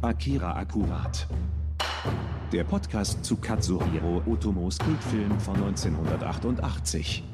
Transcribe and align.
Akira 0.00 0.52
Akkurat. 0.52 1.26
Der 2.52 2.62
Podcast 2.62 3.24
zu 3.24 3.36
Katsuhiro 3.36 4.22
Otomos 4.26 4.78
Kultfilm 4.78 5.40
von 5.40 5.56
1988. 5.56 7.24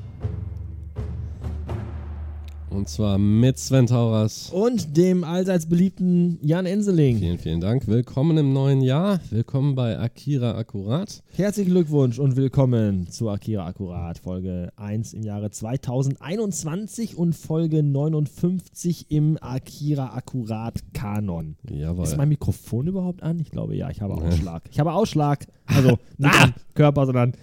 Und 2.74 2.88
zwar 2.88 3.18
mit 3.18 3.56
Sven 3.56 3.86
Tauras. 3.86 4.50
Und 4.50 4.96
dem 4.96 5.22
allseits 5.22 5.66
beliebten 5.66 6.40
Jan 6.42 6.66
Enseling. 6.66 7.18
Vielen, 7.18 7.39
vielen 7.39 7.61
Dank. 7.61 7.86
Willkommen 7.86 8.36
im 8.36 8.52
neuen 8.52 8.80
Jahr. 8.80 9.20
Willkommen 9.30 9.77
bei 9.77 9.96
Akira 9.96 10.57
Akkurat. 10.57 11.22
Herzlichen 11.36 11.71
Glückwunsch 11.71 12.18
und 12.18 12.34
willkommen 12.34 13.08
zu 13.08 13.30
Akira 13.30 13.64
Akkurat, 13.64 14.18
Folge 14.18 14.72
1 14.75 15.14
im 15.14 15.22
Jahre 15.22 15.52
2021 15.52 17.16
und 17.16 17.34
Folge 17.34 17.84
59 17.84 19.06
im 19.09 19.38
Akira 19.41 20.12
Akkurat 20.12 20.75
Kanon. 20.93 21.54
Jawohl. 21.70 22.04
Ist 22.04 22.16
mein 22.16 22.29
Mikrofon 22.29 22.88
überhaupt 22.88 23.22
an? 23.22 23.38
Ich 23.38 23.52
glaube 23.52 23.77
ja, 23.77 23.88
ich 23.88 24.00
habe 24.00 24.14
Ausschlag. 24.14 24.64
Ich 24.72 24.80
habe 24.80 24.93
Ausschlag. 24.93 25.46
Also 25.66 25.91
nicht 26.18 26.43
am 26.43 26.54
Körper, 26.75 27.07
sondern 27.07 27.35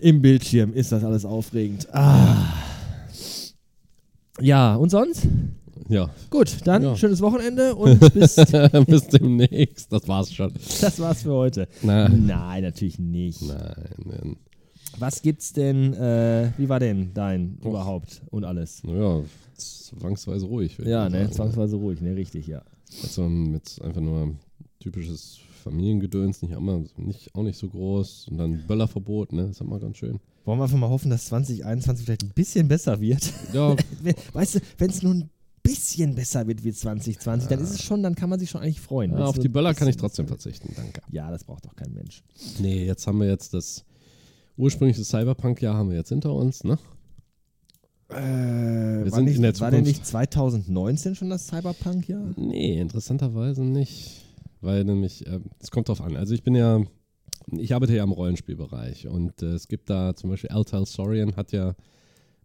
im 0.00 0.20
Bildschirm 0.20 0.72
ist 0.72 0.90
das 0.90 1.04
alles 1.04 1.24
aufregend. 1.24 1.86
Ah. 1.94 2.63
Ja, 4.40 4.74
und 4.76 4.90
sonst? 4.90 5.26
Ja, 5.88 6.08
Gut, 6.30 6.56
dann 6.64 6.82
Ja. 6.82 6.96
schönes 6.96 7.20
Wochenende 7.20 7.74
und 7.76 7.98
bis. 8.14 8.36
bis 8.86 9.06
demnächst. 9.08 9.92
Das 9.92 10.08
war's 10.08 10.32
schon. 10.32 10.52
das 10.80 10.98
war's 10.98 11.22
für 11.22 11.32
heute. 11.32 11.68
Na, 11.82 12.08
Nein, 12.08 12.62
natürlich 12.62 12.98
nicht. 12.98 13.42
nein, 13.42 13.74
nein. 14.04 14.36
Was 14.98 15.20
gibt's 15.22 15.52
denn, 15.52 15.92
äh, 15.94 16.52
wie 16.56 16.68
war 16.68 16.78
denn 16.80 17.10
dein 17.14 17.58
Och. 17.62 17.66
überhaupt 17.70 18.22
und 18.30 18.44
alles? 18.44 18.82
Naja, 18.84 19.22
zwangsweise 19.56 20.46
ruhig. 20.46 20.78
Ja, 20.78 21.08
ne, 21.08 21.22
sagen. 21.22 21.32
zwangsweise 21.32 21.76
ruhig, 21.76 22.00
ne, 22.00 22.14
richtig, 22.14 22.46
ja. 22.46 22.62
Also 23.02 23.28
mit 23.28 23.78
einfach 23.82 24.00
nur 24.00 24.34
typisches 24.78 25.38
Familiengedöns, 25.64 26.42
nicht, 26.42 26.52
immer, 26.52 26.82
nicht, 26.96 27.34
auch 27.34 27.42
nicht 27.42 27.58
so 27.58 27.68
groß. 27.68 28.28
Und 28.30 28.38
dann 28.38 28.66
Böllerverbot, 28.66 29.32
ne? 29.32 29.42
Das 29.42 29.52
ist 29.52 29.60
immer 29.60 29.80
ganz 29.80 29.96
schön. 29.96 30.20
Wollen 30.44 30.58
wir 30.58 30.64
einfach 30.64 30.78
mal 30.78 30.90
hoffen, 30.90 31.10
dass 31.10 31.26
2021 31.26 32.04
vielleicht 32.04 32.22
ein 32.22 32.32
bisschen 32.34 32.68
besser 32.68 33.00
wird? 33.00 33.32
Ja, 33.52 33.74
weißt 34.32 34.56
du, 34.56 34.60
wenn 34.78 34.90
es 34.90 35.02
nur 35.02 35.14
ein 35.14 35.30
bisschen 35.62 36.14
besser 36.14 36.46
wird 36.46 36.62
wie 36.62 36.72
2020, 36.72 37.48
dann 37.48 37.60
ist 37.60 37.70
es 37.70 37.82
schon, 37.82 38.02
dann 38.02 38.14
kann 38.14 38.28
man 38.28 38.38
sich 38.38 38.50
schon 38.50 38.60
eigentlich 38.60 38.80
freuen. 38.80 39.12
ja 39.12 39.24
auf 39.24 39.38
die 39.38 39.48
Böller 39.48 39.74
kann 39.74 39.88
ich 39.88 39.96
trotzdem 39.96 40.28
verzichten, 40.28 40.72
danke. 40.76 41.00
Ja, 41.10 41.30
das 41.30 41.44
braucht 41.44 41.64
doch 41.64 41.74
kein 41.74 41.92
Mensch. 41.94 42.22
Nee, 42.60 42.84
jetzt 42.84 43.06
haben 43.06 43.18
wir 43.18 43.28
jetzt 43.28 43.54
das 43.54 43.84
ursprüngliche 44.56 45.02
Cyberpunk-Jahr 45.02 45.74
haben 45.74 45.88
wir 45.90 45.96
jetzt 45.96 46.10
hinter 46.10 46.34
uns, 46.34 46.62
ne? 46.62 46.78
Äh, 48.10 48.14
war, 49.10 49.10
sind 49.10 49.40
nicht, 49.40 49.60
war 49.60 49.70
denn 49.70 49.84
nicht 49.84 50.04
2019 50.06 51.14
schon 51.14 51.30
das 51.30 51.46
Cyberpunk-Jahr? 51.46 52.34
Nee, 52.36 52.78
interessanterweise 52.78 53.62
nicht. 53.64 54.23
Weil 54.64 54.84
nämlich, 54.84 55.26
äh, 55.26 55.40
es 55.60 55.70
kommt 55.70 55.88
drauf 55.88 56.00
an. 56.00 56.16
Also 56.16 56.34
ich 56.34 56.42
bin 56.42 56.54
ja, 56.54 56.80
ich 57.52 57.74
arbeite 57.74 57.94
ja 57.94 58.02
im 58.04 58.12
Rollenspielbereich 58.12 59.08
und 59.08 59.42
äh, 59.42 59.46
es 59.52 59.68
gibt 59.68 59.90
da 59.90 60.14
zum 60.16 60.30
Beispiel 60.30 60.50
Altal 60.50 60.86
Saurian 60.86 61.36
hat 61.36 61.52
ja 61.52 61.74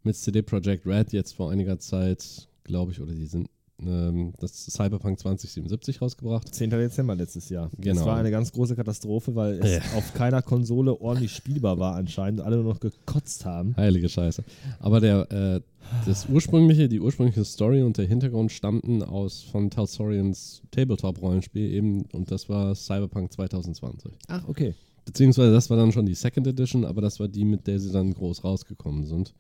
mit 0.03 0.15
CD 0.15 0.41
Projekt 0.41 0.85
Red 0.85 1.11
jetzt 1.13 1.33
vor 1.33 1.51
einiger 1.51 1.79
Zeit, 1.79 2.47
glaube 2.63 2.91
ich, 2.91 3.01
oder 3.01 3.13
die 3.13 3.25
sind 3.25 3.49
ähm, 3.81 4.33
das 4.39 4.65
Cyberpunk 4.65 5.17
2077 5.19 6.01
rausgebracht. 6.01 6.53
10. 6.53 6.69
Dezember 6.69 7.15
letztes 7.15 7.47
Jahr. 7.49 7.69
Das 7.71 7.79
Genau. 7.81 8.05
war 8.05 8.17
eine 8.17 8.29
ganz 8.31 8.51
große 8.51 8.75
Katastrophe, 8.75 9.35
weil 9.35 9.59
es 9.59 9.75
Ja. 9.77 9.81
auf 9.97 10.13
keiner 10.13 10.41
Konsole 10.41 10.99
ordentlich 10.99 11.31
spielbar 11.31 11.79
war 11.79 11.95
anscheinend. 11.95 12.41
Alle 12.41 12.57
nur 12.57 12.73
noch 12.73 12.79
gekotzt 12.81 13.45
haben. 13.45 13.75
Heilige 13.77 14.09
Scheiße. 14.09 14.43
Aber 14.79 14.99
der, 14.99 15.31
äh, 15.31 15.61
das 16.05 16.25
ursprüngliche, 16.27 16.87
die 16.89 16.99
ursprüngliche 16.99 17.43
Story 17.45 17.81
und 17.83 17.97
der 17.97 18.05
Hintergrund 18.05 18.51
stammten 18.51 19.03
aus 19.03 19.41
von 19.41 19.69
Talsorians 19.69 20.61
Tabletop-Rollenspiel 20.71 21.71
eben 21.73 22.03
und 22.13 22.31
das 22.31 22.49
war 22.49 22.75
Cyberpunk 22.75 23.31
2020. 23.33 24.11
Ach, 24.27 24.47
okay. 24.47 24.73
Beziehungsweise 25.05 25.51
das 25.51 25.69
war 25.69 25.77
dann 25.77 25.91
schon 25.91 26.05
die 26.05 26.13
Second 26.15 26.45
Edition, 26.47 26.85
aber 26.85 27.01
das 27.01 27.19
war 27.19 27.27
die, 27.27 27.43
mit 27.45 27.65
der 27.67 27.79
sie 27.79 27.91
dann 27.91 28.13
groß 28.13 28.43
rausgekommen 28.43 29.05
sind. 29.05 29.33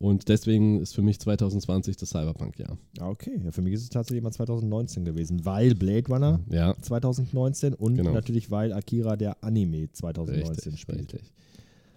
Und 0.00 0.28
deswegen 0.28 0.78
ist 0.80 0.94
für 0.94 1.02
mich 1.02 1.18
2020 1.18 1.96
das 1.96 2.10
Cyberpunk-Jahr. 2.10 2.78
Ah, 3.00 3.08
okay. 3.08 3.40
Ja, 3.44 3.50
für 3.50 3.62
mich 3.62 3.72
ist 3.74 3.82
es 3.82 3.88
tatsächlich 3.88 4.20
immer 4.22 4.30
2019 4.30 5.04
gewesen, 5.04 5.44
weil 5.44 5.74
Blade 5.74 6.06
Runner 6.08 6.38
Ja, 6.50 6.76
2019 6.80 7.74
und 7.74 7.96
Genau. 7.96 8.12
natürlich 8.12 8.48
weil 8.52 8.72
Akira 8.72 9.16
der 9.16 9.42
Anime 9.42 9.90
2019 9.90 10.54
richtig, 10.54 10.80
spielt. 10.80 10.98
richtig. 11.00 11.32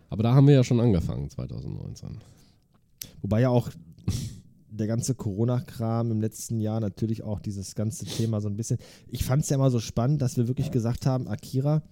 Aber 0.10 0.24
da 0.24 0.34
haben 0.34 0.48
wir 0.48 0.56
ja 0.56 0.64
schon 0.64 0.80
angefangen, 0.80 1.30
2019. 1.30 2.10
Wobei 3.22 3.42
ja 3.42 3.50
auch 3.50 3.70
der 4.70 4.88
ganze 4.88 5.16
Corona-Kram 5.16 6.12
im 6.12 6.22
letzten 6.22 6.60
Jahr 6.60 6.80
natürlich 6.80 7.24
auch 7.24 7.40
dieses 7.40 7.76
ganze 7.76 8.06
Thema 8.06 8.42
so 8.42 8.50
ein 8.50 8.56
bisschen. 8.56 8.80
Ich 9.08 9.24
fand 9.24 9.44
es 9.44 9.50
ja 9.50 9.56
immer 9.56 9.70
so 9.70 9.80
spannend, 9.80 10.22
dass 10.22 10.38
wir 10.38 10.48
wirklich 10.48 10.72
gesagt 10.72 11.06
haben, 11.06 11.28
Akira 11.28 11.84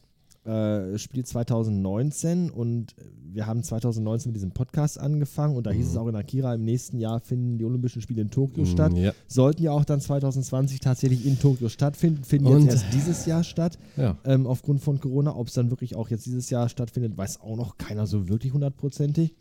äh, 0.46 0.98
spielt 0.98 1.28
2019 1.28 2.50
und 2.50 2.96
wir 3.32 3.46
haben 3.46 3.62
2019 3.64 4.30
mit 4.32 4.36
diesem 4.38 4.52
Podcast 4.52 5.00
angefangen 5.00 5.56
und 5.56 5.66
da 5.68 5.72
hieß 5.72 5.88
es 5.90 5.98
auch 5.98 6.08
in 6.08 6.16
Akira, 6.16 6.56
im 6.56 6.64
nächsten 6.66 6.98
Jahr 6.98 7.20
finden 7.20 7.58
die 7.58 7.66
Olympischen 7.66 8.02
Spiele 8.02 8.22
in 8.22 8.32
Tokio 8.32 8.66
statt. 8.66 8.94
Mm, 8.94 8.98
Ja, 8.98 9.14
Sollten 9.28 9.62
ja 9.64 9.72
auch 9.72 9.86
dann 9.86 10.02
2020 10.02 10.80
tatsächlich 10.80 11.26
in 11.26 11.38
Tokio 11.40 11.70
stattfinden, 11.70 12.24
finden 12.24 12.48
Und- 12.48 12.64
jetzt 12.64 12.74
erst 12.84 12.94
dieses 12.94 13.26
Jahr 13.26 13.44
statt, 13.44 13.78
ja. 13.98 14.18
ähm, 14.26 14.48
aufgrund 14.48 14.82
von 14.82 15.00
Corona. 15.00 15.36
Ob 15.36 15.48
es 15.48 15.54
dann 15.54 15.70
wirklich 15.70 15.96
auch 15.96 16.10
jetzt 16.10 16.26
dieses 16.26 16.50
Jahr 16.50 16.70
stattfindet, 16.70 17.18
weiß 17.18 17.42
auch 17.42 17.56
noch 17.56 17.78
keiner 17.78 18.08
so 18.08 18.28
wirklich 18.30 18.54
hundertprozentig. 18.54 19.36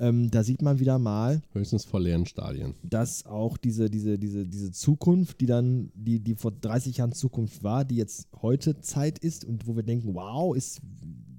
Ähm, 0.00 0.28
da 0.30 0.42
sieht 0.42 0.60
man 0.60 0.80
wieder 0.80 0.98
mal, 0.98 1.40
höchstens 1.52 1.84
vor 1.84 2.00
leeren 2.00 2.26
Stadien. 2.26 2.74
dass 2.82 3.26
auch 3.26 3.56
diese, 3.56 3.88
diese, 3.88 4.18
diese, 4.18 4.44
diese 4.44 4.72
Zukunft, 4.72 5.40
die 5.40 5.46
dann, 5.46 5.90
die, 5.94 6.18
die 6.18 6.34
vor 6.34 6.50
30 6.50 6.96
Jahren 6.96 7.12
Zukunft 7.12 7.62
war, 7.62 7.84
die 7.84 7.94
jetzt 7.96 8.26
heute 8.42 8.80
Zeit 8.80 9.18
ist 9.20 9.44
und 9.44 9.66
wo 9.68 9.76
wir 9.76 9.84
denken, 9.84 10.14
wow, 10.14 10.25
ist 10.54 10.80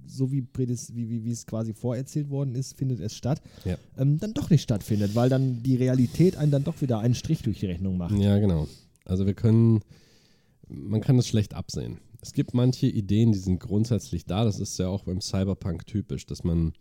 so 0.09 0.31
wie, 0.31 0.42
prädis- 0.42 0.94
wie, 0.96 1.09
wie, 1.09 1.24
wie 1.25 1.31
es 1.31 1.46
quasi 1.46 1.74
vorerzählt 1.74 2.30
worden 2.30 2.56
ist, 2.56 2.78
findet 2.78 3.00
es 3.02 3.14
statt, 3.16 3.42
Ja. 3.66 3.78
ähm, 3.98 4.18
dann 4.20 4.34
doch 4.34 4.50
nicht 4.50 4.62
stattfindet, 4.64 5.16
weil 5.16 5.30
dann 5.30 5.62
die 5.64 5.75
Realität 5.75 6.38
einen 6.38 6.52
dann 6.52 6.64
doch 6.64 6.81
wieder 6.81 7.00
einen 7.00 7.14
Strich 7.16 7.42
durch 7.44 7.59
die 7.59 7.66
Rechnung 7.68 7.98
macht. 7.98 8.16
Ja, 8.18 8.40
genau. 8.40 8.68
Also 9.06 9.25
wir 9.25 9.34
können, 9.34 9.81
man 10.70 11.02
kann 11.02 11.18
es 11.20 11.28
schlecht 11.28 11.53
absehen. 11.53 12.00
Es 12.22 12.34
gibt 12.34 12.53
manche 12.53 12.88
Ideen, 12.88 13.31
die 13.31 13.38
sind 13.40 13.59
grundsätzlich 13.59 14.25
da. 14.25 14.44
Das 14.44 14.59
ist 14.59 14.80
ja 14.80 14.88
auch 14.88 15.04
beim 15.04 15.22
Cyberpunk 15.22 15.86
typisch, 15.86 16.25
dass 16.25 16.44
man 16.44 16.74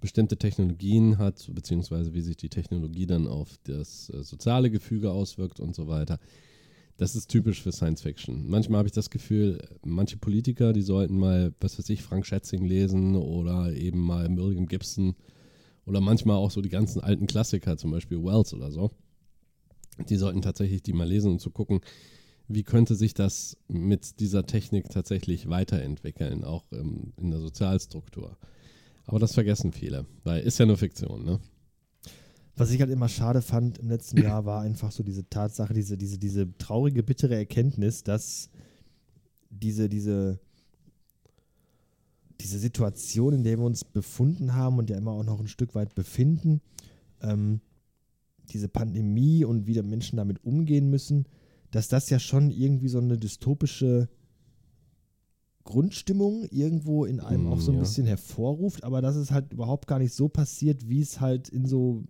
bestimmte 0.00 0.36
Technologien 0.36 1.16
hat, 1.16 1.48
beziehungsweise 1.54 2.12
wie 2.12 2.20
sich 2.20 2.36
die 2.36 2.50
Technologie 2.50 3.06
dann 3.06 3.26
auf 3.26 3.56
das 3.64 4.10
äh, 4.10 4.22
soziale 4.22 4.70
Gefüge 4.70 5.10
auswirkt 5.12 5.60
und 5.60 5.74
so 5.74 5.86
weiter. 5.86 6.18
Das 6.96 7.16
ist 7.16 7.28
typisch 7.28 7.60
für 7.62 7.72
Science 7.72 8.02
Fiction. 8.02 8.48
Manchmal 8.48 8.78
habe 8.78 8.88
ich 8.88 8.94
das 8.94 9.10
Gefühl, 9.10 9.58
manche 9.84 10.16
Politiker, 10.16 10.72
die 10.72 10.82
sollten 10.82 11.18
mal, 11.18 11.52
was 11.60 11.78
weiß 11.78 11.88
ich, 11.88 12.02
Frank 12.02 12.24
Schätzing 12.24 12.64
lesen 12.64 13.16
oder 13.16 13.72
eben 13.72 13.98
mal 13.98 14.28
William 14.36 14.66
Gibson 14.66 15.16
oder 15.86 16.00
manchmal 16.00 16.36
auch 16.36 16.52
so 16.52 16.60
die 16.60 16.68
ganzen 16.68 17.00
alten 17.00 17.26
Klassiker, 17.26 17.76
zum 17.76 17.90
Beispiel 17.90 18.22
Wells 18.22 18.54
oder 18.54 18.70
so. 18.70 18.92
Die 20.08 20.16
sollten 20.16 20.40
tatsächlich 20.40 20.82
die 20.82 20.92
mal 20.92 21.08
lesen 21.08 21.32
und 21.32 21.40
zu 21.40 21.50
gucken, 21.50 21.80
wie 22.46 22.62
könnte 22.62 22.94
sich 22.94 23.14
das 23.14 23.56
mit 23.68 24.20
dieser 24.20 24.46
Technik 24.46 24.88
tatsächlich 24.90 25.48
weiterentwickeln, 25.48 26.44
auch 26.44 26.64
in 26.70 27.30
der 27.30 27.40
Sozialstruktur. 27.40 28.36
Aber 29.06 29.18
das 29.18 29.34
vergessen 29.34 29.72
viele, 29.72 30.06
weil 30.22 30.42
ist 30.42 30.58
ja 30.58 30.66
nur 30.66 30.76
Fiktion, 30.76 31.24
ne? 31.24 31.40
Was 32.56 32.70
ich 32.70 32.80
halt 32.80 32.90
immer 32.90 33.08
schade 33.08 33.42
fand 33.42 33.78
im 33.78 33.88
letzten 33.88 34.22
Jahr, 34.22 34.44
war 34.44 34.60
einfach 34.60 34.92
so 34.92 35.02
diese 35.02 35.28
Tatsache, 35.28 35.74
diese, 35.74 35.96
diese, 35.96 36.18
diese 36.18 36.56
traurige, 36.56 37.02
bittere 37.02 37.34
Erkenntnis, 37.34 38.04
dass 38.04 38.48
diese, 39.50 39.88
diese, 39.88 40.38
diese 42.40 42.58
Situation, 42.58 43.34
in 43.34 43.44
der 43.44 43.58
wir 43.58 43.64
uns 43.64 43.84
befunden 43.84 44.54
haben 44.54 44.78
und 44.78 44.90
ja 44.90 44.96
immer 44.96 45.12
auch 45.12 45.24
noch 45.24 45.40
ein 45.40 45.48
Stück 45.48 45.74
weit 45.74 45.94
befinden, 45.94 46.60
ähm, 47.22 47.60
diese 48.50 48.68
Pandemie 48.68 49.44
und 49.44 49.66
wie 49.66 49.72
die 49.72 49.82
Menschen 49.82 50.16
damit 50.16 50.44
umgehen 50.44 50.90
müssen, 50.90 51.26
dass 51.70 51.88
das 51.88 52.10
ja 52.10 52.18
schon 52.18 52.50
irgendwie 52.50 52.88
so 52.88 52.98
eine 52.98 53.18
dystopische 53.18 54.08
Grundstimmung 55.64 56.44
irgendwo 56.50 57.04
in 57.06 57.20
einem 57.20 57.44
Mm, 57.44 57.52
auch 57.52 57.60
so 57.60 57.72
ein 57.72 57.76
ja. 57.76 57.80
bisschen 57.80 58.06
hervorruft, 58.06 58.84
aber 58.84 59.00
dass 59.00 59.16
es 59.16 59.30
halt 59.30 59.52
überhaupt 59.52 59.86
gar 59.86 59.98
nicht 59.98 60.12
so 60.12 60.28
passiert, 60.28 60.88
wie 60.88 61.00
es 61.00 61.20
halt 61.20 61.48
in 61.48 61.66
so 61.66 62.04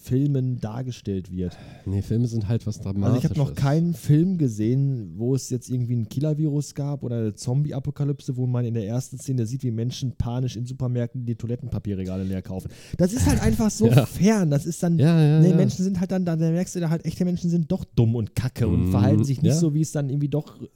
Filmen 0.00 0.58
dargestellt 0.60 1.30
wird. 1.30 1.56
Nee, 1.84 2.02
Filme 2.02 2.26
sind 2.28 2.48
halt 2.48 2.66
was 2.66 2.78
Also 2.78 2.92
Dramatisches. 2.92 3.24
ich 3.24 3.30
habe 3.30 3.38
noch 3.50 3.54
keinen 3.54 3.94
Film 3.94 4.38
gesehen, 4.38 5.12
wo 5.16 5.34
es 5.34 5.50
jetzt 5.50 5.68
irgendwie 5.68 5.96
ein 5.96 6.08
Killer-Virus 6.08 6.74
gab 6.74 7.02
oder 7.02 7.16
eine 7.18 7.34
Zombie-Apokalypse, 7.34 8.36
wo 8.36 8.46
man 8.46 8.64
in 8.64 8.74
der 8.74 8.86
ersten 8.86 9.18
Szene 9.18 9.44
sieht, 9.44 9.62
wie 9.64 9.70
Menschen 9.70 10.12
panisch 10.16 10.56
in 10.56 10.64
Supermärkten 10.66 11.26
die 11.26 11.34
Toilettenpapierregale 11.34 12.22
leer 12.24 12.42
kaufen. 12.42 12.70
Das 12.96 13.12
ist 13.12 13.26
halt 13.26 13.42
einfach 13.42 13.70
so 13.70 13.86
Ja. 13.90 14.06
fern. 14.06 14.50
Das 14.50 14.66
ist 14.66 14.82
dann, 14.82 14.98
Ja, 14.98 15.20
ja, 15.20 15.40
nee. 15.40 15.52
Menschen 15.52 15.82
sind 15.84 15.98
halt 16.00 16.10
dann, 16.12 16.24
da 16.24 16.36
merkst 16.36 16.76
du 16.76 16.80
da 16.80 16.90
halt, 16.90 17.04
echte 17.04 17.24
Menschen 17.24 17.50
sind 17.50 17.70
doch 17.70 17.84
dumm 17.84 18.14
und 18.14 18.34
kacke 18.34 18.66
und 18.68 18.86
Mhm, 18.86 18.90
verhalten 18.92 19.24
sich 19.24 19.42
nicht 19.42 19.54
so, 19.56 19.74
wie 19.74 19.80
es 19.82 19.92
dann 19.92 20.08
irgendwie 20.10 20.28
doch 20.28 20.62
äh, 20.62 20.66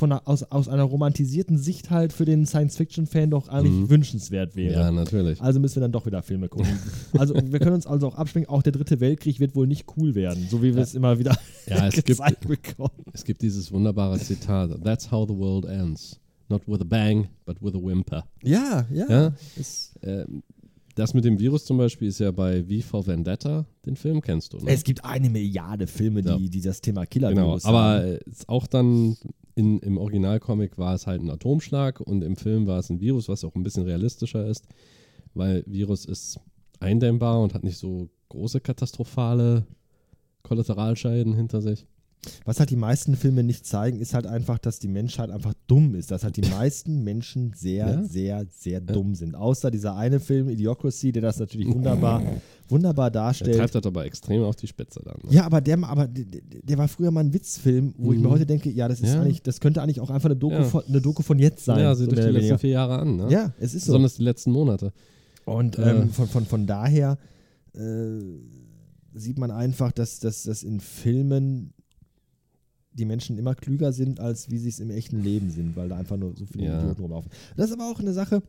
von 0.00 0.10
einer, 0.10 0.26
aus, 0.26 0.42
aus 0.42 0.68
einer 0.68 0.82
romantisierten 0.82 1.56
Sicht 1.58 1.90
halt 1.90 2.12
für 2.12 2.24
den 2.24 2.44
Science-Fiction-Fan 2.46 3.30
doch 3.30 3.48
eigentlich 3.48 3.72
Mhm. 3.74 3.90
wünschenswert 3.90 4.56
wäre. 4.56 4.80
Ja, 4.80 4.90
natürlich. 4.90 5.40
Also 5.40 5.60
müssen 5.60 5.76
wir 5.76 5.82
dann 5.82 5.92
doch 5.92 6.06
wieder 6.06 6.22
Filme 6.22 6.48
gucken. 6.48 6.66
Also 7.18 7.34
wir 7.34 7.58
können 7.60 7.74
uns 7.74 7.86
also 7.86 8.08
auch 8.08 8.18
rausbringen, 8.18 8.48
auch 8.48 8.62
der 8.62 8.72
dritte 8.72 8.98
Weltkrieg 9.00 9.38
wird 9.38 9.54
wohl 9.54 9.66
nicht 9.68 9.86
cool 9.96 10.14
werden, 10.14 10.46
so 10.50 10.62
wie 10.62 10.74
wir 10.74 10.82
es 10.82 10.94
immer 10.94 11.18
wieder 11.18 11.36
Ja, 11.66 11.86
es 11.86 11.94
gibt, 11.96 12.08
gezeigt 12.08 12.48
bekommen. 12.48 12.90
es 13.12 13.24
gibt 13.24 13.42
dieses 13.42 13.70
wunderbare 13.70 14.18
Zitat: 14.18 14.82
That's 14.82 15.10
how 15.10 15.28
the 15.28 15.36
world 15.36 15.66
ends. 15.66 16.18
Not 16.48 16.62
with 16.66 16.80
a 16.80 16.84
bang, 16.84 17.28
but 17.44 17.62
with 17.62 17.74
a 17.74 17.78
whimper. 17.78 18.24
Ja, 18.42 18.84
ja. 18.92 19.06
Ja? 19.08 19.32
Es, 19.56 19.92
Ähm, 20.02 20.42
das 20.94 21.14
mit 21.14 21.24
dem 21.24 21.38
Virus 21.38 21.64
zum 21.64 21.78
Beispiel 21.78 22.08
ist 22.08 22.18
ja 22.20 22.30
bei 22.30 22.62
V 22.64 22.86
for 22.86 23.06
Vendetta, 23.06 23.66
den 23.86 23.96
Film 23.96 24.20
kennst 24.20 24.52
du. 24.52 24.58
Ne? 24.58 24.64
es 24.70 24.84
gibt 24.84 25.04
eine 25.04 25.30
Milliarde 25.30 25.86
Filme, 25.86 26.20
Ja. 26.22 26.36
die, 26.36 26.50
die 26.50 26.60
das 26.60 26.80
Thema 26.80 27.04
Genau, 27.06 27.30
Killer-Virus 27.32 27.64
aber 27.64 27.78
haben. 27.78 28.04
äh, 28.06 28.18
ist 28.28 28.48
auch 28.48 28.66
dann 28.66 29.16
in, 29.54 29.78
im 29.80 29.98
Originalcomic 29.98 30.78
war 30.78 30.94
es 30.94 31.06
halt 31.06 31.22
ein 31.22 31.30
Atomschlag 31.30 32.00
und 32.00 32.22
im 32.22 32.36
Film 32.36 32.66
war 32.66 32.78
es 32.78 32.90
ein 32.90 33.00
Virus, 33.00 33.28
was 33.28 33.44
auch 33.44 33.54
ein 33.54 33.62
bisschen 33.62 33.84
realistischer 33.84 34.46
ist, 34.46 34.66
weil 35.34 35.62
Virus 35.66 36.04
ist 36.04 36.38
eindämmbar 36.80 37.40
und 37.42 37.54
hat 37.54 37.64
nicht 37.64 37.78
so 37.78 38.08
große 38.28 38.60
katastrophale 38.60 39.66
Kollateralschäden 40.42 41.34
hinter 41.34 41.60
sich. 41.60 41.86
Was 42.44 42.58
halt 42.60 42.68
die 42.68 42.76
meisten 42.76 43.16
Filme 43.16 43.42
nicht 43.42 43.64
zeigen, 43.66 43.98
ist 43.98 44.12
halt 44.12 44.26
einfach, 44.26 44.58
dass 44.58 44.78
die 44.78 44.88
Menschheit 44.88 45.30
einfach 45.30 45.54
dumm 45.66 45.94
ist. 45.94 46.10
Dass 46.10 46.22
halt 46.22 46.36
die 46.36 46.42
meisten 46.50 47.02
Menschen 47.02 47.52
sehr, 47.56 47.86
Ja. 47.88 48.02
sehr, 48.04 48.46
sehr 48.50 48.80
dumm 48.82 49.14
sind. 49.14 49.34
Außer 49.34 49.70
dieser 49.70 49.96
eine 49.96 50.20
Film, 50.20 50.50
Idiocracy, 50.50 51.12
der 51.12 51.22
das 51.22 51.38
natürlich 51.38 51.68
wunderbar, 51.68 52.22
wunderbar 52.68 53.10
Der 53.10 53.22
darstellt. 53.22 53.56
treibt 53.56 53.74
das 53.74 53.86
aber 53.86 54.04
extrem 54.04 54.42
auf 54.42 54.54
die 54.56 54.66
Spitze 54.66 55.00
dann. 55.02 55.16
Ne? 55.24 55.32
Ja, 55.34 55.44
aber 55.46 55.62
der, 55.62 55.82
aber 55.82 56.06
der, 56.08 56.24
der 56.62 56.76
war 56.78 56.88
früher 56.88 57.10
mal 57.10 57.20
ein 57.20 57.32
Witzfilm, 57.32 57.94
wo 57.96 58.12
ich 58.12 58.18
mir 58.18 58.28
Mhm. 58.28 58.32
heute 58.32 58.44
denke, 58.46 58.70
ja, 58.70 58.86
das 58.86 59.00
ist 59.00 59.14
Ja. 59.14 59.22
eigentlich, 59.22 59.42
das 59.42 59.58
könnte 59.60 59.80
eigentlich 59.80 60.00
auch 60.00 60.10
einfach 60.10 60.28
eine 60.28 60.36
Doku, 60.36 60.54
Ja. 60.56 60.64
von, 60.64 60.82
eine 60.86 61.00
Doku 61.00 61.22
von 61.22 61.38
jetzt 61.38 61.64
sein. 61.64 61.78
ja, 61.80 61.94
sieh 61.94 62.04
so 62.04 62.10
durch 62.10 62.20
die 62.26 62.32
letzten 62.32 62.58
vier 62.58 62.70
Jahre 62.70 62.98
an. 62.98 63.16
Ne? 63.16 63.28
Ja, 63.30 63.54
es 63.58 63.72
ist 63.72 63.86
so. 63.86 63.92
Besonders 63.92 64.16
die 64.16 64.24
letzten 64.24 64.52
Monate. 64.52 64.92
Und 65.46 65.78
Äh. 65.78 65.90
ähm, 65.90 66.10
von, 66.10 66.26
von, 66.28 66.44
von 66.44 66.66
daher 66.66 67.16
äh, 67.74 68.18
sieht 69.14 69.38
man 69.38 69.50
einfach, 69.50 69.90
dass, 69.92 70.20
dass, 70.20 70.42
dass 70.44 70.62
in 70.62 70.80
Filmen 70.80 71.72
die 72.92 73.04
Menschen 73.04 73.38
immer 73.38 73.54
klüger 73.54 73.92
sind, 73.92 74.20
als 74.20 74.50
wie 74.50 74.58
sie 74.58 74.68
es 74.68 74.80
im 74.80 74.90
echten 74.90 75.22
Leben 75.22 75.50
sind, 75.50 75.76
weil 75.76 75.88
da 75.88 75.96
einfach 75.96 76.16
nur 76.16 76.34
so 76.36 76.46
viele 76.46 76.64
Ja. 76.66 76.78
Idioten 76.80 77.02
rumlaufen. 77.02 77.30
Das 77.56 77.70
ist 77.70 77.72
aber 77.72 77.90
auch 77.90 78.00
eine 78.00 78.12
Sache, 78.12 78.42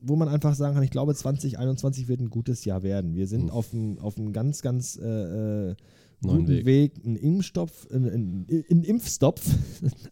wo 0.00 0.16
man 0.16 0.28
einfach 0.28 0.54
sagen 0.54 0.74
kann, 0.74 0.82
ich 0.82 0.90
glaube 0.90 1.14
2021 1.14 2.08
wird 2.08 2.20
ein 2.20 2.30
gutes 2.30 2.64
Jahr 2.64 2.82
werden. 2.82 3.14
Wir 3.14 3.26
sind 3.26 3.44
Hm. 3.44 3.50
auf 3.50 3.72
einem 3.72 3.98
auf 3.98 4.14
ganz, 4.32 4.62
ganz 4.62 4.96
äh, 5.00 5.70
äh, 5.70 5.74
guten 6.22 6.48
Weg. 6.48 6.66
Weg, 6.66 6.92
einen 7.04 7.16
Impfstoff, 7.16 7.88
einen, 7.90 8.08
einen, 8.10 8.46
einen 8.70 8.84
Impfstoff, 8.84 9.40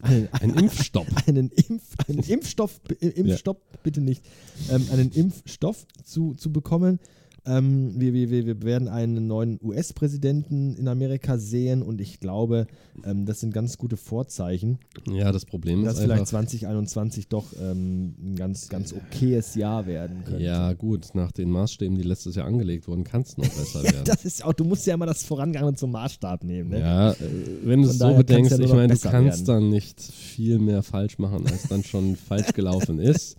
einen, 0.01 0.29
Ein 0.41 0.49
Impfstopp. 0.51 1.07
einen, 1.27 1.49
Impf, 1.49 1.95
einen 2.07 2.19
Impfstoff, 2.19 2.81
Impfstoff, 2.99 3.57
bitte 3.83 4.01
nicht, 4.01 4.23
ähm, 4.71 4.85
einen 4.91 5.11
Impfstoff 5.11 5.85
zu, 6.03 6.33
zu 6.35 6.51
bekommen. 6.51 6.99
Ähm, 7.45 7.93
wir, 7.99 8.13
wir, 8.13 8.29
wir 8.29 8.61
werden 8.63 8.87
einen 8.87 9.27
neuen 9.27 9.59
US-Präsidenten 9.63 10.75
in 10.75 10.87
Amerika 10.87 11.37
sehen 11.37 11.81
und 11.81 12.01
ich 12.01 12.19
glaube, 12.19 12.67
ähm, 13.05 13.25
das 13.25 13.39
sind 13.39 13.53
ganz 13.53 13.77
gute 13.77 13.97
Vorzeichen, 13.97 14.79
Ja, 15.09 15.31
das 15.31 15.45
Problem 15.45 15.83
dass 15.83 15.95
ist 15.95 15.99
vielleicht 16.01 16.21
einfach, 16.21 16.31
2021 16.31 17.27
doch 17.27 17.45
ähm, 17.61 18.15
ein 18.21 18.35
ganz, 18.35 18.69
ganz 18.69 18.93
okayes 18.93 19.55
Jahr 19.55 19.85
werden 19.87 20.23
könnte. 20.25 20.43
ja 20.43 20.73
gut, 20.73 21.07
nach 21.13 21.31
den 21.31 21.49
Maßstäben, 21.49 21.97
die 21.97 22.03
letztes 22.03 22.35
Jahr 22.35 22.45
angelegt 22.47 22.87
wurden, 22.87 23.03
kann 23.03 23.21
es 23.21 23.37
noch 23.37 23.47
besser 23.47 23.83
werden. 23.83 24.05
Das 24.05 24.25
ist 24.25 24.43
auch, 24.43 24.53
du 24.53 24.63
musst 24.63 24.85
ja 24.85 24.93
immer 24.93 25.05
das 25.05 25.23
Vorangehende 25.23 25.75
zum 25.75 25.91
Maßstab 25.91 26.43
nehmen. 26.43 26.69
Ne? 26.71 26.79
Ja, 26.79 27.11
äh, 27.11 27.15
wenn 27.63 27.81
du 27.81 27.89
es 27.89 27.97
so 27.97 28.13
bedenkst, 28.13 28.51
ja 28.51 28.59
ich 28.59 28.73
meine, 28.73 28.93
du 28.93 28.99
kannst 28.99 29.47
werden. 29.47 29.61
dann 29.63 29.69
nicht 29.69 30.01
viel 30.01 30.59
mehr 30.59 30.83
falsch 30.83 31.17
machen, 31.19 31.45
als 31.47 31.67
dann 31.67 31.83
schon 31.83 32.15
falsch 32.27 32.53
gelaufen 32.53 32.99
ist. 32.99 33.37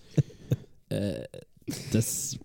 Äh, 0.89 1.25
das, 1.93 2.39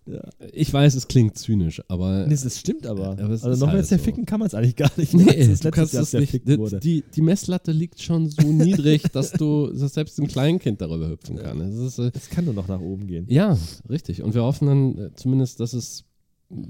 ich 0.52 0.72
weiß, 0.72 0.96
es 0.96 1.08
klingt 1.08 1.38
zynisch, 1.38 1.82
aber 1.88 2.28
Nee, 2.28 2.36
das 2.36 2.60
stimmt 2.60 2.88
aber. 2.88 3.12
Aber 3.12 3.30
es 3.30 3.44
also 3.44 3.66
noch 3.66 3.74
halt 3.74 3.86
so. 3.86 3.90
zerficken 3.90 4.26
kann 4.26 4.40
man 4.40 4.48
es 4.48 4.54
eigentlich 4.54 4.76
gar 4.76 4.92
nicht. 4.98 5.14
nee, 5.14 5.30
es 5.38 5.60
du 5.60 5.72
kannst 5.72 5.94
es 5.94 6.14
nicht. 6.14 6.42
Die, 6.84 7.04
die, 7.14 7.22
Messlatte 7.22 7.72
liegt 7.72 8.02
schon 8.02 8.30
so 8.30 8.42
niedrig, 8.52 9.04
dass 9.12 9.32
du 9.32 9.72
dass 9.72 9.94
selbst 9.94 10.20
ein 10.20 10.28
Kleinkind 10.28 10.82
darüber 10.82 11.10
hüpfen 11.10 11.38
kann. 11.38 11.62
Es 11.62 12.00
äh, 12.00 12.12
kann 12.32 12.46
nur 12.46 12.54
noch 12.54 12.68
nach 12.68 12.80
oben 12.80 13.08
gehen. 13.08 13.26
ja, 13.30 13.58
richtig. 13.90 14.22
Und 14.22 14.34
wir 14.34 14.44
hoffen 14.44 14.68
dann 14.68 14.98
äh, 14.98 15.16
zumindest, 15.16 15.60
dass 15.60 15.74
es 15.74 16.06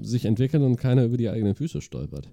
sich 0.00 0.24
entwickelt 0.24 0.62
und 0.62 0.76
keiner 0.76 1.04
über 1.04 1.16
die 1.16 1.28
eigenen 1.28 1.54
Füße 1.54 1.80
stolpert. 1.80 2.28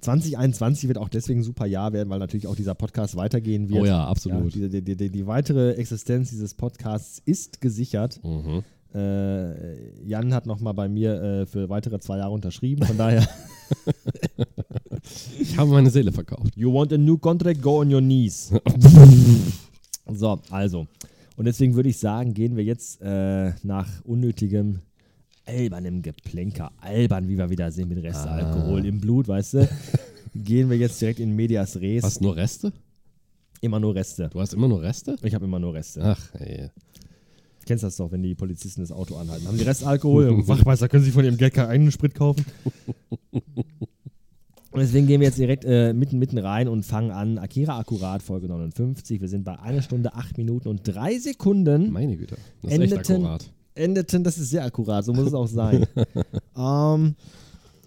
2021 0.00 0.88
wird 0.88 0.98
auch 0.98 1.08
deswegen 1.08 1.40
ein 1.40 1.44
super 1.44 1.66
Jahr 1.66 1.92
werden, 1.92 2.08
weil 2.10 2.18
natürlich 2.18 2.46
auch 2.46 2.56
dieser 2.56 2.74
Podcast 2.74 3.16
weitergehen 3.16 3.68
wird. 3.68 3.82
Oh 3.82 3.84
ja, 3.84 4.04
absolut. 4.06 4.54
Ja, 4.54 4.68
die, 4.68 4.82
die, 4.82 4.96
die, 4.96 5.10
die 5.10 5.26
weitere 5.26 5.72
Existenz 5.72 6.30
dieses 6.30 6.54
Podcasts 6.54 7.20
ist 7.24 7.60
gesichert. 7.60 8.22
Mhm. 8.22 8.62
Äh, 8.94 10.04
Jan 10.06 10.32
hat 10.32 10.46
nochmal 10.46 10.74
bei 10.74 10.88
mir 10.88 11.20
äh, 11.22 11.46
für 11.46 11.68
weitere 11.68 11.98
zwei 11.98 12.18
Jahre 12.18 12.32
unterschrieben. 12.32 12.86
Von 12.86 12.96
daher, 12.96 13.26
Ich 15.40 15.56
habe 15.58 15.70
meine 15.70 15.90
Seele 15.90 16.12
verkauft. 16.12 16.56
you 16.56 16.72
want 16.72 16.92
a 16.92 16.98
new 16.98 17.18
contract, 17.18 17.60
go 17.60 17.80
on 17.80 17.92
your 17.92 18.00
knees. 18.00 18.52
so, 20.12 20.40
also. 20.50 20.86
Und 21.36 21.44
deswegen 21.46 21.74
würde 21.74 21.88
ich 21.88 21.98
sagen, 21.98 22.32
gehen 22.32 22.56
wir 22.56 22.64
jetzt 22.64 23.00
äh, 23.02 23.52
nach 23.64 23.88
unnötigem, 24.04 24.78
albernem 25.46 26.00
Geplänker, 26.00 26.70
albern, 26.80 27.28
wie 27.28 27.36
wir 27.36 27.50
wieder 27.50 27.70
sehen 27.72 27.88
mit 27.88 28.02
Restalkohol 28.02 28.80
Ah. 28.82 28.84
im 28.86 29.00
Blut, 29.00 29.26
weißt 29.28 29.54
du, 29.54 29.68
gehen 30.34 30.70
wir 30.70 30.76
jetzt 30.78 31.00
direkt 31.00 31.18
in 31.20 31.34
Medias 31.34 31.76
Res. 31.80 32.02
Was, 32.04 32.20
nur 32.20 32.36
Reste? 32.36 32.72
Immer 33.60 33.80
nur 33.80 33.94
Reste. 33.94 34.28
Du 34.32 34.40
hast 34.40 34.54
immer 34.54 34.68
nur 34.68 34.80
Reste? 34.82 35.16
Ich 35.22 35.34
habe 35.34 35.44
immer 35.46 35.58
nur 35.58 35.74
Reste. 35.74 36.00
Ach, 36.02 36.34
ey. 36.34 36.70
Kennst 37.66 37.84
das 37.84 37.96
doch, 37.96 38.12
wenn 38.12 38.22
die 38.22 38.34
Polizisten 38.34 38.80
das 38.80 38.92
Auto 38.92 39.16
anhalten. 39.16 39.46
Haben 39.46 39.58
die 39.58 39.64
Restalkohol? 39.64 40.46
Wachmeister, 40.48 40.88
können 40.88 41.04
Sie 41.04 41.10
von 41.10 41.24
Ihrem 41.24 41.36
Geld 41.36 41.54
keinen 41.54 41.90
Sprit 41.90 42.14
kaufen? 42.14 42.44
Und 43.32 43.42
deswegen 44.74 45.06
gehen 45.06 45.20
wir 45.20 45.28
jetzt 45.28 45.38
direkt 45.38 45.64
äh, 45.64 45.92
mitten, 45.92 46.18
mitten 46.18 46.38
rein 46.38 46.68
und 46.68 46.84
fangen 46.84 47.10
an. 47.10 47.38
Akira 47.38 47.78
Akkurat, 47.78 48.22
Folge 48.22 48.48
59. 48.48 49.20
Wir 49.20 49.28
sind 49.28 49.44
bei 49.44 49.58
einer 49.58 49.82
Stunde, 49.82 50.14
acht 50.14 50.36
Minuten 50.36 50.68
und 50.68 50.82
drei 50.84 51.18
Sekunden. 51.18 51.90
Meine 51.90 52.16
Güte. 52.16 52.36
Das 52.62 52.72
ist 52.72 52.78
echt 52.80 52.92
Endeten- 52.92 53.16
akkurat. 53.16 53.50
Endeten, 53.76 54.22
das 54.22 54.38
ist 54.38 54.50
sehr 54.50 54.64
akkurat, 54.64 55.04
so 55.04 55.12
muss 55.12 55.26
es 55.26 55.34
auch 55.34 55.48
sein. 55.48 55.84
ähm, 56.56 57.16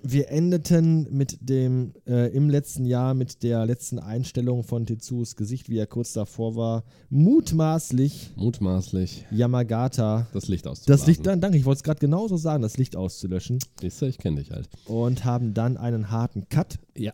wir 0.10 0.30
endeten 0.30 1.08
mit 1.12 1.38
dem, 1.42 1.94
äh, 2.08 2.28
im 2.36 2.50
letzten 2.50 2.86
Jahr 2.86 3.14
mit 3.14 3.44
der 3.44 3.66
letzten 3.66 4.00
Einstellung 4.00 4.64
von 4.64 4.86
Tetsus 4.86 5.36
Gesicht, 5.36 5.70
wie 5.70 5.78
er 5.78 5.88
kurz 5.88 6.14
davor 6.14 6.56
war, 6.56 6.84
mutmaßlich 7.10 8.32
Mutmaßlich 8.36 9.26
Yamagata 9.32 10.28
das 10.34 10.48
Licht 10.48 10.68
auszublasen. 10.68 11.00
das 11.02 11.08
Licht, 11.08 11.26
dann, 11.26 11.42
danke, 11.42 11.58
ich 11.58 11.66
wollte 11.66 11.78
es 11.80 11.84
gerade 11.84 12.00
genauso 12.00 12.38
sagen, 12.38 12.62
das 12.64 12.78
Licht 12.78 12.96
auszulöschen. 12.96 13.60
Siehst 13.82 14.02
du, 14.02 14.06
ich 14.06 14.18
kenne 14.18 14.38
dich 14.42 14.52
halt. 14.52 14.70
Und 14.86 15.26
haben 15.26 15.54
dann 15.54 15.78
einen 15.78 16.10
harten 16.12 16.48
Cut, 16.50 16.80
Ja. 16.98 17.14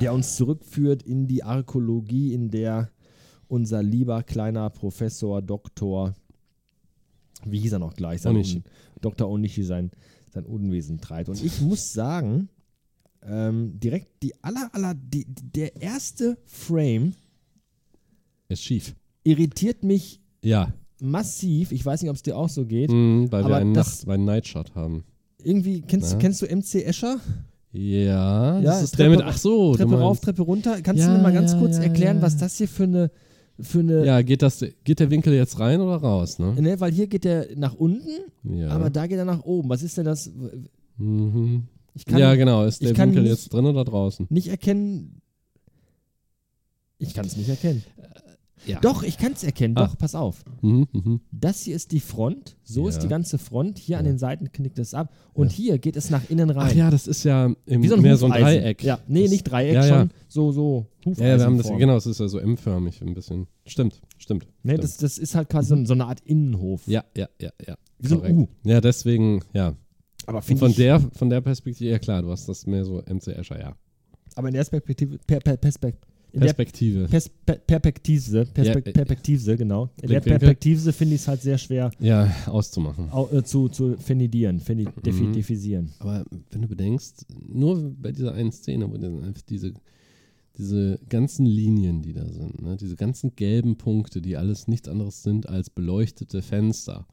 der 0.00 0.12
uns 0.14 0.36
zurückführt 0.36 1.02
in 1.02 1.26
die 1.26 1.42
Arkologie, 1.42 2.32
in 2.32 2.50
der 2.50 2.90
unser 3.48 3.82
lieber 3.82 4.22
kleiner 4.22 4.70
Professor, 4.70 5.42
Doktor, 5.42 6.14
wie 7.44 7.58
hieß 7.60 7.72
er 7.72 7.78
noch 7.78 7.94
gleich? 7.94 8.22
Sein 8.22 8.34
Onishi. 8.34 8.62
Dr. 9.02 9.28
Onishi 9.28 9.62
sein, 9.62 9.90
sein 10.36 10.46
Unwesen 10.46 10.98
treibt. 11.00 11.28
Und 11.28 11.42
ich 11.42 11.60
muss 11.60 11.92
sagen, 11.92 12.48
ähm, 13.22 13.78
direkt 13.80 14.22
die 14.22 14.32
aller, 14.42 14.68
aller, 14.72 14.94
die, 14.94 15.26
der 15.28 15.80
erste 15.80 16.36
Frame 16.44 17.14
Ist 18.48 18.62
schief. 18.62 18.94
irritiert 19.24 19.82
mich 19.82 20.20
Ja. 20.42 20.72
massiv. 21.00 21.72
Ich 21.72 21.84
weiß 21.84 22.02
nicht, 22.02 22.10
ob 22.10 22.16
es 22.16 22.22
dir 22.22 22.36
auch 22.36 22.48
so 22.48 22.64
geht. 22.66 22.90
Mhm, 22.90 23.32
weil 23.32 23.44
wir 23.46 23.56
einen, 23.56 23.72
Nacht, 23.72 24.06
weil 24.06 24.14
einen 24.14 24.24
Nightshot 24.26 24.74
haben. 24.74 25.04
Irgendwie, 25.42 25.80
kennst, 25.82 26.18
kennst 26.18 26.42
du 26.42 26.46
MC 26.46 26.84
Escher? 26.84 27.18
Ja, 27.72 28.58
Ja, 28.58 28.62
das 28.62 28.82
ist 28.84 28.90
Treppe 28.94 29.10
der 29.16 29.18
mit, 29.18 29.26
ach 29.26 29.36
so, 29.38 29.74
Treppe 29.76 29.98
rauf, 29.98 30.20
Treppe 30.20 30.42
runter. 30.42 30.80
Kannst 30.82 31.00
Ja, 31.02 31.08
du 31.10 31.16
mir 31.16 31.22
mal 31.22 31.32
ganz 31.32 31.52
ja, 31.52 31.58
kurz 31.58 31.76
ja, 31.76 31.82
erklären, 31.84 32.22
was 32.22 32.36
das 32.36 32.56
hier 32.58 32.68
für 32.68 32.84
eine, 32.84 33.10
für 33.60 33.78
eine 33.80 34.04
Ja, 34.04 34.20
geht, 34.22 34.42
das, 34.42 34.64
geht 34.84 35.00
der 35.00 35.10
Winkel 35.10 35.32
jetzt 35.34 35.58
rein 35.58 35.80
oder 35.80 35.96
raus, 35.96 36.38
ne? 36.38 36.54
ne, 36.60 36.78
weil 36.80 36.92
hier 36.92 37.06
geht 37.06 37.24
der 37.24 37.48
nach 37.56 37.74
unten, 37.74 38.10
Ja. 38.44 38.68
aber 38.70 38.90
da 38.90 39.06
geht 39.06 39.18
er 39.18 39.24
nach 39.24 39.42
oben. 39.44 39.68
Was 39.68 39.82
ist 39.82 39.96
denn 39.96 40.04
das? 40.04 40.30
mhm. 40.98 41.64
Ich 41.94 42.04
kann 42.04 42.18
Ja, 42.18 42.34
genau. 42.34 42.64
Ist 42.64 42.82
der 42.82 42.96
Winkel 42.96 43.26
jetzt 43.26 43.52
drin 43.52 43.64
oder 43.64 43.84
draußen? 43.84 44.26
nicht 44.28 44.48
erkennen. 44.48 45.22
Ich 46.98 47.14
kann 47.14 47.24
es 47.26 47.36
nicht 47.36 47.48
erkennen. 47.48 47.82
Ja. 48.64 48.80
Doch, 48.80 49.02
ich 49.02 49.18
kann 49.18 49.32
es 49.32 49.44
erkennen. 49.44 49.76
Ah. 49.76 49.86
Doch, 49.86 49.98
pass 49.98 50.14
auf. 50.14 50.44
Mhm, 50.62 50.86
mhm. 50.92 51.20
Das 51.30 51.62
hier 51.62 51.76
ist 51.76 51.92
die 51.92 52.00
Front. 52.00 52.56
So 52.64 52.84
Ja. 52.84 52.88
ist 52.88 53.00
die 53.00 53.08
ganze 53.08 53.38
Front. 53.38 53.78
Hier 53.78 53.98
an 53.98 54.06
Ja. 54.06 54.12
den 54.12 54.18
Seiten 54.18 54.50
knickt 54.50 54.78
es 54.78 54.94
ab. 54.94 55.12
Und 55.34 55.52
hier 55.52 55.78
geht 55.78 55.96
es 55.96 56.10
nach 56.10 56.28
innen 56.30 56.50
rein. 56.50 56.70
Ach 56.72 56.74
ja, 56.74 56.90
das 56.90 57.06
ist 57.06 57.24
ja 57.24 57.52
im, 57.66 57.82
Wie 57.82 57.88
so 57.88 57.96
ein 57.96 58.02
mehr 58.02 58.16
so 58.16 58.26
ein 58.26 58.32
Hufeisen. 58.32 58.62
Dreieck. 58.62 58.82
Ja, 58.82 58.98
nee, 59.06 59.22
das, 59.22 59.30
nicht 59.30 59.44
Dreieck, 59.44 59.84
schon 59.84 60.10
so, 60.28 60.52
so 60.52 60.86
Hufeisen. 61.04 61.26
Ja, 61.26 61.38
wir 61.38 61.44
haben 61.44 61.58
das, 61.58 61.68
genau, 61.68 61.96
es 61.96 62.06
ist 62.06 62.18
ja 62.20 62.28
so 62.28 62.38
M-förmig 62.38 63.02
ein 63.02 63.14
bisschen. 63.14 63.46
Stimmt, 63.66 64.00
stimmt. 64.16 64.46
Ne, 64.62 64.72
stimmt. 64.72 64.84
das, 64.84 64.96
das 64.96 65.18
ist 65.18 65.34
halt 65.34 65.48
quasi 65.50 65.76
so, 65.76 65.84
so 65.84 65.92
eine 65.92 66.06
Art 66.06 66.20
Innenhof. 66.22 66.86
ja, 66.86 67.04
ja, 67.16 67.28
ja, 67.40 67.50
ja. 67.66 67.76
Wie 67.98 68.08
so 68.08 68.20
ein. 68.22 68.36
U. 68.36 68.48
Ja, 68.64 68.80
deswegen, 68.80 69.42
ja. 69.52 69.74
Aber 70.26 70.42
von 70.42 70.72
der, 70.74 71.00
von 71.12 71.30
der 71.30 71.40
Perspektive, 71.40 71.90
ja 71.90 71.98
klar, 71.98 72.22
du 72.22 72.30
hast 72.30 72.48
das 72.48 72.66
mehr 72.66 72.84
so 72.84 73.00
MC 73.06 73.28
Escher, 73.28 73.60
ja. 73.60 73.76
aber 74.34 74.48
in 74.48 74.54
der 74.54 74.64
Perspektive, 74.64 75.18
per, 75.24 75.38
per, 75.38 75.56
Perspekt, 75.56 76.04
in 76.04 76.08
der 76.14 76.15
Perspektive. 76.40 77.06
Pers 77.08 77.28
per 77.28 77.56
Perspektive, 77.56 78.46
Perspek 78.46 78.86
Ja, 78.86 78.90
äh, 78.90 78.94
Perspektive, 78.94 79.56
genau. 79.56 79.90
In 80.02 80.08
der. 80.08 80.20
Perspektive 80.20 80.92
finde 80.92 81.14
ich 81.14 81.20
es 81.22 81.28
halt 81.28 81.42
sehr 81.42 81.58
schwer 81.58 81.90
ja, 82.00 82.34
auszumachen. 82.46 83.10
au, 83.10 83.28
äh, 83.32 83.42
zu, 83.44 83.68
zu 83.68 83.96
fendidieren, 83.96 84.60
fendi, 84.60 84.86
defi, 85.04 85.24
Mhm. 85.24 85.32
defisieren. 85.32 85.92
Aber 85.98 86.24
wenn 86.50 86.62
du 86.62 86.68
bedenkst, 86.68 87.26
nur 87.48 87.94
bei 88.00 88.12
dieser 88.12 88.34
einen 88.34 88.52
Szene, 88.52 88.90
wo 88.90 88.96
dann 88.96 89.22
einfach 89.24 89.42
diese, 89.42 89.72
diese 90.58 90.98
ganzen 91.08 91.44
Linien, 91.46 92.02
die 92.02 92.12
da 92.14 92.26
sind, 92.28 92.62
ne, 92.62 92.76
diese 92.76 92.96
ganzen 92.96 93.34
gelben 93.36 93.76
Punkte, 93.76 94.22
die 94.22 94.36
alles 94.36 94.68
nichts 94.68 94.88
anderes 94.88 95.22
sind 95.22 95.48
als 95.48 95.68
beleuchtete 95.70 96.40
Fenster. 96.42 97.06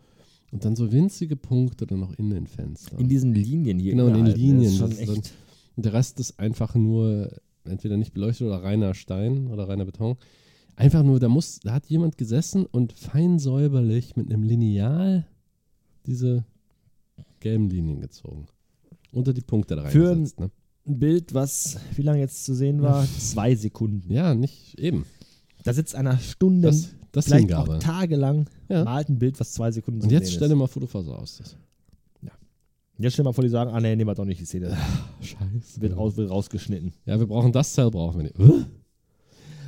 Und 0.52 0.64
dann 0.66 0.76
so 0.76 0.92
winzige 0.92 1.36
Punkte 1.36 1.88
dann 1.88 2.00
noch 2.00 2.14
in 2.20 2.30
den 2.30 2.46
Fenstern. 2.48 3.00
In 3.00 3.10
diesen 3.10 3.34
Linien 3.34 3.80
hier. 3.80 3.92
Genau, 3.94 4.08
in 4.08 4.14
den 4.26 4.36
Linien, 4.36 4.64
Das 4.64 4.72
ist 4.74 4.78
schon 4.78 4.90
das 4.92 5.00
ist 5.00 5.08
dann- 5.10 5.16
echt. 5.18 5.34
Und 5.76 5.86
der 5.86 5.94
Rest 5.94 6.20
ist 6.20 6.40
einfach 6.40 6.76
nur 6.76 7.32
entweder 7.66 7.98
nicht 7.98 8.14
beleuchtet 8.14 8.48
oder 8.48 8.64
reiner 8.64 8.94
Stein 8.94 9.48
oder 9.48 9.68
reiner 9.68 9.86
Beton. 9.86 10.18
Einfach 10.76 11.04
nur, 11.04 11.20
da 11.20 11.30
muss, 11.30 11.60
da 11.60 11.74
hat 11.74 11.86
jemand 11.88 12.18
gesessen 12.18 12.66
und 12.66 12.94
fein 12.94 13.38
säuberlich 13.40 14.16
mit 14.16 14.32
einem 14.32 14.44
Lineal 14.44 15.28
diese 16.06 16.46
gelben 17.40 17.70
Linien 17.70 18.02
gezogen. 18.02 18.48
Unter 19.12 19.34
die 19.34 19.42
Punkte 19.42 19.76
da 19.76 19.84
Für 19.86 20.10
reingesetzt. 20.10 20.40
Ne? 20.40 20.50
Ein 20.88 21.00
Bild, 21.00 21.34
was 21.34 21.78
wie 21.96 22.02
lange 22.02 22.20
jetzt 22.20 22.44
zu 22.46 22.54
sehen 22.56 22.82
war? 22.82 23.06
Zwei 23.06 23.56
Sekunden. 23.56 24.12
Ja, 24.12 24.34
nicht 24.34 24.78
eben. 24.80 25.06
Da 25.64 25.74
sitzt 25.74 25.96
einer 25.96 26.18
Stunden, 26.18 26.62
Das, 26.64 26.90
das 27.12 27.26
vielleicht 27.26 27.42
Hingabe. 27.48 27.76
auch 27.76 27.80
tagelang, 27.80 28.50
Ja. 28.68 28.84
malt 28.84 29.08
ein 29.10 29.20
Bild, 29.20 29.40
was 29.40 29.54
zwei 29.54 29.72
Sekunden 29.72 30.02
zu 30.02 30.08
Und 30.08 30.12
jetzt 30.12 30.32
sehen 30.32 30.42
ist. 30.42 30.50
dir 30.50 30.56
mal 30.56 30.68
Fotophase 30.68 31.16
aus. 31.16 31.38
Das. 31.38 31.56
Jetzt 33.04 33.14
stell 33.14 33.26
mal 33.26 33.34
vor, 33.34 33.44
die 33.44 33.50
sagen, 33.50 33.70
ah 33.70 33.82
nee, 33.82 33.98
nehmen 33.98 34.10
wir 34.10 34.16
doch 34.16 34.24
nicht 34.24 34.40
die 34.40 34.46
Szene. 34.46 34.78
Scheiße. 35.20 35.82
Wird, 35.82 35.94
aus, 35.94 36.16
wird 36.16 36.30
rausgeschnitten. 36.30 36.94
Ja, 37.06 37.20
wir 37.20 37.28
brauchen 37.28 37.52
das 37.52 37.74
Zell, 37.74 37.92
brauchen 37.92 38.20
wir 38.20 38.24
nicht. 38.24 38.40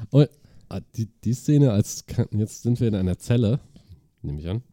Und 0.09 0.29
ah, 0.69 0.79
die, 0.95 1.09
die 1.21 1.33
Szene, 1.33 1.71
als 1.71 2.05
jetzt 2.31 2.63
sind 2.63 2.79
wir 2.79 2.87
in 2.87 2.95
einer 2.95 3.17
Zelle, 3.17 3.59
nehme 4.21 4.39
ich 4.39 4.47
an. 4.47 4.63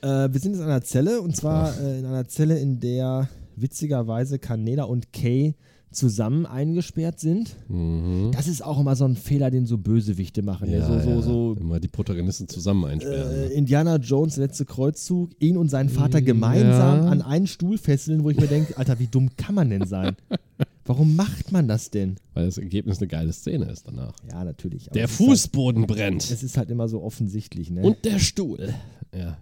Äh, 0.00 0.32
wir 0.32 0.40
sind 0.40 0.52
jetzt 0.52 0.62
in 0.62 0.68
einer 0.68 0.80
Zelle 0.84 1.20
und 1.20 1.36
zwar 1.36 1.78
äh, 1.78 1.98
in 1.98 2.06
einer 2.06 2.26
Zelle, 2.26 2.58
in 2.58 2.80
der 2.80 3.28
witzigerweise 3.56 4.38
Kaneda 4.38 4.84
und 4.84 5.12
Kay 5.12 5.54
zusammen 5.96 6.46
eingesperrt 6.46 7.18
sind. 7.18 7.56
Mhm. 7.68 8.30
Das 8.32 8.46
ist 8.46 8.62
auch 8.62 8.78
immer 8.78 8.94
so 8.94 9.04
ein 9.04 9.16
Fehler, 9.16 9.50
den 9.50 9.66
so 9.66 9.78
Bösewichte 9.78 10.42
machen. 10.42 10.70
Ja, 10.70 10.78
Ja, 10.78 10.86
so, 10.86 10.92
ja. 10.94 11.02
so, 11.02 11.22
so 11.22 11.56
Immer 11.60 11.80
die 11.80 11.88
Protagonisten 11.88 12.48
zusammen 12.48 12.84
einsperren. 12.84 13.30
äh, 13.34 13.36
ne? 13.48 13.52
Indiana 13.54 13.96
Jones, 13.96 14.36
letzte 14.36 14.64
Kreuzzug, 14.64 15.30
ihn 15.40 15.56
und 15.56 15.68
seinen 15.68 15.88
Vater 15.88 16.22
gemeinsam 16.22 17.04
Ja. 17.04 17.08
an 17.08 17.22
einen 17.22 17.46
Stuhl 17.46 17.78
fesseln, 17.78 18.22
wo 18.22 18.30
ich 18.30 18.38
mir 18.38 18.46
denke, 18.46 18.76
Alter, 18.78 18.98
wie 18.98 19.06
dumm 19.08 19.30
kann 19.36 19.54
man 19.54 19.70
denn 19.70 19.86
sein? 19.86 20.14
Warum 20.84 21.16
macht 21.16 21.50
man 21.50 21.66
das 21.66 21.90
denn? 21.90 22.14
Weil 22.34 22.46
das 22.46 22.58
Ergebnis 22.58 22.98
eine 22.98 23.08
geile 23.08 23.32
Szene 23.32 23.64
ist 23.72 23.88
danach. 23.88 24.12
Ja, 24.30 24.44
natürlich. 24.44 24.84
Der 24.94 25.02
Halt, 25.08 25.10
Fußboden 25.10 25.86
brennt. 25.86 26.30
es 26.30 26.44
ist 26.44 26.56
halt 26.56 26.70
immer 26.70 26.88
so 26.88 27.02
offensichtlich, 27.02 27.70
ne? 27.70 27.82
Und 27.82 28.04
der 28.04 28.20
Stuhl. 28.20 28.72
Ja. 29.12 29.38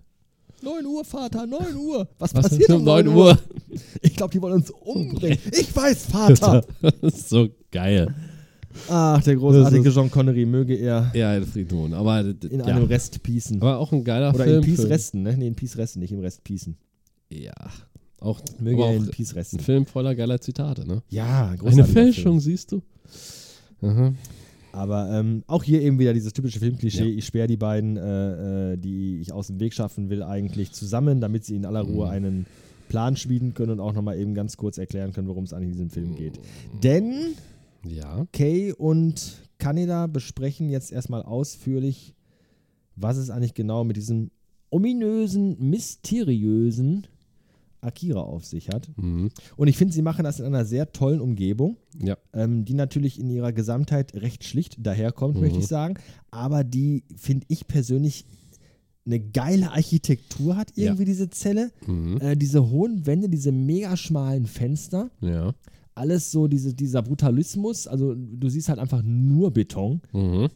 9 0.63 0.87
Uhr, 0.87 1.05
Vater, 1.05 1.47
9 1.47 1.77
Uhr. 1.77 2.09
Was, 2.19 2.35
Was 2.35 2.49
passiert 2.49 2.71
um 2.71 2.85
9 2.85 3.09
Uhr? 3.09 3.39
Ich 4.15 4.17
glaube, 4.19 4.31
die 4.33 4.41
wollen 4.41 4.55
uns 4.55 4.71
umbringen. 4.71 5.39
Ich 5.51 5.75
weiß, 5.75 6.07
Vater. 6.07 6.65
Das 6.81 7.15
ist 7.15 7.29
so 7.31 7.49
geil. 7.73 8.15
Ach, 8.89 9.21
der 9.25 9.35
großartige 9.35 9.89
John 9.91 10.09
Connery, 10.09 10.47
möge 10.47 10.75
er 10.77 11.11
Ja, 11.15 11.37
der 11.37 11.45
Friedhof. 11.49 11.93
Aber, 11.93 12.23
d- 12.23 12.47
in 12.47 12.61
ja. 12.61 12.67
einem 12.67 12.85
Rest 12.85 13.21
piecen. 13.25 13.61
aber 13.61 13.79
auch 13.79 13.91
ein 13.93 14.05
geiler 14.05 14.33
Oder 14.33 14.45
Film. 14.45 14.63
in 14.63 14.71
Peace 14.77 14.89
Resten, 14.89 15.23
ne? 15.23 15.37
Nee, 15.37 15.49
in 15.49 15.57
Peace 15.57 15.77
Resten, 15.77 15.99
nicht 15.99 16.13
im 16.13 16.21
Rest 16.21 16.45
piecen. 16.45 16.77
Ja. 17.29 17.53
Auch, 18.21 18.41
Möge 18.61 18.83
aber 18.85 18.93
er 18.93 18.97
in 18.99 19.09
Peace 19.11 19.33
ein 19.33 19.39
Resten. 19.39 19.59
Film 19.59 19.85
voller 19.85 20.15
geiler 20.15 20.41
Zitate, 20.41 20.87
ne? 20.87 21.03
Ja, 21.09 21.49
Eine 21.49 21.59
großartiger 21.59 21.87
Fälschung, 21.87 22.23
Film. 22.23 22.41
siehst 22.41 22.71
du? 22.71 22.83
Aha. 23.83 24.15
Aber 24.71 25.11
ähm, 25.11 25.43
auch 25.49 25.63
hier 25.65 25.83
eben 25.83 25.99
wieder 25.99 26.15
dieses 26.15 26.33
typische 26.33 26.61
Filmklischee. 26.61 27.05
Ja. 27.11 27.17
Ich 27.19 27.27
sperre 27.27 27.47
die 27.49 27.57
beiden, 27.57 27.97
äh, 27.97 28.73
äh, 28.73 28.77
die 28.77 29.19
ich 29.21 29.33
aus 29.33 29.49
dem 29.49 29.59
Weg 29.59 29.75
schaffen 29.75 30.09
will, 30.09 30.23
eigentlich 30.23 30.71
zusammen, 30.71 31.21
damit 31.21 31.45
sie 31.45 31.57
in 31.57 31.65
aller 31.67 31.83
Ruhe 31.83 32.07
Mhm. 32.07 32.13
einen 32.13 32.47
Plan 32.89 33.17
schmieden 33.17 33.55
können 33.55 33.73
und 33.73 33.81
auch 33.81 33.93
nochmal 33.93 34.19
eben 34.19 34.35
ganz 34.35 34.57
kurz 34.57 34.79
erklären 34.79 35.13
können, 35.13 35.29
worum 35.29 35.45
es 35.45 35.53
eigentlich 35.53 35.67
in 35.69 35.73
diesem 35.73 35.91
Film 35.91 36.15
geht. 36.15 36.39
Mhm. 36.39 36.81
Denn 36.81 37.15
Ja. 37.87 38.27
Kay 38.33 38.73
und 38.73 39.37
Kaneda 39.59 40.07
besprechen 40.07 40.69
jetzt 40.71 40.91
erstmal 40.93 41.23
ausführlich, 41.23 42.15
was 42.97 43.17
es 43.17 43.31
eigentlich 43.31 43.55
genau 43.55 43.85
mit 43.85 43.97
diesem 43.97 44.31
ominösen, 44.71 45.57
mysteriösen 45.71 47.07
Akira 47.81 48.21
auf 48.21 48.45
sich 48.47 48.71
hat. 48.71 48.91
Mhm. 48.97 49.29
Und 49.57 49.69
ich 49.69 49.77
finde, 49.77 49.93
sie 49.93 50.01
machen 50.03 50.25
das 50.25 50.41
in 50.41 50.47
einer 50.47 50.65
sehr 50.65 50.93
tollen 50.93 51.21
Umgebung, 51.21 51.77
Ja. 52.03 52.17
ähm, 52.33 52.65
die 52.65 52.73
natürlich 52.75 53.21
in 53.21 53.29
ihrer 53.31 53.53
Gesamtheit 53.53 54.15
recht 54.15 54.45
schlicht 54.45 54.85
daherkommt, 54.85 55.39
möchte 55.39 55.57
Mhm. 55.57 55.61
ich 55.63 55.69
sagen, 55.69 55.95
aber 56.31 56.65
die, 56.65 57.05
finde 57.17 57.45
ich 57.49 57.67
persönlich, 57.67 58.25
eine 59.07 59.21
geile 59.21 59.71
Architektur 59.73 60.57
hat, 60.57 60.73
Ja. 60.77 60.85
irgendwie 60.87 61.05
diese 61.05 61.29
Zelle. 61.31 61.71
Mhm. 61.87 62.19
Äh, 62.21 62.37
diese 62.37 62.71
hohen 62.71 63.07
Wände, 63.07 63.29
diese 63.29 63.53
mega 63.53 63.97
schmalen 63.97 64.47
Fenster 64.47 65.11
Ja. 65.21 65.55
alles 65.95 66.31
so 66.31 66.49
diese, 66.49 66.75
dieser 66.75 67.03
Brutalismus, 67.03 67.87
also 67.87 68.15
du 68.15 68.49
siehst 68.49 68.69
halt 68.69 68.79
einfach 68.79 69.03
nur 69.05 69.51
Beton. 69.53 70.01
Mhm. 70.13 70.49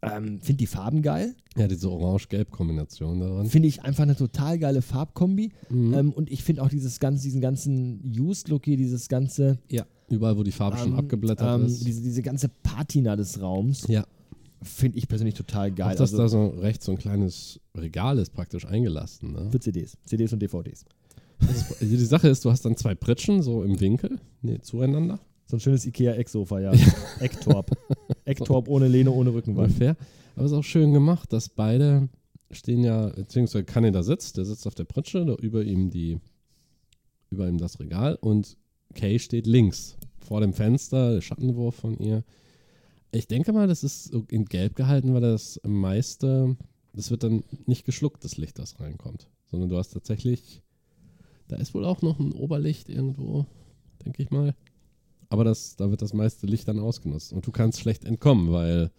Ähm, 0.00 0.40
Finde 0.40 0.58
die 0.58 0.66
Farben 0.68 1.02
geil. 1.02 1.34
Ja, 1.56 1.66
diese 1.66 1.90
Orange-Gelb-Kombination 1.90 3.18
daran. 3.18 3.46
Finde 3.46 3.66
ich 3.66 3.82
einfach 3.82 4.04
eine 4.04 4.14
total 4.14 4.56
geile 4.60 4.80
Farbkombi. 4.80 5.50
Mhm. 5.70 5.92
Ähm, 5.94 6.12
und 6.12 6.30
ich 6.30 6.44
finde 6.44 6.62
auch 6.62 6.68
dieses 6.68 7.00
ganze, 7.00 7.24
diesen 7.24 7.40
ganzen 7.40 8.00
Used-Look 8.16 8.64
hier, 8.64 8.76
dieses 8.76 9.08
ganze, 9.08 9.58
ja. 9.68 9.84
Überall, 10.08 10.38
wo 10.38 10.44
die 10.44 10.52
Farbe 10.52 10.78
schon 10.78 10.92
ähm, 10.92 10.98
abgeblättert 10.98 11.60
ähm, 11.60 11.66
ist. 11.66 11.84
diese, 11.84 12.00
diese 12.00 12.22
ganze 12.22 12.48
Patina 12.62 13.16
des 13.16 13.40
Raums, 13.42 13.86
ja. 13.88 14.06
Finde 14.62 14.98
ich 14.98 15.08
persönlich 15.08 15.34
total 15.34 15.70
geil. 15.72 15.94
Auch, 15.94 15.98
dass 15.98 16.12
also 16.14 16.18
da 16.18 16.28
so 16.28 16.60
rechts 16.60 16.86
so 16.86 16.92
ein 16.92 16.98
kleines 16.98 17.60
Regal 17.76 18.18
ist, 18.18 18.32
praktisch 18.32 18.66
eingelassen. 18.66 19.32
Ne? 19.32 19.48
für 19.50 19.60
CDs, 19.60 19.96
CDs 20.04 20.32
und 20.32 20.40
DVDs. 20.40 20.84
Das- 21.40 21.78
Die 21.80 21.96
Sache 21.98 22.28
ist, 22.28 22.44
du 22.44 22.50
hast 22.50 22.64
dann 22.64 22.76
zwei 22.76 22.94
Pritschen 22.94 23.42
so 23.42 23.62
im 23.62 23.78
Winkel, 23.80 24.18
nee, 24.42 24.58
zueinander. 24.60 25.20
So 25.46 25.56
ein 25.56 25.60
schönes 25.60 25.86
Ikea-Ecksofa, 25.86 26.60
ja. 26.60 26.72
Ecktorp. 27.20 27.70
Ecktorp 28.24 28.68
ohne 28.68 28.88
Lehne, 28.88 29.12
ohne 29.12 29.32
Rückenwand. 29.32 29.68
ungefähr. 29.68 29.96
Aber 30.36 30.44
es 30.44 30.52
ist 30.52 30.58
auch 30.58 30.64
schön 30.64 30.92
gemacht, 30.92 31.32
dass 31.32 31.48
beide 31.48 32.08
stehen 32.50 32.82
ja, 32.84 33.08
beziehungsweise 33.08 33.64
Kaneda 33.64 34.02
sitzt, 34.02 34.36
der 34.36 34.44
sitzt 34.44 34.66
auf 34.66 34.74
der 34.74 34.84
Pritsche, 34.84 35.24
da 35.24 35.34
über 35.36 35.62
ihm 35.62 35.90
die, 35.90 36.18
über 37.30 37.48
ihm 37.48 37.58
das 37.58 37.78
Regal 37.80 38.16
und 38.16 38.56
Kay 38.94 39.18
steht 39.18 39.46
links 39.46 39.96
vor 40.18 40.40
dem 40.40 40.52
Fenster, 40.52 41.14
der 41.14 41.20
Schattenwurf 41.20 41.74
von 41.76 41.96
ihr. 41.98 42.24
Ich 43.10 43.26
denke 43.26 43.52
mal, 43.52 43.66
das 43.66 43.84
ist 43.84 44.12
in 44.28 44.44
Gelb 44.44 44.76
gehalten, 44.76 45.14
weil 45.14 45.20
das 45.22 45.60
meiste, 45.66 46.56
das 46.92 47.10
wird 47.10 47.22
dann 47.22 47.42
nicht 47.66 47.84
geschluckt, 47.84 48.22
das 48.24 48.36
Licht, 48.36 48.58
das 48.58 48.78
reinkommt, 48.80 49.28
sondern 49.50 49.70
du 49.70 49.78
hast 49.78 49.90
tatsächlich, 49.94 50.62
da 51.48 51.56
ist 51.56 51.72
wohl 51.74 51.84
auch 51.86 52.02
noch 52.02 52.18
ein 52.18 52.32
Oberlicht 52.32 52.88
irgendwo, 52.90 53.46
denke 54.04 54.22
ich 54.22 54.30
mal. 54.30 54.54
Aber 55.30 55.44
das, 55.44 55.76
da 55.76 55.90
wird 55.90 56.02
das 56.02 56.12
meiste 56.14 56.46
Licht 56.46 56.68
dann 56.68 56.78
ausgenutzt. 56.78 57.32
Und 57.32 57.46
du 57.46 57.50
kannst 57.50 57.80
schlecht 57.80 58.04
entkommen, 58.04 58.50
weil 58.52 58.90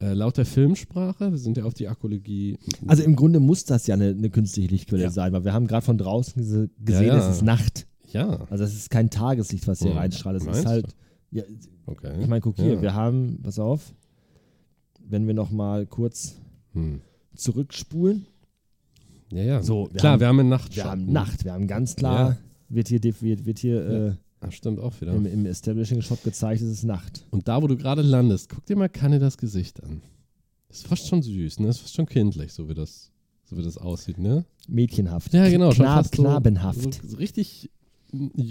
äh, 0.00 0.14
laut 0.14 0.36
der 0.36 0.46
Filmsprache, 0.46 1.30
wir 1.32 1.38
sind 1.38 1.56
ja 1.56 1.64
auf 1.64 1.74
die 1.74 1.86
Arkologie. 1.88 2.56
Also 2.86 3.02
im 3.02 3.14
Grunde 3.16 3.38
muss 3.40 3.64
das 3.64 3.86
ja 3.86 3.94
eine, 3.94 4.08
eine 4.10 4.30
künstliche 4.30 4.68
Lichtquelle 4.68 5.04
Ja. 5.04 5.10
sein, 5.10 5.32
weil 5.32 5.44
wir 5.44 5.52
haben 5.52 5.66
gerade 5.66 5.84
von 5.84 5.98
draußen 5.98 6.42
gese- 6.42 6.70
gesehen, 6.84 7.06
Ja, 7.08 7.14
ja. 7.18 7.28
es 7.30 7.36
ist 7.36 7.42
Nacht. 7.42 7.86
ja, 8.12 8.46
Also 8.50 8.64
es 8.64 8.74
ist 8.74 8.90
kein 8.90 9.10
Tageslicht, 9.10 9.66
was 9.68 9.80
hier 9.80 9.90
Hm, 9.92 9.98
reinstrahlt. 9.98 10.40
Es 10.40 10.46
ist 10.46 10.66
halt, 10.66 10.94
ja, 11.32 11.42
okay. 11.86 12.20
ich 12.20 12.26
meine, 12.26 12.40
guck 12.40 12.56
hier, 12.56 12.74
ja. 12.74 12.82
wir 12.82 12.94
haben, 12.94 13.40
pass 13.42 13.58
auf, 13.58 13.92
wenn 15.08 15.26
wir 15.26 15.34
noch 15.34 15.50
mal 15.50 15.86
kurz 15.86 16.36
Hm. 16.72 17.00
zurückspulen. 17.34 18.26
Ja, 19.32 19.42
ja. 19.42 19.62
So, 19.62 19.88
wir 19.92 19.98
Klar, 20.00 20.12
haben- 20.14 20.20
wir 20.20 20.26
haben 20.28 20.40
eine 20.40 20.48
Nacht. 20.48 20.74
Wir 20.76 20.84
haben 20.84 21.12
Nacht, 21.12 21.44
wir 21.44 21.52
haben 21.52 21.66
ganz 21.66 21.96
klar, 21.96 22.36
wird 22.68 22.88
hier, 22.88 23.02
wird, 23.02 23.44
wird 23.44 23.58
hier 23.58 23.92
Ja. 24.08 24.16
Ach, 24.42 24.52
stimmt 24.52 24.80
auch 24.80 24.98
wieder. 25.00 25.12
äh, 25.12 25.16
im, 25.16 25.26
im 25.26 25.46
Establishing-Shot 25.46 26.24
gezeigt, 26.24 26.62
es 26.62 26.68
ist 26.70 26.84
Nacht. 26.84 27.26
Und 27.30 27.46
da, 27.46 27.60
wo 27.62 27.66
du 27.66 27.76
gerade 27.76 28.00
landest, 28.02 28.48
guck 28.48 28.64
dir 28.66 28.76
mal 28.76 28.88
Kanne 28.88 29.18
das 29.18 29.36
Gesicht 29.36 29.82
an. 29.84 30.00
Ist 30.70 30.86
fast 30.86 31.08
schon 31.08 31.20
süß, 31.22 31.60
ne? 31.60 31.68
Ist 31.68 31.78
fast 31.80 31.94
schon 31.94 32.06
kindlich, 32.06 32.52
so 32.52 32.68
wie 32.68 32.74
das, 32.74 33.10
so 33.44 33.56
wie 33.58 33.62
das 33.62 33.76
aussieht, 33.76 34.16
ne? 34.18 34.44
Mädchenhaft. 34.68 35.34
Ja, 35.34 35.48
genau. 35.50 35.70
Knab, 35.70 36.04
fast 36.04 36.14
so, 36.16 36.22
knabenhaft. 36.22 36.94
So, 37.02 37.08
so 37.08 37.16
richtig. 37.18 37.70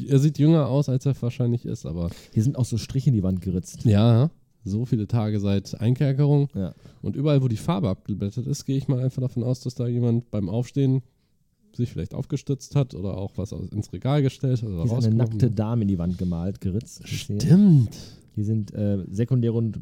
Er 0.08 0.20
sieht 0.20 0.38
jünger 0.40 0.68
aus, 0.68 0.90
als 0.90 1.06
er 1.06 1.20
wahrscheinlich 1.22 1.66
ist, 1.66 1.86
aber 1.86 2.10
Hier 2.34 2.44
sind 2.44 2.58
auch 2.58 2.66
so 2.66 2.78
Striche 2.78 3.10
in 3.10 3.16
die 3.16 3.24
Wand 3.24 3.42
geritzt. 3.42 3.84
ja, 3.86 4.30
so 4.66 4.86
viele 4.86 5.08
Tage 5.08 5.40
seit 5.40 5.80
Einkerkerung. 5.80 6.50
Ja. 6.54 6.74
Und 7.02 7.16
überall, 7.16 7.42
wo 7.42 7.48
die 7.48 7.56
Farbe 7.58 7.90
abgeblättert 7.90 8.46
ist, 8.46 8.66
gehe 8.66 8.78
ich 8.78 8.88
mal 8.88 9.00
einfach 9.00 9.22
davon 9.22 9.42
aus, 9.44 9.62
dass 9.62 9.74
da 9.76 9.88
jemand 9.88 10.30
beim 10.32 10.50
Aufstehen 10.50 11.02
sich 11.76 11.90
vielleicht 11.92 12.14
aufgestützt 12.14 12.76
hat 12.76 12.94
oder 12.94 13.18
auch 13.18 13.32
was 13.38 13.52
ins 13.52 13.94
Regal 13.94 14.22
gestellt 14.22 14.62
hat 14.62 14.70
oder 14.70 14.84
Hier 14.84 14.98
ist 14.98 15.06
eine 15.06 15.16
nackte. 15.16 15.50
Dame 15.50 15.84
in 15.84 15.88
die 15.88 15.98
Wand 15.98 16.18
gemalt, 16.18 16.60
geritzt. 16.62 17.08
Stimmt. 17.08 17.96
Hier 18.36 18.44
sind 18.46 18.74
äh, 18.74 19.06
sekundäre 19.10 19.54
und 19.54 19.80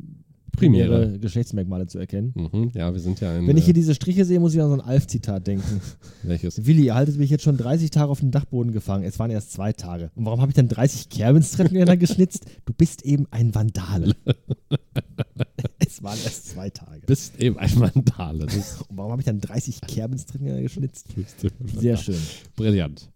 primäre 0.58 1.18
Geschlechtsmerkmale 1.20 1.88
zu 1.88 2.00
erkennen. 2.00 2.34
Mhm. 2.36 2.72
Ja, 2.74 2.92
wir 2.92 3.00
sind 3.00 3.22
ja 3.22 3.32
ein. 3.32 3.48
Wenn 3.48 3.56
ich 3.56 3.66
hier 3.66 3.72
äh, 3.72 3.76
diese 3.76 3.96
Striche 3.96 4.26
sehe, 4.26 4.40
muss 4.40 4.54
ich 4.54 4.62
an 4.62 4.68
so 4.68 4.74
ein 4.74 4.82
Alf-Zitat 4.82 5.48
denken. 5.48 5.82
welches? 6.24 6.66
Willi, 6.66 6.86
ihr 6.86 6.96
haltet 6.96 7.18
mich 7.18 7.30
jetzt 7.30 7.44
schon 7.44 7.58
30 7.58 7.92
Tage 7.92 8.10
auf 8.10 8.20
den 8.20 8.32
Dachboden 8.32 8.74
gefangen. 8.74 9.06
Es 9.06 9.20
waren 9.20 9.32
erst 9.32 9.54
zwei 9.54 9.72
Tage. 9.72 10.12
Und 10.16 10.26
warum 10.26 10.42
habe 10.42 10.52
ich 10.52 10.56
dann 10.56 10.68
30 10.68 11.10
Kerbenstreppengeländer 11.10 11.98
geschnitzt? 11.98 12.46
Du 12.66 12.74
bist 12.74 13.04
eben 13.04 13.28
ein 13.32 13.56
Vandale. 13.56 14.16
es 15.80 16.04
waren 16.04 16.18
erst 16.24 16.50
zwei 16.50 16.70
Tage. 16.70 17.06
Bist 17.06 17.40
eben 17.40 17.58
ein 17.58 17.78
Mandale. 17.78 18.46
Das 18.48 18.82
Und 18.90 18.98
warum 18.98 19.12
habe 19.12 19.22
ich 19.22 19.26
dann 19.26 19.40
30 19.40 19.82
Kerbenstreppengeländer 19.82 20.64
geschnitzt? 20.64 21.08
ist 21.16 21.44
eben 21.44 21.56
ein 21.62 21.80
Sehr 21.80 21.98
schön. 21.98 22.18
Brillant. 22.56 23.10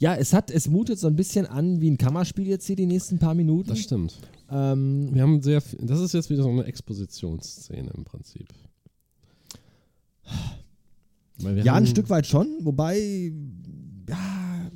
Ja, 0.00 0.14
es 0.14 0.32
hat, 0.32 0.50
es 0.50 0.68
mutet 0.68 0.98
so 0.98 1.08
ein 1.08 1.16
bisschen 1.16 1.44
an 1.44 1.80
wie 1.80 1.90
ein 1.90 1.98
Kammerspiel 1.98 2.46
jetzt 2.46 2.66
hier 2.66 2.76
die 2.76 2.86
nächsten 2.86 3.18
paar 3.18 3.34
Minuten. 3.34 3.68
Das 3.68 3.80
stimmt. 3.80 4.18
Ähm, 4.50 5.14
Wir 5.14 5.22
haben 5.22 5.42
sehr 5.42 5.60
viel, 5.60 5.78
das 5.82 6.00
ist 6.00 6.14
jetzt 6.14 6.30
wieder 6.30 6.42
so 6.42 6.48
eine 6.50 6.64
Expositionsszene 6.64 7.90
im 7.94 8.04
Prinzip. 8.04 8.48
Ja, 11.38 11.74
ein 11.74 11.86
Stück 11.86 12.10
weit 12.10 12.26
schon, 12.26 12.48
wobei 12.62 13.32
ja, 14.08 14.70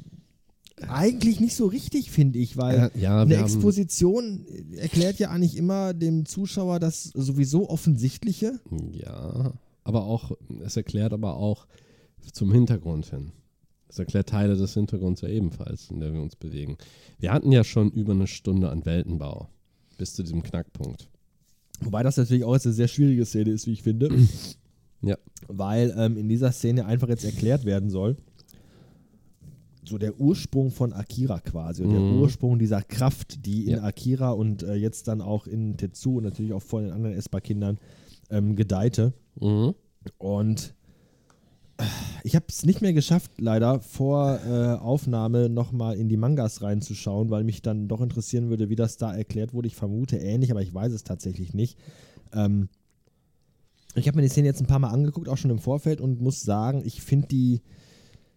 eigentlich 0.89 1.41
nicht 1.41 1.57
so 1.57 1.67
richtig, 1.67 2.11
finde 2.11 2.39
ich, 2.39 2.57
weil 2.57 2.77
Ja, 2.77 2.91
ja, 2.95 3.23
eine 3.23 3.37
Exposition 3.37 4.47
erklärt 4.77 5.19
ja 5.19 5.31
eigentlich 5.31 5.57
immer 5.57 5.93
dem 5.93 6.25
Zuschauer 6.25 6.79
das 6.79 7.05
sowieso 7.05 7.69
Offensichtliche. 7.69 8.61
ja, 8.93 9.53
aber 9.85 10.05
auch, 10.05 10.33
es 10.65 10.77
erklärt 10.77 11.13
aber 11.13 11.37
auch 11.37 11.67
zum 12.33 12.53
Hintergrund 12.53 13.07
hin. 13.07 13.33
Es 13.89 13.99
erklärt 13.99 14.29
Teile 14.29 14.57
des 14.57 14.75
Hintergrunds 14.75 15.21
ja 15.21 15.29
ebenfalls, 15.29 15.91
in 15.91 16.01
der 16.01 16.13
wir 16.13 16.23
uns 16.23 16.37
bewegen. 16.37 16.79
Wir 17.19 17.33
hatten 17.33 17.53
ja 17.53 17.65
schon 17.65 17.91
über 17.91 18.13
eine 18.13 18.27
Stunde 18.27 18.71
an 18.71 18.87
Weltenbau 18.87 19.49
bis 20.03 20.15
zu 20.15 20.25
diesem 20.25 20.43
Knackpunkt. 20.43 21.09
Wobei 21.81 22.03
das 22.03 22.17
natürlich 22.17 22.43
auch 22.43 22.55
jetzt 22.55 22.67
eine 22.67 22.73
sehr 22.75 22.89
schwierige 22.89 23.25
Szene 23.25 23.51
ist, 23.53 23.69
wie 23.69 23.73
ich 23.73 23.83
finde. 23.85 24.09
Ja. 25.05 25.17
Weil 25.49 25.93
ähm, 25.99 26.17
in 26.17 26.29
dieser 26.29 26.53
Szene 26.53 26.87
einfach 26.87 27.09
jetzt 27.09 27.25
erklärt 27.25 27.65
werden 27.65 27.91
soll, 27.91 28.17
so 29.85 29.99
der 29.99 30.21
Ursprung 30.21 30.71
von 30.71 30.93
Akira 30.93 31.41
quasi 31.41 31.83
und 31.83 31.91
der 31.91 31.99
Mhm. 31.99 32.21
Ursprung 32.21 32.57
dieser 32.61 32.83
Kraft, 32.83 33.45
die 33.45 33.65
in 33.67 33.79
Ja. 33.79 33.83
Akira 33.83 34.31
und 34.31 34.63
äh, 34.63 34.75
jetzt 34.75 35.09
dann 35.09 35.21
auch 35.21 35.49
in 35.49 35.77
Tetsu 35.77 36.19
und 36.19 36.23
natürlich 36.23 36.53
auch 36.53 36.63
vor 36.63 36.83
den 36.83 36.93
anderen 36.93 37.17
Espa-Kindern 37.17 37.79
ähm, 38.31 38.55
gedeihte. 38.55 39.13
Mhm. 39.41 39.75
Und 40.19 40.73
ich 42.25 42.35
habe 42.37 42.47
es 42.49 42.65
nicht 42.65 42.81
mehr 42.81 42.93
geschafft, 42.93 43.31
leider 43.39 43.81
vor 43.81 44.41
äh, 44.47 44.75
Aufnahme 44.81 45.49
nochmal 45.49 45.97
in 45.97 46.09
die 46.09 46.17
Mangas 46.17 46.63
reinzuschauen, 46.63 47.31
weil 47.31 47.45
mich 47.45 47.63
dann 47.63 47.89
doch 47.89 48.01
interessieren 48.01 48.49
würde, 48.49 48.69
wie 48.69 48.77
das 48.77 48.97
da 48.97 49.15
erklärt 49.15 49.55
wurde. 49.55 49.69
Ich 49.69 49.77
vermute 49.77 50.17
ähnlich, 50.17 50.51
aber 50.51 50.63
ich 50.63 50.73
weiß 50.73 50.93
es 50.93 51.05
tatsächlich 51.05 51.55
nicht. 51.55 51.79
Ähm, 52.33 52.69
ich 53.95 54.09
habe 54.09 54.17
mir 54.17 54.23
die 54.23 54.29
Szene 54.29 54.47
jetzt 54.47 54.61
ein 54.61 54.67
paar 54.67 54.79
Mal 54.79 54.91
angeguckt, 54.91 55.29
auch 55.29 55.37
schon 55.37 55.51
im 55.51 55.59
Vorfeld, 55.59 56.01
und 56.01 56.21
muss 56.21 56.43
sagen, 56.43 56.83
ich 56.85 57.03
finde 57.03 57.29
die 57.29 57.61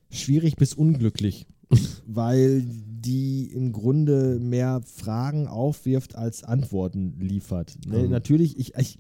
schwierig 0.10 0.56
bis 0.56 0.74
unglücklich, 0.74 1.48
weil 2.06 2.64
die 2.64 3.52
im 3.54 3.72
Grunde 3.72 4.40
mehr 4.40 4.82
Fragen 4.86 5.48
aufwirft 5.48 6.16
als 6.16 6.44
Antworten 6.44 7.20
liefert. 7.20 7.78
Ne? 7.88 8.04
Mhm. 8.04 8.10
Natürlich, 8.10 8.58
ich, 8.60 8.76
ich, 8.76 8.98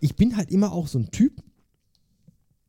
ich 0.00 0.16
bin 0.16 0.36
halt 0.36 0.50
immer 0.50 0.72
auch 0.72 0.88
so 0.88 0.98
ein 0.98 1.10
Typ, 1.10 1.42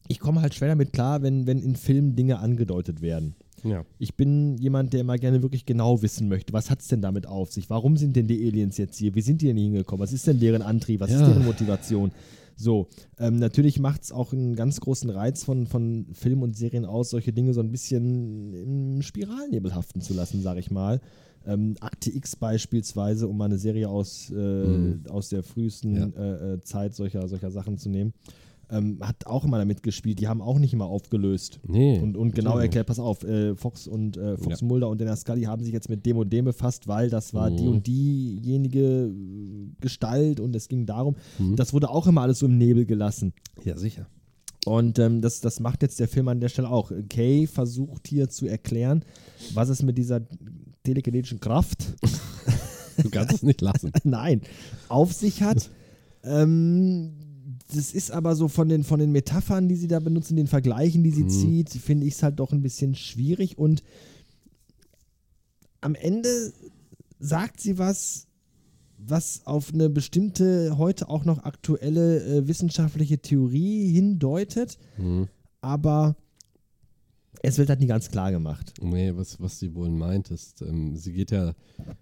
ich 0.08 0.20
komme 0.20 0.42
halt 0.42 0.54
schwer 0.54 0.70
damit 0.70 0.94
klar, 0.94 1.22
wenn, 1.22 1.48
wenn 1.48 1.60
in 1.62 1.76
Filmen 1.76 2.16
Dinge 2.16 2.40
angedeutet 2.40 3.02
werden. 3.02 3.36
Ja. 3.64 3.86
Ich 3.98 4.16
bin 4.16 4.58
jemand, 4.58 4.92
der 4.92 5.02
immer 5.02 5.18
gerne 5.18 5.42
wirklich 5.42 5.66
genau 5.66 6.02
wissen 6.02 6.28
möchte, 6.28 6.52
was 6.52 6.70
hat 6.70 6.82
es 6.82 6.88
denn 6.90 7.02
damit 7.02 7.28
auf 7.28 7.52
sich? 7.54 7.70
Warum 7.70 7.96
sind 7.96 8.16
denn 8.18 8.28
die 8.28 8.46
Aliens 8.46 8.78
jetzt 8.78 8.98
hier? 8.98 9.16
Wie 9.16 9.22
sind 9.22 9.42
die 9.42 9.46
denn 9.48 9.56
hier 9.56 9.66
hingekommen? 9.68 10.04
Was 10.04 10.12
ist 10.12 10.28
denn 10.28 10.40
deren 10.40 10.62
Antrieb? 10.62 11.00
Was 11.00 11.12
ist 11.12 11.22
Ja. 11.22 11.28
deren 11.28 11.46
Motivation? 11.46 12.12
So, 12.58 12.88
ähm, 13.18 13.40
natürlich 13.40 13.80
macht 13.80 14.04
es 14.04 14.12
auch 14.12 14.34
einen 14.34 14.56
ganz 14.56 14.80
großen 14.82 15.10
Reiz 15.10 15.44
von, 15.44 15.66
von 15.66 16.08
Filmen 16.12 16.44
und 16.44 16.56
Serien 16.58 16.86
aus, 16.86 17.10
solche 17.10 17.32
Dinge 17.34 17.54
so 17.54 17.62
ein 17.62 17.72
bisschen 17.72 18.54
im 18.54 19.02
Spiralnebel 19.02 19.74
haften 19.74 20.02
zu 20.02 20.14
lassen, 20.14 20.42
sage 20.42 20.60
ich 20.60 20.70
mal. 20.70 21.00
Ähm, 21.46 21.76
Akte 21.80 22.12
X 22.16 22.36
beispielsweise, 22.36 23.28
um 23.28 23.38
mal 23.38 23.46
eine 23.46 23.58
Serie 23.58 23.90
aus, 23.90 24.30
äh, 24.30 24.36
Mhm. 24.36 25.04
aus 25.10 25.30
der 25.30 25.42
frühesten 25.44 25.96
Ja. 25.96 26.06
äh, 26.16 26.54
äh, 26.56 26.62
Zeit 26.62 26.94
solcher, 26.96 27.28
solcher 27.28 27.50
Sachen 27.52 27.78
zu 27.78 27.90
nehmen, 27.90 28.14
ähm, 28.70 28.98
hat 29.02 29.28
auch 29.28 29.44
immer 29.46 29.58
damit 29.58 29.84
gespielt. 29.84 30.20
Die 30.20 30.28
haben 30.28 30.42
auch 30.42 30.58
nicht 30.60 30.74
immer 30.74 30.86
aufgelöst. 30.86 31.60
Nee. 31.68 32.00
Und, 32.00 32.18
und 32.18 32.34
genau 32.34 32.58
erklärt, 32.58 32.88
pass 32.88 33.00
auf, 33.00 33.24
äh, 33.24 33.56
Fox 33.56 33.88
und 33.88 34.18
äh, 34.18 34.38
Fox 34.38 34.62
Ja. 34.62 34.68
Mulder 34.68 34.90
und 34.90 35.00
Denner 35.02 35.16
Scully 35.16 35.44
haben 35.44 35.64
sich 35.64 35.74
jetzt 35.74 35.90
mit 35.90 36.06
dem 36.06 36.18
und 36.18 36.32
dem 36.32 36.46
befasst, 36.46 36.88
weil 36.88 37.10
das 37.10 37.34
war 37.34 37.52
die 37.52 37.64
Mhm. 37.64 37.70
und 37.70 37.88
diejenige 37.88 38.80
äh, 39.08 39.12
Gestalt 39.82 40.40
und 40.40 40.56
es 40.56 40.68
ging 40.68 40.86
darum. 40.86 41.16
Mhm. 41.40 41.56
Das 41.56 41.74
wurde 41.74 41.90
auch 41.90 42.08
immer 42.08 42.22
alles 42.22 42.40
so 42.40 42.46
im 42.46 42.58
Nebel 42.58 42.86
gelassen. 42.86 43.34
Ja, 43.64 43.78
sicher. 43.78 44.08
Und 44.66 44.98
ähm, 44.98 45.22
das, 45.22 45.42
das 45.42 45.60
macht 45.60 45.82
jetzt 45.82 46.00
der 46.00 46.08
Film 46.08 46.28
an 46.30 46.40
der 46.40 46.48
Stelle 46.50 46.70
auch. 46.70 46.92
Kay 47.10 47.48
versucht 47.48 48.08
hier 48.08 48.30
zu 48.30 48.48
erklären, 48.48 49.04
was 49.54 49.68
es 49.70 49.84
mit 49.84 49.98
dieser 49.98 50.22
telekinetischen 50.84 51.40
Kraft, 51.40 51.94
Du 53.02 53.10
kannst 53.10 53.34
es 53.34 53.44
nicht 53.44 53.60
lassen. 53.62 53.92
nein, 54.04 54.42
auf 54.88 55.12
sich 55.14 55.42
hat. 55.42 55.70
ähm, 56.24 57.12
das 57.76 57.94
ist 57.94 58.12
aber 58.12 58.36
so 58.36 58.48
von 58.48 58.70
den, 58.70 58.84
von 58.84 59.00
den 59.00 59.12
Metaphern, 59.12 59.68
die 59.68 59.76
sie 59.76 59.88
da 59.88 60.00
benutzen, 60.00 60.36
den 60.36 60.48
Vergleichen, 60.48 61.04
die 61.04 61.12
sie 61.12 61.24
Mhm. 61.24 61.30
zieht, 61.30 61.70
finde 61.70 62.06
ich 62.08 62.14
es 62.16 62.24
halt 62.24 62.40
doch 62.40 62.52
ein 62.52 62.62
bisschen 62.62 62.96
schwierig. 62.96 63.58
Und 63.58 63.84
am 65.82 65.96
Ende 65.96 66.54
sagt 67.20 67.60
sie 67.60 67.78
was, 67.78 68.28
was 68.98 69.42
auf 69.46 69.74
eine 69.74 69.90
bestimmte, 69.90 70.78
heute 70.78 71.10
auch 71.10 71.26
noch 71.26 71.40
aktuelle 71.44 72.24
äh, 72.24 72.48
wissenschaftliche 72.48 73.20
Theorie 73.20 73.92
hindeutet, 73.92 74.78
Mhm. 74.98 75.28
aber 75.62 76.16
es 77.42 77.58
wird 77.58 77.68
halt 77.68 77.82
nie 77.82 77.88
ganz 77.88 78.10
klar 78.10 78.32
gemacht. 78.32 78.74
Nee, 78.82 79.12
was, 79.16 79.40
was 79.42 79.60
sie 79.60 79.76
wohl 79.76 79.90
meint, 79.90 80.32
ist, 80.32 80.62
ähm, 80.62 80.96
sie 80.96 81.12
geht 81.12 81.32
ja 81.32 81.54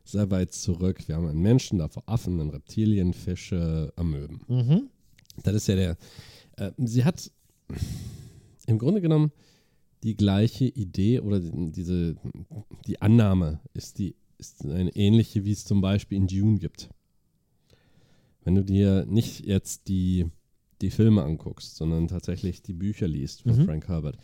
sehr 0.03 0.29
weit 0.29 0.53
zurück. 0.53 1.07
Wir 1.07 1.15
haben 1.15 1.25
einen 1.27 1.41
Menschen, 1.41 1.79
davor 1.79 2.03
Affen, 2.05 2.39
einen 2.39 2.51
Reptilien, 2.51 3.13
Fische, 3.13 3.91
Amöben. 3.95 4.41
Mhm. 4.47 4.89
Das 5.43 5.55
ist 5.55 5.67
ja 5.67 5.75
der. 5.75 5.97
Äh, 6.57 6.71
sie 6.77 7.03
hat 7.05 7.31
im 8.67 8.77
Grunde 8.77 9.01
genommen 9.01 9.31
die 10.03 10.15
gleiche 10.15 10.65
Idee 10.65 11.19
oder 11.19 11.39
die, 11.39 11.71
diese 11.71 12.15
die 12.87 13.01
Annahme 13.01 13.59
ist 13.73 13.99
die 13.99 14.15
ist 14.37 14.65
eine 14.65 14.95
ähnliche, 14.95 15.45
wie 15.45 15.51
es 15.51 15.65
zum 15.65 15.81
Beispiel 15.81 16.17
in 16.17 16.27
Dune 16.27 16.57
gibt. 16.57 16.89
Wenn 18.43 18.55
du 18.55 18.63
dir 18.63 19.05
nicht 19.05 19.45
jetzt 19.45 19.87
die, 19.87 20.25
die 20.81 20.89
Filme 20.89 21.21
anguckst, 21.23 21.75
sondern 21.75 22.07
tatsächlich 22.07 22.63
die 22.63 22.73
Bücher 22.73 23.07
liest 23.07 23.43
von 23.43 23.55
Mhm. 23.55 23.65
Frank 23.65 23.87
Herbert, 23.87 24.17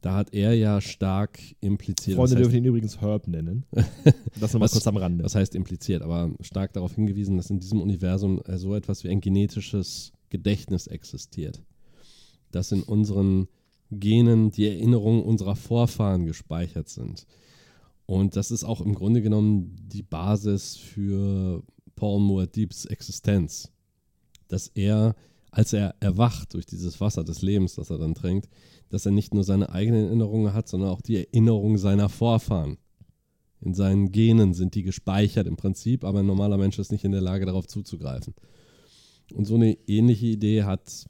da 0.00 0.16
hat 0.16 0.34
er 0.34 0.54
ja 0.54 0.80
stark 0.80 1.38
impliziert. 1.60 2.16
Freunde 2.16 2.32
was 2.32 2.38
heißt- 2.40 2.42
dürfen 2.42 2.56
ihn 2.56 2.64
übrigens 2.64 3.00
Herb 3.00 3.28
nennen. 3.28 3.64
Das 4.40 4.52
nochmal 4.52 4.64
Was- 4.66 4.72
kurz 4.72 4.86
am 4.88 4.96
Rande. 4.96 5.22
das 5.22 5.36
heißt 5.36 5.54
impliziert, 5.54 6.02
aber 6.02 6.32
stark 6.40 6.72
darauf 6.72 6.96
hingewiesen, 6.96 7.36
dass 7.36 7.50
in 7.50 7.60
diesem 7.60 7.80
Universum 7.80 8.42
so 8.56 8.74
etwas 8.74 9.04
wie 9.04 9.10
ein 9.10 9.20
genetisches 9.20 10.12
Gedächtnis 10.32 10.88
existiert. 10.88 11.62
Dass 12.50 12.72
in 12.72 12.82
unseren 12.82 13.46
Genen 13.90 14.50
die 14.50 14.66
Erinnerungen 14.66 15.22
unserer 15.22 15.54
Vorfahren 15.54 16.24
gespeichert 16.24 16.88
sind. 16.88 17.26
Und 18.06 18.34
das 18.36 18.50
ist 18.50 18.64
auch 18.64 18.80
im 18.80 18.94
Grunde 18.94 19.22
genommen 19.22 19.76
die 19.86 20.02
Basis 20.02 20.76
für 20.76 21.62
Paul 21.94 22.20
Muad'Dibs 22.20 22.88
Existenz. 22.88 23.70
Dass 24.48 24.68
er, 24.68 25.14
als 25.50 25.72
er 25.72 25.94
erwacht 26.00 26.54
durch 26.54 26.66
dieses 26.66 27.00
Wasser 27.00 27.22
des 27.22 27.42
Lebens, 27.42 27.74
das 27.74 27.90
er 27.90 27.98
dann 27.98 28.14
trinkt, 28.14 28.48
dass 28.88 29.06
er 29.06 29.12
nicht 29.12 29.34
nur 29.34 29.44
seine 29.44 29.70
eigenen 29.70 30.06
Erinnerungen 30.06 30.54
hat, 30.54 30.68
sondern 30.68 30.90
auch 30.90 31.02
die 31.02 31.16
Erinnerungen 31.16 31.78
seiner 31.78 32.08
Vorfahren. 32.08 32.78
In 33.60 33.74
seinen 33.74 34.10
Genen 34.10 34.54
sind 34.54 34.74
die 34.74 34.82
gespeichert 34.82 35.46
im 35.46 35.56
Prinzip, 35.56 36.04
aber 36.04 36.20
ein 36.20 36.26
normaler 36.26 36.58
Mensch 36.58 36.78
ist 36.78 36.90
nicht 36.90 37.04
in 37.04 37.12
der 37.12 37.20
Lage, 37.20 37.46
darauf 37.46 37.66
zuzugreifen. 37.66 38.34
Und 39.34 39.44
so 39.46 39.54
eine 39.54 39.76
ähnliche 39.86 40.26
Idee 40.26 40.64
hat, 40.64 41.06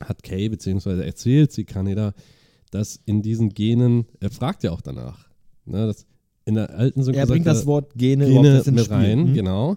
hat 0.00 0.22
Kay, 0.22 0.48
beziehungsweise 0.48 1.04
erzählt 1.04 1.52
sie 1.52 1.64
Kaneda, 1.64 2.12
dass 2.70 3.00
in 3.06 3.22
diesen 3.22 3.50
Genen, 3.50 4.06
er 4.20 4.30
fragt 4.30 4.64
ja 4.64 4.72
auch 4.72 4.80
danach, 4.80 5.28
ne, 5.64 5.86
dass 5.86 6.06
in 6.44 6.54
der 6.54 6.70
alten 6.70 7.02
Synchro 7.02 7.20
er 7.20 7.26
bringt 7.26 7.46
das 7.46 7.66
Wort 7.66 7.94
Gene, 7.96 8.26
Gene 8.26 8.62
mit 8.66 8.90
rein, 8.90 9.30
Mhm. 9.30 9.34
genau. 9.34 9.76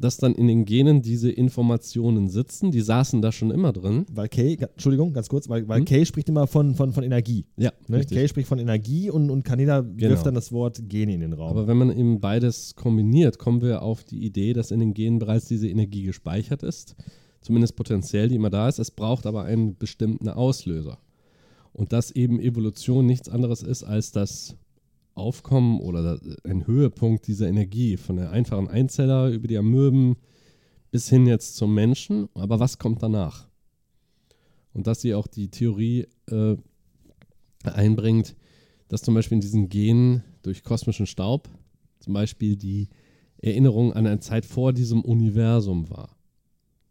Dass 0.00 0.16
dann 0.16 0.34
in 0.36 0.46
den 0.46 0.64
Genen 0.64 1.02
diese 1.02 1.28
Informationen 1.30 2.28
sitzen, 2.28 2.70
die 2.70 2.80
saßen 2.80 3.20
da 3.20 3.32
schon 3.32 3.50
immer 3.50 3.72
drin. 3.72 4.06
Weil 4.12 4.28
Kay, 4.28 4.56
Entschuldigung, 4.56 5.12
ganz 5.12 5.28
kurz, 5.28 5.48
weil, 5.48 5.66
weil 5.66 5.78
Hm? 5.80 5.84
Kay 5.86 6.06
spricht 6.06 6.28
immer 6.28 6.46
von, 6.46 6.74
von, 6.76 6.92
von 6.92 7.02
Energie. 7.02 7.46
Ja, 7.56 7.72
Ne? 7.88 7.96
richtig. 7.98 8.16
Kay 8.16 8.28
spricht 8.28 8.48
von 8.48 8.60
Energie 8.60 9.10
und, 9.10 9.28
und 9.30 9.42
Kaneda 9.44 9.80
Genau. 9.80 10.10
wirft 10.10 10.24
dann 10.26 10.34
das 10.34 10.52
Wort 10.52 10.80
Gene 10.88 11.14
in 11.14 11.20
den 11.20 11.32
Raum. 11.32 11.50
Aber 11.50 11.66
wenn 11.66 11.76
man 11.76 11.90
eben 11.90 12.20
beides 12.20 12.76
kombiniert, 12.76 13.38
kommen 13.38 13.60
wir 13.60 13.82
auf 13.82 14.04
die 14.04 14.24
Idee, 14.24 14.52
dass 14.52 14.70
in 14.70 14.78
den 14.78 14.94
Genen 14.94 15.18
bereits 15.18 15.46
diese 15.48 15.68
Energie 15.68 16.04
gespeichert 16.04 16.62
ist. 16.62 16.94
Zumindest 17.40 17.74
potenziell, 17.74 18.28
die 18.28 18.36
immer 18.36 18.50
da 18.50 18.68
ist. 18.68 18.78
Es 18.78 18.90
braucht 18.92 19.26
aber 19.26 19.44
einen 19.44 19.76
bestimmten 19.76 20.28
Auslöser. 20.28 20.98
Und 21.72 21.92
dass 21.92 22.10
eben 22.12 22.38
Evolution 22.40 23.04
nichts 23.06 23.28
anderes 23.28 23.62
ist 23.62 23.82
als 23.84 24.12
das 24.12 24.56
Aufkommen 25.18 25.80
oder 25.80 26.20
ein 26.44 26.66
Höhepunkt 26.66 27.26
dieser 27.26 27.48
Energie 27.48 27.96
von 27.96 28.16
der 28.16 28.30
einfachen 28.30 28.68
Einzeller 28.68 29.30
über 29.30 29.48
die 29.48 29.58
Amöben 29.58 30.16
bis 30.90 31.08
hin 31.08 31.26
jetzt 31.26 31.56
zum 31.56 31.74
Menschen, 31.74 32.28
aber 32.34 32.60
was 32.60 32.78
kommt 32.78 33.02
danach? 33.02 33.48
Und 34.72 34.86
dass 34.86 35.00
sie 35.00 35.14
auch 35.14 35.26
die 35.26 35.50
Theorie 35.50 36.06
äh, 36.26 36.56
einbringt, 37.64 38.36
dass 38.88 39.02
zum 39.02 39.14
Beispiel 39.14 39.36
in 39.36 39.42
diesen 39.42 39.68
Genen 39.68 40.22
durch 40.42 40.62
kosmischen 40.62 41.06
Staub 41.06 41.48
zum 42.00 42.14
Beispiel 42.14 42.56
die 42.56 42.88
Erinnerung 43.40 43.92
an 43.92 44.06
eine 44.06 44.20
Zeit 44.20 44.46
vor 44.46 44.72
diesem 44.72 45.02
Universum 45.02 45.90
war. 45.90 46.16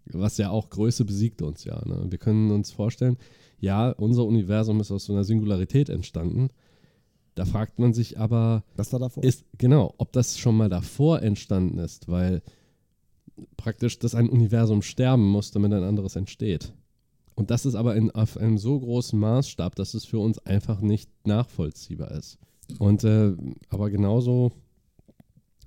Was 0.06 0.38
ja 0.38 0.50
auch 0.50 0.70
Größe 0.70 1.04
besiegt 1.04 1.42
uns 1.42 1.64
ja. 1.64 1.84
Ne? 1.86 2.06
Wir 2.10 2.18
können 2.18 2.52
uns 2.52 2.72
vorstellen, 2.72 3.18
ja, 3.60 3.90
unser 3.90 4.26
Universum 4.26 4.80
ist 4.80 4.92
aus 4.92 5.06
so 5.06 5.14
einer 5.14 5.24
Singularität 5.24 5.90
entstanden. 5.90 6.50
Da 7.38 7.46
fragt 7.46 7.78
man 7.78 7.94
sich 7.94 8.18
aber, 8.18 8.64
Was 8.76 8.92
war 8.94 9.00
davor? 9.00 9.24
ist 9.24 9.46
genau, 9.60 9.94
ob 10.00 10.12
das 10.12 10.40
schon 10.40 10.58
mal 10.58 10.70
davor 10.70 11.22
entstanden 11.22 11.78
ist, 11.78 12.08
weil 12.08 12.42
praktisch 13.58 14.00
das 14.00 14.16
ein 14.16 14.28
Universum 14.28 14.82
sterben 14.82 15.24
muss, 15.24 15.52
damit 15.52 15.72
ein 15.72 15.84
anderes 15.84 16.16
entsteht. 16.16 16.74
Und 17.36 17.52
das 17.52 17.68
ist 17.68 17.76
aber 17.76 17.96
in, 17.96 18.10
auf 18.10 18.38
einem 18.38 18.58
so 18.58 18.80
großen 18.80 19.20
Maßstab, 19.20 19.76
dass 19.76 19.94
es 19.94 20.04
für 20.04 20.18
uns 20.18 20.40
einfach 20.40 20.82
nicht 20.82 21.12
nachvollziehbar 21.28 22.10
ist. 22.10 22.40
Und 22.80 23.04
äh, 23.04 23.36
aber 23.70 23.92
genauso 23.92 24.52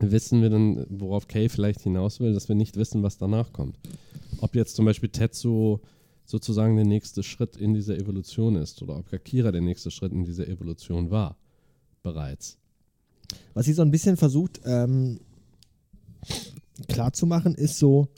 wissen 0.00 0.42
wir 0.42 0.50
dann, 0.50 0.84
worauf 0.88 1.28
Kay 1.28 1.48
vielleicht 1.48 1.82
hinaus 1.82 2.18
will, 2.18 2.34
dass 2.34 2.48
wir 2.48 2.56
nicht 2.56 2.76
wissen, 2.78 3.04
was 3.04 3.16
danach 3.16 3.52
kommt. 3.52 3.78
Ob 4.40 4.56
jetzt 4.56 4.74
zum 4.74 4.86
Beispiel 4.86 5.10
Tetsuo 5.10 5.80
sozusagen 6.24 6.74
der 6.74 6.84
nächste 6.84 7.22
Schritt 7.22 7.56
in 7.56 7.74
dieser 7.74 7.96
Evolution 7.96 8.56
ist 8.56 8.82
oder 8.82 8.96
ob 8.96 9.12
Akira 9.12 9.52
der 9.52 9.60
nächste 9.60 9.92
Schritt 9.92 10.10
in 10.10 10.24
dieser 10.24 10.48
Evolution 10.48 11.12
war. 11.12 11.36
Bereits. 12.02 12.56
Was 13.54 13.66
sie 13.66 13.72
so 13.72 13.82
ein 13.82 13.90
bisschen 13.90 14.16
versucht 14.16 14.60
ähm, 14.64 15.20
klarzumachen, 16.88 17.54
ist 17.54 17.78
so, 17.78 18.08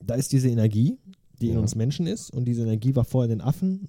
da 0.00 0.14
ist 0.14 0.32
diese 0.32 0.48
Energie, 0.48 0.98
die 1.40 1.48
in 1.48 1.54
Ja. 1.54 1.60
uns 1.60 1.74
Menschen 1.74 2.06
ist 2.06 2.30
und 2.30 2.46
diese 2.46 2.62
Energie 2.62 2.94
war 2.96 3.04
vorher 3.04 3.30
in 3.30 3.38
den 3.38 3.46
Affen, 3.46 3.86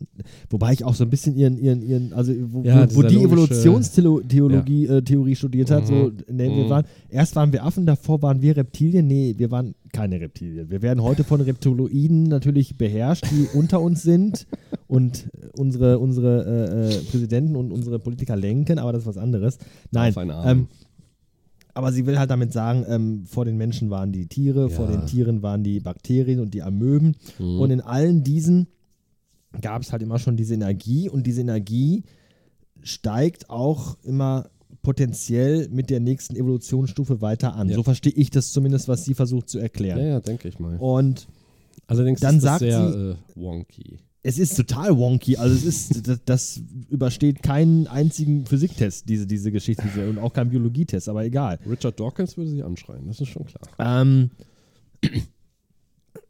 wobei 0.50 0.74
ich 0.74 0.84
auch 0.84 0.96
so 0.96 1.04
ein 1.04 1.10
bisschen 1.10 1.36
ihren, 1.36 1.58
ihren, 1.58 1.82
ihren 1.82 2.14
also 2.14 2.34
wo, 2.52 2.64
Ja, 2.64 2.90
wo, 2.92 2.98
wo 2.98 3.02
die 3.04 3.16
logische- 3.16 3.26
Evolutionstheologie 3.26 4.86
äh, 4.88 5.02
Theorie 5.02 5.36
studiert 5.36 5.72
hat, 5.72 5.88
so 5.88 5.94
Mhm. 5.94 6.18
nennen 6.36 6.56
wir 6.58 6.66
Mhm. 6.66 6.70
waren, 6.70 6.86
erst 7.10 7.36
waren 7.36 7.52
wir 7.54 7.64
Affen, 7.64 7.86
davor 7.86 8.22
waren 8.22 8.42
wir 8.42 8.56
Reptilien, 8.58 9.08
nee, 9.08 9.36
wir 9.38 9.52
waren 9.52 9.76
keine 9.94 10.20
Reptilien. 10.20 10.70
Wir 10.70 10.82
werden 10.82 11.02
heute 11.02 11.24
von 11.24 11.40
Reptiloiden 11.42 12.24
natürlich 12.24 12.78
beherrscht, 12.78 13.26
die 13.32 13.48
unter 13.58 13.82
uns 13.82 14.04
sind 14.04 14.46
und 14.88 15.30
unsere, 15.58 16.00
unsere 16.00 16.46
äh, 16.46 16.96
äh, 16.96 17.04
Präsidenten 17.10 17.56
und 17.56 17.72
unsere 17.72 18.00
Politiker 18.00 18.36
lenken, 18.36 18.80
aber 18.80 18.92
das 18.94 19.04
ist 19.04 19.08
was 19.08 19.18
anderes. 19.18 19.58
Nein, 19.92 20.14
ähm, 20.46 20.68
aber 21.78 21.92
sie 21.94 22.06
will 22.06 22.18
halt 22.20 22.30
damit 22.32 22.52
sagen, 22.52 22.86
ähm, 22.88 23.26
vor 23.26 23.46
den 23.46 23.56
Menschen 23.58 23.90
waren 23.90 24.12
die 24.12 24.28
Tiere, 24.28 24.70
vor 24.70 24.90
Ja. 24.90 24.98
den 24.98 25.06
Tieren 25.08 25.42
waren 25.42 25.63
die 25.63 25.80
Bakterien 25.80 26.40
und 26.40 26.54
die 26.54 26.62
Amöben. 26.63 27.16
Mhm. 27.40 27.60
Und 27.60 27.72
in 27.72 27.82
allen 27.82 28.24
diesen 28.24 28.68
gab 29.62 29.82
es 29.82 29.92
halt 29.92 30.02
immer 30.02 30.20
schon 30.20 30.36
diese 30.38 30.54
Energie 30.56 31.10
und 31.10 31.26
diese 31.28 31.42
Energie 31.42 32.04
steigt 32.84 33.50
auch 33.50 33.98
immer 34.04 34.50
potenziell 34.82 35.68
mit 35.70 35.90
der 35.90 36.00
nächsten 36.00 36.36
Evolutionsstufe 36.36 37.22
weiter 37.22 37.56
an. 37.56 37.70
Ja. 37.70 37.76
So 37.76 37.84
verstehe 37.84 38.13
ich 38.13 38.30
das 38.30 38.52
zumindest, 38.52 38.88
was 38.88 39.04
sie 39.06 39.13
versucht 39.13 39.50
zu 39.50 39.58
ja, 39.58 39.63
erklären. 39.63 40.00
ja, 40.06 40.20
denke 40.20 40.48
ich 40.48 40.60
mal. 40.60 40.78
Und 40.78 41.28
Allerdings 41.88 42.20
dann 42.20 42.38
ist 42.38 42.44
das 42.44 42.60
sagt 42.60 42.60
sehr 42.60 42.92
sie- 42.92 42.98
äh, 43.12 43.16
wonky. 43.36 44.00
Es 44.24 44.40
ist 44.40 44.56
total 44.58 44.98
wonky. 44.98 45.38
Also 45.38 45.56
es 45.56 45.64
ist, 45.64 46.08
das, 46.08 46.20
das 46.26 46.62
übersteht 46.90 47.42
keinen 47.44 47.88
einzigen 47.88 48.46
Physiktest, 48.46 49.08
diese, 49.08 49.26
diese 49.28 49.52
Geschichte, 49.52 50.10
und 50.10 50.18
auch 50.18 50.34
keinen 50.34 50.50
Biologietest, 50.50 51.08
aber 51.08 51.24
egal. 51.24 51.60
Richard 51.70 52.00
Dawkins 52.00 52.36
würde 52.36 52.50
sie 52.52 52.64
anschreien, 52.64 53.08
das 53.08 53.22
ist 53.22 53.30
schon 53.30 53.46
klar. 53.46 53.62
Ähm, 53.80 54.32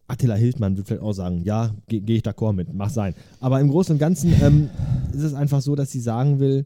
Attila 0.07 0.35
Hildmann 0.35 0.77
würde 0.77 0.87
vielleicht 0.87 1.03
auch 1.03 1.13
sagen, 1.13 1.41
ja, 1.43 1.75
gehe 1.87 2.01
geh 2.01 2.15
ich 2.17 2.21
d'accord 2.23 2.53
mit, 2.53 2.73
mach 2.73 2.89
sein. 2.89 3.13
Aber 3.39 3.59
im 3.59 3.69
Großen 3.69 3.93
und 3.93 3.99
Ganzen 3.99 4.33
ähm, 4.41 4.69
ist 5.13 5.23
es 5.23 5.33
einfach 5.33 5.61
so, 5.61 5.75
dass 5.75 5.91
sie 5.91 5.99
sagen 5.99 6.39
will, 6.39 6.65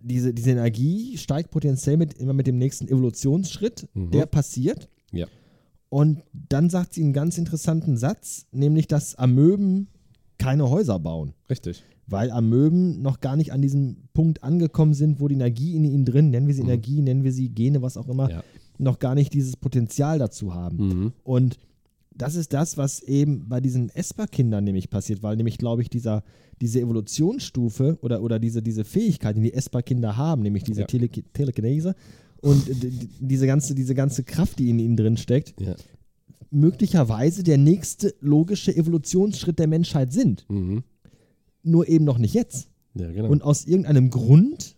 diese, 0.00 0.32
diese 0.32 0.52
Energie 0.52 1.18
steigt 1.18 1.50
potenziell 1.50 1.96
mit, 1.96 2.14
immer 2.14 2.32
mit 2.32 2.46
dem 2.46 2.56
nächsten 2.56 2.88
Evolutionsschritt, 2.88 3.88
Mhm. 3.94 4.10
der 4.12 4.26
passiert. 4.26 4.88
Ja. 5.12 5.26
Und 5.90 6.22
dann 6.32 6.68
sagt 6.70 6.94
sie 6.94 7.02
einen 7.02 7.12
ganz 7.12 7.38
interessanten 7.38 7.96
Satz, 7.96 8.46
nämlich, 8.52 8.86
dass 8.88 9.14
Amöben 9.14 9.88
keine 10.38 10.68
Häuser 10.68 10.98
bauen. 10.98 11.32
Richtig. 11.48 11.82
Weil 12.06 12.30
Amöben 12.30 13.02
noch 13.02 13.20
gar 13.20 13.36
nicht 13.36 13.52
an 13.52 13.60
diesem 13.62 13.96
Punkt 14.14 14.42
angekommen 14.42 14.94
sind, 14.94 15.20
wo 15.20 15.28
die 15.28 15.34
Energie 15.34 15.74
in 15.76 15.84
ihnen 15.84 16.04
drin, 16.04 16.30
nennen 16.30 16.46
wir 16.46 16.54
sie 16.54 16.62
Mhm. 16.62 16.68
Energie, 16.68 17.02
nennen 17.02 17.24
wir 17.24 17.32
sie 17.32 17.48
Gene, 17.50 17.82
was 17.82 17.96
auch 17.96 18.08
immer, 18.08 18.30
Ja. 18.30 18.42
noch 18.78 18.98
gar 18.98 19.14
nicht 19.14 19.32
dieses 19.34 19.56
Potenzial 19.56 20.18
dazu 20.18 20.54
haben. 20.54 20.76
Mhm. 20.88 21.12
Und 21.24 21.58
das 22.14 22.34
ist 22.34 22.52
das, 22.52 22.76
was 22.76 23.00
eben 23.02 23.48
bei 23.48 23.60
diesen 23.60 23.90
Esper-Kindern 23.90 24.64
nämlich 24.64 24.90
passiert, 24.90 25.22
weil 25.22 25.36
nämlich, 25.36 25.56
glaube 25.58 25.82
ich, 25.82 25.90
dieser, 25.90 26.24
diese 26.60 26.80
Evolutionsstufe 26.80 27.98
oder, 28.02 28.22
oder 28.22 28.38
diese, 28.38 28.62
diese 28.62 28.84
Fähigkeit, 28.84 29.36
die 29.36 29.42
die 29.42 29.54
Esper-Kinder 29.54 30.16
haben, 30.16 30.42
nämlich 30.42 30.64
diese 30.64 30.80
Ja. 30.82 30.86
Tele 30.86 31.08
Telekinese 31.08 31.94
und 32.40 32.62
diese 33.20 33.46
ganze, 33.46 33.74
diese 33.74 33.94
ganze 33.94 34.22
Kraft, 34.24 34.58
die 34.58 34.70
in 34.70 34.78
ihnen 34.78 34.96
drin 34.96 35.16
steckt, 35.16 35.60
Ja. 35.60 35.74
möglicherweise 36.50 37.42
der 37.42 37.58
nächste 37.58 38.14
logische 38.20 38.74
Evolutionsschritt 38.74 39.58
der 39.58 39.66
Menschheit 39.66 40.12
sind. 40.12 40.46
Mhm. 40.48 40.82
Nur 41.62 41.88
eben 41.88 42.04
noch 42.04 42.18
nicht 42.18 42.34
jetzt. 42.34 42.68
Ja, 42.94 43.10
genau. 43.10 43.28
Und 43.28 43.42
aus 43.42 43.66
irgendeinem 43.66 44.10
Grund 44.10 44.76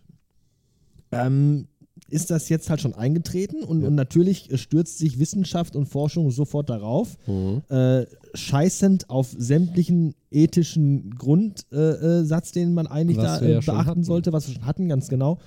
ähm, 1.11 1.67
ist 2.09 2.29
das 2.29 2.49
jetzt 2.49 2.69
halt 2.69 2.81
schon 2.81 2.93
eingetreten 2.93 3.63
und, 3.63 3.81
Ja. 3.81 3.87
und 3.87 3.95
natürlich 3.95 4.51
äh, 4.51 4.57
stürzt 4.57 4.97
sich 4.97 5.17
Wissenschaft 5.19 5.75
und 5.75 5.85
Forschung 5.85 6.29
sofort 6.31 6.69
darauf, 6.69 7.17
mhm. 7.27 7.61
äh, 7.69 8.05
scheißend 8.33 9.09
auf 9.09 9.33
sämtlichen 9.37 10.13
ethischen 10.29 11.15
Grundsatz, 11.15 11.71
äh, 11.71 12.23
Satz, 12.25 12.51
den 12.51 12.73
man 12.73 12.87
eigentlich 12.87 13.17
Was 13.17 13.39
da 13.39 13.45
äh, 13.45 13.51
ja 13.53 13.61
schon 13.61 13.75
beachten 13.75 14.03
sollte, 14.03 14.33
was 14.33 14.47
wir 14.47 14.55
schon 14.55 14.65
hatten, 14.65 14.89
ganz 14.89 15.07
genau. 15.07 15.39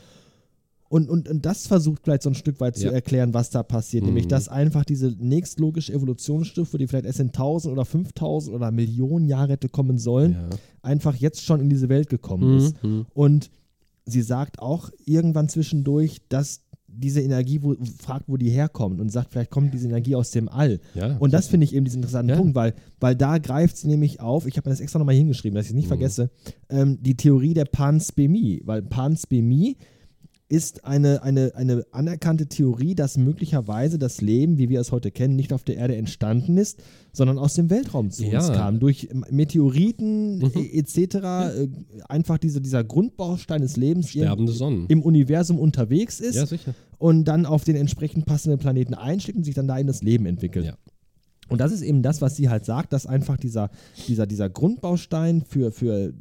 Und, 0.95 1.09
und, 1.11 1.29
und 1.29 1.45
das 1.45 1.67
versucht 1.67 2.03
vielleicht 2.05 2.23
so 2.23 2.31
ein 2.31 2.35
Stück 2.37 2.61
weit 2.61 2.77
zu 2.77 2.87
Ja. 2.87 2.93
erklären, 2.93 3.35
was 3.35 3.51
da 3.51 3.65
passiert. 3.65 4.03
Mhm. 4.05 4.11
Nämlich, 4.11 4.29
dass 4.29 4.49
einfach 4.49 4.85
diese 4.85 5.09
nächstlogische 5.19 5.93
Evolutionsstufe, 5.93 6.79
die 6.79 6.87
vielleicht 6.87 7.07
erst 7.07 7.19
in 7.19 7.29
1000 7.29 7.73
oder 7.73 7.85
5000 7.85 8.55
oder 8.55 8.71
Millionen 8.71 9.27
Jahre 9.27 9.53
hätte 9.55 9.69
kommen 9.69 9.99
sollen, 9.99 10.33
ja. 10.33 10.49
einfach 10.83 11.17
jetzt 11.17 11.43
schon 11.43 11.61
in 11.61 11.69
diese 11.69 11.89
Welt 11.89 12.09
gekommen 12.09 12.59
ist. 12.59 12.83
Mhm. 12.85 13.07
Und 13.13 13.51
sie 14.07 14.23
sagt 14.23 14.61
auch 14.61 14.91
irgendwann 15.05 15.49
zwischendurch, 15.49 16.19
dass 16.29 16.61
diese 16.87 17.21
Energie 17.23 17.61
wo, 17.61 17.75
fragt, 18.01 18.29
wo 18.29 18.37
die 18.37 18.51
herkommt 18.51 19.01
und 19.01 19.11
sagt, 19.11 19.33
vielleicht 19.33 19.51
kommt 19.51 19.75
diese 19.75 19.89
Energie 19.89 20.15
aus 20.15 20.31
dem 20.31 20.49
All. 20.49 20.79
Ja. 20.95 21.17
Und 21.17 21.33
das 21.35 21.49
finde 21.49 21.65
ich 21.65 21.75
eben 21.75 21.85
diesen 21.85 21.99
interessanten 22.03 22.31
Ja. 22.31 22.37
Punkt, 22.37 22.55
weil, 22.55 22.73
weil 23.01 23.17
da 23.17 23.39
greift 23.39 23.77
sie 23.79 23.89
nämlich 23.89 24.21
auf, 24.21 24.47
ich 24.47 24.57
habe 24.57 24.69
mir 24.69 24.73
das 24.75 24.81
extra 24.81 25.01
nochmal 25.01 25.17
hingeschrieben, 25.17 25.57
dass 25.57 25.65
ich 25.67 25.71
es 25.73 25.75
nicht 25.75 25.87
Mhm. 25.87 25.89
vergesse, 25.89 26.31
ähm, 26.71 26.99
die 27.03 27.17
Theorie 27.17 27.53
der 27.53 27.65
Panspermie, 27.65 28.63
weil 28.65 28.81
Panspermie 28.83 29.77
ist 30.55 30.85
eine, 30.85 31.23
eine, 31.23 31.53
eine 31.57 31.85
anerkannte 31.91 32.47
Theorie, 32.47 32.95
dass 32.95 33.17
möglicherweise 33.17 33.99
das 33.99 34.21
Leben, 34.21 34.57
wie 34.59 34.69
wir 34.69 34.81
es 34.81 34.93
heute 34.93 35.11
kennen, 35.11 35.37
nicht 35.37 35.53
auf 35.53 35.65
der 35.65 35.77
Erde 35.77 35.97
entstanden 35.97 36.57
ist, 36.59 36.83
sondern 37.13 37.39
aus 37.39 37.55
dem 37.55 37.71
Weltraum 37.71 38.11
zu 38.11 38.23
uns 38.25 38.49
Ja. 38.49 38.55
kam. 38.55 38.79
Durch 38.79 39.09
Meteoriten 39.31 40.39
Mhm. 40.39 40.53
etc. 40.73 41.15
Äh, 41.15 41.69
einfach 42.09 42.39
diese, 42.39 42.61
dieser 42.61 42.85
Grundbaustein 42.85 43.63
des 43.63 43.77
Lebens 43.77 44.13
Sonnen. 44.13 44.87
im 44.89 45.03
Universum 45.03 45.59
unterwegs 45.59 46.21
ist 46.21 46.37
ja, 46.37 46.47
und 46.99 47.25
dann 47.25 47.47
auf 47.47 47.65
den 47.65 47.77
entsprechend 47.77 48.27
passenden 48.27 48.59
Planeten 48.59 48.95
einschlägt 48.95 49.37
und 49.39 49.45
sich 49.45 49.55
dann 49.55 49.69
da 49.69 49.77
in 49.79 49.87
das 49.87 50.03
Leben 50.03 50.27
entwickelt. 50.27 50.67
Ja. 50.67 50.75
Und 51.49 51.61
das 51.61 51.73
ist 51.73 51.83
eben 51.83 52.03
das, 52.03 52.21
was 52.23 52.37
sie 52.37 52.49
halt 52.49 52.65
sagt, 52.65 52.93
dass 52.93 53.07
einfach 53.07 53.37
dieser, 53.37 53.71
dieser, 54.09 54.27
dieser 54.27 54.49
Grundbaustein 54.49 55.43
für, 55.43 55.73
für 55.73 56.15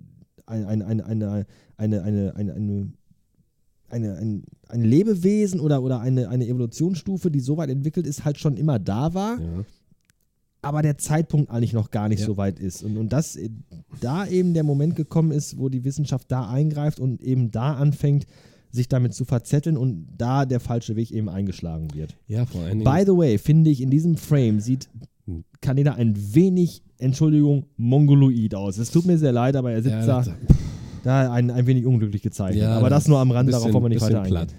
ein, 0.45 0.65
ein, 0.65 0.81
ein, 0.81 1.01
eine, 1.01 1.45
eine, 1.77 2.03
eine, 2.03 2.35
eine, 2.35 2.53
eine, 2.53 2.93
eine, 3.93 4.15
ein, 4.17 4.43
ein 4.67 4.83
Lebewesen 4.83 5.59
oder, 5.61 5.81
oder 5.83 5.99
eine, 6.01 6.27
eine 6.29 6.45
Evolutionsstufe, 6.47 7.31
die 7.31 7.39
so 7.39 7.55
weit 7.57 7.69
entwickelt 7.69 8.05
ist, 8.07 8.25
halt 8.25 8.37
schon 8.39 8.57
immer 8.57 8.79
da 8.79 9.13
war, 9.13 9.39
Ja. 9.39 9.63
aber 10.61 10.81
der 10.81 10.97
Zeitpunkt 10.97 11.49
eigentlich 11.51 11.73
noch 11.73 11.91
gar 11.91 12.09
nicht 12.09 12.19
Ja. 12.21 12.25
so 12.25 12.37
weit 12.37 12.59
ist. 12.59 12.83
Und, 12.83 12.97
und 12.97 13.13
dass 13.13 13.37
da 14.01 14.25
eben 14.27 14.53
der 14.53 14.63
Moment 14.63 14.95
gekommen 14.95 15.31
ist, 15.31 15.57
wo 15.57 15.69
die 15.69 15.83
Wissenschaft 15.85 16.31
da 16.31 16.49
eingreift 16.49 16.99
und 16.99 17.21
eben 17.21 17.51
da 17.51 17.73
anfängt, 17.75 18.25
sich 18.71 18.87
damit 18.87 19.13
zu 19.13 19.23
verzetteln 19.23 19.77
und 19.77 20.07
da 20.17 20.45
der 20.45 20.59
falsche 20.59 20.95
Weg 20.95 21.11
eben 21.11 21.29
eingeschlagen 21.29 21.93
wird. 21.93 22.15
ja, 22.27 22.45
vor 22.45 22.61
allen 22.61 22.79
Dingen. 22.79 22.83
By 22.91 23.03
the 23.05 23.15
way, 23.15 23.37
finde 23.37 23.69
ich, 23.69 23.81
in 23.81 23.91
diesem 23.91 24.17
Frame 24.17 24.59
sieht. 24.59 24.89
Kaneda 25.61 25.93
ein 25.93 26.15
wenig, 26.35 26.81
Entschuldigung, 26.97 27.67
mongoloid 27.77 28.55
aus. 28.55 28.77
Es 28.77 28.91
tut 28.91 29.05
mir 29.05 29.17
sehr 29.17 29.31
leid, 29.31 29.55
aber 29.55 29.71
er 29.71 29.81
sitzt 29.83 30.07
ja, 30.07 30.21
da, 30.23 30.35
da 31.03 31.31
ein, 31.31 31.51
ein 31.51 31.67
wenig 31.67 31.85
unglücklich 31.85 32.21
gezeichnet. 32.21 32.63
Ja, 32.63 32.77
aber 32.77 32.89
das 32.89 33.07
nur 33.07 33.19
am 33.19 33.31
Rand, 33.31 33.49
darauf 33.49 33.63
bisschen- 33.65 33.73
wollen 33.73 33.83
wir 33.85 33.89
nicht 33.89 34.01
weiter 34.01 34.17
eingehen. 34.21 34.31
platt. 34.31 34.53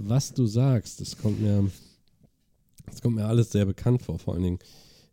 Was 0.00 0.32
du 0.32 0.46
sagst, 0.46 1.00
das 1.00 1.16
kommt 1.18 1.40
mir, 1.40 1.68
das 2.86 3.00
kommt 3.02 3.16
mir 3.16 3.26
alles 3.26 3.50
sehr 3.50 3.66
bekannt 3.66 4.02
vor, 4.02 4.18
vor 4.18 4.34
allen 4.34 4.42
Dingen. 4.44 4.58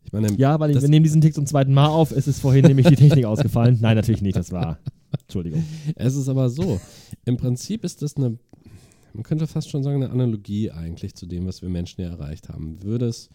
Ich 0.04 0.12
meine, 0.12 0.32
Ja, 0.36 0.60
weil 0.60 0.72
wir 0.80 0.88
nehmen 0.88 1.02
diesen 1.02 1.20
Tick 1.20 1.34
zum 1.34 1.46
zweiten 1.46 1.74
Mal 1.74 1.88
auf. 1.88 2.12
Es 2.12 2.28
ist 2.28 2.38
vorhin 2.40 2.64
nämlich 2.64 2.86
die 2.86 2.94
Technik 2.94 3.24
ausgefallen. 3.24 3.78
Nein, 3.80 3.96
natürlich 3.96 4.22
nicht, 4.22 4.36
das 4.36 4.52
war. 4.52 4.78
Entschuldigung. 5.22 5.64
es 5.96 6.14
ist 6.14 6.28
aber 6.28 6.48
so. 6.48 6.80
Im 7.24 7.36
Prinzip 7.36 7.82
ist 7.82 8.02
das 8.02 8.16
eine, 8.16 8.38
man 9.14 9.22
könnte 9.24 9.46
fast 9.48 9.68
schon 9.70 9.82
sagen, 9.82 10.02
eine 10.02 10.12
Analogie 10.12 10.70
eigentlich 10.70 11.14
zu 11.16 11.26
dem, 11.26 11.46
was 11.46 11.60
wir 11.62 11.68
Menschen 11.68 12.02
ja 12.02 12.10
erreicht 12.10 12.48
haben. 12.48 12.80
Würde 12.84 13.06
es, 13.06 13.28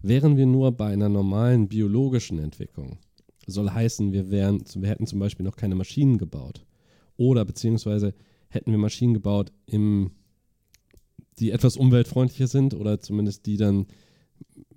wären 0.00 0.36
wir 0.36 0.46
nur 0.46 0.70
bei 0.72 0.92
einer 0.92 1.08
normalen 1.08 1.66
biologischen 1.68 2.38
Entwicklung, 2.38 2.98
soll 3.46 3.70
heißen, 3.70 4.12
wir, 4.12 4.30
wären, 4.30 4.62
wir 4.74 4.88
hätten 4.88 5.06
zum 5.06 5.18
Beispiel 5.18 5.44
noch 5.44 5.56
keine 5.56 5.74
Maschinen 5.74 6.18
gebaut. 6.18 6.64
Oder 7.16 7.44
beziehungsweise 7.44 8.14
hätten 8.48 8.70
wir 8.70 8.78
Maschinen 8.78 9.14
gebaut, 9.14 9.52
im, 9.66 10.12
die 11.38 11.50
etwas 11.50 11.76
umweltfreundlicher 11.76 12.46
sind 12.46 12.74
oder 12.74 13.00
zumindest 13.00 13.46
die 13.46 13.56
dann 13.56 13.86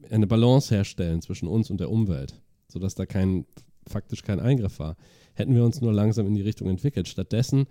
eine 0.09 0.27
Balance 0.27 0.73
herstellen 0.73 1.21
zwischen 1.21 1.47
uns 1.47 1.69
und 1.69 1.79
der 1.79 1.91
Umwelt, 1.91 2.41
sodass 2.67 2.95
da 2.95 3.05
kein, 3.05 3.45
faktisch 3.87 4.23
kein 4.23 4.39
Eingriff 4.39 4.79
war. 4.79 4.95
Hätten 5.33 5.55
wir 5.55 5.63
uns 5.63 5.81
nur 5.81 5.93
langsam 5.93 6.27
in 6.27 6.35
die 6.35 6.41
Richtung 6.41 6.69
entwickelt. 6.69 7.07
Stattdessen, 7.07 7.65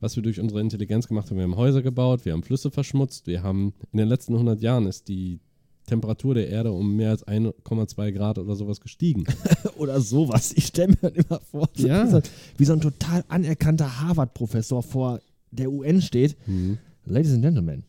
was 0.00 0.16
wir 0.16 0.22
durch 0.22 0.40
unsere 0.40 0.60
Intelligenz 0.60 1.08
gemacht 1.08 1.30
haben, 1.30 1.36
wir 1.36 1.44
haben 1.44 1.56
Häuser 1.56 1.82
gebaut, 1.82 2.24
wir 2.24 2.32
haben 2.32 2.42
Flüsse 2.42 2.70
verschmutzt, 2.70 3.26
wir 3.26 3.42
haben 3.42 3.74
in 3.92 3.98
den 3.98 4.08
letzten 4.08 4.34
100 4.34 4.62
Jahren 4.62 4.86
ist 4.86 5.08
die 5.08 5.40
Temperatur 5.88 6.34
der 6.34 6.48
Erde 6.48 6.70
um 6.72 6.94
mehr 6.96 7.10
als 7.10 7.26
1,2 7.26 8.12
Grad 8.12 8.38
oder 8.38 8.54
sowas 8.54 8.80
gestiegen. 8.80 9.24
oder 9.76 10.00
sowas. 10.00 10.52
Ich 10.54 10.66
stelle 10.66 10.88
mir 10.88 10.96
dann 11.10 11.14
immer 11.14 11.40
vor, 11.50 11.68
Ja. 11.76 12.06
wie, 12.06 12.10
so, 12.10 12.20
wie 12.58 12.64
so 12.64 12.72
ein 12.74 12.80
total 12.80 13.24
anerkannter 13.28 14.00
Harvard-Professor 14.02 14.82
vor 14.82 15.20
der 15.50 15.70
UN 15.70 16.00
steht. 16.02 16.36
Mhm. 16.46 16.78
Ladies 17.06 17.32
and 17.32 17.42
Gentlemen, 17.42 17.84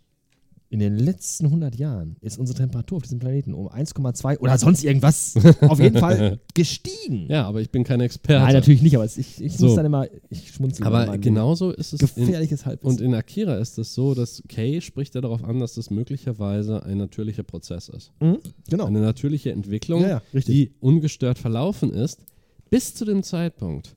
in 0.72 0.80
den 0.80 0.96
letzten 0.98 1.46
100 1.46 1.76
Jahren 1.78 2.16
ist 2.22 2.38
unsere 2.38 2.58
Temperatur 2.60 2.98
auf 2.98 3.02
diesem 3.04 3.18
Planeten 3.18 3.56
um 3.56 3.68
1,2 3.68 4.38
oder 4.38 4.56
sonst 4.60 4.84
irgendwas 4.84 5.34
auf 5.62 5.80
jeden 5.80 5.98
Fall 5.98 6.40
gestiegen. 6.54 7.26
Ja, 7.28 7.48
aber 7.48 7.60
ich 7.62 7.72
bin 7.72 7.84
kein 7.84 8.00
Experte. 8.02 8.44
Nein, 8.44 8.54
natürlich 8.54 8.84
nicht, 8.84 8.96
aber 8.96 9.06
ich, 9.06 9.18
ich 9.42 9.58
So. 9.58 9.66
muss 9.66 9.76
dann 9.76 9.88
immer, 9.88 10.06
ich 10.30 10.52
schmunzel 10.52 10.86
immer 10.86 10.96
Aber 11.08 11.18
genauso 11.18 11.72
ist 11.72 11.94
es. 11.94 12.00
Gefährliches 12.00 12.68
Halbwissen. 12.68 13.00
und 13.00 13.02
in 13.04 13.16
Akira 13.16 13.56
ist 13.56 13.80
es 13.80 13.96
so, 13.96 14.14
dass 14.14 14.44
Kay 14.48 14.80
spricht 14.82 15.16
ja 15.16 15.22
darauf 15.22 15.44
an, 15.44 15.60
dass 15.60 15.74
das 15.74 15.90
möglicherweise 15.90 16.84
ein 16.84 16.98
natürlicher 16.98 17.44
Prozess 17.44 17.90
ist. 17.90 18.12
Mhm, 18.20 18.38
genau. 18.70 18.86
Eine 18.86 19.02
natürliche 19.02 19.52
Entwicklung, 19.52 20.04
Ja, 20.04 20.22
ja, 20.34 20.40
die 20.42 20.72
ungestört 20.82 21.40
verlaufen 21.40 21.92
ist, 21.92 22.20
bis 22.70 22.94
zu 22.94 23.06
dem 23.06 23.24
Zeitpunkt, 23.24 23.96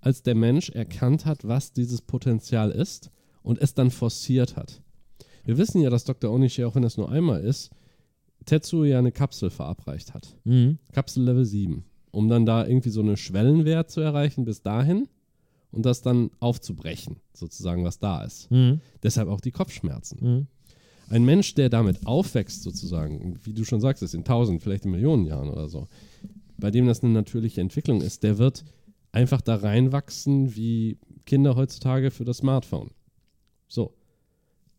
als 0.00 0.22
der 0.22 0.36
Mensch 0.36 0.70
erkannt 0.70 1.26
hat, 1.26 1.48
was 1.48 1.72
dieses 1.72 2.00
Potenzial 2.00 2.70
ist 2.70 3.10
und 3.42 3.60
es 3.60 3.74
dann 3.74 3.90
forciert 3.90 4.54
hat. 4.54 4.80
Wir 5.44 5.58
wissen 5.58 5.80
ja, 5.80 5.90
dass 5.90 6.04
Dr. 6.04 6.30
Onishi, 6.30 6.64
auch 6.64 6.74
wenn 6.74 6.84
es 6.84 6.96
nur 6.96 7.10
einmal 7.10 7.42
ist, 7.42 7.70
Tetsuo 8.44 8.84
ja 8.84 8.98
eine 8.98 9.12
Kapsel 9.12 9.50
verabreicht 9.50 10.14
hat. 10.14 10.36
Mhm. 10.44 10.78
Kapsel 10.92 11.24
Level 11.24 11.44
7, 11.44 11.84
um 12.10 12.28
dann 12.28 12.46
da 12.46 12.66
irgendwie 12.66 12.90
so 12.90 13.00
einen 13.00 13.16
Schwellenwert 13.16 13.90
zu 13.90 14.00
erreichen 14.00 14.44
bis 14.44 14.62
dahin 14.62 15.08
und 15.70 15.86
das 15.86 16.02
dann 16.02 16.30
aufzubrechen, 16.40 17.16
sozusagen, 17.32 17.84
was 17.84 17.98
da 17.98 18.24
ist. 18.24 18.50
Mhm. 18.50 18.80
Deshalb 19.02 19.28
auch 19.28 19.40
die 19.40 19.52
Kopfschmerzen. 19.52 20.18
Mhm. 20.20 20.46
Ein 21.08 21.24
Mensch, 21.24 21.54
der 21.54 21.68
damit 21.68 22.06
aufwächst, 22.06 22.62
sozusagen, 22.62 23.38
wie 23.44 23.52
du 23.52 23.64
schon 23.64 23.80
sagst, 23.80 24.02
ist 24.02 24.14
in 24.14 24.24
tausend, 24.24 24.62
vielleicht 24.62 24.84
in 24.84 24.92
Millionen 24.92 25.26
Jahren 25.26 25.50
oder 25.50 25.68
so, 25.68 25.88
bei 26.56 26.70
dem 26.70 26.86
das 26.86 27.02
eine 27.02 27.12
natürliche 27.12 27.60
Entwicklung 27.60 28.00
ist, 28.00 28.22
der 28.22 28.38
wird 28.38 28.64
einfach 29.10 29.40
da 29.40 29.56
reinwachsen 29.56 30.56
wie 30.56 30.98
Kinder 31.26 31.54
heutzutage 31.54 32.10
für 32.10 32.24
das 32.24 32.38
Smartphone. 32.38 32.90
So. 33.68 33.94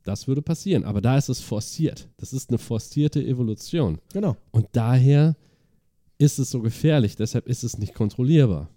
Das 0.04 0.28
würde 0.28 0.42
passieren, 0.42 0.84
aber 0.84 1.02
da 1.02 1.18
ist 1.18 1.30
es 1.30 1.40
forciert. 1.40 2.10
Das 2.18 2.34
ist 2.34 2.50
eine 2.50 2.58
forcierte 2.58 3.24
Evolution. 3.24 4.00
Genau. 4.12 4.36
Und 4.52 4.68
daher 4.74 5.36
ist 6.18 6.40
es 6.40 6.52
so 6.52 6.62
gefährlich, 6.62 7.16
deshalb 7.16 7.48
ist 7.48 7.64
es 7.64 7.78
nicht 7.78 7.94
kontrollierbar. 7.94 8.70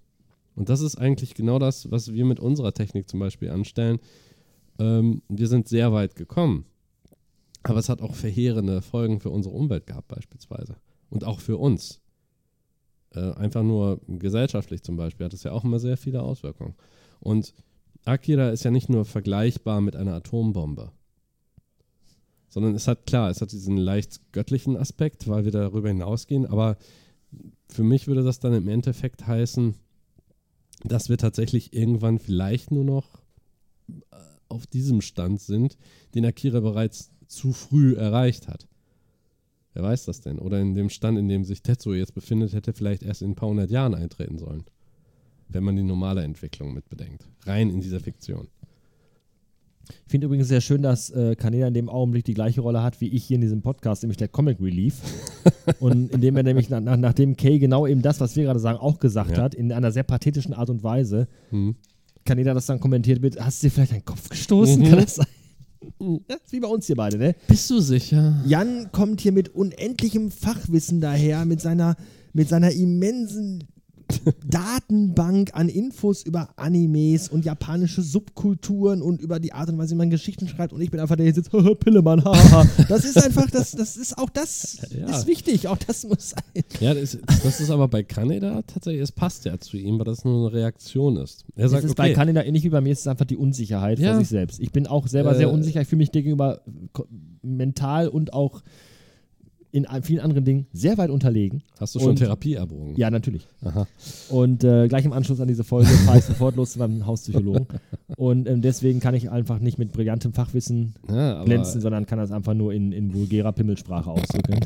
Und 0.55 0.69
das 0.69 0.81
ist 0.81 0.97
eigentlich 0.97 1.35
genau 1.35 1.59
das, 1.59 1.91
was 1.91 2.13
wir 2.13 2.25
mit 2.25 2.41
unserer 2.41 2.73
Technik 2.73 3.09
zum 3.09 3.21
Beispiel 3.21 3.51
anstellen. 3.51 3.99
Ähm, 4.79 5.23
wir 5.29 5.49
sind 5.49 5.69
sehr 5.69 5.93
weit 5.93 6.17
gekommen, 6.17 6.65
aber 7.63 7.79
es 7.79 7.89
hat 7.89 8.01
auch 8.01 8.15
verheerende 8.15 8.81
Folgen 8.81 9.21
für 9.21 9.31
unsere 9.31 9.55
Umwelt 9.55 9.87
gehabt 9.87 10.09
beispielsweise. 10.09 10.77
Und 11.11 11.25
auch 11.25 11.41
für 11.41 11.57
uns. 11.59 12.01
Äh, 13.15 13.33
einfach 13.33 13.63
nur 13.63 14.01
gesellschaftlich 14.07 14.83
zum 14.83 14.97
Beispiel 14.97 15.27
hat 15.27 15.35
es 15.35 15.43
ja 15.43 15.53
auch 15.53 15.65
immer 15.65 15.79
sehr 15.79 15.97
viele 15.97 16.23
Auswirkungen. 16.23 16.75
Und 17.21 17.55
Akira 18.05 18.51
ist 18.51 18.65
ja 18.65 18.71
nicht 18.71 18.89
nur 18.89 19.05
vergleichbar 19.05 19.81
mit 19.81 19.97
einer 19.97 20.15
Atombombe, 20.15 20.93
sondern 22.57 22.75
es 22.75 22.89
hat, 22.89 23.05
klar, 23.05 23.29
es 23.29 23.43
hat 23.43 23.53
diesen 23.53 23.77
leicht 23.77 24.33
göttlichen 24.33 24.79
Aspekt, 24.79 25.29
weil 25.29 25.45
wir 25.45 25.53
darüber 25.53 25.89
hinausgehen, 25.89 26.47
aber 26.47 26.79
für 27.69 27.85
mich 27.85 28.07
würde 28.07 28.25
das 28.25 28.41
dann 28.41 28.55
im 28.55 28.67
Endeffekt 28.67 29.27
heißen, 29.27 29.75
dass 30.83 31.11
wir 31.11 31.19
tatsächlich 31.19 31.75
irgendwann 31.75 32.19
vielleicht 32.19 32.71
nur 32.71 32.85
noch 32.85 33.21
äh, 33.91 34.17
auf 34.49 34.67
diesem 34.67 35.03
Stand 35.03 35.43
sind, 35.43 35.77
den 36.15 36.25
Akira 36.25 36.61
bereits 36.61 37.11
zu 37.27 37.53
früh 37.53 37.95
erreicht 37.95 38.49
hat. 38.49 38.67
Wer 39.75 39.83
weiß 39.83 40.07
das 40.07 40.23
denn? 40.23 40.39
Oder 40.39 40.59
in 40.59 40.75
dem 40.75 40.89
Stand, 40.89 41.19
in 41.19 41.29
dem 41.29 41.45
sich 41.45 41.61
Tetsuo 41.61 41.93
jetzt 41.93 42.15
befindet, 42.15 42.55
hätte 42.55 42.73
vielleicht 42.73 43.03
erst 43.03 43.21
in 43.21 43.33
ein 43.33 43.37
paar 43.37 43.51
hundert 43.51 43.71
Jahren 43.71 43.95
eintreten 43.95 44.39
sollen. 44.39 44.65
Wenn 45.51 45.63
man 45.63 45.77
die 45.77 45.83
normale 45.83 46.25
Entwicklung 46.25 46.73
mit 46.73 46.89
bedenkt. 46.89 47.29
Rein 47.45 47.69
in 47.69 47.83
dieser 47.83 48.01
Fiktion. 48.01 48.49
Ich 49.89 50.11
finde 50.11 50.27
übrigens 50.27 50.49
sehr 50.49 50.61
schön, 50.61 50.83
dass 50.83 51.11
äh, 51.11 51.37
Kaneda 51.37 51.67
in 51.69 51.75
dem 51.75 51.89
Augenblick 51.89 52.25
die 52.25 52.35
gleiche 52.35 52.61
Rolle 52.61 52.83
hat 52.83 53.01
wie 53.01 53.09
ich 53.09 53.25
hier 53.25 53.37
in 53.37 53.41
diesem 53.41 53.63
Podcast, 53.63 54.03
nämlich 54.03 54.17
der 54.17 54.29
Comic 54.29 54.61
Relief. 54.61 54.97
und 55.81 56.11
indem 56.13 56.37
er 56.37 56.43
nämlich, 56.43 56.69
nach, 56.71 56.81
nach, 56.81 56.97
nachdem 56.97 57.37
Kay 57.37 57.59
genau 57.59 57.87
eben 57.87 58.03
das, 58.03 58.21
was 58.21 58.37
wir 58.37 58.45
gerade 58.45 58.61
sagen, 58.61 58.79
auch 58.79 58.99
gesagt 58.99 59.37
Ja. 59.37 59.43
hat, 59.45 59.55
in 59.55 59.73
einer 59.73 59.93
sehr 59.93 60.03
pathetischen 60.03 60.55
Art 60.55 60.71
und 60.71 60.83
Weise, 60.83 61.29
Hm. 61.51 61.77
Kaneda 62.25 62.55
das 62.55 62.67
dann 62.67 62.81
kommentiert 62.81 63.23
wird, 63.23 63.41
hast 63.41 63.63
du 63.63 63.69
dir 63.69 63.71
vielleicht 63.71 63.93
einen 63.93 64.05
Kopf 64.05 64.29
gestoßen? 64.29 64.81
Mhm. 64.81 64.89
Kann 64.89 64.99
das 64.99 65.15
sein? 65.15 65.27
Ja, 66.29 66.37
ist 66.45 66.53
wie 66.53 66.59
bei 66.61 66.67
uns 66.67 66.87
hier 66.87 66.97
beide, 66.97 67.17
ne? 67.19 67.37
Bist 67.47 67.71
du 67.71 67.79
sicher? 67.81 68.43
Jan 68.45 68.91
kommt 68.91 69.21
hier 69.21 69.31
mit 69.31 69.51
unendlichem 69.55 70.33
Fachwissen 70.33 71.01
daher, 71.01 71.45
mit 71.45 71.61
seiner, 71.61 71.95
mit 72.33 72.49
seiner 72.49 72.73
immensen 72.73 73.65
Datenbank 74.49 75.51
an 75.55 75.69
Infos 75.69 76.23
über 76.25 76.49
Animes 76.57 77.29
und 77.29 77.45
japanische 77.45 78.03
Subkulturen 78.03 79.03
und 79.03 79.21
über 79.21 79.41
die 79.41 79.53
Art 79.53 79.69
und 79.69 79.79
Weise, 79.79 79.95
wie 79.95 79.99
man 79.99 80.11
Geschichten 80.11 80.49
schreibt. 80.49 80.73
Und 80.73 80.81
ich 80.81 80.91
bin 80.91 81.01
einfach 81.01 81.17
der, 81.17 81.25
der 81.27 81.33
hier 81.33 81.43
sitzt, 81.43 81.53
"Haha, 81.53 81.75
Pillemann, 81.79 82.25
haha. 82.25 82.67
Das 82.89 83.05
ist 83.05 83.17
einfach, 83.23 83.51
das, 83.51 83.73
das 83.73 83.97
ist 83.97 84.17
auch 84.19 84.31
das 84.31 84.79
Ja. 84.97 85.07
ist 85.09 85.27
wichtig, 85.27 85.69
auch 85.69 85.79
das 85.79 86.05
muss 86.07 86.31
sein. 86.31 86.65
Ja, 86.81 86.95
das, 86.95 87.19
das 87.43 87.61
ist 87.61 87.71
aber 87.71 87.89
bei 87.89 88.03
Kaneda 88.03 88.63
tatsächlich, 88.63 89.03
es 89.03 89.13
passt 89.13 89.45
ja 89.45 89.59
zu 89.59 89.77
ihm, 89.77 89.99
weil 89.99 90.05
das 90.05 90.25
nur 90.25 90.47
eine 90.49 90.57
Reaktion 90.57 91.17
ist. 91.17 91.45
Er 91.57 91.65
Das 91.65 91.73
sagt, 91.73 91.85
ist 91.85 91.95
bei 91.97 92.05
okay, 92.07 92.15
Kaneda 92.15 92.43
ähnlich 92.43 92.65
wie 92.65 92.71
bei 92.71 92.81
mir, 92.81 92.93
es 92.93 93.01
ist 93.01 93.09
einfach 93.09 93.25
die 93.27 93.37
Unsicherheit 93.37 93.99
Ja. 93.99 94.13
vor 94.13 94.21
sich 94.21 94.29
selbst. 94.29 94.61
Ich 94.61 94.73
bin 94.73 94.87
auch 94.87 95.07
selber 95.09 95.33
Äh, 95.33 95.37
sehr 95.39 95.51
unsicher, 95.53 95.81
ich 95.81 95.89
fühle 95.89 95.99
mich 95.99 96.13
gegenüber 96.13 96.61
mental 97.43 98.09
und 98.09 98.33
auch 98.33 98.63
in 99.77 99.87
vielen 100.03 100.21
anderen 100.21 100.45
Dingen 100.45 100.67
sehr 100.73 100.97
weit 100.97 101.11
unterlegen. 101.11 101.63
hast 101.79 101.95
du 101.95 101.99
schon 101.99 102.11
und- 102.11 102.17
Therapie 102.17 102.55
erwogen? 102.55 102.95
Ja, 102.97 103.11
natürlich. 103.11 103.47
Aha. 103.63 103.87
Und 104.31 104.65
äh, 104.65 104.89
gleich 104.89 105.05
im 105.05 105.13
Anschluss 105.13 105.39
an 105.41 105.49
diese 105.49 105.65
Folge 105.65 105.89
fahre 106.07 106.19
ich 106.19 106.25
sofort 106.25 106.57
los 106.57 106.73
zu 106.73 106.79
meinem 106.79 107.07
Hauspsychologen. 107.07 107.67
Und 108.17 108.49
ähm, 108.49 108.63
deswegen 108.63 109.01
kann 109.01 109.15
ich 109.15 109.31
einfach 109.31 109.59
nicht 109.59 109.79
mit 109.79 109.93
brillantem 109.93 110.33
Fachwissen 110.33 110.95
Ja, 111.09 111.45
glänzen, 111.45 111.83
sondern 111.83 112.07
kann 112.07 112.19
das 112.19 112.31
einfach 112.33 112.55
nur 112.55 112.73
in, 112.73 112.93
in 112.93 113.13
vulgärer 113.13 113.53
Pimmelsprache 113.53 114.11
ausdrücken. 114.11 114.61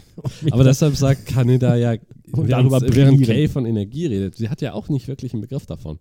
aber 0.50 0.64
deshalb 0.64 0.96
sagt 0.96 1.26
Kaneda 1.26 1.76
ja, 1.76 1.92
Und 2.32 2.48
während, 2.48 2.72
darüber 2.72 2.80
während 2.80 3.18
brillieren. 3.18 3.22
Kay 3.22 3.48
von 3.48 3.66
Energie 3.66 4.06
redet, 4.06 4.34
sie 4.36 4.48
hat 4.48 4.60
ja 4.60 4.72
auch 4.72 4.88
nicht 4.88 5.06
wirklich 5.06 5.32
einen 5.32 5.42
Begriff 5.42 5.66
davon. 5.66 5.98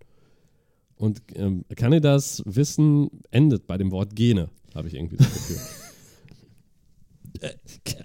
Und 0.97 1.21
ähm, 1.35 1.65
Kanedas 1.75 2.41
Wissen 2.45 3.11
endet 3.29 3.67
bei 3.67 3.77
dem 3.77 3.91
Wort 3.91 4.15
Gene, 4.15 4.49
habe 4.73 4.87
ich 4.87 4.95
irgendwie 4.95 5.17
das 5.17 5.31
Gefühl. 5.31 5.57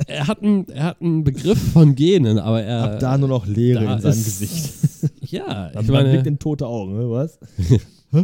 Er, 0.06 0.26
hat 0.26 0.42
einen, 0.42 0.68
er 0.68 0.84
hat 0.84 1.00
einen 1.00 1.24
Begriff 1.24 1.72
von 1.72 1.94
Genen, 1.94 2.38
aber 2.38 2.62
er. 2.62 2.82
Ab 2.84 2.98
da 3.00 3.16
nur 3.18 3.28
noch 3.28 3.46
Leere 3.46 3.84
in 3.94 4.00
seinem 4.00 4.12
ist- 4.12 4.40
Gesicht. 4.40 5.12
Ja, 5.30 5.68
ich 5.68 5.74
man 5.76 5.86
blickt 5.86 5.90
meine, 6.04 6.28
in 6.28 6.38
tote 6.40 6.66
Augen, 6.66 6.96
ne, 6.98 7.08
was? 7.08 7.38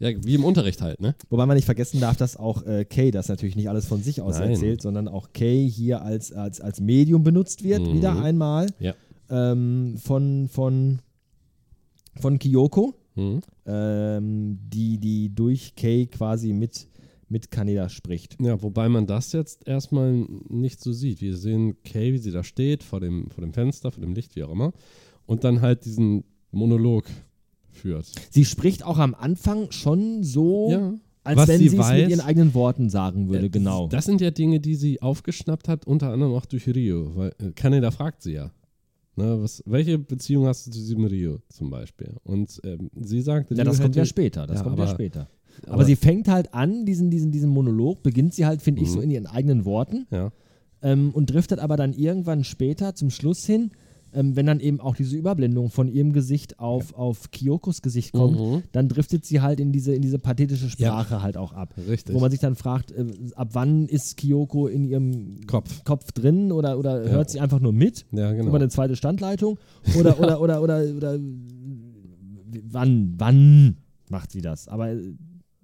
ja, 0.00 0.10
wie 0.24 0.34
im 0.34 0.44
Unterricht 0.44 0.82
halt, 0.82 1.00
ne? 1.00 1.14
Wobei 1.30 1.46
man 1.46 1.54
nicht 1.56 1.66
vergessen 1.66 2.00
darf, 2.00 2.16
dass 2.16 2.36
auch 2.36 2.66
äh, 2.66 2.84
Kay 2.84 3.12
das 3.12 3.28
natürlich 3.28 3.54
nicht 3.54 3.68
alles 3.68 3.86
von 3.86 4.02
sich 4.02 4.20
aus 4.20 4.38
Nein. 4.40 4.50
erzählt, 4.50 4.82
sondern 4.82 5.06
auch 5.06 5.28
Kay 5.32 5.68
hier 5.70 6.02
als, 6.02 6.32
als, 6.32 6.60
als 6.60 6.80
Medium 6.80 7.22
benutzt 7.22 7.62
wird, 7.62 7.82
Mhm. 7.82 7.94
wieder 7.94 8.20
einmal 8.20 8.66
Ja. 8.80 8.94
ähm, 9.30 9.94
von, 10.02 10.48
von, 10.48 10.98
von 12.20 12.38
Kyoko, 12.40 12.94
Hm? 13.14 13.40
ähm, 13.66 14.58
die, 14.68 14.98
die 14.98 15.32
durch 15.34 15.74
Kay 15.76 16.06
quasi 16.06 16.52
mit, 16.52 16.88
mit 17.32 17.50
Kaneda 17.50 17.88
spricht. 17.88 18.36
Ja, 18.40 18.62
wobei 18.62 18.88
man 18.88 19.06
das 19.06 19.32
jetzt 19.32 19.66
erstmal 19.66 20.12
nicht 20.48 20.80
so 20.80 20.92
sieht. 20.92 21.20
Wir 21.22 21.36
sehen 21.36 21.76
Kay, 21.82 22.12
wie 22.12 22.18
sie 22.18 22.30
da 22.30 22.44
steht, 22.44 22.82
vor 22.82 23.00
dem, 23.00 23.30
vor 23.30 23.42
dem 23.42 23.52
Fenster, 23.54 23.90
vor 23.90 24.02
dem 24.02 24.12
Licht, 24.14 24.36
wie 24.36 24.44
auch 24.44 24.52
immer. 24.52 24.72
Und 25.26 25.42
dann 25.44 25.62
halt 25.62 25.84
diesen 25.86 26.24
Monolog 26.50 27.04
führt. 27.70 28.12
Sie 28.30 28.44
spricht 28.44 28.84
auch 28.84 28.98
am 28.98 29.14
Anfang 29.14 29.70
schon 29.72 30.22
so, 30.22 30.70
Ja. 30.70 30.94
als 31.24 31.38
Was 31.38 31.48
wenn 31.48 31.58
sie 31.58 31.66
es 31.76 31.90
mit 31.90 32.08
ihren 32.10 32.20
eigenen 32.20 32.52
Worten 32.52 32.90
sagen 32.90 33.28
würde, 33.30 33.46
Äh, 33.46 33.50
genau. 33.50 33.88
Das 33.88 34.04
sind 34.04 34.20
ja 34.20 34.30
Dinge, 34.30 34.60
die 34.60 34.74
sie 34.74 35.00
aufgeschnappt 35.00 35.68
hat, 35.68 35.86
unter 35.86 36.10
anderem 36.12 36.34
auch 36.34 36.44
durch 36.44 36.68
Rio. 36.68 37.16
Weil 37.16 37.32
äh, 37.38 37.52
Kaneda 37.52 37.90
fragt 37.90 38.22
sie 38.22 38.32
ja. 38.34 38.50
Ne, 39.14 39.42
was, 39.42 39.62
welche 39.66 39.98
Beziehung 39.98 40.46
hast 40.46 40.66
du 40.66 40.70
zu 40.70 40.78
diesem 40.78 41.04
Rio 41.04 41.38
zum 41.50 41.68
Beispiel? 41.70 42.14
Und 42.24 42.60
ähm, 42.64 42.90
sie 43.00 43.20
sagt, 43.20 43.50
ja, 43.50 43.62
das 43.62 43.78
kommt 43.80 43.94
ja 43.94 44.06
später, 44.06 44.46
das 44.46 44.58
Ja, 44.58 44.62
kommt 44.62 44.78
ja 44.78 44.86
später. 44.86 45.28
Aber, 45.64 45.74
Aber- 45.74 45.84
sie 45.84 45.96
fängt 45.96 46.28
halt 46.28 46.54
an, 46.54 46.84
diesen, 46.86 47.10
diesen, 47.10 47.30
diesen 47.30 47.50
Monolog, 47.50 48.02
beginnt 48.02 48.34
sie 48.34 48.46
halt, 48.46 48.62
finde 48.62 48.82
ich, 48.82 48.88
Mhm. 48.88 48.92
so 48.92 49.00
in 49.00 49.10
ihren 49.10 49.26
eigenen 49.26 49.64
Worten 49.64 50.06
Ja. 50.10 50.32
ähm, 50.82 51.10
und 51.12 51.26
driftet 51.30 51.58
aber 51.60 51.76
dann 51.76 51.92
irgendwann 51.92 52.44
später 52.44 52.94
zum 52.94 53.10
Schluss 53.10 53.44
hin, 53.46 53.70
ähm, 54.14 54.36
wenn 54.36 54.44
dann 54.44 54.60
eben 54.60 54.78
auch 54.78 54.94
diese 54.94 55.16
Überblendung 55.16 55.70
von 55.70 55.88
ihrem 55.88 56.12
Gesicht 56.12 56.58
auf, 56.58 56.92
auf 56.94 57.30
Kyokos 57.30 57.80
Gesicht 57.80 58.12
kommt, 58.12 58.38
Mhm. 58.38 58.62
dann 58.72 58.86
driftet 58.88 59.24
sie 59.24 59.40
halt 59.40 59.58
in 59.58 59.72
diese, 59.72 59.94
in 59.94 60.02
diese 60.02 60.18
pathetische 60.18 60.68
Sprache 60.68 61.22
halt 61.22 61.38
auch 61.38 61.52
ab. 61.54 61.74
Richtig. 61.88 62.14
Wo 62.14 62.20
man 62.20 62.30
sich 62.30 62.40
dann 62.40 62.54
fragt, 62.54 62.92
äh, 62.92 63.06
ab 63.36 63.50
wann 63.52 63.86
ist 63.86 64.18
Kyoko 64.18 64.66
in 64.66 64.84
ihrem 64.84 65.46
Kopf. 65.46 65.82
Kopf 65.84 66.12
drin 66.12 66.52
oder, 66.52 66.78
oder 66.78 67.04
Ja. 67.06 67.10
hört 67.12 67.30
sie 67.30 67.40
einfach 67.40 67.60
nur 67.60 67.72
mit? 67.72 68.04
Ja, 68.12 68.32
genau. 68.32 68.48
über 68.48 68.58
eine 68.58 68.68
zweite 68.68 68.96
Standleitung 68.96 69.58
oder 69.98 70.20
oder 70.20 70.40
oder 70.42 70.62
oder 70.62 70.82
oder 70.94 71.18
wann 72.70 73.14
wann 73.18 73.76
macht 74.10 74.30
sie 74.32 74.42
das? 74.42 74.68
Aber 74.68 74.90
äh, 74.92 75.14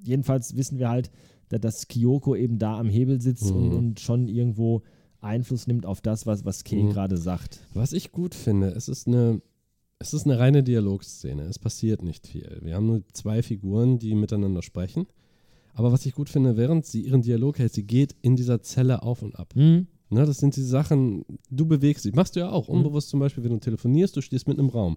jedenfalls 0.02 0.56
wissen 0.56 0.78
wir 0.78 0.88
halt, 0.88 1.11
da- 1.48 1.58
dass 1.58 1.88
Kyoko 1.88 2.34
eben 2.34 2.58
da 2.58 2.78
am 2.78 2.88
Hebel 2.88 3.20
sitzt 3.20 3.50
und, 3.50 3.68
Mhm. 3.70 3.76
und 3.76 4.00
schon 4.00 4.28
irgendwo 4.28 4.82
Einfluss 5.20 5.66
nimmt 5.66 5.84
auf 5.87 6.00
das, 6.00 6.26
was 6.26 6.44
was 6.44 6.62
Kei 6.64 6.82
Mhm. 6.82 6.90
gerade 6.90 7.16
sagt. 7.16 7.61
Was 7.74 7.92
ich 7.92 8.12
gut 8.12 8.34
finde, 8.34 8.68
es 8.68 8.88
ist 8.88 9.06
eine, 9.08 9.40
es 9.98 10.12
ist 10.14 10.26
eine 10.26 10.38
reine 10.38 10.62
Dialogszene. 10.62 11.42
Es 11.42 11.58
passiert 11.58 12.02
nicht 12.02 12.26
viel. 12.26 12.61
Wir 12.62 12.76
haben 12.76 12.87
nur 12.87 13.02
zwei 13.14 13.42
Figuren, 13.42 13.98
die 13.98 14.14
miteinander 14.14 14.62
sprechen. 14.62 15.06
Aber 15.74 15.90
was 15.92 16.06
ich 16.06 16.14
gut 16.14 16.28
finde, 16.28 16.56
während 16.56 16.87
sie 16.87 17.02
ihren 17.02 17.22
Dialog 17.22 17.58
hält, 17.58 17.72
sie 17.72 17.84
geht 17.84 18.14
in 18.22 18.37
dieser 18.37 18.62
Zelle 18.62 19.02
auf 19.02 19.22
und 19.22 19.37
ab. 19.38 19.54
Ne, 19.56 19.87
das 20.11 20.38
sind 20.38 20.56
die 20.56 20.62
Sachen, 20.62 21.24
du 21.50 21.66
bewegst 21.66 22.04
dich. 22.04 22.14
Machst 22.14 22.34
du 22.37 22.40
ja 22.40 22.50
auch 22.50 22.68
Mhm. 22.68 22.74
unbewusst 22.76 23.08
zum 23.11 23.20
Beispiel, 23.20 23.44
wenn 23.44 23.50
du 23.52 23.58
telefonierst, 23.61 24.16
du 24.16 24.20
stehst 24.20 24.46
mitten 24.48 24.61
im 24.61 24.68
Raum. 24.70 24.96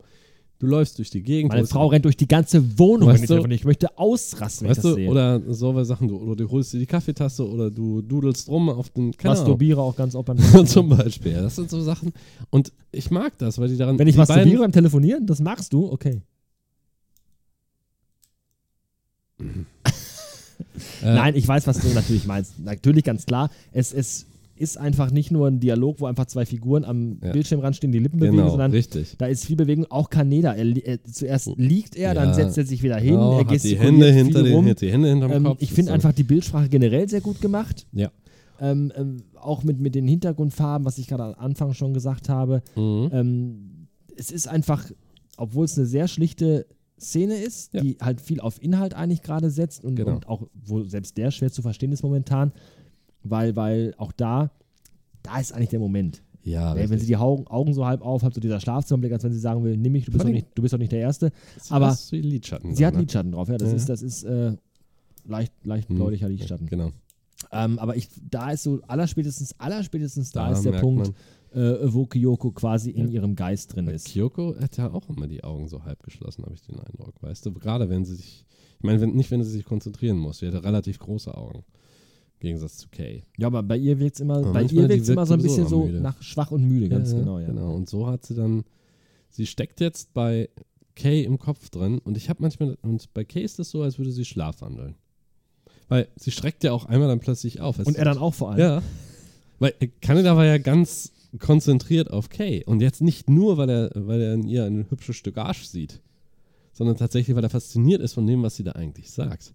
Du 0.62 0.67
läufst 0.67 1.00
durch 1.00 1.10
die 1.10 1.24
Gegend. 1.24 1.52
Meine 1.52 1.65
Frau 1.65 1.88
rennt 1.88 2.06
durch 2.06 2.15
die 2.15 2.28
ganze 2.28 2.78
Wohnung, 2.78 3.10
Weißt 3.10 3.28
wenn 3.28 3.39
ich 3.39 3.43
du-. 3.45 3.52
Ich 3.52 3.65
möchte 3.65 3.97
ausrasten, 3.97 4.65
wenn 4.65 4.69
Weißt 4.69 4.78
ich 4.78 4.84
das 4.84 4.91
du, 4.91 4.95
sehe. 4.95 5.10
oder 5.10 5.41
so 5.52 5.84
Sachen, 5.84 6.08
du, 6.08 6.17
oder 6.17 6.36
du 6.36 6.52
holst 6.52 6.71
dir 6.71 6.78
die 6.78 6.86
Kaffeetasse 6.86 7.50
oder 7.50 7.71
du 7.71 8.04
dudelst 8.04 8.47
rum 8.47 8.69
auf 8.69 8.89
den 8.89 9.06
Ahnung. 9.06 9.15
masturbiere 9.24 9.82
auch 9.82 9.95
ganz 9.95 10.13
oft 10.13 10.28
beim 10.28 10.38
zum 10.67 10.89
Beispiel. 10.89 11.34
Das 11.34 11.56
sind 11.56 11.71
so 11.71 11.82
Sachen. 11.82 12.13
Und 12.52 12.71
ich 12.91 13.10
mag 13.10 13.36
das, 13.39 13.58
weil 13.58 13.69
die 13.69 13.78
daran. 13.78 13.97
Wenn 13.97 14.08
ich 14.08 14.15
masturbiere 14.15 14.60
beim 14.60 14.71
Telefonieren, 14.71 15.26
das 15.26 15.39
magst 15.39 15.74
du, 15.74 15.91
okay. 15.91 16.21
Äh, 21.02 21.15
Nein, 21.15 21.36
ich 21.36 21.47
weiß, 21.47 21.65
was 21.65 21.80
du 21.80 21.88
natürlich 21.89 22.28
meinst. 22.28 22.60
Natürlich 22.60 23.04
ganz 23.04 23.26
klar. 23.26 23.50
Es, 23.71 23.91
es 23.93 24.28
ist 24.62 24.78
einfach 24.78 25.12
nicht 25.12 25.32
nur 25.32 25.47
ein 25.47 25.60
Dialog, 25.60 26.00
wo 26.00 26.06
einfach 26.06 26.26
zwei 26.28 26.45
Figuren 26.45 26.86
am 26.86 27.17
Ja. 27.24 27.32
Bildschirmrand 27.32 27.76
stehen, 27.76 27.91
die 27.91 28.00
Lippen 28.00 28.19
bewegen, 28.19 28.38
Genau, 28.38 28.50
sondern 28.50 28.71
richtig. 28.71 29.15
da 29.17 29.26
ist 29.26 29.45
viel 29.45 29.56
Bewegung. 29.56 29.86
Auch 29.89 30.10
Kaneda. 30.10 30.54
Er, 30.54 30.65
er, 30.86 31.04
zuerst 31.04 31.52
liegt 31.58 31.95
er, 31.95 32.13
dann 32.13 32.30
Ja. 32.30 32.34
setzt 32.36 32.58
er 32.58 32.65
sich 32.65 32.82
wieder 32.84 32.97
hin, 32.97 33.13
Genau, 33.15 33.34
er 33.34 33.39
hat 33.39 33.50
die 33.50 33.54
gestikuliert 33.56 33.84
Hände 33.91 34.06
viel 34.13 34.24
hinter 34.24 34.43
den, 34.43 34.54
rum. 34.56 34.65
hat 34.67 34.82
die 34.82 34.91
Hände 34.91 35.10
hinterm 35.10 35.32
Ähm, 35.32 35.43
Kopf. 35.45 35.62
ich 35.62 35.74
finde 35.74 35.93
einfach 35.93 36.13
die 36.13 36.24
Bildsprache 36.24 36.69
generell 36.69 37.10
sehr 37.10 37.21
gut 37.21 37.41
gemacht. 37.41 37.86
Ja. 37.91 38.12
Ähm, 38.60 38.91
ähm, 38.95 39.17
auch 39.39 39.63
mit, 39.63 39.80
mit 39.80 39.95
den 39.95 40.08
Hintergrundfarben, 40.08 40.86
was 40.86 41.00
ich 41.00 41.08
gerade 41.08 41.24
am 41.24 41.34
Anfang 41.38 41.74
schon 41.74 41.93
gesagt 41.95 42.30
habe. 42.30 42.62
Mhm. 42.76 43.10
Ähm, 43.12 43.88
es 44.15 44.30
ist 44.32 44.47
einfach, 44.47 44.86
obwohl 45.38 45.65
es 45.65 45.76
eine 45.78 45.88
sehr 45.88 46.08
schlichte 46.08 46.67
Szene 47.00 47.34
ist, 47.36 47.74
Ja. 47.74 47.82
die 47.82 47.97
halt 48.00 48.21
viel 48.21 48.39
auf 48.39 48.62
Inhalt 48.62 48.93
eigentlich 48.93 49.24
gerade 49.24 49.50
setzt 49.50 49.84
und, 49.84 49.95
Genau. 49.95 50.12
und 50.12 50.28
auch, 50.30 50.47
wo 50.54 50.84
selbst 50.84 51.17
der 51.17 51.32
schwer 51.32 51.52
zu 51.52 51.63
verstehen 51.63 51.91
ist 51.91 52.04
momentan, 52.04 52.52
weil, 53.24 53.56
weil 53.56 53.94
auch 53.98 54.12
da, 54.12 54.52
da 55.24 55.40
ist 55.40 55.54
eigentlich 55.54 55.70
der 55.70 55.80
Moment. 55.80 56.22
Ja, 56.44 56.74
Ey, 56.76 56.90
wenn 56.90 56.98
sie 57.00 57.06
die 57.06 57.18
Augen, 57.18 57.46
Augen 57.48 57.74
so 57.74 57.86
halb 57.86 58.02
auf 58.02 58.24
hat, 58.24 58.34
so 58.34 58.42
dieser 58.42 58.60
Schlafzimmerblick, 58.60 59.14
als 59.14 59.24
wenn 59.24 59.32
sie 59.32 59.40
sagen 59.40 59.64
will, 59.64 59.78
nimm 59.78 59.92
mich, 59.92 60.06
du 60.06 60.12
bist, 60.12 60.26
doch 60.26 60.30
nicht, 60.30 60.48
du 60.56 60.62
bist 60.64 60.74
doch 60.74 60.80
nicht 60.80 60.92
der 60.92 61.00
Erste. 61.02 61.32
sie 61.60 61.72
aber. 61.72 61.92
Sie 61.94 62.20
da, 62.82 62.88
hat 62.88 62.94
ne? 62.96 63.00
Lidschatten 63.02 63.32
drauf, 63.32 63.48
ja, 63.48 63.58
das 63.60 63.70
Ja. 63.70 63.76
ist, 63.76 63.90
das 63.90 64.02
ist 64.02 64.24
äh, 64.24 64.54
leicht, 65.26 65.54
leicht 65.64 65.90
Mhm. 65.92 65.96
bläulicher 65.96 66.28
Lidschatten. 66.30 66.66
Genau. 66.66 66.92
Ähm, 67.52 67.78
aber 67.80 67.96
ich, 67.96 68.08
da 68.30 68.52
ist 68.52 68.64
so 68.64 68.80
allerspätestens, 68.88 69.54
allerspätestens 69.60 70.32
da, 70.32 70.48
Da 70.50 70.54
ist 70.54 70.64
der 70.66 70.80
Punkt, 70.80 71.12
äh, 71.54 71.60
wo 71.84 72.06
Kyoko 72.08 72.52
quasi 72.52 72.90
in 72.92 73.08
Ja. 73.08 73.14
ihrem 73.14 73.36
Geist 73.36 73.76
drin 73.76 73.88
ist. 73.88 74.08
Kyoko 74.08 74.56
hat 74.60 74.78
ja 74.78 74.92
auch 74.92 75.10
immer 75.10 75.28
die 75.28 75.44
Augen 75.44 75.68
so 75.68 75.84
halb 75.84 76.02
geschlossen, 76.02 76.44
habe 76.44 76.56
ich 76.56 76.62
den 76.62 76.80
Eindruck. 76.80 77.14
Weißt 77.22 77.46
du, 77.46 77.52
gerade 77.54 77.88
wenn 77.90 78.04
sie 78.06 78.16
sich, 78.16 78.46
ich 78.78 78.84
meine, 78.84 79.00
wenn, 79.02 79.14
nicht 79.16 79.30
wenn 79.32 79.44
sie 79.44 79.50
sich 79.52 79.66
konzentrieren 79.66 80.18
muss. 80.18 80.40
Sie 80.40 80.48
hatte 80.48 80.64
relativ 80.64 80.98
große 81.00 81.36
Augen. 81.36 81.64
Im 82.42 82.48
Gegensatz 82.48 82.78
zu 82.78 82.90
Kay. 82.90 83.24
Ja, 83.38 83.46
aber 83.48 83.62
bei 83.62 83.78
ihr 83.78 84.00
wirkt 84.00 84.16
es 84.16 84.20
immer, 84.22 84.38
Aber 84.38 84.52
bei 84.54 84.64
ihr 84.64 84.90
wirkt's 84.90 85.10
immer 85.10 85.28
so 85.28 85.36
ein 85.36 85.42
bisschen 85.44 85.68
so 85.68 85.86
müde. 85.86 86.02
nach 86.02 86.20
schwach 86.24 86.50
und 86.50 86.64
müde, 86.68 86.90
ganz 86.90 87.14
genau, 87.14 87.38
ja. 87.38 87.46
Genau. 87.46 87.76
Und 87.76 87.88
so 87.88 88.08
hat 88.08 88.26
sie 88.26 88.34
dann, 88.34 88.64
sie 89.30 89.46
steckt 89.46 89.80
jetzt 89.80 90.12
bei 90.16 90.50
Kay 90.96 91.24
im 91.24 91.38
Kopf 91.38 91.70
drin 91.70 92.00
und 92.00 92.18
ich 92.18 92.30
habe 92.30 92.42
manchmal, 92.42 92.78
und 92.82 93.14
bei 93.14 93.24
Kay 93.24 93.44
ist 93.44 93.60
es 93.60 93.70
so, 93.70 93.84
als 93.84 94.00
würde 94.00 94.12
sie 94.12 94.26
schlafwandeln. 94.26 94.96
Weil 95.88 96.08
sie 96.16 96.32
schreckt 96.32 96.64
ja 96.64 96.72
auch 96.72 96.86
einmal 96.86 97.10
dann 97.10 97.20
plötzlich 97.20 97.62
auf. 97.62 97.78
Es- 97.78 97.86
Und 97.86 97.96
er 97.96 98.06
dann 98.06 98.18
auch 98.18 98.34
vor 98.34 98.50
allem. 98.52 98.60
Ja. 98.60 98.82
Weil 99.60 99.74
Kaneda 100.02 100.36
war 100.36 100.46
ja 100.46 100.58
ganz 100.58 101.12
konzentriert 101.38 102.10
auf 102.10 102.30
Kay. 102.30 102.64
Und 102.66 102.82
jetzt 102.82 103.02
nicht 103.02 103.30
nur, 103.30 103.58
weil 103.58 103.70
er, 103.70 103.92
weil 103.94 104.20
er 104.20 104.34
in 104.34 104.48
ihr 104.48 104.66
ein 104.66 104.88
hübsches 104.90 105.16
Stück 105.16 105.38
Arsch 105.38 105.66
sieht, 105.66 106.02
sondern 106.74 106.98
tatsächlich, 106.98 107.36
weil 107.36 107.44
er 107.44 107.50
fasziniert 107.52 108.02
ist 108.02 108.14
von 108.14 108.26
dem, 108.26 108.42
was 108.42 108.56
sie 108.56 108.64
da 108.64 108.72
eigentlich 108.72 109.12
sagt. 109.12 109.54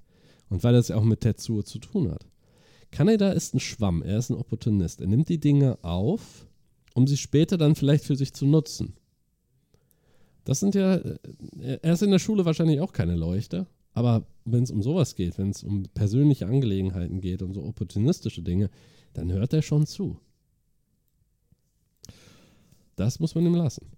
Und 0.49 0.62
weil 0.62 0.72
das 0.75 0.87
ja 0.88 0.96
auch 0.96 1.03
mit 1.05 1.22
Tetsuo 1.22 1.62
zu 1.62 1.81
tun 1.81 2.12
hat. 2.12 2.25
Kaneda 2.96 3.32
ist 3.32 3.52
ein 3.52 3.61
Schwamm, 3.61 4.00
er 4.00 4.16
ist 4.16 4.30
ein 4.30 4.38
Opportunist. 4.38 5.02
Er 5.02 5.06
nimmt 5.06 5.28
die 5.28 5.38
Dinge 5.38 5.76
auf, 5.85 6.46
um 6.94 7.06
sie 7.06 7.18
später 7.18 7.59
dann 7.59 7.74
vielleicht 7.74 8.04
für 8.04 8.16
sich 8.16 8.32
zu 8.32 8.46
nutzen. 8.46 8.94
Das 10.44 10.61
sind 10.61 10.74
ja, 10.74 10.94
äh, 10.94 11.18
er 11.82 11.92
ist 11.92 12.02
in 12.02 12.11
der 12.11 12.18
Schule 12.18 12.46
wahrscheinlich 12.46 12.80
auch 12.80 12.94
keine 12.94 13.14
Leuchte, 13.14 13.66
aber 13.92 14.24
wenn 14.46 14.62
es 14.62 14.70
um 14.70 14.80
sowas 14.80 15.14
geht, 15.14 15.37
wenn 15.37 15.50
es 15.50 15.62
um 15.62 15.82
persönliche 15.92 16.46
Angelegenheiten 16.46 17.20
geht, 17.20 17.42
um 17.42 17.52
so 17.52 17.64
opportunistische 17.64 18.40
Dinge, 18.40 18.70
dann 19.12 19.30
hört 19.30 19.52
er 19.52 19.61
schon 19.61 19.85
zu. 19.85 20.18
Das 22.94 23.20
muss 23.20 23.35
man 23.35 23.44
ihm 23.44 23.56
lassen. 23.56 23.90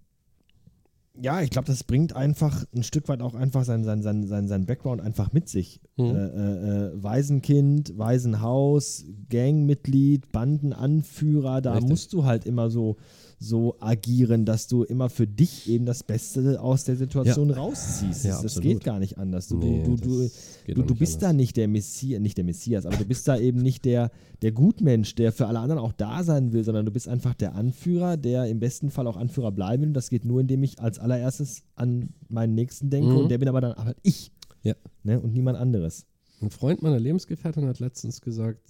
Ja, 1.21 1.41
ich 1.41 1.49
glaube, 1.49 1.67
das 1.67 1.83
bringt 1.83 2.15
einfach 2.15 2.65
ein 2.73 2.83
Stück 2.83 3.07
weit 3.09 3.21
auch 3.21 3.33
einfach 3.33 3.63
sein, 3.65 3.83
sein, 3.83 4.01
sein, 4.01 4.25
sein, 4.27 4.47
sein 4.47 4.65
Background 4.65 5.01
einfach 5.01 5.33
mit 5.33 5.49
sich. 5.49 5.81
Mhm. 5.97 6.05
Äh, 6.05 6.25
äh, 6.25 6.85
äh, 6.87 7.03
Waisenkind, 7.03 7.97
Waisenhaus, 7.97 9.05
Gangmitglied, 9.29 10.31
Bandenanführer, 10.31 11.61
da 11.61 11.73
Richtig. 11.73 11.89
musst 11.89 12.13
du 12.13 12.25
halt 12.25 12.45
immer 12.45 12.69
so, 12.69 12.97
so 13.41 13.77
agieren, 13.79 14.43
dass 14.45 14.67
du 14.67 14.83
immer 14.83 15.09
für 15.09 15.25
dich 15.25 15.69
eben 15.69 15.85
das 15.85 16.03
Beste 16.03 16.59
aus 16.61 16.83
der 16.83 16.97
Situation 16.97 17.51
rausziehst. 17.51 18.25
Ja, 18.25 18.31
das, 18.31 18.43
absolut. 18.43 18.63
geht 18.63 18.83
gar 18.83 18.99
nicht 18.99 19.17
anders. 19.17 19.47
Du, 19.47 19.57
Nee, 19.57 19.81
du, 19.85 19.95
du, 19.95 20.29
du, 20.67 20.83
du 20.83 20.95
bist 20.95 21.15
anders. 21.15 21.29
da 21.29 21.33
nicht 21.33 21.55
der 21.55 21.69
Messias, 21.69 22.19
nicht 22.21 22.37
der 22.37 22.43
Messias, 22.43 22.85
aber 22.85 22.97
du 22.97 23.05
bist 23.05 23.27
da 23.29 23.37
eben 23.37 23.61
nicht 23.61 23.85
der, 23.85 24.11
der 24.41 24.51
Gutmensch, 24.51 25.15
der 25.15 25.31
für 25.31 25.47
alle 25.47 25.59
anderen 25.59 25.81
auch 25.81 25.93
da 25.93 26.23
sein 26.23 26.51
will, 26.51 26.65
sondern 26.65 26.85
du 26.85 26.91
bist 26.91 27.07
einfach 27.07 27.33
der 27.33 27.55
Anführer, 27.55 28.17
der 28.17 28.45
im 28.47 28.59
besten 28.59 28.89
Fall 28.91 29.07
auch 29.07 29.15
Anführer 29.15 29.51
bleiben 29.53 29.83
will. 29.83 29.89
Und 29.89 29.93
das 29.93 30.09
geht 30.09 30.25
nur, 30.25 30.41
indem 30.41 30.61
ich 30.63 30.79
als 30.81 30.99
allererstes 30.99 31.63
an 31.75 32.09
meinen 32.27 32.55
Nächsten 32.55 32.89
denke 32.89 33.09
Mhm. 33.11 33.17
und 33.17 33.29
der 33.31 33.37
bin 33.37 33.47
aber 33.47 33.61
dann 33.61 33.75
halt 33.75 33.97
ich. 34.03 34.31
Ja. 34.63 34.73
Ne? 35.03 35.17
Und 35.21 35.31
niemand 35.33 35.57
anderes. 35.57 36.05
Ein 36.41 36.49
Freund 36.51 36.81
meiner 36.81 36.99
Lebensgefährtin 36.99 37.65
hat 37.67 37.79
letztens 37.79 38.19
gesagt, 38.19 38.61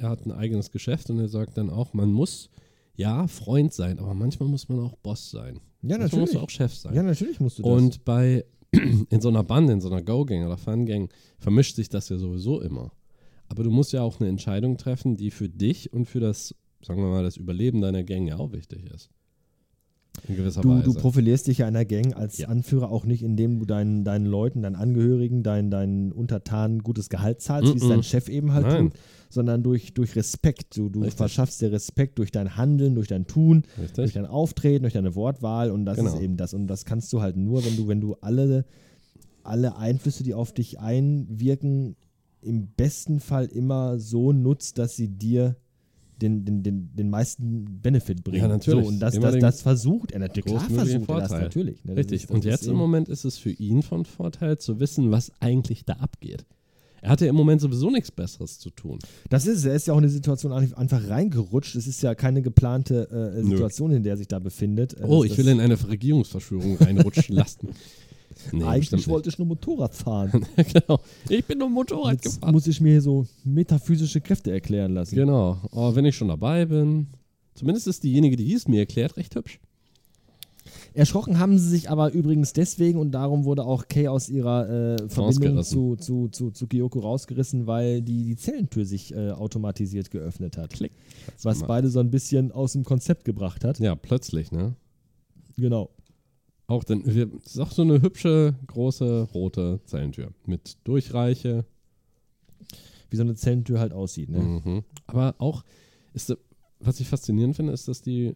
er 0.00 0.08
hat 0.08 0.24
ein 0.24 0.32
eigenes 0.32 0.70
Geschäft 0.70 1.10
und 1.10 1.18
er 1.18 1.28
sagt 1.28 1.58
dann 1.58 1.68
auch, 1.68 1.92
man 1.92 2.10
muss 2.10 2.48
ja 2.96 3.26
Freund 3.26 3.72
sein, 3.72 3.98
aber 3.98 4.14
manchmal 4.14 4.48
muss 4.48 4.68
man 4.68 4.80
auch 4.80 4.96
Boss 4.96 5.30
sein. 5.30 5.60
Ja, 5.82 5.98
manchmal 5.98 6.22
musst 6.22 6.34
du 6.34 6.40
auch 6.40 6.50
Chef 6.50 6.74
sein. 6.74 6.94
Ja, 6.94 7.02
natürlich 7.02 7.40
musst 7.40 7.58
du 7.58 7.62
das. 7.62 7.72
Und 7.72 8.04
bei 8.04 8.44
in 9.10 9.20
so 9.20 9.28
einer 9.28 9.44
Bande, 9.44 9.72
in 9.72 9.80
so 9.80 9.90
einer 9.90 10.02
Go-Gang 10.02 10.46
oder 10.46 10.56
Fun-Gang 10.56 11.10
vermischt 11.38 11.76
sich 11.76 11.88
das 11.88 12.08
ja 12.08 12.16
sowieso 12.16 12.60
immer. 12.60 12.92
Aber 13.48 13.62
du 13.62 13.70
musst 13.70 13.92
ja 13.92 14.02
auch 14.02 14.20
eine 14.20 14.28
Entscheidung 14.28 14.78
treffen, 14.78 15.16
die 15.16 15.30
für 15.30 15.48
dich 15.48 15.92
und 15.92 16.06
für 16.06 16.20
das, 16.20 16.54
sagen 16.82 17.02
wir 17.02 17.08
mal, 17.08 17.22
das 17.22 17.36
Überleben 17.36 17.80
deiner 17.80 18.02
Gang 18.02 18.26
ja 18.26 18.38
auch 18.38 18.52
wichtig 18.52 18.90
ist. 18.92 19.10
In 20.28 20.36
gewisser 20.36 20.62
du, 20.62 20.70
Weise. 20.70 20.84
du 20.84 20.94
profilierst 20.94 21.46
dich 21.48 21.58
ja 21.58 21.68
in 21.68 21.74
der 21.74 21.84
Gang 21.84 22.16
als 22.16 22.38
Ja. 22.38 22.48
Anführer 22.48 22.90
auch 22.90 23.04
nicht, 23.04 23.22
indem 23.22 23.58
du 23.58 23.66
deinen, 23.66 24.04
deinen 24.04 24.24
Leuten, 24.26 24.62
deinen 24.62 24.76
Angehörigen, 24.76 25.42
deinen, 25.42 25.70
deinen 25.70 26.12
Untertanen 26.12 26.82
gutes 26.82 27.10
Gehalt 27.10 27.42
zahlst, 27.42 27.74
wie 27.74 27.78
es 27.78 27.88
dein 27.88 28.02
Chef 28.02 28.28
eben 28.28 28.52
halt 28.52 28.66
Nein. 28.66 28.90
tut, 28.90 29.00
sondern 29.28 29.62
durch, 29.62 29.92
durch 29.92 30.16
Respekt. 30.16 30.76
Du, 30.78 30.88
du 30.88 31.00
Richtig. 31.00 31.18
verschaffst 31.18 31.60
dir 31.60 31.72
Respekt 31.72 32.18
durch 32.18 32.30
dein 32.30 32.56
Handeln, 32.56 32.94
durch 32.94 33.08
dein 33.08 33.26
Tun, 33.26 33.64
durch 33.76 33.90
Richtig? 33.90 34.14
dein 34.14 34.26
Auftreten, 34.26 34.84
durch 34.84 34.94
deine 34.94 35.14
Wortwahl 35.14 35.70
und 35.70 35.84
das 35.84 35.98
Genau. 35.98 36.14
ist 36.14 36.22
eben 36.22 36.36
das. 36.38 36.54
Und 36.54 36.68
das 36.68 36.84
kannst 36.86 37.12
du 37.12 37.20
halt 37.20 37.36
nur, 37.36 37.64
wenn 37.64 37.76
du, 37.76 37.88
wenn 37.88 38.00
du 38.00 38.14
alle, 38.22 38.64
alle 39.42 39.76
Einflüsse, 39.76 40.22
die 40.22 40.32
auf 40.32 40.52
dich 40.52 40.80
einwirken, 40.80 41.96
im 42.40 42.68
besten 42.68 43.20
Fall 43.20 43.46
immer 43.46 43.98
so 43.98 44.32
nutzt, 44.32 44.78
dass 44.78 44.96
sie 44.96 45.08
dir 45.08 45.56
den, 46.20 46.44
den, 46.44 46.62
den, 46.62 46.90
den 46.94 47.10
meisten 47.10 47.80
Benefit 47.82 48.22
bringen. 48.24 48.38
Ja, 48.42 48.48
natürlich. 48.48 48.84
So, 48.84 48.88
und 48.88 49.00
das, 49.00 49.18
das, 49.18 49.38
das 49.38 49.62
versucht 49.62 50.12
er 50.12 50.20
natürlich. 50.20 50.44
Klar 50.46 50.68
versucht 50.70 51.08
er 51.08 51.20
das 51.20 51.30
natürlich. 51.30 51.84
ne? 51.84 51.94
Das 51.94 51.98
Richtig. 51.98 52.22
ist- 52.22 52.30
das 52.30 52.34
und 52.34 52.44
jetzt 52.44 52.66
im 52.66 52.76
Moment 52.76 53.08
ist 53.08 53.24
es 53.24 53.38
für 53.38 53.50
ihn 53.50 53.82
von 53.82 54.04
Vorteil 54.04 54.58
zu 54.58 54.80
wissen, 54.80 55.10
was 55.10 55.32
eigentlich 55.40 55.84
da 55.84 55.94
abgeht. 55.94 56.44
Er 57.02 57.10
hatte 57.10 57.26
im 57.26 57.34
Moment 57.34 57.60
sowieso 57.60 57.90
nichts 57.90 58.10
Besseres 58.10 58.58
zu 58.58 58.70
tun. 58.70 58.98
Das 59.28 59.46
ist. 59.46 59.62
Er 59.66 59.74
ist 59.74 59.86
ja 59.86 59.92
auch 59.92 59.98
in 59.98 60.04
eine 60.04 60.10
Situation 60.12 60.52
einfach 60.52 61.06
reingerutscht. 61.06 61.76
Es 61.76 61.86
ist 61.86 62.02
ja 62.02 62.14
keine 62.14 62.40
geplante 62.40 63.08
äh, 63.36 63.42
Nö. 63.42 63.50
Situation, 63.50 63.90
in 63.92 64.02
der 64.02 64.14
er 64.14 64.16
sich 64.16 64.28
da 64.28 64.38
befindet. 64.38 64.94
Äh, 64.94 65.02
Oh, 65.04 65.22
ich 65.22 65.36
will 65.36 65.46
in 65.48 65.60
eine 65.60 65.76
Regierungsverschwörung 65.86 66.76
reinrutschen 66.78 67.34
lassen. 67.36 67.68
Nee, 68.52 68.64
Eigentlich 68.64 69.08
wollte 69.08 69.28
ich 69.28 69.38
nur 69.38 69.46
Motorrad 69.46 69.94
fahren. 69.94 70.46
genau. 70.56 71.00
Ich 71.28 71.44
bin 71.44 71.58
nur 71.58 71.70
Motorrad 71.70 72.14
Jetzt 72.14 72.36
gefahren. 72.36 72.52
muss 72.52 72.66
ich 72.66 72.80
mir 72.80 73.00
so 73.00 73.26
metaphysische 73.44 74.20
Kräfte 74.20 74.50
erklären 74.52 74.94
lassen. 74.94 75.14
Genau. 75.14 75.58
Aber 75.72 75.94
wenn 75.96 76.04
ich 76.04 76.16
schon 76.16 76.28
dabei 76.28 76.66
bin, 76.66 77.08
zumindest 77.54 77.86
ist 77.86 78.02
diejenige, 78.04 78.36
die 78.36 78.52
es 78.52 78.68
mir 78.68 78.80
erklärt, 78.80 79.16
recht 79.16 79.34
hübsch. 79.34 79.60
Erschrocken 80.94 81.38
haben 81.40 81.58
sie 81.58 81.68
sich 81.68 81.90
aber 81.90 82.12
übrigens 82.12 82.52
deswegen 82.52 82.98
und 82.98 83.10
darum 83.10 83.44
wurde 83.44 83.64
auch 83.64 83.88
Kay 83.88 84.06
aus 84.08 84.28
ihrer 84.28 84.68
äh, 84.94 85.08
Verbindung 85.08 85.62
zu, 85.64 85.96
zu, 85.96 86.28
zu, 86.28 86.52
zu 86.52 86.66
Kyoko 86.68 87.00
rausgerissen, 87.00 87.66
weil 87.66 88.00
die, 88.00 88.24
die 88.24 88.36
Zellentür 88.36 88.84
sich 88.84 89.12
äh, 89.12 89.32
automatisiert 89.32 90.10
geöffnet 90.10 90.56
hat. 90.56 90.70
Klick. 90.70 90.92
Was 91.42 91.64
beide 91.64 91.88
so 91.88 91.98
ein 91.98 92.10
bisschen 92.10 92.52
aus 92.52 92.72
dem 92.72 92.84
Konzept 92.84 93.24
gebracht 93.24 93.64
hat. 93.64 93.80
Ja, 93.80 93.96
plötzlich, 93.96 94.52
ne? 94.52 94.76
Genau. 95.56 95.90
Auch 96.66 96.82
denn, 96.84 97.02
wir, 97.04 97.26
das 97.26 97.52
ist 97.54 97.58
auch 97.60 97.70
so 97.72 97.82
eine 97.82 98.00
hübsche, 98.00 98.54
große, 98.66 99.28
rote 99.34 99.80
Zellentür 99.84 100.32
mit 100.46 100.78
Durchreiche. 100.84 101.64
Wie 103.10 103.16
so 103.16 103.22
eine 103.22 103.34
Zellentür 103.34 103.80
halt 103.80 103.92
aussieht. 103.92 104.30
Ne? 104.30 104.38
Mhm. 104.64 104.82
Aber 105.06 105.34
auch, 105.38 105.62
ist, 106.14 106.34
was 106.80 107.00
ich 107.00 107.08
faszinierend 107.08 107.54
finde, 107.56 107.72
ist, 107.72 107.86
dass 107.88 108.00
die 108.02 108.34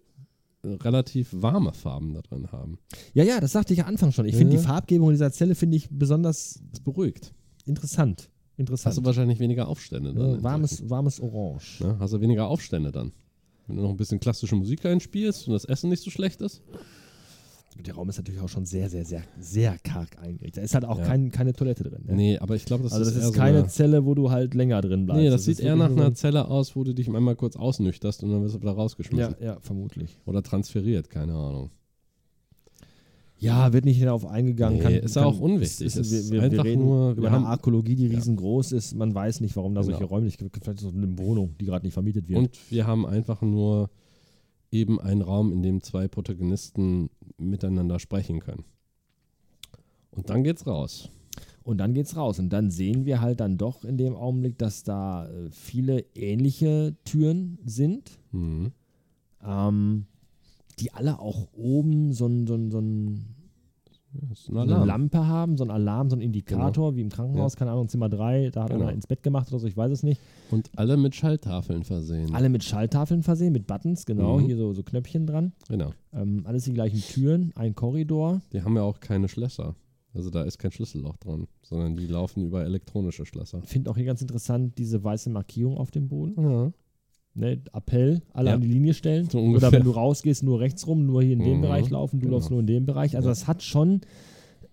relativ 0.65 1.29
warme 1.33 1.73
Farben 1.73 2.15
da 2.15 2.21
drin 2.21 2.51
haben. 2.53 2.79
Ja, 3.15 3.25
ja, 3.25 3.41
das 3.41 3.53
sagte 3.53 3.73
ich 3.73 3.79
ja 3.79 3.87
Anfang 3.87 4.13
schon. 4.13 4.27
Ich 4.27 4.37
finde 4.37 4.55
Ja. 4.55 4.61
die 4.61 4.67
Farbgebung 4.67 5.11
dieser 5.11 5.33
Zelle 5.33 5.55
finde 5.55 5.77
ich 5.77 5.89
besonders 5.91 6.61
Das 6.71 6.81
beruhigt. 6.81 7.33
interessant. 7.65 8.31
Interessant. 8.57 8.91
Hast 8.91 8.99
du 8.99 9.05
wahrscheinlich 9.05 9.39
weniger 9.39 9.69
Aufstände 9.69 10.13
dann. 10.13 10.35
ja, 10.35 10.43
warmes, 10.43 10.91
warmes 10.91 11.21
Orange. 11.21 11.81
Ne? 11.85 11.97
Hast 12.01 12.13
du 12.13 12.21
weniger 12.21 12.49
Aufstände 12.49 12.91
dann. 12.91 13.13
Wenn 13.69 13.77
du 13.77 13.83
noch 13.83 13.91
ein 13.91 13.97
bisschen 13.97 14.19
klassische 14.19 14.57
Musik 14.57 14.85
einspielst 14.85 15.47
und 15.47 15.53
das 15.55 15.65
Essen 15.65 15.91
nicht 15.91 16.03
so 16.03 16.11
schlecht 16.11 16.41
ist. 16.41 16.61
Der 17.87 17.95
Raum 17.95 18.09
ist 18.09 18.17
natürlich 18.19 18.41
auch 18.41 18.49
schon 18.49 18.67
sehr, 18.67 18.91
sehr, 18.91 19.05
sehr, 19.05 19.23
sehr 19.39 19.77
karg 19.85 20.19
eingerichtet. 20.21 20.57
Da 20.57 20.63
ist 20.63 20.75
halt 20.75 20.85
auch 20.85 20.99
Ja. 20.99 21.05
kein, 21.05 21.31
keine 21.31 21.53
Toilette 21.53 21.85
drin. 21.85 22.03
Ne? 22.07 22.15
Nee, 22.17 22.39
aber 22.39 22.57
ich 22.57 22.65
glaube, 22.65 22.83
das 22.83 22.93
also 22.93 23.09
ist 23.09 23.17
das 23.17 23.25
ist 23.25 23.35
so 23.35 23.39
keine 23.41 23.59
eine, 23.61 23.69
Zelle, 23.69 24.05
wo 24.05 24.15
du 24.15 24.31
halt 24.31 24.55
länger 24.55 24.81
drin 24.81 25.07
bleibst. 25.07 25.23
Nee, 25.23 25.31
das, 25.31 25.45
sieht 25.45 25.61
ist 25.61 25.65
eher 25.65 25.77
nach 25.77 25.89
so 25.91 25.95
einer 25.97 26.07
ein- 26.07 26.15
Zelle 26.17 26.49
aus, 26.49 26.75
wo 26.75 26.83
du 26.83 26.93
dich 26.93 27.07
einmal 27.09 27.37
kurz 27.37 27.55
ausnüchterst 27.57 28.25
und 28.25 28.33
dann 28.33 28.43
wirst 28.43 28.57
du 28.57 28.67
Ja, 28.67 28.73
rausgeschmissen. 28.73 29.37
ja, 29.41 29.59
vermutlich. 29.61 30.19
Oder 30.27 30.43
transferiert, 30.43 31.09
keine 31.09 31.35
Ahnung. 31.35 31.71
Ja, 33.41 33.73
wird 33.73 33.85
nicht 33.85 34.03
darauf 34.03 34.27
eingegangen. 34.27 34.79
Nee, 34.79 34.83
kann, 34.83 34.93
ist 34.95 35.15
ja 35.15 35.23
kann, 35.23 35.33
auch 35.33 35.39
unwichtig. 35.39 35.87
Ist, 35.87 35.95
wir, 35.95 36.01
ist 36.03 36.33
wir, 36.33 36.41
wir 36.41 36.43
einfach 36.43 36.65
reden 36.65 36.83
nur- 36.85 37.13
über 37.13 37.23
wir 37.23 37.29
eine 37.29 37.37
haben- 37.37 37.45
Arkologie, 37.47 37.95
die 37.95 38.09
Ja. 38.09 38.17
riesengroß 38.17 38.73
ist. 38.73 38.97
Man 38.97 39.15
weiß 39.15 39.41
nicht, 39.41 39.55
warum 39.55 39.77
da 39.77 39.85
solche 39.85 40.01
Genau. 40.01 40.11
Räumlichkeiten 40.11 40.51
Vielleicht 40.61 40.81
ist 40.81 40.89
es 40.89 40.93
eine 40.95 41.17
Wohnung, 41.19 41.55
die 41.61 41.67
gerade 41.67 41.87
nicht 41.87 41.95
vermietet 41.95 42.29
wird. 42.29 42.39
Und 42.39 42.59
wir 42.71 42.87
haben 42.89 43.07
einfach 43.07 43.41
nur 43.41 43.91
eben 44.71 45.01
einen 45.01 45.23
Raum, 45.23 45.53
in 45.53 45.63
dem 45.63 45.83
zwei 45.83 46.09
Protagonisten 46.09 47.11
miteinander 47.39 47.99
sprechen 47.99 48.41
können. 48.41 48.65
Und 50.11 50.31
dann 50.31 50.45
geht's 50.45 50.67
raus. 50.67 51.11
Und 51.63 51.79
dann 51.79 51.95
geht's 51.95 52.17
raus. 52.17 52.39
Und 52.39 52.51
dann 52.51 52.71
sehen 52.71 53.05
wir 53.05 53.21
halt 53.21 53.41
dann 53.41 53.59
doch 53.59 53.85
in 53.85 53.97
dem 53.99 54.15
Augenblick, 54.17 54.59
dass 54.59 54.85
da 54.85 55.29
äh, 55.29 55.51
viele 55.51 56.05
ähnliche 56.15 56.97
Türen 57.05 57.59
sind, 57.65 58.19
Mhm. 58.33 58.73
ähm, 59.45 60.07
die 60.79 60.93
alle 60.93 61.19
auch 61.19 61.49
oben 61.53 62.13
so 62.13 62.27
ein, 62.27 62.47
so 62.47 62.55
ein, 62.55 62.71
so 62.71 62.79
ein 62.79 63.35
So 64.35 64.59
eine. 64.59 64.85
Lampe 64.85 65.27
haben, 65.27 65.57
so 65.57 65.65
ein 65.65 65.71
Alarm, 65.71 66.11
so 66.11 66.17
ein 66.17 66.21
Indikator, 66.21 66.97
wie 66.97 67.01
im 67.03 67.09
Krankenhaus, 67.09 67.57
keine 67.57 67.71
Ahnung, 67.73 67.89
Zimmer 67.89 68.09
3, 68.09 68.51
da 68.51 68.65
hat 68.65 68.71
Genau. 68.71 68.83
einer 68.85 68.93
ins 68.93 69.07
Bett 69.07 69.23
gemacht 69.23 69.49
oder 69.51 69.59
so, 69.61 69.67
ich 69.67 69.77
weiß 69.77 69.91
es 69.93 70.03
nicht. 70.03 70.21
Und 70.51 70.71
alle 70.77 70.97
mit 70.97 71.15
Schalltafeln 71.15 71.85
versehen. 71.85 72.35
Alle 72.35 72.49
mit 72.49 72.65
Schalltafeln 72.65 73.23
versehen, 73.23 73.53
mit 73.53 73.67
Buttons, 73.67 74.07
genau, 74.07 74.39
Mhm. 74.39 74.45
hier 74.47 74.57
so, 74.57 74.73
so 74.73 74.83
Knöpfchen 74.83 75.27
dran. 75.27 75.53
Genau. 75.69 75.93
Ähm, 76.13 76.43
alles 76.45 76.65
die 76.65 76.73
gleichen 76.73 77.01
Türen, 77.01 77.53
ein 77.55 77.75
Korridor. 77.75 78.41
Die 78.53 78.63
haben 78.63 78.75
ja 78.77 78.83
auch 78.83 79.01
keine 79.01 79.29
Schlösser. 79.29 79.75
Also 80.15 80.31
da 80.31 80.43
ist 80.43 80.59
kein 80.59 80.73
Schlüsselloch 80.73 81.17
dran, 81.19 81.47
sondern 81.63 81.95
die 81.95 82.07
laufen 82.07 82.43
über 82.43 82.65
elektronische 82.65 83.27
Schlösser. 83.27 83.61
Finde 83.63 83.91
auch 83.91 83.97
hier 83.97 84.07
ganz 84.07 84.21
interessant 84.23 84.77
diese 84.79 85.05
weiße 85.05 85.31
Markierung 85.31 85.77
auf 85.77 85.91
dem 85.91 86.09
Boden. 86.09 86.35
Ja. 86.43 86.73
Ne, 87.39 87.61
Appell, 87.73 88.21
alle 88.33 88.49
Ja. 88.51 88.55
an 88.57 88.61
die 88.63 88.67
Linie 88.67 88.95
stellen. 88.95 89.29
So. 89.31 89.39
Oder 89.39 89.71
wenn 89.71 89.85
du 89.85 89.93
rausgehst, 89.93 90.43
nur 90.43 90.59
rechts 90.59 90.89
rum, 90.89 91.07
nur 91.07 91.23
hier 91.23 91.35
in 91.35 91.45
dem 91.45 91.59
Mhm, 91.59 91.63
Bereich 91.63 91.89
laufen, 91.89 92.19
du 92.19 92.25
genau. 92.27 92.37
läufst 92.39 92.51
nur 92.51 92.59
in 92.59 92.67
dem 92.67 92.85
Bereich. 92.85 93.15
Also 93.17 93.29
das 93.29 93.47
hat 93.47 93.63
schon, 93.63 94.01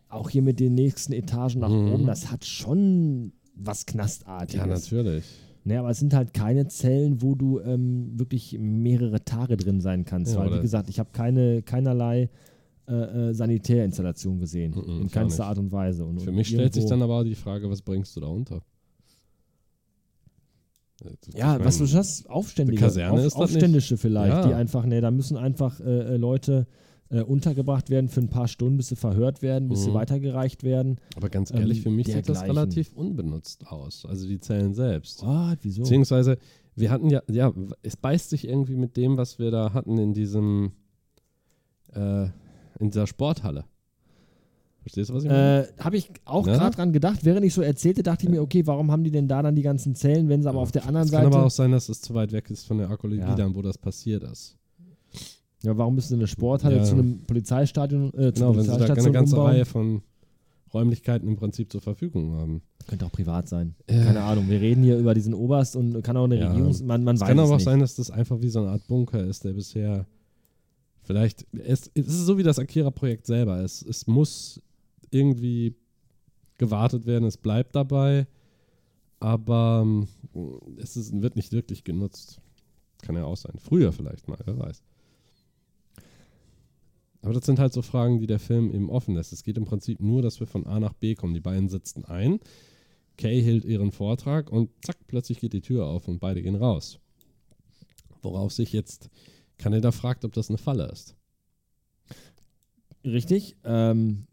auch 0.10 0.32
hier 0.32 0.42
mit 0.42 0.60
den 0.60 0.74
nächsten 0.74 1.14
Etagen 1.14 1.60
nach 1.60 1.70
Mhm. 1.70 1.92
oben, 1.94 2.06
das 2.08 2.32
hat 2.32 2.44
schon 2.44 3.34
was 3.56 3.86
Knastartiges. 3.86 4.56
Ja, 4.66 4.66
natürlich. 4.66 5.26
Ne, 5.64 5.78
aber 5.80 5.92
es 5.92 6.00
sind 6.00 6.14
halt 6.16 6.34
keine 6.34 6.68
Zellen, 6.68 7.22
wo 7.22 7.36
du 7.36 7.60
ähm, 7.60 8.18
wirklich 8.20 8.58
mehrere 8.60 9.24
Tage 9.24 9.58
drin 9.58 9.80
sein 9.80 10.04
kannst. 10.06 10.34
Ja, 10.34 10.40
weil, 10.40 10.58
wie 10.58 10.62
gesagt, 10.62 10.90
ich 10.90 10.98
habe 11.00 11.10
keine, 11.12 11.62
keinerlei 11.62 12.30
äh, 12.88 12.94
äh, 13.30 13.34
Sanitärinstallation 13.34 14.40
gesehen. 14.40 14.72
Mhm, 14.76 15.02
in 15.04 15.12
keinster. 15.12 15.46
Art 15.46 15.58
und 15.60 15.72
Weise. 15.72 16.04
Und, 16.06 16.22
Für 16.22 16.30
und 16.30 16.36
mich 16.36 16.48
stellt 16.48 16.74
sich 16.74 16.86
dann 16.86 17.02
aber 17.04 17.24
die 17.24 17.36
Frage, 17.36 17.70
was 17.70 17.82
bringst 17.82 18.16
du 18.16 18.22
da 18.22 18.28
unter? 18.28 18.62
Ja, 21.36 21.64
was 21.64 21.78
du 21.78 21.86
hast, 21.88 22.30
Aufständige. 22.30 22.80
Kaserne 22.80 23.12
Auf, 23.20 23.26
ist 23.26 23.34
das 23.34 23.42
Aufständische 23.42 23.98
vielleicht, 23.98 24.34
Ja. 24.34 24.48
die 24.48 24.54
einfach, 24.54 24.86
ne, 24.86 25.02
da 25.02 25.12
müssen 25.12 25.36
einfach 25.38 25.80
äh, 25.82 25.84
äh, 26.14 26.18
Leute 26.18 26.68
äh, 27.10 27.22
untergebracht 27.22 27.90
werden 27.90 28.08
für 28.10 28.22
ein 28.22 28.30
paar 28.30 28.48
Stunden, 28.48 28.78
bis 28.78 28.88
sie 28.88 28.96
verhört 28.96 29.42
werden, 29.42 29.68
bis 29.70 29.84
sie 29.84 29.90
Mhm. 29.92 29.96
weitergereicht 29.96 30.64
werden. 30.64 31.00
Aber 31.16 31.30
ganz 31.30 31.52
ähm, 31.52 31.58
ehrlich, 31.58 31.82
für 31.82 31.92
mich 31.92 32.08
sieht 32.08 32.28
das 32.28 32.42
relativ 32.44 32.94
unbenutzt 32.94 33.68
aus. 33.68 34.06
Also 34.06 34.28
die 34.28 34.40
Zellen 34.40 34.74
selbst. 34.74 35.24
Ah, 35.24 35.56
wieso? 35.62 35.84
Beziehungsweise, 35.84 36.38
wir 36.76 36.90
hatten 36.90 37.10
ja, 37.10 37.22
ja, 37.30 37.54
es 37.84 37.96
beißt 37.96 38.30
sich 38.32 38.48
irgendwie 38.48 38.76
mit 38.76 38.98
dem, 38.98 39.18
was 39.18 39.38
wir 39.38 39.52
da 39.52 39.74
hatten 39.74 39.98
in 40.00 40.14
diesem, 40.14 40.72
äh, 41.94 42.24
in 42.80 42.90
dieser 42.90 43.06
Sporthalle. 43.08 43.66
Verstehst 44.86 45.10
du, 45.10 45.16
was 45.16 45.24
ich 45.24 45.30
meine? 45.32 45.68
Äh, 45.68 45.84
Habe 45.84 45.98
ich 45.98 46.12
auch 46.26 46.46
Ja? 46.46 46.58
gerade 46.58 46.76
dran 46.76 46.94
gedacht. 46.94 47.26
Während 47.26 47.44
ich 47.44 47.56
so 47.56 47.64
erzählte, 47.64 48.04
dachte 48.04 48.26
ich 48.26 48.30
mir, 48.30 48.40
okay, 48.44 48.68
warum 48.68 48.92
haben 48.92 49.04
die 49.04 49.10
denn 49.10 49.28
da 49.28 49.42
dann 49.42 49.56
die 49.56 49.64
ganzen 49.64 49.96
Zellen, 49.96 50.30
wenn 50.30 50.44
sie 50.44 50.48
aber 50.50 50.60
auf 50.60 50.72
der 50.72 50.86
anderen 50.86 51.06
es 51.08 51.12
kann 51.12 51.24
Seite. 51.24 51.36
aber 51.36 51.46
auch 51.48 51.50
sein, 51.52 51.72
dass 51.72 51.90
es 51.90 52.02
zu 52.02 52.14
weit 52.14 52.32
weg 52.32 52.52
ist 52.52 52.68
von 52.68 52.78
der 52.78 52.90
Arkologie 52.92 53.22
Ja. 53.22 53.34
dann, 53.34 53.56
wo 53.56 53.64
das 53.64 53.80
passiert 53.80 54.22
ist. 54.24 54.56
ja, 55.64 55.76
warum 55.76 55.96
müssen 55.96 56.10
sie 56.10 56.14
eine 56.16 56.28
Sporthalle 56.28 56.78
Ja. 56.78 56.84
zu 56.84 56.94
einem 56.94 57.24
Polizeistadion, 57.24 58.14
äh, 58.14 58.32
Genau, 58.32 58.56
wenn 58.56 58.62
sie 58.62 58.68
da 58.78 58.86
eine 58.94 59.12
ganze 59.12 59.36
umbauen? 59.36 59.52
Reihe 59.54 59.66
von 59.66 60.04
Räumlichkeiten 60.72 61.28
im 61.28 61.36
Prinzip 61.36 61.72
zur 61.72 61.82
Verfügung 61.82 62.34
haben. 62.36 62.62
Könnte 62.86 63.08
auch 63.08 63.12
privat 63.12 63.50
sein. 63.50 63.74
Äh. 63.88 64.04
Keine 64.04 64.22
Ahnung. 64.22 64.48
Wir 64.50 64.62
reden 64.62 64.84
hier 64.84 65.00
über 65.00 65.16
diesen 65.16 65.34
Oberst 65.34 65.76
und 65.76 66.00
kann 66.04 66.16
auch 66.16 66.26
eine 66.26 66.38
Ja. 66.40 66.50
Regierungs... 66.52 66.84
Man, 66.84 67.04
man 67.04 67.16
Es 67.16 67.22
weiß 67.22 67.28
kann 67.30 67.40
aber 67.40 67.50
auch 67.50 67.56
nicht. 67.56 67.66
sein, 67.66 67.80
dass 67.80 67.96
das 67.96 68.12
einfach 68.12 68.40
wie 68.42 68.50
so 68.50 68.60
eine 68.60 68.70
Art 68.70 68.86
Bunker 68.86 69.24
ist, 69.24 69.44
der 69.46 69.54
bisher 69.54 70.06
vielleicht, 71.02 71.46
es, 71.54 71.90
es 71.94 72.08
ist 72.08 72.26
so 72.26 72.38
wie 72.38 72.44
das 72.44 72.60
Akira-Projekt 72.60 73.26
selber. 73.26 73.60
Es, 73.62 73.82
es 73.82 74.06
muss 74.08 74.62
irgendwie 75.12 75.76
gewartet 76.58 77.06
werden, 77.06 77.26
es 77.26 77.38
bleibt 77.38 77.76
dabei, 77.76 78.28
aber 79.20 79.84
ähm, 79.84 80.08
es 80.78 80.98
ist, 80.98 81.22
wird 81.22 81.36
nicht 81.36 81.52
wirklich 81.52 81.84
genutzt. 81.84 82.40
Kann 83.02 83.16
ja 83.16 83.26
auch 83.26 83.38
sein. 83.38 83.56
Früher 83.60 83.92
vielleicht 83.92 84.28
mal, 84.28 84.38
wer 84.46 84.58
weiß. 84.58 84.82
Aber 87.22 87.34
das 87.34 87.46
sind 87.46 87.60
halt 87.60 87.74
so 87.74 87.82
Fragen, 87.82 88.20
die 88.20 88.28
der 88.28 88.40
Film 88.40 88.72
eben 88.72 88.90
offen 88.90 89.16
lässt. 89.16 89.34
Es 89.34 89.44
geht 89.44 89.58
im 89.58 89.66
Prinzip 89.66 90.00
nur, 90.00 90.22
dass 90.22 90.40
wir 90.40 90.48
von 90.48 90.66
A 90.68 90.80
nach 90.80 90.94
B 90.94 91.16
kommen. 91.16 91.34
Die 91.34 91.40
beiden 91.40 91.70
sitzen 91.70 92.06
ein, 92.06 92.40
Kay 93.18 93.42
hält 93.42 93.66
ihren 93.66 93.92
Vortrag 93.92 94.52
und 94.52 94.70
zack, 94.84 94.98
plötzlich 95.08 95.40
geht 95.40 95.54
die 95.54 95.62
Tür 95.62 95.86
auf 95.86 96.08
und 96.08 96.20
beide 96.20 96.42
gehen 96.42 96.56
raus. 96.56 97.00
Worauf 98.22 98.52
sich 98.52 98.74
jetzt 98.74 99.10
Kaneda 99.58 99.92
fragt, 99.92 100.26
ob 100.26 100.34
das 100.34 100.50
eine 100.50 100.58
Falle 100.58 100.88
ist. 100.88 101.16
Richtig. 103.04 103.56
Ähm, 103.64 104.28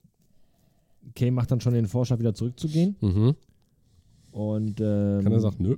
Kay 1.15 1.31
macht 1.31 1.51
dann 1.51 1.61
schon 1.61 1.75
den 1.75 1.87
Vorschlag, 1.87 2.19
wieder 2.19 2.35
zurückzugehen. 2.35 2.97
Mhm. 3.01 3.35
Und 4.31 4.81
ähm, 4.81 5.21
Kaneda 5.23 5.41
sagt, 5.41 5.61
nö, 5.61 5.77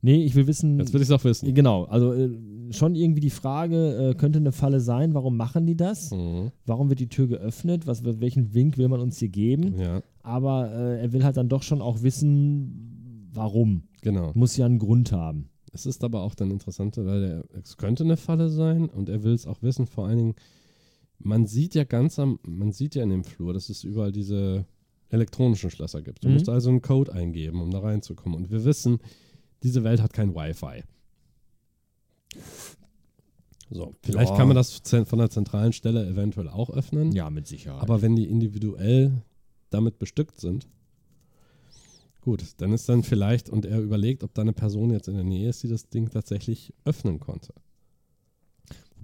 nee, 0.00 0.24
ich 0.24 0.34
will 0.34 0.46
wissen. 0.46 0.78
jetzt 0.78 0.92
will 0.94 1.02
ich 1.02 1.08
es 1.08 1.12
auch 1.12 1.24
wissen. 1.24 1.52
Genau, 1.54 1.84
also 1.84 2.12
äh, 2.14 2.30
schon 2.70 2.94
irgendwie 2.94 3.20
die 3.20 3.30
Frage, 3.30 4.10
äh, 4.10 4.14
könnte 4.14 4.38
eine 4.38 4.52
Falle 4.52 4.80
sein, 4.80 5.12
warum 5.14 5.36
machen 5.36 5.66
die 5.66 5.76
das? 5.76 6.10
Mhm. 6.10 6.50
Warum 6.64 6.88
wird 6.88 7.00
die 7.00 7.08
Tür 7.08 7.26
geöffnet? 7.26 7.86
Was, 7.86 8.04
welchen 8.04 8.54
Wink 8.54 8.78
will 8.78 8.88
man 8.88 9.00
uns 9.00 9.18
hier 9.18 9.28
geben? 9.28 9.78
Ja, 9.78 10.02
Aber 10.22 10.70
äh, 10.72 11.00
er 11.02 11.12
will 11.12 11.24
halt 11.24 11.36
dann 11.36 11.48
doch 11.50 11.62
schon 11.62 11.82
auch 11.82 12.02
wissen, 12.02 13.28
warum. 13.34 13.82
genau. 14.00 14.30
Muss 14.34 14.56
ja 14.56 14.64
einen 14.66 14.78
Grund 14.78 15.12
haben. 15.12 15.50
Es 15.72 15.86
ist 15.86 16.04
aber 16.04 16.22
auch 16.22 16.34
dann 16.36 16.50
interessant, 16.52 16.96
weil 16.96 17.24
er, 17.24 17.44
es 17.60 17.76
könnte 17.76 18.04
eine 18.04 18.16
Falle 18.16 18.48
sein 18.48 18.88
und 18.88 19.08
er 19.08 19.24
will 19.24 19.32
es 19.32 19.46
auch 19.46 19.60
wissen. 19.60 19.86
Vor 19.86 20.06
allen 20.06 20.18
Dingen, 20.18 20.34
man 21.18 21.46
sieht 21.46 21.74
ja 21.74 21.84
ganz 21.84 22.18
am, 22.18 22.38
man 22.46 22.72
sieht 22.72 22.94
ja 22.94 23.02
in 23.02 23.10
dem 23.10 23.24
Flur, 23.24 23.52
dass 23.54 23.68
es 23.70 23.84
überall 23.84 24.12
diese 24.12 24.66
elektronischen 25.08 25.70
Schlösser 25.70 26.02
gibt. 26.02 26.24
Du 26.24 26.28
Mhm. 26.28 26.34
musst 26.34 26.48
also 26.48 26.70
einen 26.70 26.82
Code 26.82 27.12
eingeben, 27.12 27.60
um 27.60 27.70
da 27.70 27.78
reinzukommen. 27.80 28.36
Und 28.36 28.50
wir 28.50 28.64
wissen, 28.64 28.98
diese 29.62 29.84
Welt 29.84 30.02
hat 30.02 30.12
kein 30.12 30.34
Wi-Fi. 30.34 30.82
So, 33.70 33.94
vielleicht 34.02 34.32
Ja. 34.32 34.36
kann 34.36 34.48
man 34.48 34.56
das 34.56 34.82
von 35.04 35.18
der 35.18 35.30
zentralen 35.30 35.72
Stelle 35.72 36.06
eventuell 36.06 36.48
auch 36.48 36.70
öffnen. 36.70 37.12
Ja, 37.12 37.30
mit 37.30 37.46
Sicherheit. 37.46 37.82
Aber 37.82 38.02
wenn 38.02 38.14
die 38.16 38.26
individuell 38.28 39.22
damit 39.70 39.98
bestückt 39.98 40.38
sind, 40.40 40.68
gut, 42.20 42.44
dann 42.58 42.72
ist 42.72 42.88
dann 42.88 43.02
vielleicht, 43.02 43.48
und 43.48 43.64
er 43.66 43.80
überlegt, 43.80 44.22
ob 44.22 44.34
da 44.34 44.42
eine 44.42 44.52
Person 44.52 44.90
jetzt 44.90 45.08
in 45.08 45.14
der 45.14 45.24
Nähe 45.24 45.48
ist, 45.48 45.62
die 45.62 45.68
das 45.68 45.88
Ding 45.88 46.10
tatsächlich 46.10 46.72
öffnen 46.84 47.20
konnte. 47.20 47.52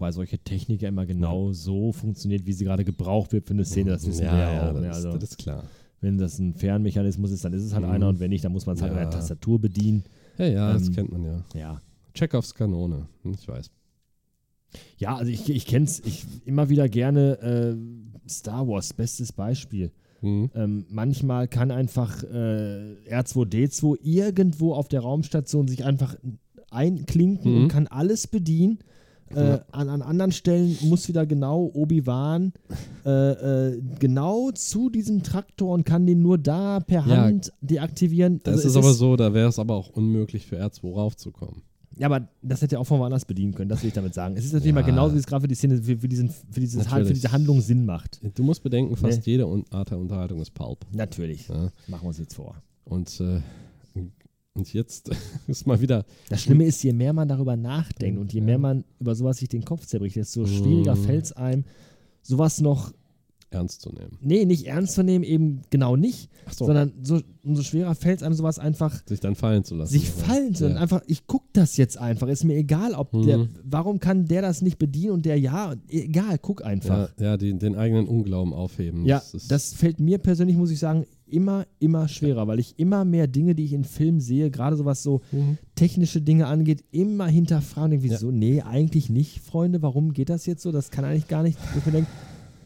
Wobei 0.00 0.12
solche 0.12 0.38
Technik 0.38 0.80
ja 0.80 0.88
immer 0.88 1.04
genau 1.04 1.52
so 1.52 1.92
funktioniert, 1.92 2.46
wie 2.46 2.54
sie 2.54 2.64
gerade 2.64 2.86
gebraucht 2.86 3.34
wird 3.34 3.46
für 3.46 3.52
eine 3.52 3.66
Szene, 3.66 3.90
das 3.90 4.06
wissen 4.06 4.24
ja, 4.24 4.32
wir 4.32 4.38
ja, 4.38 4.52
ja, 4.54 4.70
auch. 4.70 4.72
das, 4.72 4.80
ne? 4.80 4.88
ist, 4.88 4.94
Also, 4.96 5.18
das 5.18 5.30
ist 5.32 5.36
klar. 5.38 5.64
wenn 6.00 6.16
das 6.16 6.38
ein 6.38 6.54
Fernmechanismus 6.54 7.30
ist, 7.32 7.44
dann 7.44 7.52
ist 7.52 7.62
es 7.64 7.74
halt 7.74 7.84
Mhm. 7.84 7.90
einer 7.92 8.08
und 8.08 8.18
wenn 8.18 8.30
nicht, 8.30 8.42
dann 8.42 8.52
muss 8.52 8.64
man 8.64 8.76
es 8.76 8.80
halt 8.82 8.92
Ja. 8.94 8.98
an 8.98 9.04
der 9.04 9.10
Tastatur 9.10 9.60
bedienen. 9.60 10.04
Ja, 10.38 10.46
ja, 10.46 10.72
das 10.72 10.88
Ähm, 10.88 10.94
kennt 10.94 11.12
man 11.12 11.22
ja. 11.24 11.44
Ja. 11.54 11.82
Chekhovs 12.14 12.54
Kanone, 12.54 13.08
hm, 13.24 13.32
ich 13.38 13.46
weiß. 13.46 13.70
Ja, 14.96 15.16
also 15.16 15.30
ich, 15.30 15.50
ich 15.50 15.66
kenne 15.66 15.84
es 15.84 16.00
ich 16.00 16.24
immer 16.46 16.70
wieder 16.70 16.88
gerne. 16.88 17.38
Äh, 17.42 17.76
Star 18.26 18.66
Wars, 18.68 18.94
bestes 18.94 19.32
Beispiel. 19.32 19.90
Hm. 20.20 20.48
Ähm, 20.54 20.86
manchmal 20.88 21.46
kann 21.46 21.70
einfach 21.70 22.22
äh, 22.22 22.94
R2D2 23.10 23.98
irgendwo 24.02 24.72
auf 24.72 24.88
der 24.88 25.00
Raumstation 25.00 25.68
sich 25.68 25.84
einfach 25.84 26.16
einklinken 26.70 27.52
Mhm. 27.54 27.62
und 27.64 27.68
kann 27.68 27.86
alles 27.86 28.26
bedienen. 28.26 28.78
Äh, 29.34 29.48
Ja. 29.50 29.64
an, 29.72 29.88
an 29.88 30.02
anderen 30.02 30.32
Stellen 30.32 30.76
muss 30.82 31.06
wieder 31.08 31.24
genau 31.26 31.70
Obi-Wan 31.72 32.52
äh, 33.06 33.10
äh, 33.70 33.82
genau 33.98 34.50
zu 34.50 34.90
diesem 34.90 35.22
Traktor 35.22 35.72
und 35.72 35.84
kann 35.84 36.06
den 36.06 36.20
nur 36.22 36.36
da 36.38 36.80
per 36.80 37.06
Ja. 37.06 37.16
Hand 37.24 37.52
deaktivieren. 37.60 38.40
Das 38.42 38.56
Also 38.64 38.68
ist 38.68 38.76
aber 38.76 38.92
so, 38.92 39.16
da 39.16 39.32
wäre 39.34 39.48
es 39.48 39.58
aber 39.58 39.74
auch 39.76 39.88
unmöglich 39.90 40.46
für 40.46 40.56
R2 40.60 40.92
raufzukommen. 40.94 41.62
Ja, 41.96 42.06
aber 42.06 42.28
das 42.40 42.62
hätte 42.62 42.76
er 42.76 42.80
auch 42.80 42.86
von 42.86 42.98
woanders 42.98 43.24
bedienen 43.26 43.52
können, 43.54 43.68
das 43.68 43.82
will 43.82 43.88
ich 43.88 43.94
damit 43.94 44.14
sagen. 44.14 44.34
Es 44.36 44.44
ist 44.44 44.52
natürlich 44.52 44.68
Ja. 44.74 44.80
mal 44.80 44.84
genauso, 44.84 45.14
wie 45.14 45.18
es 45.18 45.26
gerade 45.26 45.42
für 45.42 45.48
die 45.48 45.54
Szene, 45.54 45.82
für, 45.82 45.98
für, 45.98 46.08
diesen, 46.08 46.30
für, 46.30 46.60
dieses, 46.60 46.84
Natürlich. 46.84 47.08
für 47.08 47.14
diese 47.14 47.30
Handlung 47.32 47.60
Sinn 47.60 47.84
macht. 47.84 48.20
Du 48.36 48.42
musst 48.42 48.62
bedenken, 48.62 48.96
fast 48.96 49.26
Nee. 49.26 49.32
jede 49.32 49.46
Art 49.70 49.90
der 49.90 49.98
Unterhaltung 49.98 50.40
ist 50.40 50.54
Pulp. 50.54 50.86
Natürlich. 50.94 51.46
Ja? 51.48 51.70
Machen 51.88 52.02
wir 52.04 52.08
uns 52.08 52.18
jetzt 52.18 52.34
vor. 52.34 52.54
Und, 52.84 53.20
äh, 53.20 53.40
und 54.54 54.72
jetzt 54.72 55.10
ist 55.46 55.66
mal 55.66 55.80
wieder. 55.80 56.04
Das 56.28 56.42
Schlimme 56.42 56.64
ist, 56.64 56.82
je 56.82 56.92
mehr 56.92 57.12
man 57.12 57.28
darüber 57.28 57.56
nachdenkt 57.56 58.20
und 58.20 58.32
je 58.32 58.40
mehr 58.40 58.58
man 58.58 58.84
über 58.98 59.14
sowas 59.14 59.38
sich 59.38 59.48
den 59.48 59.64
Kopf 59.64 59.86
zerbricht, 59.86 60.16
desto 60.16 60.46
schwieriger 60.46 60.94
Mhm. 60.96 61.04
fällt 61.04 61.24
es 61.26 61.32
einem, 61.32 61.64
sowas 62.22 62.60
noch, 62.60 62.92
ernst 63.52 63.80
zu 63.82 63.90
nehmen. 63.90 64.16
nee, 64.20 64.44
nicht 64.44 64.66
ernst 64.68 64.94
zu 64.94 65.02
nehmen, 65.02 65.24
eben 65.24 65.62
genau 65.70 65.96
nicht, 65.96 66.30
so. 66.52 66.66
sondern 66.66 66.92
so, 67.02 67.20
umso 67.42 67.62
schwerer 67.64 67.96
fällt 67.96 68.18
es 68.20 68.22
einem, 68.22 68.34
sowas 68.36 68.60
einfach 68.60 69.02
sich 69.08 69.18
dann 69.18 69.34
fallen 69.34 69.64
zu 69.64 69.74
lassen. 69.74 69.90
sich 69.92 70.08
fallen 70.08 70.54
zu 70.54 70.64
lassen. 70.64 70.76
Ja. 70.76 70.82
Einfach, 70.82 71.02
ich 71.08 71.26
guck 71.26 71.42
das 71.52 71.76
jetzt 71.76 71.98
einfach. 71.98 72.28
Ist 72.28 72.44
mir 72.44 72.54
egal, 72.56 72.94
ob 72.94 73.12
Mhm. 73.12 73.22
der, 73.26 73.48
warum 73.64 73.98
kann 73.98 74.26
der 74.26 74.42
das 74.42 74.62
nicht 74.62 74.78
bedienen 74.78 75.10
und 75.12 75.26
der 75.26 75.36
ja, 75.36 75.74
egal, 75.88 76.38
guck 76.38 76.64
einfach. 76.64 77.10
Ja, 77.18 77.24
ja 77.30 77.36
die, 77.36 77.52
den 77.58 77.74
eigenen 77.74 78.06
Unglauben 78.06 78.52
aufheben. 78.52 79.04
Ja, 79.04 79.20
das 79.32 79.48
das 79.48 79.74
fällt 79.74 79.98
mir 79.98 80.18
persönlich, 80.18 80.56
muss 80.56 80.70
ich 80.70 80.78
sagen, 80.78 81.04
immer, 81.32 81.66
immer 81.78 82.08
schwerer, 82.08 82.46
weil 82.46 82.58
ich 82.58 82.78
immer 82.78 83.04
mehr 83.04 83.26
Dinge, 83.26 83.54
die 83.54 83.64
ich 83.64 83.72
in 83.72 83.84
Filmen 83.84 84.20
sehe, 84.20 84.50
gerade 84.50 84.76
so 84.76 84.84
was 84.84 85.02
so 85.02 85.20
Mhm. 85.32 85.58
technische 85.74 86.20
Dinge 86.20 86.46
angeht, 86.46 86.84
immer 86.90 87.26
hinterfragen. 87.26 87.92
Denke, 87.92 88.06
Ja. 88.06 88.12
wieso? 88.12 88.30
Nee, 88.30 88.62
eigentlich 88.62 89.08
nicht, 89.10 89.40
Freunde. 89.40 89.82
Warum 89.82 90.12
geht 90.12 90.28
das 90.28 90.46
jetzt 90.46 90.62
so? 90.62 90.72
Das 90.72 90.90
kann 90.90 91.04
eigentlich 91.04 91.28
gar 91.28 91.42
nicht. 91.42 91.58
Ich 91.78 91.86
mir 91.86 91.92
denke, 91.92 92.10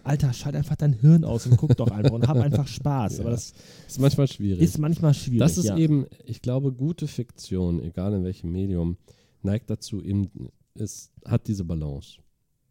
Alter, 0.03 0.33
schalt 0.35 0.55
einfach 0.55 0.77
dein 0.77 0.93
Hirn 0.93 1.25
aus 1.25 1.47
und 1.47 1.57
guck 1.57 1.77
doch 1.77 1.91
einfach 1.91 2.12
und 2.12 2.29
hab 2.29 2.37
einfach 2.37 2.67
Spaß. 2.69 3.21
Aber 3.21 3.31
Ja. 3.31 3.37
das 3.37 3.55
ist 3.89 3.99
manchmal 4.01 4.29
schwierig. 4.29 4.61
ist 4.61 4.79
manchmal 4.79 5.15
schwierig. 5.15 5.39
das 5.39 5.57
ist 5.57 5.65
ja. 5.65 5.79
eben, 5.79 6.07
ich 6.27 6.43
glaube, 6.43 6.73
gute 6.73 7.07
Fiktion, 7.07 7.81
egal 7.83 8.12
in 8.12 8.23
welchem 8.25 8.53
Medium, 8.53 8.97
neigt 9.43 9.71
dazu, 9.71 10.03
eben, 10.03 10.29
es 10.75 11.11
hat 11.27 11.47
diese 11.49 11.65
Balance 11.65 12.19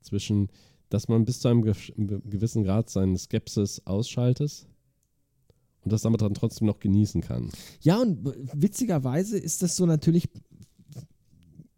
zwischen, 0.02 0.50
dass 0.89 1.08
man 1.08 1.26
bis 1.26 1.39
zu 1.39 1.48
einem 1.48 1.64
ge- 1.64 1.74
gewissen 2.30 2.64
Grad 2.64 2.89
seine 2.91 3.18
Skepsis 3.18 3.82
ausschaltet 3.86 4.68
und 5.84 5.92
das 5.92 6.02
damit 6.04 6.22
dann 6.22 6.34
trotzdem 6.34 6.68
noch 6.68 6.80
genießen 6.80 7.22
kann. 7.22 7.50
Ja, 7.82 8.02
und 8.02 8.20
witzigerweise 8.54 9.38
ist 9.38 9.62
das 9.62 9.76
so 9.76 9.86
natürlich, 9.86 10.30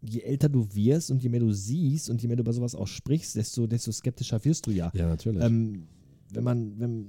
je 0.00 0.20
älter 0.20 0.48
du 0.48 0.66
wirst 0.74 1.10
und 1.10 1.22
je 1.22 1.28
mehr 1.28 1.40
du 1.40 1.52
siehst 1.52 2.10
und 2.10 2.22
je 2.22 2.28
mehr 2.28 2.36
du 2.36 2.42
über 2.42 2.52
sowas 2.52 2.74
auch 2.74 2.86
sprichst, 2.86 3.34
desto, 3.36 3.66
desto 3.66 3.90
skeptischer 3.92 4.44
wirst 4.44 4.66
du 4.66 4.70
ja. 4.70 4.92
Ja, 4.94 5.08
natürlich. 5.08 5.42
Ähm, 5.42 5.88
wenn 6.32 6.44
man, 6.44 6.78
wenn, 6.78 7.06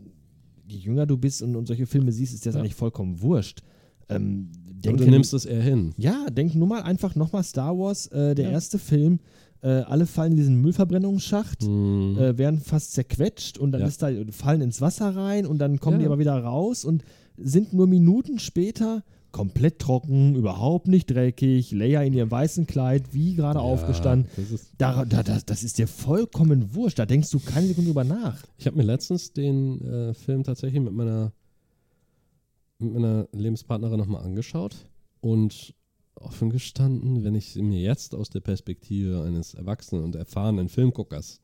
je 0.68 0.78
jünger 0.80 1.06
du 1.06 1.18
bist 1.18 1.42
und, 1.42 1.56
und 1.56 1.68
solche 1.68 1.86
Filme 1.86 2.12
siehst, 2.12 2.34
ist 2.34 2.46
das 2.46 2.56
Ja. 2.56 2.62
eigentlich 2.62 2.76
vollkommen 2.76 3.22
wurscht. 3.22 3.62
Ähm, 4.10 4.50
Aber 4.86 4.98
du 4.98 5.06
nimmst 5.10 5.34
es 5.34 5.46
eher 5.46 5.62
hin. 5.62 5.94
Ja, 5.98 6.28
denk 6.30 6.56
nur 6.56 6.68
mal 6.68 6.82
einfach 6.82 7.16
nochmal 7.16 7.44
Star 7.44 7.78
Wars, 7.78 8.08
äh, 8.08 8.36
der 8.36 8.46
Ja. 8.46 8.52
erste 8.52 8.80
Film. 8.80 9.20
Äh, 9.62 9.68
alle 9.70 10.06
fallen 10.06 10.32
in 10.34 10.38
diesen 10.38 10.62
Müllverbrennungsschacht, 10.62 11.64
Mhm. 11.68 12.18
äh, 12.18 12.38
werden 12.38 12.60
fast 12.60 12.94
zerquetscht 12.94 13.58
und 13.58 13.72
dann 13.72 13.82
Ja. 13.82 13.88
ist 13.88 14.02
da, 14.04 14.10
fallen 14.32 14.62
ins 14.62 14.82
Wasser 14.82 15.16
rein 15.16 15.46
und 15.46 15.58
dann 15.60 15.80
kommen 15.80 15.98
die 16.00 16.04
Ja. 16.06 16.10
aber 16.12 16.20
wieder 16.20 16.38
raus 16.38 16.86
und 16.86 17.04
sind 17.38 17.74
nur 17.74 17.88
Minuten 17.88 18.40
später 18.40 19.04
komplett 19.32 19.80
trocken, 19.80 20.36
überhaupt 20.36 20.88
nicht 20.88 21.08
dreckig, 21.12 21.72
Leia 21.72 22.02
in 22.02 22.14
ihrem 22.14 22.32
weißen 22.32 22.66
Kleid, 22.66 23.14
wie 23.14 23.36
gerade 23.36 23.60
Ja, 23.60 23.66
aufgestanden. 23.66 24.30
Das 24.36 24.52
ist, 24.52 24.72
Da, 24.78 25.06
da, 25.06 25.22
das, 25.22 25.46
das 25.46 25.64
ist 25.64 25.78
dir 25.78 25.88
vollkommen 25.88 26.74
wurscht, 26.74 26.98
da 26.98 27.06
denkst 27.06 27.30
du 27.32 27.40
keine 27.40 27.68
Sekunde 27.68 27.90
drüber 27.90 28.04
nach. 28.04 28.44
ich 28.58 28.66
habe 28.66 28.78
mir 28.78 28.84
letztens 28.84 29.34
den 29.34 29.82
äh, 29.86 30.14
Film 30.14 30.44
tatsächlich 30.44 30.82
mit 30.82 30.94
meiner, 30.94 31.32
mit 32.80 32.94
meiner 32.94 33.28
Lebenspartnerin 33.32 33.98
nochmal 34.00 34.24
angeschaut 34.24 34.76
und 35.20 35.74
offen 36.22 36.50
gestanden, 36.50 37.24
wenn 37.24 37.36
ich 37.36 37.56
mir 37.56 37.80
jetzt 37.82 38.14
aus 38.16 38.30
der 38.30 38.40
Perspektive 38.42 39.24
eines 39.24 39.54
erwachsenen 39.54 40.04
und 40.04 40.16
erfahrenen 40.16 40.70
Filmguckers, 40.70 41.40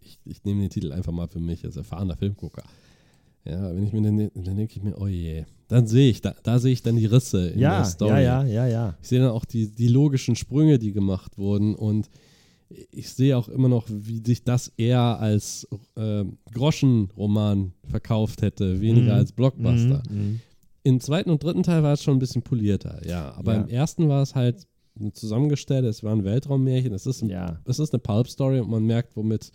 ich, 0.00 0.18
ich 0.24 0.44
nehme 0.44 0.60
den 0.62 0.70
Titel 0.70 0.92
einfach 0.92 1.12
mal 1.12 1.28
für 1.28 1.40
mich 1.40 1.64
als 1.64 1.76
erfahrener 1.76 2.16
Filmgucker, 2.16 2.62
ja, 3.44 3.74
wenn 3.74 3.84
ich 3.84 3.92
mir 3.92 4.02
den, 4.02 4.30
dann 4.34 4.56
denke 4.56 4.76
ich 4.76 4.82
mir, 4.82 4.96
oh 5.00 5.08
je, 5.08 5.44
dann 5.66 5.86
sehe 5.88 6.10
ich, 6.10 6.20
da, 6.20 6.34
da 6.44 6.58
sehe 6.60 6.72
ich 6.72 6.82
dann 6.82 6.96
die 6.96 7.06
Risse 7.06 7.48
in 7.48 7.58
Ja, 7.58 7.76
der 7.78 7.84
Story. 7.86 8.10
ja, 8.22 8.44
ja, 8.44 8.44
ja, 8.44 8.66
ja. 8.66 8.96
Ich 9.02 9.08
sehe 9.08 9.18
dann 9.20 9.30
auch 9.30 9.44
die, 9.44 9.68
die 9.68 9.88
logischen 9.88 10.36
Sprünge, 10.36 10.78
die 10.78 10.92
gemacht 10.92 11.38
wurden 11.38 11.74
und 11.74 12.08
ich 12.90 13.10
sehe 13.10 13.36
auch 13.36 13.48
immer 13.48 13.68
noch, 13.68 13.86
wie 13.88 14.22
sich 14.24 14.44
das 14.44 14.72
eher 14.76 15.00
als 15.18 15.66
äh, 15.96 16.24
Groschenroman 16.54 17.72
verkauft 17.88 18.42
hätte, 18.42 18.80
weniger 18.80 19.12
Mhm. 19.12 19.18
als 19.18 19.32
Blockbuster. 19.32 20.02
Mhm, 20.10 20.16
mhm. 20.16 20.40
Im 20.84 21.00
zweiten 21.00 21.30
und 21.30 21.42
dritten 21.44 21.62
Teil 21.62 21.82
war 21.82 21.92
es 21.92 22.02
schon 22.02 22.16
ein 22.16 22.18
bisschen 22.18 22.42
polierter, 22.42 23.00
ja. 23.06 23.32
Aber 23.36 23.54
Ja. 23.54 23.60
im 23.62 23.68
ersten 23.68 24.08
war 24.08 24.22
es 24.22 24.34
halt 24.34 24.66
eine 24.98 25.12
zusammengestellte, 25.12 25.88
es 25.88 26.02
war 26.02 26.12
ein 26.12 26.24
Weltraummärchen, 26.24 26.92
es 26.92 27.06
ist, 27.06 27.22
ein, 27.22 27.30
Ja. 27.30 27.60
es 27.64 27.78
ist 27.78 27.92
eine 27.94 28.00
Pulp-Story 28.00 28.60
und 28.60 28.68
man 28.70 28.84
merkt, 28.84 29.16
womit 29.16 29.52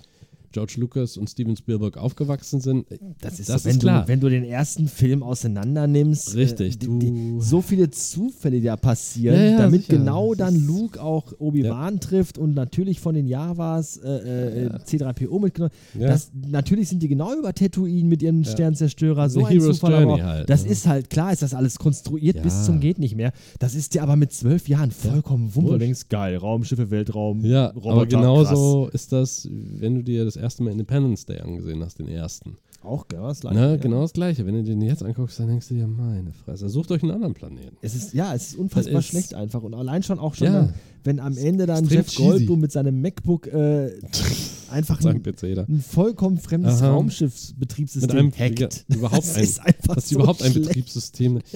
George 0.51 0.75
Lucas 0.77 1.17
und 1.17 1.29
Steven 1.29 1.55
Spielberg 1.55 1.97
aufgewachsen 1.97 2.59
sind. 2.61 2.85
Das 3.21 3.39
ist, 3.39 3.49
Das 3.49 3.63
so, 3.63 3.69
wenn, 3.69 3.75
ist 3.75 3.79
klar. 3.81 4.01
Du, 4.03 4.07
wenn 4.07 4.19
du 4.19 4.29
den 4.29 4.43
ersten 4.43 4.87
Film 4.87 5.21
auseinander 5.23 5.87
nimmst. 5.87 6.35
Richtig, 6.35 6.75
äh, 6.75 6.77
die, 6.77 6.99
die, 6.99 7.35
so 7.39 7.61
viele 7.61 7.89
Zufälle, 7.91 8.57
die 8.59 8.65
da 8.65 8.77
passieren, 8.77 9.35
Ja, 9.35 9.43
ja, 9.51 9.57
damit 9.57 9.83
sicher. 9.85 9.97
genau 9.97 10.33
dann 10.35 10.55
Luke 10.65 11.01
auch 11.01 11.33
Obi-Wan 11.37 11.99
trifft 11.99 12.37
und 12.37 12.55
natürlich 12.55 12.99
von 12.99 13.13
den 13.15 13.27
Javas 13.27 13.97
äh, 13.97 14.07
äh, 14.09 14.63
Ja. 14.65 14.77
C3PO 14.77 15.39
mitgenommen. 15.41 15.71
Ja. 15.99 16.07
Das, 16.07 16.31
natürlich 16.33 16.89
sind 16.89 17.03
die 17.03 17.07
genau 17.07 17.33
über 17.37 17.53
Tatooine 17.53 18.07
mit 18.07 18.21
ihren 18.23 18.43
Ja. 18.43 18.51
Sternzerstörer. 18.51 19.29
So 19.29 19.41
The 19.41 19.45
ein 19.47 19.51
Hero's 19.59 19.79
Zufall. 19.79 19.91
Journey 20.03 20.21
aber 20.21 20.23
halt, 20.31 20.49
das 20.49 20.63
ist 20.63 20.87
halt, 20.87 21.09
klar 21.09 21.33
ist 21.33 21.41
das 21.41 21.53
alles 21.53 21.77
konstruiert 21.77 22.37
Ja. 22.37 22.43
bis 22.43 22.63
zum 22.65 22.79
geht 22.79 22.99
nicht 22.99 23.15
mehr. 23.15 23.33
Das 23.59 23.75
ist 23.75 23.93
dir 23.93 24.03
aber 24.03 24.15
mit 24.15 24.31
zwölf 24.31 24.67
Jahren 24.69 24.91
vollkommen 24.91 25.53
Wurscht. 25.55 25.81
denkst, 25.81 26.01
geil, 26.09 26.37
Raumschiffe, 26.37 26.89
Weltraum, 26.89 27.43
Ja, 27.43 27.67
Roboter, 27.67 27.89
aber 27.91 28.05
genauso 28.05 28.83
krass. 28.85 28.93
ist 28.95 29.11
das, 29.11 29.49
wenn 29.51 29.95
du 29.95 30.03
dir 30.03 30.23
das 30.25 30.36
erste 30.37 30.63
Mal 30.63 30.71
Independence 30.71 31.25
Day 31.25 31.39
angesehen 31.39 31.83
hast, 31.83 31.99
den 31.99 32.07
ersten. 32.07 32.55
Auch 32.83 33.07
genau 33.07 33.27
das 33.27 33.41
Gleiche. 33.41 33.57
Na, 33.59 33.69
ja. 33.71 33.75
genau 33.77 34.01
das 34.01 34.13
Gleiche. 34.13 34.45
Wenn 34.45 34.53
du 34.53 34.63
den 34.63 34.81
jetzt 34.81 35.03
anguckst, 35.03 35.39
dann 35.39 35.47
denkst 35.47 35.67
du 35.67 35.73
dir, 35.73 35.87
meine 35.87 36.31
Fresse, 36.31 36.69
sucht 36.69 36.91
euch 36.91 37.01
einen 37.03 37.11
anderen 37.11 37.33
Planeten. 37.33 37.75
Es 37.81 37.95
ist, 37.95 38.13
ja, 38.13 38.33
es 38.33 38.49
ist 38.49 38.57
unfassbar 38.57 38.93
Das 38.93 39.05
ist- 39.05 39.09
schlecht 39.09 39.33
einfach. 39.33 39.63
Und 39.63 39.73
allein 39.73 40.03
schon 40.03 40.19
auch 40.19 40.35
schon, 40.35 40.47
Ja. 40.47 40.53
dann, 40.53 40.73
wenn 41.03 41.19
am 41.19 41.35
Ende 41.37 41.65
dann 41.65 41.85
Jeff. 41.87 42.15
Goldblum 42.15 42.59
mit 42.61 42.71
seinem 42.71 43.01
MacBook 43.01 43.47
äh, 43.47 43.91
einfach 44.71 45.03
ein, 45.03 45.21
ein 45.25 45.81
vollkommen 45.81 46.37
fremdes 46.37 46.81
Aha. 46.81 46.91
Raumschiffsbetriebssystem 46.91 48.31
hackt. 48.37 48.59
ja, 48.59 48.69
überhaupt 48.95 49.23
das 49.23 49.35
ein- 49.35 49.43
ist 49.43 49.59
einfach 49.59 49.95
Das 49.95 50.03
ist 50.05 50.09
so 50.11 50.15
überhaupt 50.19 50.43
ein 50.43 50.51
schlecht. 50.51 50.67
Betriebssystem. 50.69 51.39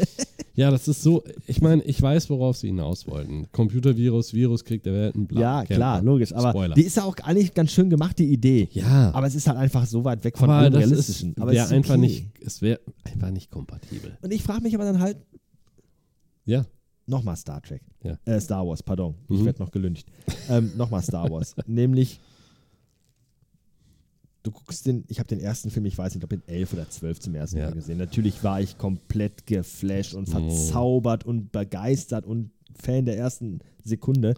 Ja, 0.62 0.72
das 0.72 0.88
ist 0.88 1.02
so, 1.02 1.24
ich 1.48 1.60
meine, 1.62 1.82
ich 1.84 2.02
weiß, 2.02 2.30
worauf 2.30 2.56
sie 2.58 2.68
hinaus 2.68 3.08
wollten. 3.08 3.48
Computervirus, 3.52 4.34
Virus, 4.34 4.64
Krieg 4.64 4.84
der 4.84 4.94
Welten, 4.94 5.26
bla. 5.28 5.42
Ja, 5.42 5.58
kennt 5.60 5.70
man. 5.72 5.78
klar, 5.78 6.02
logisch. 6.04 6.34
Aber 6.34 6.52
Spoiler. 6.52 6.76
die 6.76 6.84
ist 6.84 6.98
ja 6.98 7.04
auch 7.04 7.16
eigentlich 7.24 7.54
ganz 7.54 7.72
schön 7.72 7.90
gemacht, 7.90 8.20
die 8.20 8.32
Idee. 8.32 8.70
ja, 8.72 9.12
Aber 9.14 9.28
es 9.28 9.36
ist 9.36 9.48
halt 9.48 9.58
einfach 9.58 9.86
so 9.86 10.04
weit 10.06 10.24
weg 10.24 10.38
von 10.38 10.50
aber 10.50 10.60
allem 10.60 10.74
das 10.74 10.84
Realistischen. 10.84 11.32
ist, 11.32 11.42
Aber 11.42 11.52
es 11.52 11.56
wäre 11.56 11.66
ist 11.66 11.72
einfach 11.74 11.94
okay. 11.96 12.02
nicht, 12.02 12.26
es 12.46 12.62
wäre 12.62 12.80
einfach 13.04 13.32
nicht 13.32 13.50
kompatibel. 13.52 14.18
Und 14.22 14.32
ich 14.32 14.44
frage 14.44 14.62
mich 14.62 14.76
aber 14.76 14.84
dann 14.86 15.00
halt, 15.00 15.18
Ja, 16.46 16.66
nochmal 17.08 17.36
Star 17.38 17.62
Trek. 17.62 17.82
Ja. 18.04 18.18
Äh, 18.26 18.40
Star 18.40 18.66
Wars, 18.68 18.82
pardon. 18.84 19.16
Ich 19.30 19.40
Mhm. 19.40 19.46
werde 19.46 19.60
noch 19.64 19.72
gelüncht. 19.72 20.08
Ähm, 20.50 20.72
nochmal 20.78 21.02
Star 21.02 21.30
Wars. 21.30 21.56
Nämlich, 21.68 22.20
du 24.44 24.52
guckst 24.52 24.86
den, 24.86 25.04
ich 25.08 25.20
habe 25.20 25.28
den 25.28 25.40
ersten 25.40 25.70
Film, 25.70 25.86
ich 25.86 25.98
weiß 25.98 26.16
nicht, 26.16 26.24
ob 26.24 26.34
in 26.34 26.42
elf 26.48 26.74
oder 26.74 26.90
zwölf 26.90 27.20
zum 27.20 27.36
ersten 27.36 27.58
Ja. 27.58 27.66
Mal 27.70 27.76
gesehen. 27.76 27.98
Natürlich 27.98 28.44
war 28.44 28.60
ich 28.62 28.78
komplett 28.78 29.46
geflasht 29.46 30.14
und 30.14 30.28
verzaubert 30.30 31.26
und 31.26 31.52
begeistert 31.52 32.26
und 32.26 32.52
Fan 32.76 33.06
der 33.06 33.18
ersten 33.18 33.60
Sekunde. 33.84 34.34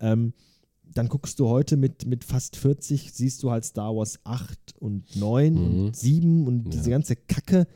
Ähm, 0.00 0.32
dann 0.92 1.08
guckst 1.08 1.38
du 1.40 1.48
heute 1.48 1.76
mit, 1.76 2.06
mit 2.06 2.24
fast 2.24 2.56
40, 2.56 3.12
siehst 3.12 3.42
du 3.42 3.50
halt 3.50 3.64
Star 3.64 3.94
Wars 3.94 4.18
8 4.24 4.74
und 4.78 5.14
9 5.16 5.52
Mhm. 5.54 5.84
und 5.86 5.96
7 5.96 6.46
und 6.46 6.70
diese 6.72 6.90
Ja. 6.90 6.96
ganze 6.96 7.16
Kacke 7.16 7.66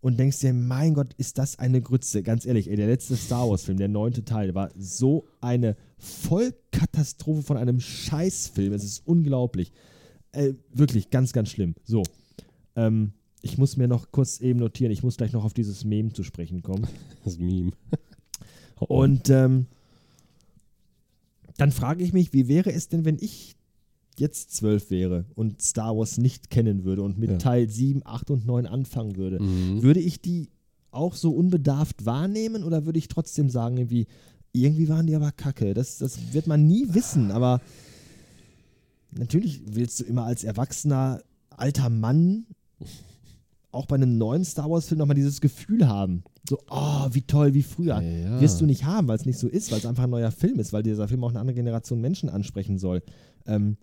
und 0.00 0.18
denkst 0.18 0.40
dir, 0.40 0.52
mein 0.52 0.94
Gott, 0.94 1.12
ist 1.18 1.38
das 1.38 1.58
eine 1.58 1.80
Grütze. 1.82 2.22
Ganz 2.22 2.46
ehrlich, 2.46 2.68
ey, 2.70 2.76
der 2.76 2.86
letzte 2.88 3.14
Star 3.16 3.48
Wars-Film, 3.48 3.78
der 3.78 3.88
neunte 3.88 4.24
Teil, 4.24 4.54
war 4.54 4.70
so 4.76 5.26
eine 5.40 5.76
Vollkatastrophe 5.98 7.42
von 7.42 7.56
einem 7.56 7.78
Scheißfilm. 7.80 8.72
Es 8.72 8.84
ist 8.84 9.06
unglaublich. 9.06 9.72
Äh, 10.32 10.54
wirklich 10.72 11.10
ganz, 11.10 11.32
ganz 11.32 11.50
schlimm. 11.50 11.74
So. 11.84 12.02
Ähm, 12.76 13.12
ich 13.42 13.58
muss 13.58 13.76
mir 13.76 13.88
noch 13.88 14.12
kurz 14.12 14.40
eben 14.40 14.60
notieren, 14.60 14.92
ich 14.92 15.02
muss 15.02 15.16
gleich 15.16 15.32
noch 15.32 15.44
auf 15.44 15.52
dieses 15.52 15.84
Meme 15.84 16.12
zu 16.12 16.22
sprechen 16.22 16.62
kommen. 16.62 16.86
Das 17.24 17.38
Meme. 17.38 17.72
Und 18.78 19.30
ähm, 19.30 19.66
dann 21.56 21.70
frage 21.70 22.02
ich 22.02 22.12
mich, 22.12 22.32
wie 22.32 22.48
wäre 22.48 22.72
es 22.72 22.88
denn, 22.88 23.04
wenn 23.04 23.18
ich 23.20 23.54
jetzt 24.18 24.54
zwölf 24.56 24.90
wäre 24.90 25.24
und 25.36 25.62
Star 25.62 25.96
Wars 25.96 26.18
nicht 26.18 26.50
kennen 26.50 26.84
würde 26.84 27.02
und 27.02 27.18
mit 27.18 27.30
Ja. 27.30 27.38
Teil 27.38 27.68
7, 27.68 28.02
8 28.04 28.30
und 28.30 28.46
9 28.46 28.66
anfangen 28.66 29.16
würde? 29.16 29.40
Mhm. 29.40 29.82
Würde 29.82 30.00
ich 30.00 30.20
die 30.20 30.48
auch 30.90 31.14
so 31.14 31.30
unbedarft 31.32 32.04
wahrnehmen 32.04 32.64
oder 32.64 32.84
würde 32.86 32.98
ich 32.98 33.08
trotzdem 33.08 33.48
sagen, 33.50 33.76
irgendwie, 33.76 34.06
irgendwie 34.52 34.88
waren 34.88 35.06
die 35.06 35.14
aber 35.14 35.30
kacke? 35.32 35.74
Das, 35.74 35.98
das 35.98 36.18
wird 36.32 36.46
man 36.46 36.66
nie 36.66 36.86
wissen, 36.92 37.30
aber 37.30 37.60
natürlich 39.16 39.62
willst 39.66 40.00
du 40.00 40.04
immer 40.04 40.24
als 40.24 40.44
erwachsener 40.44 41.22
alter 41.50 41.90
Mann 41.90 42.46
auch 43.70 43.86
bei 43.86 43.96
einem 43.96 44.18
neuen 44.18 44.44
Star 44.44 44.70
Wars-Film 44.70 44.98
nochmal 44.98 45.16
dieses 45.16 45.40
Gefühl 45.40 45.88
haben. 45.88 46.24
So, 46.48 46.58
oh, 46.68 47.06
wie 47.10 47.22
toll, 47.22 47.54
wie 47.54 47.62
früher. 47.62 48.00
Ja. 48.00 48.40
Wirst 48.40 48.60
du 48.60 48.66
nicht 48.66 48.84
haben, 48.84 49.08
weil 49.08 49.16
es 49.16 49.24
nicht 49.24 49.38
so 49.38 49.48
ist, 49.48 49.70
weil 49.70 49.78
es 49.78 49.86
einfach 49.86 50.04
ein 50.04 50.10
neuer 50.10 50.30
Film 50.30 50.58
ist, 50.58 50.72
weil 50.72 50.82
dieser 50.82 51.08
Film 51.08 51.24
auch 51.24 51.30
eine 51.30 51.40
andere 51.40 51.54
Generation 51.54 52.00
Menschen 52.00 52.28
ansprechen 52.28 52.78
soll. 52.78 53.02
Ähm, 53.46 53.76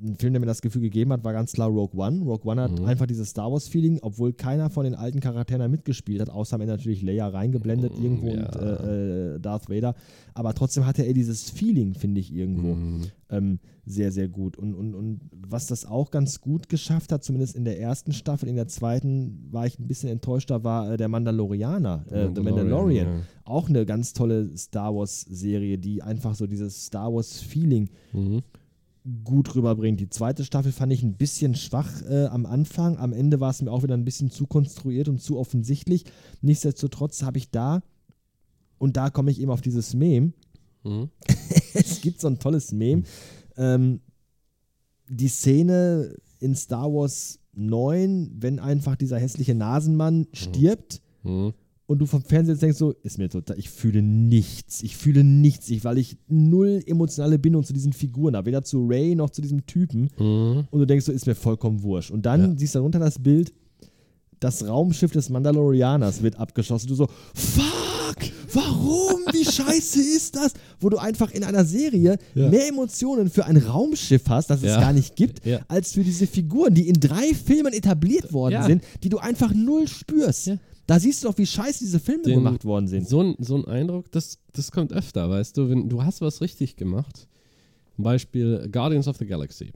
ein 0.00 0.14
Film, 0.16 0.32
der 0.34 0.40
mir 0.40 0.46
das 0.46 0.62
Gefühl 0.62 0.82
gegeben 0.82 1.12
hat, 1.12 1.24
war 1.24 1.32
ganz 1.32 1.52
klar 1.52 1.68
Rogue 1.68 1.98
One. 2.00 2.20
Rogue 2.22 2.48
One 2.50 2.62
hat 2.62 2.78
Mhm. 2.78 2.84
einfach 2.84 3.06
dieses 3.06 3.30
Star 3.30 3.50
Wars-Feeling, 3.50 3.98
obwohl 4.02 4.32
keiner 4.32 4.70
von 4.70 4.84
den 4.84 4.94
alten 4.94 5.18
Charakteren 5.20 5.68
mitgespielt 5.70 6.20
hat, 6.20 6.30
außer 6.30 6.54
am 6.54 6.60
Ende 6.60 6.74
natürlich 6.74 7.02
Leia 7.02 7.26
reingeblendet 7.26 7.98
Mhm, 7.98 8.04
irgendwo 8.04 8.28
ja. 8.28 8.46
und 8.46 8.56
äh, 8.62 9.34
äh, 9.34 9.40
Darth 9.40 9.68
Vader. 9.68 9.94
Aber 10.34 10.54
trotzdem 10.54 10.86
hatte 10.86 11.02
er 11.02 11.12
dieses 11.14 11.50
Feeling, 11.50 11.94
finde 11.94 12.20
ich, 12.20 12.32
irgendwo 12.32 12.74
Mhm. 12.74 13.00
ähm, 13.30 13.58
sehr, 13.84 14.12
sehr 14.12 14.28
gut. 14.28 14.56
Und, 14.56 14.74
und, 14.74 14.94
und 14.94 15.20
was 15.32 15.66
das 15.66 15.84
auch 15.86 16.10
ganz 16.12 16.40
gut 16.40 16.68
geschafft 16.68 17.10
hat, 17.10 17.24
zumindest 17.24 17.56
in 17.56 17.64
der 17.64 17.80
ersten 17.80 18.12
Staffel, 18.12 18.48
in 18.48 18.56
der 18.56 18.68
zweiten 18.68 19.48
war 19.50 19.66
ich 19.66 19.78
ein 19.80 19.88
bisschen 19.88 20.10
enttäuschter, 20.10 20.62
war 20.62 20.92
äh, 20.92 20.96
der 20.96 21.08
Mandalorianer, 21.08 22.04
äh, 22.10 22.28
The 22.34 22.40
Mandalorian. 22.42 23.06
ja. 23.06 23.20
Auch 23.44 23.68
eine 23.68 23.84
ganz 23.86 24.12
tolle 24.12 24.56
Star 24.56 24.94
Wars-Serie, 24.94 25.78
die 25.78 26.02
einfach 26.02 26.34
so 26.36 26.46
dieses 26.46 26.86
Star 26.86 27.12
Wars-Feeling 27.12 27.88
Mhm. 28.12 28.42
Gut 29.24 29.54
rüberbringt. 29.54 30.00
Die 30.00 30.08
zweite 30.08 30.44
Staffel 30.44 30.72
fand 30.72 30.92
ich 30.92 31.02
ein 31.02 31.16
bisschen 31.16 31.54
schwach 31.54 32.02
äh, 32.08 32.26
am 32.26 32.44
Anfang. 32.46 32.98
Am 32.98 33.12
Ende 33.12 33.38
war 33.40 33.50
es 33.50 33.62
mir 33.62 33.70
auch 33.70 33.82
wieder 33.82 33.94
ein 33.96 34.04
bisschen 34.04 34.30
zu 34.30 34.46
konstruiert 34.46 35.08
und 35.08 35.20
zu 35.20 35.38
offensichtlich. 35.38 36.04
Nichtsdestotrotz 36.40 37.22
habe 37.22 37.38
ich 37.38 37.50
da, 37.50 37.82
und 38.78 38.96
da 38.96 39.10
komme 39.10 39.30
ich 39.30 39.40
eben 39.40 39.50
auf 39.50 39.60
dieses 39.60 39.94
Meme, 39.94 40.32
Mhm. 40.84 41.10
es 41.74 42.00
gibt 42.00 42.20
so 42.20 42.28
ein 42.28 42.38
tolles 42.38 42.70
Meme. 42.72 43.02
Ähm, 43.56 44.00
die 45.08 45.28
Szene 45.28 46.14
in 46.38 46.54
Star 46.54 46.92
Wars 46.92 47.40
9, 47.54 48.36
wenn 48.38 48.60
einfach 48.60 48.94
dieser 48.96 49.18
hässliche 49.18 49.54
Nasenmann 49.54 50.26
stirbt 50.32 51.00
Mhm. 51.24 51.54
Und 51.86 51.98
du 52.00 52.06
vom 52.06 52.22
Fernseher 52.22 52.56
denkst 52.56 52.78
so, 52.78 52.92
ist 53.02 53.16
mir 53.18 53.28
total, 53.28 53.58
ich 53.58 53.70
fühle 53.70 54.02
nichts. 54.02 54.82
Ich 54.82 54.96
fühle 54.96 55.22
nichts, 55.22 55.68
ich, 55.70 55.84
weil 55.84 55.98
ich 55.98 56.16
null 56.28 56.82
emotionale 56.86 57.38
Bindung 57.38 57.62
zu 57.64 57.72
diesen 57.72 57.92
Figuren 57.92 58.34
habe, 58.36 58.46
weder 58.46 58.64
zu 58.64 58.84
Ray 58.86 59.14
noch 59.14 59.30
zu 59.30 59.40
diesem 59.40 59.64
Typen. 59.66 60.08
Mhm. 60.18 60.66
Und 60.70 60.80
du 60.80 60.84
denkst 60.86 61.04
so, 61.06 61.12
ist 61.12 61.26
mir 61.26 61.34
vollkommen 61.36 61.82
wurscht. 61.82 62.10
Und 62.10 62.26
dann 62.26 62.40
Ja. 62.40 62.54
siehst 62.58 62.74
du 62.74 62.80
darunter 62.80 62.98
das 62.98 63.18
Bild, 63.20 63.52
das 64.40 64.66
Raumschiff 64.66 65.12
des 65.12 65.30
Mandalorianers 65.30 66.22
wird 66.22 66.36
abgeschossen. 66.38 66.88
Du 66.88 66.94
so, 66.94 67.06
fuck, 67.34 68.16
warum? 68.52 69.20
Wie 69.32 69.44
scheiße 69.50 70.00
ist 70.00 70.36
das? 70.36 70.52
Wo 70.80 70.88
du 70.88 70.98
einfach 70.98 71.30
in 71.30 71.42
einer 71.44 71.64
Serie 71.64 72.18
Ja. 72.34 72.48
mehr 72.50 72.68
Emotionen 72.68 73.30
für 73.30 73.46
ein 73.46 73.56
Raumschiff 73.56 74.22
hast, 74.28 74.50
das 74.50 74.58
es 74.60 74.66
Ja. 74.70 74.80
gar 74.80 74.92
nicht 74.92 75.16
gibt, 75.16 75.44
Ja. 75.46 75.60
als 75.68 75.92
für 75.92 76.04
diese 76.04 76.26
Figuren, 76.26 76.74
die 76.74 76.88
in 76.88 76.98
drei 77.00 77.32
Filmen 77.34 77.72
etabliert 77.72 78.32
worden 78.32 78.62
sind, 78.64 78.82
die 79.02 79.08
du 79.08 79.18
einfach 79.18 79.54
null 79.54 79.88
spürst. 79.88 80.50
Da 80.86 81.00
siehst 81.00 81.24
du 81.24 81.28
doch, 81.28 81.38
wie 81.38 81.46
scheiße 81.46 81.80
diese 81.80 81.98
Filme 81.98 82.22
Den- 82.22 82.34
gemacht 82.44 82.64
worden 82.64 82.86
sind. 82.86 83.08
So 83.08 83.20
ein, 83.22 83.34
so 83.38 83.56
ein 83.56 83.64
Eindruck, 83.64 84.10
das, 84.12 84.38
das 84.52 84.70
kommt 84.70 84.92
öfter, 84.92 85.28
weißt 85.28 85.56
du, 85.56 85.68
wenn 85.68 85.88
du 85.88 86.02
hast 86.04 86.20
was 86.20 86.40
richtig 86.40 86.76
gemacht. 86.76 87.28
Zum 87.96 88.04
Beispiel 88.04 88.68
Guardians 88.70 89.08
of 89.08 89.16
the 89.16 89.26
Galaxy. 89.26 89.72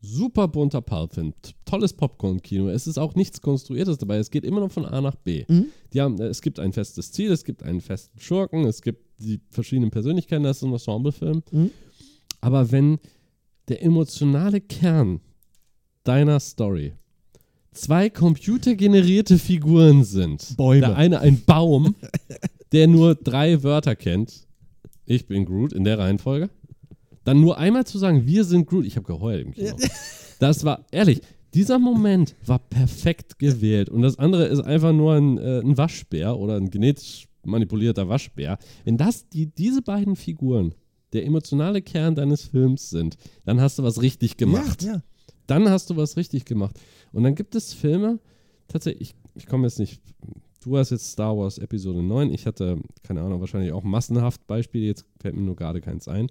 Super 0.00 0.46
bunter 0.48 0.82
Pulpfilm, 0.82 1.32
tolles 1.64 1.94
Popcorn-Kino. 1.94 2.68
Es 2.68 2.86
ist 2.86 2.98
auch 2.98 3.14
nichts 3.14 3.40
Konstruiertes 3.40 3.96
dabei. 3.96 4.18
Es 4.18 4.30
geht 4.30 4.44
immer 4.44 4.60
noch 4.60 4.70
von 4.70 4.84
A 4.84 5.00
nach 5.00 5.14
B. 5.16 5.46
Mhm. 5.48 5.66
Die 5.94 6.00
haben, 6.02 6.20
äh, 6.20 6.26
es 6.26 6.42
gibt 6.42 6.60
ein 6.60 6.74
festes 6.74 7.10
Ziel, 7.10 7.32
es 7.32 7.42
gibt 7.42 7.62
einen 7.62 7.80
festen 7.80 8.20
Schurken, 8.20 8.66
es 8.66 8.82
gibt 8.82 9.00
die 9.18 9.40
verschiedenen 9.50 9.90
Persönlichkeiten, 9.90 10.44
das 10.44 10.58
ist 10.58 10.62
ein 10.64 10.72
Ensemblefilm. 10.74 11.42
Mhm. 11.50 11.70
Aber 12.42 12.70
wenn 12.70 12.98
der 13.68 13.82
emotionale 13.82 14.60
Kern 14.60 15.20
deiner 16.02 16.38
Story 16.38 16.92
zwei 17.74 18.08
computergenerierte 18.08 19.38
Figuren 19.38 20.04
sind, 20.04 20.56
Bäume. 20.56 20.80
der 20.80 20.96
eine 20.96 21.20
ein 21.20 21.42
Baum, 21.44 21.94
der 22.72 22.86
nur 22.86 23.14
drei 23.14 23.62
Wörter 23.62 23.96
kennt, 23.96 24.46
ich 25.06 25.26
bin 25.26 25.44
Groot 25.44 25.72
in 25.72 25.84
der 25.84 25.98
Reihenfolge, 25.98 26.48
dann 27.24 27.40
nur 27.40 27.58
einmal 27.58 27.84
zu 27.86 27.98
sagen, 27.98 28.26
wir 28.26 28.44
sind 28.44 28.66
Groot, 28.66 28.86
ich 28.86 28.96
habe 28.96 29.06
geheult 29.06 29.46
im 29.46 29.52
Kino. 29.52 29.76
Das 30.40 30.64
war, 30.64 30.84
ehrlich, 30.90 31.20
dieser 31.54 31.78
Moment 31.78 32.34
war 32.44 32.58
perfekt 32.58 33.38
gewählt 33.38 33.88
und 33.88 34.02
das 34.02 34.18
andere 34.18 34.46
ist 34.46 34.60
einfach 34.60 34.92
nur 34.92 35.14
ein, 35.14 35.38
äh, 35.38 35.60
ein 35.60 35.78
Waschbär 35.78 36.36
oder 36.36 36.56
ein 36.56 36.70
genetisch 36.70 37.28
manipulierter 37.44 38.08
Waschbär. 38.08 38.58
Wenn 38.84 38.96
das 38.96 39.28
die, 39.28 39.46
diese 39.46 39.80
beiden 39.80 40.16
Figuren 40.16 40.74
der 41.12 41.24
emotionale 41.24 41.80
Kern 41.80 42.16
deines 42.16 42.42
Films 42.42 42.90
sind, 42.90 43.16
dann 43.44 43.60
hast 43.60 43.78
du 43.78 43.84
was 43.84 44.02
richtig 44.02 44.36
gemacht 44.36 44.82
Ja, 44.82 44.94
ja. 44.94 45.02
Dann 45.46 45.68
hast 45.68 45.90
du 45.90 45.96
was 45.96 46.16
richtig 46.16 46.44
gemacht. 46.44 46.78
Und 47.12 47.22
dann 47.22 47.34
gibt 47.34 47.54
es 47.54 47.72
Filme, 47.72 48.18
tatsächlich, 48.68 49.14
ich, 49.34 49.42
ich 49.42 49.46
komme 49.46 49.66
jetzt 49.66 49.78
nicht, 49.78 50.00
du 50.62 50.76
hast 50.76 50.90
jetzt 50.90 51.10
Star 51.10 51.36
Wars 51.36 51.58
Episode 51.58 52.02
9, 52.02 52.32
ich 52.32 52.46
hatte, 52.46 52.78
keine 53.02 53.22
Ahnung, 53.22 53.40
wahrscheinlich 53.40 53.72
auch 53.72 53.84
massenhaft 53.84 54.46
Beispiele, 54.46 54.86
jetzt 54.86 55.04
fällt 55.20 55.36
mir 55.36 55.42
nur 55.42 55.56
gerade 55.56 55.80
keins 55.80 56.08
ein, 56.08 56.28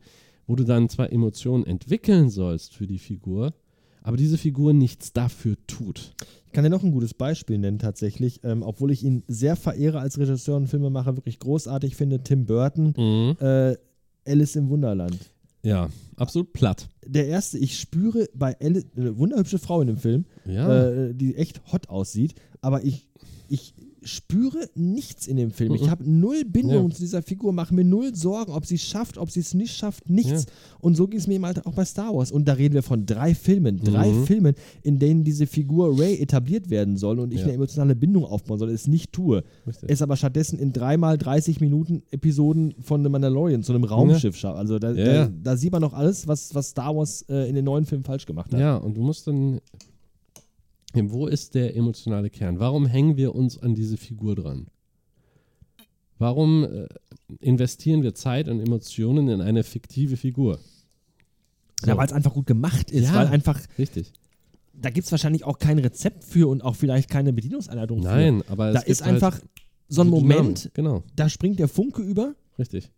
wo 0.48 0.56
du 0.56 0.64
dann 0.64 0.90
zwar 0.90 1.12
Emotionen 1.12 1.66
entwickeln 1.66 2.30
sollst 2.30 2.76
für 2.76 2.88
die 2.88 3.00
Figur, 3.00 3.54
aber 4.02 4.18
diese 4.18 4.38
Figur 4.38 4.74
nichts 4.74 5.14
dafür 5.14 5.56
tut. 5.66 6.14
Ich 6.48 6.52
kann 6.52 6.66
dir 6.66 6.70
noch 6.70 6.84
ein 6.84 6.92
gutes 6.92 7.14
Beispiel 7.14 7.58
nennen, 7.58 7.80
tatsächlich. 7.80 8.42
Ähm, 8.44 8.62
obwohl 8.62 8.92
ich 8.92 9.04
ihn 9.04 9.24
sehr 9.28 9.56
verehre 9.56 10.00
als 10.00 10.20
Regisseur 10.20 10.58
und 10.58 10.68
Filmemacher, 10.68 11.16
wirklich 11.16 11.40
großartig 11.40 11.96
finde, 11.96 12.22
Tim 12.22 12.46
Burton, 12.46 12.94
äh, 13.40 13.76
Alice 14.28 14.56
im 14.56 14.70
Wunderland. 14.70 15.32
Ja, 15.64 15.90
absolut 16.18 16.52
platt. 16.54 16.90
Der 17.06 17.28
erste, 17.28 17.58
ich 17.58 17.80
spüre 17.80 18.28
bei 18.36 18.56
Alice, 18.60 18.86
eine 18.98 19.18
wunderhübsche 19.18 19.60
Frau 19.60 19.82
in 19.82 19.88
dem 19.88 19.98
Film, 19.98 20.26
Ja. 20.46 20.84
äh, 20.88 21.14
die 21.14 21.36
echt 21.36 21.62
hot 21.72 21.90
aussieht, 21.90 22.36
aber 22.62 22.84
ich, 22.84 23.08
ich 23.48 23.74
spüre 24.06 24.70
nichts 24.76 25.28
in 25.28 25.38
dem 25.38 25.52
Film. 25.52 25.74
Ich 25.76 25.84
Mhm. 25.84 25.90
habe 25.90 26.10
null 26.10 26.44
Bindung 26.46 26.90
Ja. 26.90 26.96
zu 26.96 27.02
dieser 27.02 27.22
Figur, 27.22 27.54
mache 27.54 27.74
mir 27.74 27.84
null 27.84 28.16
Sorgen, 28.16 28.52
ob 28.52 28.66
sie 28.66 28.76
es 28.76 28.82
schafft, 28.84 29.18
ob 29.18 29.32
sie 29.32 29.40
es 29.40 29.54
nicht 29.54 29.76
schafft, 29.76 30.10
nichts. 30.10 30.44
Ja. 30.46 30.52
Und 30.82 30.96
so 30.96 31.08
ging 31.08 31.20
es 31.20 31.28
mir 31.28 31.36
eben 31.36 31.46
halt 31.46 31.66
auch 31.66 31.74
bei 31.74 31.86
Star 31.86 32.14
Wars. 32.16 32.32
Und 32.32 32.48
da 32.48 32.54
reden 32.54 32.74
wir 32.74 32.84
von 32.84 33.06
drei 33.06 33.34
Filmen, 33.36 33.80
drei 33.84 34.10
Mhm. 34.10 34.26
Filmen, 34.26 34.56
in 34.82 35.00
denen 35.00 35.24
diese 35.24 35.48
Figur 35.48 35.98
Ray 36.00 36.20
etabliert 36.20 36.70
werden 36.70 36.98
soll 36.98 37.20
und 37.20 37.32
ich 37.34 37.40
Ja. 37.40 37.46
eine 37.46 37.54
emotionale 37.54 37.96
Bindung 37.96 38.26
aufbauen 38.26 38.60
soll, 38.60 38.70
es 38.70 38.88
nicht 38.88 39.12
tue. 39.14 39.44
Richtig. 39.68 39.90
Es 39.90 40.02
aber 40.02 40.16
stattdessen 40.18 40.60
in 40.60 40.74
dreimal 40.74 41.18
30 41.18 41.62
Minuten 41.62 42.04
Episoden 42.12 42.74
von 42.82 43.04
The 43.04 43.10
Mandalorian 43.10 43.64
zu 43.64 43.74
einem 43.74 43.84
Raumschiff 43.86 44.36
schafft. 44.36 44.58
Also 44.58 44.80
da, 44.80 44.94
da, 44.94 45.28
da 45.28 45.58
sieht 45.58 45.72
man 45.72 45.82
noch 45.82 45.94
alles, 45.94 46.28
was, 46.28 46.54
was 46.54 46.70
Star 46.70 46.96
Wars 46.96 47.24
äh, 47.30 47.48
in 47.50 47.56
den 47.56 47.66
neuen 47.66 47.86
Filmen 47.86 48.04
falsch 48.04 48.26
gemacht 48.26 48.52
hat. 48.54 48.60
Ja, 48.60 48.78
und 48.78 48.98
du 48.98 49.02
musst 49.02 49.28
dann. 49.28 49.60
Wo 50.96 51.28
ist 51.28 51.56
der 51.56 51.76
emotionale 51.76 52.30
Kern? 52.30 52.60
Warum 52.60 52.86
hängen 52.86 53.18
wir 53.18 53.34
uns 53.36 53.58
an 53.58 53.74
diese 53.76 53.98
Figur 53.98 54.36
dran? 54.36 54.68
Warum 56.20 56.64
äh, 56.64 56.88
investieren 57.40 58.04
wir 58.04 58.14
Zeit 58.14 58.48
und 58.48 58.60
Emotionen 58.60 59.28
in 59.28 59.42
eine 59.42 59.64
fiktive 59.64 60.16
Figur? 60.18 60.60
Ja, 61.86 61.98
weil 61.98 62.06
es 62.06 62.14
einfach 62.14 62.34
gut 62.34 62.46
gemacht 62.46 62.92
ist, 62.92 63.06
Ja. 63.10 63.16
weil 63.16 63.28
einfach, 63.28 63.60
Richtig. 63.78 64.14
da 64.74 64.90
gibt 64.90 65.06
es 65.06 65.12
wahrscheinlich 65.12 65.44
auch 65.44 65.58
kein 65.60 65.80
Rezept 65.80 66.24
für 66.24 66.48
und 66.48 66.62
auch 66.64 66.76
vielleicht 66.76 67.10
keine 67.10 67.34
Bedienungsanleitung 67.34 68.04
für. 68.04 68.08
Nein, 68.08 68.44
aber 68.48 68.70
es 68.70 68.74
Da 68.76 68.80
ist 68.82 69.02
einfach 69.02 69.34
halt 69.34 69.44
so 69.90 70.02
ein 70.02 70.08
Moment. 70.08 70.72
Genau, 70.76 71.04
da 71.16 71.28
springt 71.28 71.60
der 71.60 71.68
Funke 71.68 72.02
über, 72.02 72.36
richtig. 72.58 72.90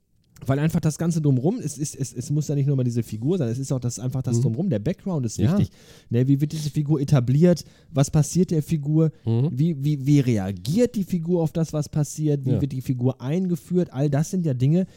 Weil 0.46 0.60
einfach 0.60 0.80
das 0.82 0.98
Ganze 0.98 1.22
drumrum, 1.22 1.60
es, 1.64 1.78
ist, 1.78 1.96
es, 1.96 2.14
es 2.14 2.30
muss 2.30 2.48
ja 2.50 2.56
nicht 2.56 2.68
nur 2.68 2.76
mal 2.76 2.84
diese 2.84 3.04
Figur 3.04 3.38
sein, 3.38 3.48
es 3.50 3.58
ist 3.58 3.72
auch 3.72 3.80
das, 3.80 4.00
einfach 4.00 4.22
das 4.22 4.38
Mhm. 4.38 4.42
drumrum, 4.42 4.70
der 4.70 4.80
Background 4.80 5.26
ist 5.26 5.38
Ja. 5.38 5.58
wichtig. 5.58 5.74
Ne, 6.10 6.28
wie 6.28 6.40
wird 6.42 6.52
diese 6.52 6.70
Figur 6.70 7.00
etabliert? 7.00 7.64
Was 7.92 8.12
passiert 8.12 8.52
der 8.52 8.62
Figur? 8.62 9.12
Mhm. 9.26 9.50
Wie, 9.52 9.84
wie, 9.84 10.06
wie 10.06 10.20
reagiert 10.20 10.96
die 10.96 11.04
Figur 11.06 11.42
auf 11.42 11.52
das, 11.54 11.72
was 11.74 11.88
passiert? 11.90 12.46
Wie 12.46 12.52
Ja. 12.52 12.62
wird 12.62 12.74
die 12.74 12.82
Figur 12.82 13.22
eingeführt? 13.22 13.94
All 13.94 14.10
das 14.10 14.30
sind 14.30 14.46
ja 14.46 14.54
Dinge, 14.54 14.88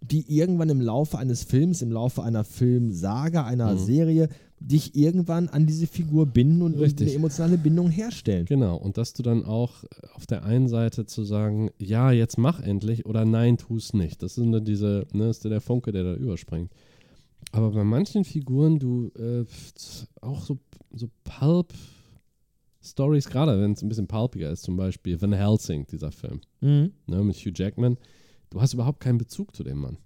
die 0.00 0.24
irgendwann 0.32 0.68
im 0.68 0.80
Laufe 0.80 1.18
eines 1.18 1.42
Films, 1.44 1.82
im 1.82 1.90
Laufe 1.90 2.22
einer 2.22 2.44
Filmsaga, 2.44 3.44
einer 3.44 3.74
Mhm. 3.74 3.78
Serie 3.78 4.28
dich 4.66 4.94
irgendwann 4.96 5.48
an 5.48 5.66
diese 5.66 5.86
Figur 5.86 6.26
binden 6.26 6.62
und, 6.62 6.78
Richtig. 6.78 7.08
eine 7.08 7.16
emotionale 7.16 7.58
Bindung 7.58 7.90
herstellen. 7.90 8.46
Genau, 8.46 8.76
und 8.76 8.96
dass 8.96 9.12
du 9.12 9.22
dann 9.22 9.44
auch 9.44 9.84
auf 10.14 10.26
der 10.26 10.44
einen 10.44 10.68
Seite 10.68 11.04
zu 11.06 11.24
sagen, 11.24 11.70
ja, 11.78 12.10
jetzt 12.12 12.38
mach 12.38 12.60
endlich 12.60 13.04
oder 13.06 13.24
nein, 13.24 13.58
tu 13.58 13.76
es 13.76 13.92
nicht. 13.92 14.22
Das 14.22 14.34
sind 14.36 14.52
dann 14.52 14.64
diese, 14.64 15.06
ne, 15.12 15.28
ist 15.28 15.44
der 15.44 15.60
Funke, 15.60 15.92
der 15.92 16.04
da 16.04 16.14
überspringt. 16.14 16.72
Aber 17.52 17.70
bei 17.72 17.84
manchen 17.84 18.24
Figuren, 18.24 18.78
du, 18.78 19.10
äh, 19.18 19.44
auch 20.22 20.42
so, 20.42 20.58
so 20.94 21.08
Pulp-Stories, 22.82 23.28
gerade 23.28 23.60
wenn 23.60 23.72
es 23.72 23.82
ein 23.82 23.88
bisschen 23.88 24.06
pulpiger 24.08 24.50
ist, 24.50 24.62
zum 24.62 24.76
Beispiel 24.76 25.20
Van 25.20 25.32
Helsing, 25.32 25.86
dieser 25.86 26.10
Film, 26.10 26.40
Mhm. 26.60 26.92
ne, 27.06 27.22
mit 27.22 27.36
Hugh 27.36 27.52
Jackman, 27.54 27.96
du 28.50 28.60
hast 28.60 28.74
überhaupt 28.74 29.00
keinen 29.00 29.18
Bezug 29.18 29.54
zu 29.54 29.62
dem 29.62 29.78
Mann. 29.78 29.98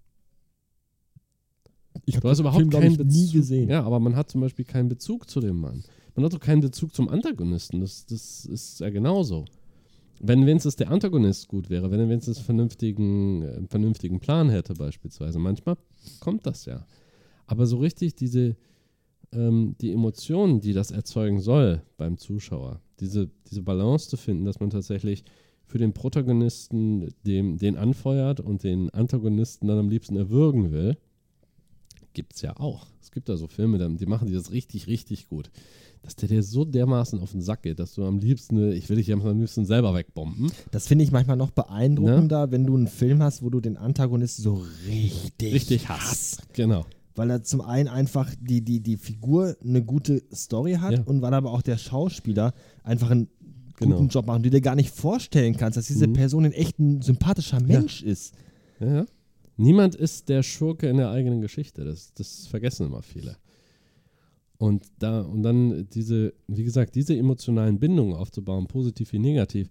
Ich 2.09 2.19
Du 2.21 2.29
hast 2.29 2.41
überhaupt 2.41 2.71
glaub 2.71 2.83
keinen 2.83 2.93
ich, 2.93 2.99
Bezug. 2.99 3.13
nie 3.13 3.31
gesehen. 3.31 3.69
Ja, 3.69 3.83
aber 3.83 4.01
man 4.01 4.17
hat 4.17 4.31
zum 4.31 4.41
Beispiel 4.41 4.65
keinen 4.65 4.89
Bezug 4.89 5.29
zu 5.29 5.41
dem 5.41 5.57
Mann. 5.61 5.85
Man 6.15 6.25
hat 6.25 6.35
auch 6.35 6.41
keinen 6.41 6.63
Bezug 6.63 6.95
zum 6.95 7.09
Antagonisten. 7.09 7.81
Das, 7.81 8.07
das 8.07 8.47
ist 8.47 8.81
ja 8.81 8.89
genauso. 8.91 9.45
Wenn 10.21 10.47
wenigstens 10.47 10.75
der 10.77 10.91
Antagonist 10.91 11.49
gut 11.49 11.69
wäre, 11.71 11.91
wenn 11.91 12.01
er 12.01 12.09
wenigstens 12.09 12.39
einen 12.39 12.47
vernünftigen, 12.47 13.43
äh, 13.43 13.57
einen 13.57 13.69
vernünftigen 13.69 14.21
Plan 14.21 14.49
hätte, 14.49 14.75
beispielsweise. 14.75 15.39
Manchmal 15.39 15.77
kommt 16.19 16.47
das 16.47 16.65
ja. 16.65 16.87
Aber 17.47 17.67
so 17.67 17.77
richtig 17.77 18.15
diese, 18.15 18.57
ähm, 19.33 19.77
die 19.81 19.93
Emotionen, 19.93 20.61
die 20.61 20.73
das 20.73 20.91
erzeugen 20.91 21.41
soll 21.41 21.83
beim 21.99 22.17
Zuschauer, 22.17 22.81
diese, 23.01 23.31
diese 23.51 23.63
Balance 23.63 24.09
zu 24.09 24.17
finden, 24.17 24.47
dass 24.47 24.61
man 24.61 24.71
tatsächlich 24.71 25.25
für 25.67 25.79
den 25.79 25.93
Protagonisten 25.93 27.13
dem, 27.27 27.59
den 27.59 27.77
anfeuert 27.77 28.41
und 28.41 28.65
den 28.65 28.89
Antagonisten 28.91 29.69
dann 29.69 29.79
am 29.79 29.91
liebsten 29.91 30.17
erwürgen 30.17 30.73
will, 30.73 30.97
gibt 32.19 32.35
es 32.35 32.43
ja 32.43 32.57
auch. 32.59 32.89
Es 33.01 33.13
gibt 33.13 33.29
da 33.29 33.37
so 33.37 33.47
Filme, 33.47 33.79
die 33.97 34.07
machen 34.07 34.27
die 34.27 34.35
das 34.35 34.51
richtig, 34.51 34.89
richtig 34.89 35.29
gut. 35.29 35.51
Dass 36.03 36.17
der 36.17 36.29
dir 36.29 36.43
so 36.43 36.65
dermaßen 36.65 37.21
auf 37.21 37.31
den 37.31 37.41
Sack 37.41 37.63
geht, 37.63 37.79
dass 37.79 37.95
du 37.95 38.05
am 38.05 38.19
liebsten, 38.19 38.73
ich 38.73 38.89
will 38.89 38.97
dich 38.97 39.13
am 39.13 39.39
liebsten 39.39 39.65
selber 39.65 39.95
wegbomben. 39.95 40.51
Das 40.73 40.89
finde 40.89 41.05
ich 41.05 41.13
manchmal 41.13 41.37
noch 41.37 41.53
beeindruckender, 41.53 42.51
wenn 42.51 42.67
du 42.67 42.77
einen 42.77 42.89
Film 42.89 43.23
hast, 43.23 43.43
wo 43.45 43.51
du 43.51 43.61
den 43.61 43.77
Antagonisten 43.77 44.43
so 44.43 44.65
richtig, 44.89 45.55
Richtig 45.55 45.89
Hass. 45.89 46.39
Genau. 46.55 46.85
Weil 47.15 47.31
er 47.31 47.45
zum 47.45 47.61
einen 47.61 47.89
einfach 47.89 48.35
die, 48.41 48.63
die, 48.63 48.81
die 48.81 48.97
Figur 48.97 49.57
eine 49.63 49.85
gute 49.85 50.23
Story 50.35 50.75
hat 50.81 50.93
Ja. 50.99 51.03
und 51.05 51.23
weil 51.23 51.35
aber 51.35 51.53
auch 51.53 51.63
der 51.63 51.79
Schauspieler 51.79 52.53
einfach 52.83 53.11
einen 53.13 53.29
guten 53.79 53.91
Genau. 53.93 54.03
Job 54.07 54.27
macht 54.27 54.39
und 54.39 54.43
du 54.47 54.51
dir 54.51 54.61
gar 54.61 54.75
nicht 54.75 54.91
vorstellen 54.91 55.57
kannst, 55.57 55.77
dass 55.77 55.87
diese 55.87 56.09
Mhm. 56.09 56.13
Person 56.15 56.45
in 56.47 56.53
echt 56.53 56.81
ein 56.81 57.01
sympathischer 57.01 57.61
Mensch 57.61 58.03
ist. 58.03 58.35
Ja, 58.81 58.87
ja. 58.95 59.07
Niemand 59.59 59.97
ist 59.97 60.29
der 60.29 60.45
Schurke 60.45 60.89
in 60.89 60.99
der 60.99 61.11
eigenen 61.11 61.41
Geschichte. 61.41 61.85
Das, 61.85 62.15
das 62.15 62.47
vergessen 62.47 62.87
immer 62.87 63.03
viele. 63.03 63.37
Und 64.57 64.87
da, 65.01 65.23
und 65.23 65.43
dann 65.43 65.89
diese, 65.91 66.33
wie 66.47 66.63
gesagt, 66.63 66.95
diese 66.95 67.17
emotionalen 67.17 67.81
Bindungen 67.81 68.15
aufzubauen, 68.15 68.69
positiv 68.69 69.13
wie 69.13 69.19
negativ, 69.19 69.69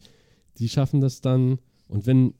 die 0.57 0.67
schaffen 0.67 0.99
das 0.99 1.21
dann, 1.21 1.59
und 1.87 2.05
wenn 2.05 2.33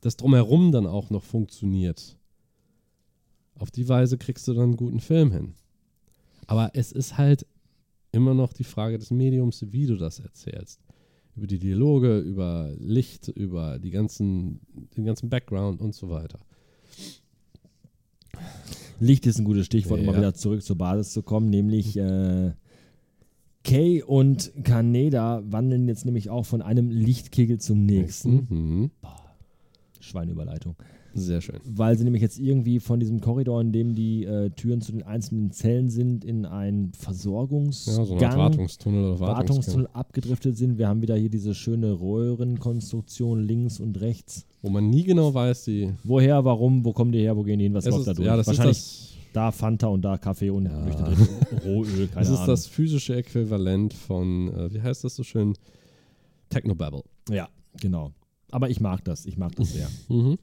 das 0.00 0.16
drumherum 0.16 0.70
dann 0.70 0.86
auch 0.86 1.10
noch 1.10 1.24
funktioniert, 1.24 2.16
auf 3.56 3.72
die 3.72 3.88
Weise 3.88 4.16
kriegst 4.16 4.46
du 4.46 4.54
dann 4.54 4.64
einen 4.64 4.76
guten 4.76 5.00
Film 5.00 5.32
hin. 5.32 5.54
Aber 6.46 6.70
es 6.74 6.92
ist 6.92 7.18
halt 7.18 7.44
immer 8.12 8.34
noch 8.34 8.52
die 8.52 8.64
Frage 8.64 8.98
des 8.98 9.10
Mediums, 9.10 9.64
wie 9.72 9.86
du 9.86 9.96
das 9.96 10.20
erzählst 10.20 10.80
über 11.36 11.46
die 11.46 11.58
Dialoge, 11.58 12.18
über 12.18 12.72
Licht, 12.78 13.28
über 13.28 13.78
die 13.78 13.90
ganzen, 13.90 14.60
den 14.96 15.04
ganzen 15.04 15.28
Background 15.30 15.80
und 15.80 15.94
so 15.94 16.10
weiter. 16.10 16.38
Licht 18.98 19.26
ist 19.26 19.38
ein 19.38 19.44
gutes 19.44 19.66
Stichwort, 19.66 20.00
um 20.00 20.06
Ja. 20.06 20.12
mal 20.12 20.18
wieder 20.18 20.34
zurück 20.34 20.62
zur 20.62 20.76
Basis 20.76 21.12
zu 21.12 21.22
kommen, 21.22 21.48
nämlich 21.48 21.96
äh, 21.96 22.52
Kay 23.64 24.02
und 24.02 24.52
Kaneda 24.64 25.42
wandeln 25.46 25.88
jetzt 25.88 26.04
nämlich 26.04 26.30
auch 26.30 26.44
von 26.46 26.62
einem 26.62 26.90
Lichtkegel 26.90 27.58
zum 27.58 27.84
nächsten. 27.84 28.46
Mhm. 28.48 28.90
Schweineüberleitung. 30.00 30.76
Sehr 31.14 31.40
schön. 31.40 31.60
Weil 31.64 31.96
sie 31.98 32.04
nämlich 32.04 32.22
jetzt 32.22 32.38
irgendwie 32.38 32.78
von 32.80 33.00
diesem 33.00 33.20
Korridor, 33.20 33.60
in 33.60 33.72
dem 33.72 33.94
die 33.94 34.24
äh, 34.24 34.50
Türen 34.50 34.80
zu 34.80 34.92
den 34.92 35.02
einzelnen 35.02 35.50
Zellen 35.50 35.90
sind, 35.90 36.24
in 36.24 36.46
einen 36.46 36.92
Versorgungsgang, 36.92 37.96
Ja, 38.20 38.30
so 38.32 38.38
Wartungstunnel 38.38 39.04
oder 39.12 39.20
Wartungstunnel. 39.20 39.88
Abgedriftet 39.92 40.56
sind. 40.56 40.78
Wir 40.78 40.88
haben 40.88 41.02
wieder 41.02 41.16
hier 41.16 41.30
diese 41.30 41.54
schöne 41.54 42.00
Röhrenkonstruktion 42.00 43.40
links 43.42 43.80
und 43.80 44.00
rechts. 44.00 44.46
Wo 44.62 44.70
man 44.70 44.90
nie 44.90 45.04
genau 45.04 45.32
weiß, 45.32 45.64
die. 45.64 45.92
Woher, 46.04 46.44
warum, 46.44 46.84
wo 46.84 46.92
kommen 46.92 47.12
die 47.12 47.20
her, 47.20 47.36
wo 47.36 47.42
gehen 47.42 47.58
die 47.58 47.64
hin, 47.64 47.74
was 47.74 47.84
läuft 47.86 48.00
ist, 48.00 48.06
da 48.06 48.14
durch? 48.14 48.26
ja, 48.26 48.36
das 48.36 48.46
ist 48.46 48.58
Wahrscheinlich 48.58 48.76
das, 48.78 49.14
da 49.32 49.50
Fanta 49.52 49.86
und 49.88 50.02
da 50.02 50.18
Kaffee 50.18 50.50
und 50.50 50.66
Ja. 50.66 50.84
Rohöl, 51.64 52.06
keine 52.12 52.20
das 52.20 52.28
ist 52.28 52.34
Ahnung. 52.36 52.46
das 52.46 52.66
physische 52.66 53.16
Äquivalent 53.16 53.94
von, 53.94 54.48
äh, 54.54 54.72
wie 54.74 54.80
heißt 54.82 55.04
das 55.04 55.16
so 55.16 55.22
schön? 55.22 55.54
Technobabble. 56.50 57.02
Ja, 57.30 57.48
genau. 57.80 58.12
Aber 58.50 58.68
ich 58.70 58.80
mag 58.80 59.04
das, 59.04 59.26
ich 59.26 59.36
mag 59.38 59.54
das 59.56 59.72
sehr. 59.72 59.88
Mhm. 60.08 60.38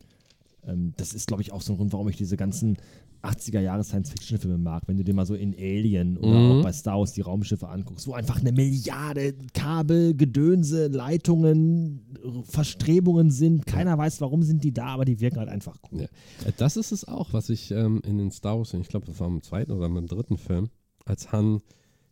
Ähm, 0.68 0.94
das 0.98 1.14
ist, 1.14 1.28
glaube 1.28 1.42
ich, 1.42 1.52
auch 1.54 1.62
so 1.62 1.74
ein 1.74 1.78
Grund, 1.78 1.94
warum 1.94 2.08
ich 2.10 2.18
diese 2.18 2.38
ganzen 2.38 2.78
80er-Jahre-Science-Fiction-Filme 3.24 4.58
mag. 4.58 4.84
Wenn 4.88 4.98
du 4.98 5.04
dir 5.04 5.14
mal 5.14 5.26
so 5.26 5.34
in 5.34 5.54
Alien 5.56 6.18
oder 6.18 6.40
Mhm. 6.40 6.52
auch 6.60 6.62
bei 6.62 6.72
Star 6.72 7.00
Wars 7.00 7.14
die 7.14 7.22
Raumschiffe 7.22 7.68
anguckst, 7.68 8.08
wo 8.08 8.14
einfach 8.14 8.40
eine 8.40 8.52
Milliarde 8.52 9.34
Kabel, 9.54 10.16
Gedönse, 10.16 10.88
Leitungen, 10.88 12.02
Verstrebungen 12.44 13.32
sind. 13.32 13.66
Keiner 13.66 13.98
weiß, 13.98 14.22
warum 14.22 14.44
sind 14.44 14.64
die 14.64 14.74
da, 14.74 14.88
aber 14.88 15.06
die 15.06 15.20
wirken 15.20 15.40
halt 15.40 15.50
einfach 15.50 15.78
cool. 15.92 16.02
Ja. 16.02 16.48
Äh, 16.48 16.54
Das 16.58 16.78
ist 16.78 16.92
es 16.92 17.08
auch, 17.08 17.34
was 17.34 17.50
ich 17.50 17.72
ähm, 17.72 18.02
in 18.06 18.18
den 18.18 18.32
Star 18.32 18.58
Wars, 18.58 18.74
ich 18.74 18.88
glaube, 18.88 19.06
das 19.06 19.20
war 19.20 19.28
im 19.28 19.42
zweiten 19.42 19.72
oder 19.72 19.88
im 19.88 20.06
dritten 20.08 20.38
Film, 20.38 20.70
als 21.06 21.32
Han, 21.32 21.62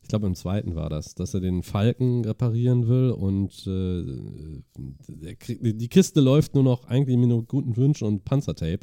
ich 0.05 0.09
glaube 0.09 0.27
im 0.27 0.35
zweiten 0.35 0.75
war 0.75 0.87
das, 0.87 1.15
dass 1.15 1.33
er 1.33 1.39
den 1.39 1.63
Falken 1.63 2.23
reparieren 2.25 2.87
will 2.87 3.09
und 3.09 3.65
äh, 3.65 4.61
der 5.07 5.35
kriegt, 5.35 5.63
die 5.63 5.87
Kiste 5.87 6.21
läuft 6.21 6.53
nur 6.53 6.63
noch 6.63 6.85
eigentlich 6.85 7.17
mit 7.17 7.27
nur 7.27 7.43
guten 7.43 7.75
Wünschen 7.75 8.07
und 8.07 8.23
Panzertape. 8.23 8.81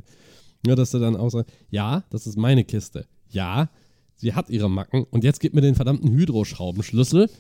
Ja, 0.66 0.74
dass 0.74 0.92
er 0.94 0.98
dann 0.98 1.14
auch 1.14 1.28
sagt, 1.30 1.52
ja, 1.70 2.02
das 2.10 2.26
ist 2.26 2.36
meine 2.36 2.64
Kiste. 2.64 3.06
Ja, 3.30 3.70
sie 4.16 4.34
hat 4.34 4.50
ihre 4.50 4.68
Macken 4.68 5.04
und 5.12 5.22
jetzt 5.22 5.38
gib 5.38 5.54
mir 5.54 5.60
den 5.60 5.76
verdammten 5.76 6.10
Hydroschraubenschlüssel. 6.10 7.30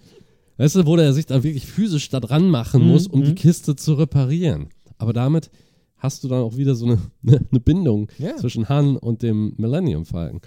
Weißt 0.58 0.76
du, 0.76 0.86
wo 0.86 0.94
der 0.94 1.12
sich 1.12 1.26
da 1.26 1.42
wirklich 1.42 1.66
physisch 1.66 2.08
da 2.08 2.20
dran 2.20 2.50
machen 2.50 2.84
Mhm, 2.84 2.88
muss, 2.88 3.08
um 3.08 3.24
die 3.24 3.30
mhm. 3.30 3.34
Kiste 3.34 3.74
zu 3.74 3.94
reparieren. 3.94 4.68
Aber 4.96 5.12
damit 5.12 5.50
hast 5.96 6.22
du 6.22 6.28
dann 6.28 6.42
auch 6.42 6.56
wieder 6.56 6.76
so 6.76 6.86
eine, 6.86 6.98
eine 7.50 7.58
Bindung 7.60 8.08
Ja. 8.18 8.36
zwischen 8.36 8.68
Han 8.68 8.96
und 8.96 9.22
dem 9.22 9.54
Millennium 9.56 10.04
Falcon. 10.04 10.40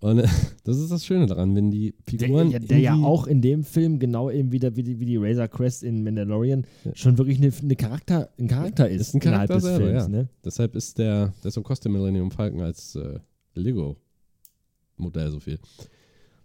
Und 0.00 0.18
äh, 0.20 0.28
das 0.64 0.78
ist 0.78 0.90
das 0.92 1.04
Schöne 1.04 1.26
daran, 1.26 1.54
wenn 1.56 1.70
die 1.70 1.92
Der, 2.12 2.18
Figuren. 2.28 2.50
ja, 2.50 2.58
der 2.58 2.78
ja 2.78 2.94
auch 2.94 3.26
in 3.26 3.40
dem 3.42 3.64
Film 3.64 3.98
genau 3.98 4.30
eben 4.30 4.52
wieder 4.52 4.76
wie 4.76 4.82
die, 4.82 5.00
wie 5.00 5.06
die 5.06 5.16
Razor 5.16 5.48
Crest 5.48 5.82
in 5.82 6.04
Mandalorian 6.04 6.64
Ja. 6.84 6.92
schon 6.94 7.18
wirklich 7.18 7.38
eine, 7.38 7.52
eine 7.62 7.76
Charakter, 7.76 8.30
ein 8.38 8.46
Charakter 8.48 8.88
ist, 8.88 9.00
ist 9.00 9.14
ein 9.14 9.20
Charakter 9.20 9.54
des 9.54 9.64
selber, 9.64 9.84
Films. 9.86 10.02
ja. 10.02 10.08
Ne? 10.08 10.28
Deshalb 10.44 10.74
ist 10.76 10.98
der, 10.98 11.32
deshalb 11.42 11.64
kostet 11.66 11.86
der 11.86 11.92
Millennium 11.92 12.30
Falcon 12.30 12.60
als 12.60 12.94
äh, 12.94 13.18
Lego-Modell 13.54 15.30
so 15.30 15.40
viel. 15.40 15.58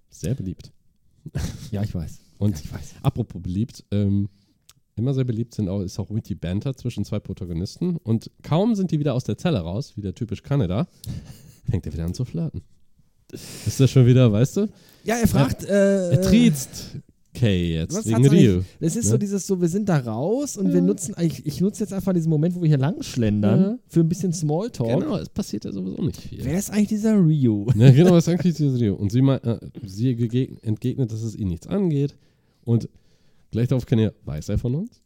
Sehr 0.09 0.35
beliebt. 0.35 0.71
Ja, 1.71 1.81
ich 1.83 1.93
weiß. 1.95 2.19
Und 2.37 2.59
ich 2.59 2.71
weiß. 2.73 2.95
apropos 3.01 3.41
beliebt, 3.41 3.85
ähm, 3.91 4.27
immer 4.95 5.13
sehr 5.13 5.23
beliebt 5.23 5.53
sind 5.53 5.69
auch, 5.69 5.79
ist 5.81 5.97
auch 5.97 6.09
witty 6.11 6.35
Banter 6.35 6.75
zwischen 6.75 7.05
zwei 7.05 7.19
Protagonisten. 7.19 7.95
Und 7.97 8.29
kaum 8.41 8.75
sind 8.75 8.91
die 8.91 8.99
wieder 8.99 9.13
aus 9.13 9.23
der 9.23 9.37
Zelle 9.37 9.59
raus, 9.59 9.95
wie 9.95 10.01
der 10.01 10.13
typisch 10.13 10.43
Kanada, 10.43 10.87
fängt 11.69 11.85
er 11.85 11.93
wieder 11.93 12.03
an 12.05 12.13
zu 12.13 12.25
flirten. 12.25 12.61
Ist 13.33 13.79
das 13.79 13.89
schon 13.91 14.05
wieder, 14.05 14.31
weißt 14.31 14.57
du? 14.57 14.67
Ja, 15.03 15.15
er 15.15 15.27
fragt. 15.27 15.63
äh, 15.65 16.11
Er 16.11 16.21
triezt 16.21 16.91
Kay 17.33 17.73
jetzt 17.73 17.95
Was 17.97 18.05
wegen 18.05 18.27
Rio. 18.27 18.63
Es 18.79 18.95
ist 18.95 19.05
Ne? 19.05 19.11
so 19.11 19.17
dieses 19.17 19.47
so, 19.47 19.59
wir 19.59 19.67
sind 19.67 19.89
da 19.89 19.97
raus 19.97 20.55
und 20.55 20.67
Ja. 20.67 20.73
wir 20.75 20.81
nutzen, 20.81 21.15
ich, 21.19 21.43
ich 21.45 21.59
nutze 21.61 21.83
jetzt 21.83 21.91
einfach 21.91 22.13
diesen 22.13 22.29
Moment, 22.29 22.53
wo 22.55 22.61
wir 22.61 22.67
hier 22.69 22.77
lang 22.77 23.01
schlendern, 23.01 23.59
Ja. 23.61 23.77
für 23.87 24.01
ein 24.01 24.07
bisschen 24.09 24.31
Smalltalk. 24.33 24.99
Genau, 25.01 25.17
es 25.17 25.29
passiert 25.29 25.65
ja 25.65 25.71
sowieso 25.71 25.99
nicht 26.03 26.21
viel. 26.21 26.45
Wer 26.45 26.59
ist 26.59 26.69
eigentlich 26.69 26.89
dieser 26.89 27.15
Rio? 27.25 27.65
Ja, 27.75 27.89
genau, 27.91 28.15
ist 28.17 28.29
eigentlich 28.29 28.55
dieses 28.55 28.79
Rio. 28.79 28.93
Und 28.93 29.11
sie, 29.11 29.21
mei- 29.23 29.37
äh, 29.37 29.57
sie 29.83 30.11
entgegnet, 30.61 31.11
dass 31.11 31.23
es 31.23 31.35
ihn 31.35 31.47
nichts 31.47 31.65
angeht. 31.65 32.15
Und 32.65 32.87
gleich 33.49 33.67
darauf 33.67 33.85
kann 33.87 33.97
er, 33.99 34.13
weiß 34.25 34.49
er 34.49 34.59
von 34.59 34.75
uns? 34.75 35.01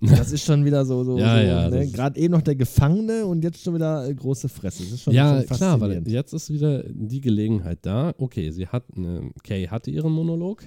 Das 0.00 0.32
ist 0.32 0.44
schon 0.44 0.64
wieder 0.64 0.84
so, 0.84 1.04
so, 1.04 1.18
Ja, 1.18 1.36
so 1.36 1.46
ja, 1.46 1.70
ne? 1.70 1.86
gerade 1.88 2.20
eben 2.20 2.32
noch 2.32 2.42
der 2.42 2.56
Gefangene 2.56 3.26
und 3.26 3.42
jetzt 3.42 3.62
schon 3.62 3.74
wieder 3.74 4.08
äh, 4.08 4.14
große 4.14 4.48
Fresse. 4.48 4.82
Das 4.82 4.92
ist 4.92 5.02
schon, 5.02 5.14
ja, 5.14 5.42
schon 5.42 5.56
klar, 5.56 5.80
weil 5.80 6.06
jetzt 6.06 6.32
ist 6.32 6.52
wieder 6.52 6.82
die 6.88 7.20
Gelegenheit 7.20 7.78
da. 7.82 8.14
Okay, 8.18 8.50
sie 8.50 8.66
hat, 8.66 8.84
eine, 8.96 9.30
Kay 9.42 9.66
hatte 9.68 9.90
ihren 9.90 10.12
Monolog. 10.12 10.64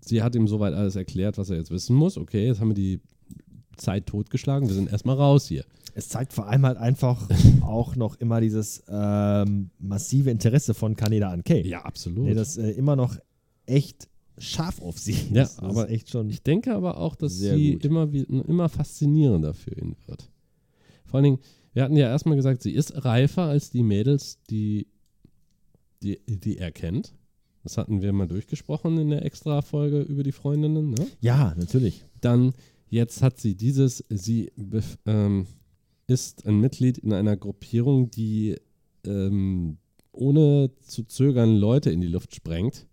Sie 0.00 0.22
hat 0.22 0.34
ihm 0.34 0.48
soweit 0.48 0.74
alles 0.74 0.96
erklärt, 0.96 1.38
was 1.38 1.50
er 1.50 1.56
jetzt 1.56 1.70
wissen 1.70 1.94
muss. 1.94 2.16
Okay, 2.18 2.46
jetzt 2.46 2.60
haben 2.60 2.68
wir 2.68 2.74
die 2.74 3.00
Zeit 3.76 4.06
totgeschlagen. 4.06 4.68
Wir 4.68 4.74
sind 4.74 4.90
erstmal 4.90 5.16
raus 5.16 5.46
hier. 5.46 5.64
Es 5.94 6.08
zeigt 6.08 6.32
vor 6.32 6.48
allem 6.48 6.64
halt 6.64 6.78
einfach 6.78 7.28
auch 7.60 7.96
noch 7.96 8.16
immer 8.16 8.40
dieses 8.40 8.82
ähm, 8.88 9.70
massive 9.78 10.30
Interesse 10.30 10.74
von 10.74 10.96
Kaneda 10.96 11.30
an 11.30 11.44
Kay. 11.44 11.66
Ja, 11.66 11.82
absolut. 11.82 12.24
Nee, 12.24 12.34
das 12.34 12.56
äh, 12.56 12.70
immer 12.70 12.96
noch 12.96 13.16
echt 13.66 14.08
scharf 14.38 14.80
auf 14.80 14.98
sie 14.98 15.12
Ja, 15.32 15.42
ist. 15.42 15.56
Das 15.56 15.58
aber 15.60 15.86
ist 15.88 15.92
echt 15.94 16.10
schon. 16.10 16.28
Ich 16.30 16.42
denke 16.42 16.74
aber 16.74 16.98
auch, 16.98 17.14
dass 17.16 17.38
sie 17.38 17.72
gut. 17.74 17.84
immer, 17.84 18.12
wie- 18.12 18.22
immer 18.22 18.68
faszinierender 18.68 19.54
für 19.54 19.74
ihn 19.78 19.96
wird. 20.06 20.28
Vor 21.04 21.16
allen 21.18 21.24
Dingen, 21.24 21.38
wir 21.74 21.82
hatten 21.84 21.96
ja 21.96 22.08
erstmal 22.08 22.36
gesagt, 22.36 22.62
sie 22.62 22.72
ist 22.72 23.04
reifer 23.04 23.42
als 23.44 23.70
die 23.70 23.82
Mädels, 23.82 24.38
die 24.50 24.86
die, 26.02 26.18
die 26.26 26.58
er 26.58 26.72
kennt. 26.72 27.14
Das 27.62 27.78
hatten 27.78 28.02
wir 28.02 28.12
mal 28.12 28.26
durchgesprochen 28.26 28.98
in 28.98 29.10
der 29.10 29.24
Extra-Folge 29.24 30.00
über 30.00 30.24
die 30.24 30.32
Freundinnen. 30.32 30.90
Ne? 30.90 31.06
Ja, 31.20 31.54
natürlich. 31.56 32.02
Dann, 32.20 32.54
jetzt 32.88 33.22
hat 33.22 33.38
sie 33.38 33.54
dieses, 33.54 34.04
sie 34.08 34.50
ähm, 35.06 35.46
ist 36.08 36.44
ein 36.44 36.58
Mitglied 36.58 36.98
in 36.98 37.12
einer 37.12 37.36
Gruppierung, 37.36 38.10
die 38.10 38.56
ähm, 39.06 39.76
ohne 40.10 40.72
zu 40.80 41.04
zögern 41.04 41.54
Leute 41.56 41.90
in 41.92 42.00
die 42.00 42.08
Luft 42.08 42.34
sprengt. 42.34 42.88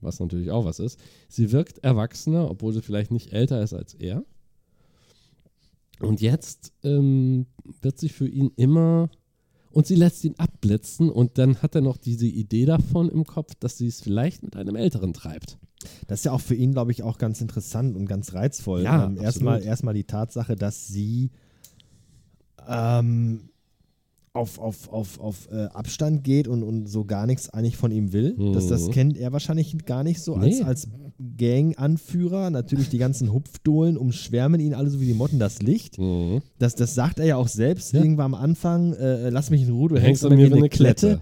Was 0.00 0.20
natürlich 0.20 0.50
auch 0.50 0.64
was 0.64 0.78
ist. 0.78 0.98
Sie 1.28 1.52
wirkt 1.52 1.78
erwachsener, 1.78 2.50
obwohl 2.50 2.72
sie 2.72 2.82
vielleicht 2.82 3.10
nicht 3.10 3.32
älter 3.32 3.62
ist 3.62 3.74
als 3.74 3.94
er. 3.94 4.24
Und 6.00 6.20
jetzt 6.20 6.72
ähm, 6.84 7.46
wird 7.82 7.98
sie 7.98 8.08
für 8.08 8.28
ihn 8.28 8.52
immer. 8.56 9.10
Und 9.70 9.86
sie 9.86 9.96
lässt 9.96 10.24
ihn 10.24 10.34
abblitzen 10.38 11.10
und 11.10 11.36
dann 11.36 11.60
hat 11.62 11.74
er 11.74 11.82
noch 11.82 11.98
diese 11.98 12.26
Idee 12.26 12.64
davon 12.64 13.10
im 13.10 13.24
Kopf, 13.24 13.54
dass 13.60 13.76
sie 13.76 13.86
es 13.86 14.00
vielleicht 14.00 14.42
mit 14.42 14.56
einem 14.56 14.76
Älteren 14.76 15.12
treibt. 15.12 15.58
Das 16.06 16.20
ist 16.20 16.24
ja 16.24 16.32
auch 16.32 16.40
für 16.40 16.54
ihn, 16.54 16.72
glaube 16.72 16.90
ich, 16.90 17.02
auch 17.02 17.18
ganz 17.18 17.40
interessant 17.40 17.96
und 17.96 18.06
ganz 18.06 18.32
reizvoll. 18.32 18.82
Ja, 18.82 19.04
ähm, 19.04 19.18
erstmal, 19.18 19.62
erstmal 19.62 19.94
die 19.94 20.04
Tatsache, 20.04 20.56
dass 20.56 20.88
sie 20.88 21.30
ähm, 22.66 23.50
auf, 24.32 24.58
auf, 24.58 24.88
auf, 24.92 25.18
auf 25.20 25.48
äh, 25.50 25.64
Abstand 25.66 26.22
geht 26.24 26.48
und, 26.48 26.62
und 26.62 26.86
so 26.88 27.04
gar 27.04 27.26
nichts 27.26 27.48
eigentlich 27.50 27.76
von 27.76 27.90
ihm 27.90 28.12
will. 28.12 28.36
Das, 28.52 28.66
das 28.68 28.86
Mhm. 28.88 28.90
kennt 28.92 29.18
er 29.18 29.32
wahrscheinlich 29.32 29.76
gar 29.86 30.04
nicht 30.04 30.20
so 30.20 30.34
als, 30.34 30.58
Nee. 30.58 30.64
als 30.64 30.88
Gang-Anführer. 31.36 32.50
Natürlich 32.50 32.88
die 32.88 32.98
ganzen 32.98 33.32
Hupfdohlen 33.32 33.96
umschwärmen 33.96 34.60
ihn 34.60 34.74
alle 34.74 34.90
so 34.90 35.00
wie 35.00 35.06
die 35.06 35.14
Motten 35.14 35.38
das 35.38 35.60
Licht. 35.62 35.98
Mhm. 35.98 36.42
Das, 36.58 36.74
das 36.74 36.94
sagt 36.94 37.18
er 37.18 37.26
ja 37.26 37.36
auch 37.36 37.48
selbst 37.48 37.92
Ja. 37.92 38.00
irgendwann 38.00 38.26
am 38.26 38.34
Anfang. 38.34 38.92
Äh, 38.94 39.30
lass 39.30 39.50
mich 39.50 39.62
in 39.62 39.70
Ruhe, 39.70 39.88
du 39.88 39.94
hängst 39.96 40.06
hängst 40.22 40.24
an 40.26 40.36
mir 40.36 40.50
wie 40.50 40.54
eine 40.54 40.68
Klette. 40.68 41.20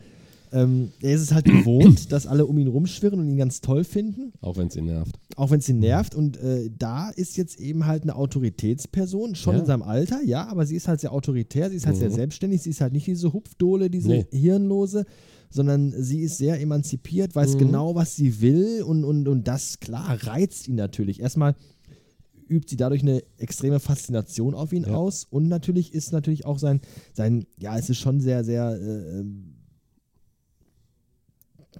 Ähm, 0.57 0.91
er 1.03 1.15
ist 1.15 1.21
es 1.21 1.33
halt 1.35 1.45
gewohnt, 1.45 2.11
dass 2.13 2.27
alle 2.27 2.47
um 2.47 2.57
ihn 2.59 2.69
rumschwirren 2.69 3.21
und 3.21 3.29
ihn 3.29 3.37
ganz 3.37 3.61
toll 3.61 3.85
finden 3.85 4.33
Auch 4.41 4.57
wenn 4.57 4.69
es 4.69 4.77
ihn 4.77 4.87
nervt. 4.87 5.19
auch 5.37 5.51
wenn 5.51 5.59
es 5.59 5.69
ihn 5.69 5.79
nervt. 5.81 6.15
Und 6.15 6.37
äh, 6.39 6.71
da 6.77 7.11
ist 7.11 7.37
jetzt 7.37 7.61
eben 7.61 7.87
halt 7.87 8.03
eine 8.05 8.15
Autoritätsperson, 8.17 9.35
schon 9.35 9.55
Ja. 9.55 9.61
in 9.61 9.67
seinem 9.67 9.83
Alter, 9.83 10.21
ja, 10.25 10.47
aber 10.49 10.65
sie 10.67 10.77
ist 10.77 10.89
halt 10.89 11.01
sehr 11.01 11.13
autoritär, 11.13 11.71
sie 11.71 11.77
ist 11.77 11.87
halt 11.87 11.97
Mhm. 11.97 12.01
sehr 12.01 12.11
selbstständig, 12.11 12.63
sie 12.63 12.71
ist 12.71 12.81
halt 12.81 12.93
nicht 12.93 13.07
diese 13.07 13.33
Hupfdohle, 13.33 13.91
diese 13.91 14.09
Nee. 14.09 14.27
Hirnlose, 14.33 15.05
sondern 15.51 15.93
sie 16.03 16.21
ist 16.21 16.39
sehr 16.39 16.61
emanzipiert, 16.61 17.35
weiß 17.35 17.55
Mhm. 17.55 17.59
genau, 17.59 17.95
was 17.95 18.17
sie 18.17 18.41
will 18.41 18.83
und, 18.83 19.05
und, 19.05 19.29
und 19.29 19.47
das, 19.47 19.79
klar, 19.81 20.17
reizt 20.25 20.69
ihn 20.69 20.75
natürlich. 20.77 21.21
Erstmal 21.21 21.55
übt 22.49 22.67
sie 22.69 22.77
dadurch 22.77 23.03
eine 23.03 23.23
extreme 23.39 23.81
Faszination 23.81 24.55
auf 24.55 24.73
ihn 24.73 24.85
Ja. 24.85 24.95
aus 24.95 25.25
und 25.29 25.49
natürlich 25.49 25.93
ist 25.93 26.13
natürlich 26.13 26.47
auch 26.47 26.59
sein, 26.59 26.81
sein 27.13 27.45
ja, 27.59 27.77
es 27.77 27.91
ist 27.91 27.99
schon 27.99 28.21
sehr, 28.21 28.45
sehr 28.45 28.71
äh, 28.81 29.19
ähm, 29.21 29.53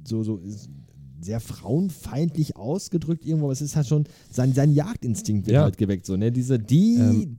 so, 0.05 0.23
so 0.23 0.41
sehr 1.21 1.41
frauenfeindlich 1.41 2.57
ausgedrückt 2.57 3.25
irgendwo, 3.25 3.47
aber 3.47 3.53
es 3.53 3.63
ist 3.63 3.77
halt 3.77 3.87
schon, 3.87 4.05
sein, 4.31 4.53
sein 4.53 4.73
Jagdinstinkt 4.73 5.47
wird 5.47 5.55
Ja. 5.55 5.63
halt 5.63 5.79
geweckt. 5.79 6.07
So, 6.07 6.17
ne? 6.17 6.31
Diese, 6.31 6.59
die, 6.59 6.97
Ähm. 6.97 7.37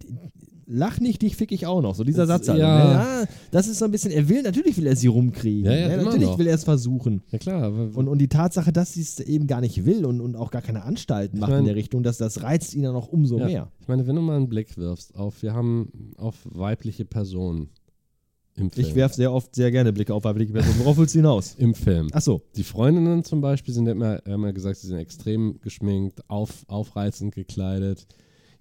lach 0.65 0.99
nicht, 0.99 1.21
dich 1.21 1.35
fick 1.35 1.51
ich 1.51 1.65
auch 1.67 1.81
noch. 1.81 1.95
So 1.95 2.03
dieser 2.03 2.25
Das- 2.25 2.39
Satz 2.39 2.49
halt. 2.49 2.59
ja. 2.59 2.83
Ne? 2.87 2.93
ja. 3.21 3.25
Das 3.51 3.67
ist 3.67 3.77
so 3.79 3.85
ein 3.85 3.91
bisschen, 3.91 4.11
er 4.11 4.27
will, 4.27 4.41
natürlich 4.41 4.75
will 4.77 4.87
er 4.87 4.95
sie 4.95 5.07
rumkriegen. 5.07 5.65
Ja, 5.71 5.77
ja, 5.77 5.87
ne? 5.89 6.03
Natürlich 6.03 6.25
noch. 6.27 6.39
will 6.39 6.47
er 6.47 6.55
es 6.55 6.63
versuchen. 6.63 7.21
Ja 7.31 7.37
klar, 7.37 7.71
Und, 7.71 8.07
und 8.07 8.17
die 8.17 8.27
Tatsache, 8.27 8.73
dass 8.73 8.93
sie 8.93 9.01
es 9.01 9.19
eben 9.21 9.47
gar 9.47 9.61
nicht 9.61 9.85
will 9.85 10.05
und, 10.05 10.19
und 10.21 10.35
auch 10.35 10.51
gar 10.51 10.61
keine 10.63 10.83
Anstalten 10.83 11.39
macht 11.39 11.51
mein- 11.51 11.59
in 11.59 11.65
der 11.65 11.75
Richtung, 11.75 12.03
dass 12.03 12.17
das 12.17 12.41
reizt 12.41 12.73
ihn 12.73 12.83
dann 12.83 12.93
noch 12.93 13.07
umso 13.09 13.37
mehr. 13.37 13.71
ich 13.79 13.87
meine, 13.87 14.07
wenn 14.07 14.15
du 14.15 14.21
mal 14.21 14.35
einen 14.37 14.49
Blick 14.49 14.75
wirfst 14.75 15.15
auf, 15.15 15.41
wir 15.43 15.53
haben 15.53 16.13
auf 16.17 16.35
weibliche 16.45 17.05
Personen 17.05 17.69
im 18.57 18.69
Film. 18.71 18.87
Ich 18.87 18.95
werfe 18.95 19.15
sehr 19.15 19.31
oft 19.31 19.55
sehr 19.55 19.71
gerne 19.71 19.93
Blicke 19.93 20.13
auf 20.13 20.23
weibliche 20.23 20.51
Personen. 20.51 20.79
Worauf 20.79 20.97
willst 20.97 21.13
du 21.15 21.19
hinaus? 21.19 21.55
Im 21.57 21.73
Film. 21.73 22.07
Achso, 22.11 22.41
Die 22.55 22.63
Freundinnen 22.63 23.23
zum 23.23 23.39
Beispiel 23.41 23.73
sind 23.73 23.85
ja 23.85 23.91
immer, 23.93 24.19
haben 24.27 24.43
ja 24.43 24.51
gesagt, 24.51 24.77
sie 24.77 24.87
sind 24.87 24.97
extrem 24.97 25.59
geschminkt, 25.61 26.21
auf, 26.29 26.65
aufreizend 26.67 27.35
gekleidet. 27.35 28.05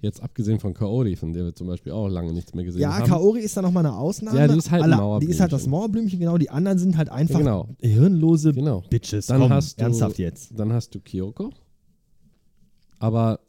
Jetzt 0.03 0.23
abgesehen 0.23 0.61
von 0.61 0.75
Kaori, 0.75 1.17
von 1.17 1.33
der 1.33 1.47
wir 1.47 1.55
zum 1.55 1.67
Beispiel 1.69 1.93
auch 1.93 2.07
lange 2.09 2.33
nichts 2.35 2.53
mehr 2.55 2.65
gesehen 2.65 2.83
ja, 2.83 2.99
haben. 2.99 3.09
Kaori 3.09 3.41
ist 3.41 3.57
da 3.57 3.63
nochmal 3.63 3.87
eine 3.87 3.97
Ausnahme. 3.97 4.39
Ja, 4.39 4.47
die 4.47 4.59
ist 4.59 4.71
halt 4.71 4.83
ein 4.85 4.93
Alle, 4.93 5.21
Die 5.21 5.27
ist 5.31 5.41
halt 5.41 5.53
das 5.53 5.67
Mauerblümchen. 5.67 5.71
Mauerblümchen, 5.71 6.21
genau. 6.21 6.37
Die 6.39 6.51
anderen 6.51 6.79
sind 6.79 6.99
halt 6.99 7.09
einfach 7.09 7.39
Genau. 7.39 7.69
hirnlose 7.81 8.53
Genau. 8.53 8.83
Bitches. 8.91 9.27
Dann 9.27 9.41
Komm, 9.41 9.51
hast 9.53 9.79
du- 9.81 9.83
ernsthaft 9.85 10.19
jetzt. 10.19 10.53
Dann 10.59 10.73
hast 10.75 10.95
du 10.95 11.01
Kyoko. 11.01 11.51
Aber 12.99 13.41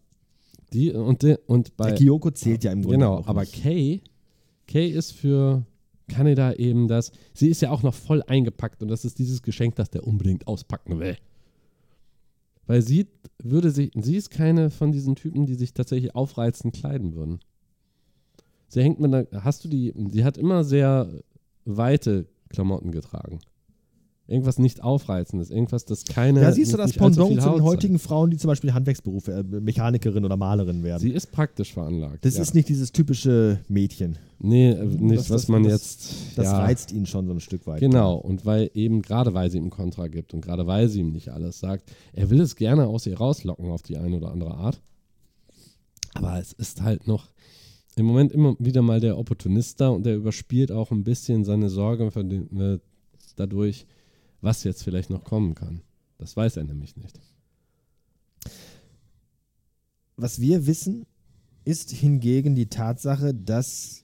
die 0.74 0.92
und, 0.92 1.22
die, 1.22 1.36
und 1.48 1.76
bei. 1.78 1.90
Der 1.90 1.98
Kyoko 1.98 2.32
zählt 2.32 2.64
ja 2.64 2.72
im 2.72 2.82
Grunde 2.82 2.98
Genau, 2.98 3.24
aber. 3.26 3.46
Kay, 3.46 4.02
Kay 4.68 4.90
ist 4.90 5.12
für 5.14 5.66
Kaneda 6.08 6.54
eben 6.54 6.88
das. 6.88 7.12
Sie 7.34 7.50
ist 7.50 7.62
ja 7.62 7.72
auch 7.72 7.84
noch 7.84 7.94
voll 7.94 8.24
eingepackt 8.24 8.82
und 8.82 8.88
das 8.88 9.06
ist 9.06 9.20
dieses 9.20 9.42
Geschenk, 9.42 9.76
das 9.76 9.90
der 9.90 10.06
unbedingt 10.06 10.48
auspacken 10.48 11.00
will. 11.00 11.18
Weil 12.66 12.82
sie 12.82 13.08
würde 13.42 13.72
sich, 13.72 13.92
sie 13.96 14.16
ist 14.16 14.30
keine 14.30 14.70
von 14.70 14.92
diesen 14.92 15.16
Typen, 15.16 15.46
die 15.46 15.56
sich 15.56 15.74
tatsächlich 15.74 16.16
aufreizend 16.16 16.76
kleiden 16.76 17.14
würden. 17.14 17.40
Sie 18.68 18.84
hängt 18.84 19.00
mit 19.00 19.14
einer, 19.14 19.44
hast 19.44 19.64
du 19.64 19.70
die, 19.70 19.94
sie 20.10 20.26
hat 20.26 20.38
immer 20.38 20.64
sehr 20.64 21.24
weite 21.66 22.28
Klamotten 22.50 22.92
getragen. 22.92 23.40
Irgendwas 24.30 24.60
nicht 24.60 24.84
aufreizendes, 24.84 25.50
irgendwas, 25.50 25.86
das 25.86 26.04
keine. 26.04 26.42
Ja, 26.42 26.52
siehst 26.52 26.74
du 26.74 26.78
das 26.78 26.92
Pendant 26.92 27.42
zu 27.42 27.50
den 27.50 27.64
heutigen 27.64 27.98
Frauen, 27.98 28.30
die 28.30 28.36
zum 28.36 28.50
Beispiel 28.50 28.74
Handwerksberufe, 28.74 29.32
äh, 29.32 29.44
Mechanikerin 29.44 30.26
oder 30.26 30.36
Malerin 30.36 30.84
werden. 30.84 31.00
Sie 31.00 31.12
ist 31.12 31.32
praktisch 31.32 31.74
veranlagt. 31.74 32.26
das 32.26 32.36
ja. 32.36 32.42
ist 32.42 32.54
nicht 32.54 32.68
dieses 32.68 32.92
typische 32.92 33.62
Mädchen. 33.70 34.18
Nee, 34.40 34.72
äh, 34.72 34.84
nicht, 34.86 35.20
Das- 35.22 35.30
was 35.30 35.42
das- 35.44 35.48
man 35.48 35.64
das- 35.64 35.72
jetzt. 35.72 36.14
Das 36.36 36.46
ja, 36.46 36.60
reizt 36.60 36.92
ihn 36.92 37.06
schon 37.06 37.26
so 37.26 37.32
ein 37.34 37.40
Stück 37.40 37.66
weit. 37.68 37.80
Genau, 37.80 38.16
und 38.16 38.46
weil 38.46 38.70
eben 38.74 39.02
gerade 39.02 39.34
weil 39.34 39.50
sie 39.50 39.60
ihm 39.60 39.70
Kontra 39.70 40.08
gibt 40.08 40.34
und 40.34 40.42
gerade 40.42 40.68
weil 40.68 40.90
sie 40.90 41.00
ihm 41.00 41.14
nicht 41.14 41.30
alles 41.30 41.60
sagt, 41.62 41.90
er 42.12 42.30
will 42.30 42.42
es 42.42 42.58
gerne 42.58 42.88
aus 42.88 43.06
ihr 43.08 43.18
rauslocken 43.18 43.72
auf 43.72 43.82
die 43.82 43.96
eine 43.98 44.18
oder 44.18 44.32
andere 44.32 44.56
Art. 44.56 44.82
Aber 46.16 46.38
es 46.40 46.52
ist 46.52 46.82
halt 46.82 47.08
noch 47.08 47.30
im 47.96 48.06
Moment 48.06 48.32
immer 48.32 48.56
wieder 48.60 48.82
mal 48.82 49.00
der 49.00 49.18
Opportunist 49.18 49.80
da 49.82 49.88
und 49.90 50.06
der 50.06 50.16
überspielt 50.18 50.72
auch 50.72 50.92
ein 50.92 51.04
bisschen 51.04 51.46
seine 51.46 51.70
Sorge 51.70 52.10
den, 52.24 52.60
äh, 52.60 52.80
dadurch, 53.38 53.86
was 54.42 54.64
jetzt 54.64 54.84
vielleicht 54.84 55.10
noch 55.10 55.24
kommen 55.24 55.56
kann. 55.56 55.82
Das 56.18 56.36
weiß 56.36 56.58
er 56.58 56.64
nämlich 56.64 56.96
nicht. 56.98 57.20
Was 60.16 60.40
wir 60.42 60.66
wissen, 60.66 61.06
ist 61.66 61.92
hingegen 61.92 62.56
die 62.56 62.68
Tatsache, 62.68 63.34
dass 63.34 64.04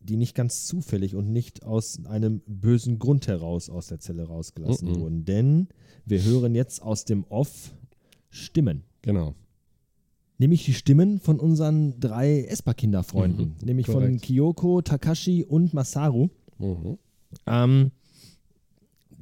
die 0.00 0.16
nicht 0.16 0.34
ganz 0.34 0.66
zufällig 0.66 1.14
und 1.14 1.30
nicht 1.32 1.62
aus 1.64 2.04
einem 2.06 2.40
bösen 2.46 2.98
Grund 2.98 3.28
heraus 3.28 3.68
aus 3.70 3.86
der 3.88 4.00
Zelle 4.00 4.24
rausgelassen 4.24 4.88
Mhm. 4.90 4.96
wurden. 5.00 5.24
Denn 5.24 5.68
wir 6.06 6.22
hören 6.22 6.54
jetzt 6.54 6.82
aus 6.82 7.04
dem 7.04 7.24
Off 7.24 7.72
Stimmen. 8.30 8.82
Genau. 9.02 9.34
Nämlich 10.38 10.64
die 10.64 10.74
Stimmen 10.74 11.20
von 11.20 11.38
unseren 11.38 12.00
drei 12.00 12.44
Espa-Kinderfreunden. 12.44 13.50
Mhm, 13.60 13.66
nämlich 13.66 13.86
von 13.86 13.96
korrekt. 14.02 14.22
Kyoko, 14.22 14.82
Takashi 14.82 15.44
und 15.44 15.72
Masaru. 15.74 16.30
Mhm. 16.58 16.98
ähm, 17.46 17.90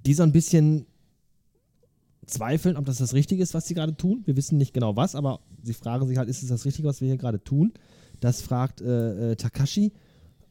die 0.06 0.14
so 0.14 0.22
ein 0.22 0.32
bisschen 0.32 0.86
zweifeln, 2.26 2.76
ob 2.76 2.86
das 2.86 2.98
das 2.98 3.14
Richtige 3.14 3.42
ist, 3.42 3.54
was 3.54 3.66
sie 3.66 3.74
gerade 3.74 3.96
tun. 3.96 4.22
Wir 4.24 4.36
wissen 4.36 4.56
nicht 4.56 4.72
genau 4.72 4.96
was, 4.96 5.14
aber 5.14 5.40
sie 5.62 5.74
fragen 5.74 6.06
sich 6.06 6.16
halt, 6.16 6.28
ist 6.28 6.42
es 6.42 6.48
das 6.48 6.64
Richtige, 6.64 6.88
was 6.88 7.00
wir 7.00 7.08
hier 7.08 7.16
gerade 7.16 7.42
tun? 7.42 7.72
Das 8.20 8.40
fragt 8.42 8.80
äh, 8.80 9.32
äh, 9.32 9.36
Takashi. 9.36 9.92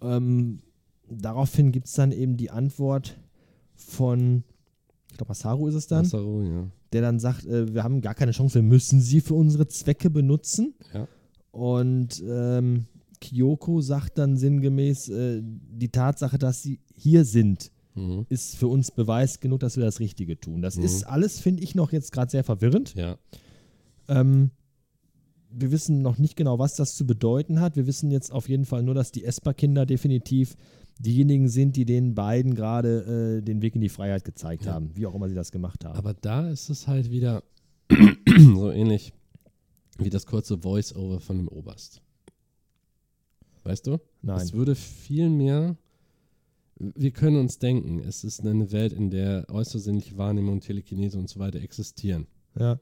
Ähm, 0.02 0.60
daraufhin 1.10 1.72
gibt 1.72 1.88
es 1.88 1.94
dann 1.94 2.12
eben 2.12 2.38
die 2.38 2.52
Antwort 2.52 3.18
von, 3.76 4.44
ich 5.10 5.18
glaube, 5.18 5.30
Masaru 5.30 5.68
ist 5.68 5.76
es 5.76 5.88
dann, 5.88 6.04
Masaru, 6.04 6.44
ja. 6.44 6.68
der 6.94 7.02
dann 7.02 7.20
sagt, 7.20 7.46
äh, 7.46 7.74
wir 7.74 7.84
haben 7.84 8.02
gar 8.02 8.16
keine 8.16 8.32
Chance, 8.32 8.56
wir 8.56 8.64
müssen 8.64 9.02
sie 9.02 9.22
für 9.22 9.36
unsere 9.36 9.68
Zwecke 9.68 10.10
benutzen. 10.10 10.74
Ja. 10.94 11.08
Und 11.52 12.24
ähm, 12.28 12.86
Kyoko 13.22 13.82
sagt 13.82 14.18
dann 14.18 14.38
sinngemäß, 14.38 15.10
äh, 15.10 15.42
die 15.44 15.90
Tatsache, 15.90 16.38
dass 16.38 16.62
sie 16.62 16.80
hier 16.96 17.26
sind, 17.26 17.72
Mhm. 18.00 18.26
ist 18.30 18.56
für 18.56 18.68
uns 18.68 18.92
Beweis 18.92 19.40
genug, 19.40 19.60
dass 19.60 19.76
wir 19.78 19.84
das 19.86 20.00
Richtige 20.00 20.40
tun. 20.40 20.62
Das 20.62 20.78
Mhm. 20.78 20.84
ist 20.84 21.04
alles, 21.04 21.40
finde 21.40 21.64
ich, 21.64 21.76
noch 21.76 21.92
jetzt 21.92 22.12
gerade 22.12 22.32
sehr 22.32 22.44
verwirrend. 22.44 22.96
Ja. 22.96 23.18
Ähm, 24.08 24.52
wir 25.52 25.72
wissen 25.72 26.02
noch 26.02 26.18
nicht 26.18 26.36
genau, 26.36 26.60
was 26.60 26.76
das 26.76 26.96
zu 26.96 27.06
bedeuten 27.08 27.60
hat. 27.60 27.76
Wir 27.76 27.88
wissen 27.88 28.12
jetzt 28.12 28.32
auf 28.32 28.48
jeden 28.50 28.66
Fall 28.66 28.84
nur, 28.84 28.94
dass 28.94 29.12
die 29.12 29.24
Esper-Kinder 29.26 29.86
definitiv 29.86 30.56
diejenigen 31.00 31.48
sind, 31.50 31.76
die 31.76 31.86
den 31.86 32.14
beiden 32.14 32.56
gerade 32.56 33.38
äh, 33.40 33.42
den 33.42 33.62
Weg 33.62 33.74
in 33.76 33.82
die 33.82 33.90
Freiheit 33.90 34.24
gezeigt 34.26 34.66
Ja. 34.66 34.74
haben, 34.74 34.92
wie 34.96 35.06
auch 35.08 35.16
immer 35.16 35.30
sie 35.30 35.36
das 35.36 35.52
gemacht 35.52 35.86
haben. 35.86 35.98
Aber 35.98 36.14
da 36.14 36.50
ist 36.50 36.70
es 36.70 36.88
halt 36.88 37.10
wieder 37.10 37.44
so 38.54 38.70
ähnlich 38.72 39.14
wie 39.98 40.10
das 40.10 40.26
kurze 40.26 40.58
Voice-Over 40.60 41.20
von 41.20 41.38
dem 41.38 41.48
Oberst. 41.48 42.02
Weißt 43.64 43.88
du? 43.88 43.98
Nein. 44.22 44.38
Es 44.42 44.54
würde 44.54 44.76
viel 44.76 45.30
mehr. 45.30 45.76
Wir 46.80 47.12
können 47.12 47.36
uns 47.38 47.60
denken, 47.60 48.00
es 48.00 48.24
ist 48.24 48.40
eine 48.46 48.72
Welt, 48.72 48.94
in 48.94 49.10
der 49.10 49.46
äußersinnliche 49.50 50.18
Wahrnehmung, 50.18 50.54
und 50.56 50.62
Telekinese 50.62 51.20
und 51.20 51.30
so 51.30 51.40
weiter 51.40 51.60
existieren. 51.62 52.28
ja. 52.58 52.80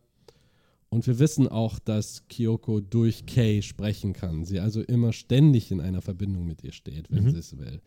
Und 0.89 1.05
wir 1.05 1.19
wissen 1.19 1.49
auch, 1.49 1.79
dass 1.79 2.25
Kyoko 2.29 2.79
durch 2.79 3.25
Kay 3.25 3.61
sprechen 3.61 4.13
kann. 4.13 4.45
Sie 4.45 4.61
also 4.61 4.81
immer 4.81 5.11
ständig 5.11 5.69
in 5.69 5.81
einer 5.81 6.01
Verbindung 6.01 6.45
mit 6.47 6.63
ihr 6.63 6.71
steht, 6.71 7.11
wenn 7.11 7.25
Mhm. 7.25 7.31
sie 7.31 7.39
es 7.39 7.57
will. 7.57 7.81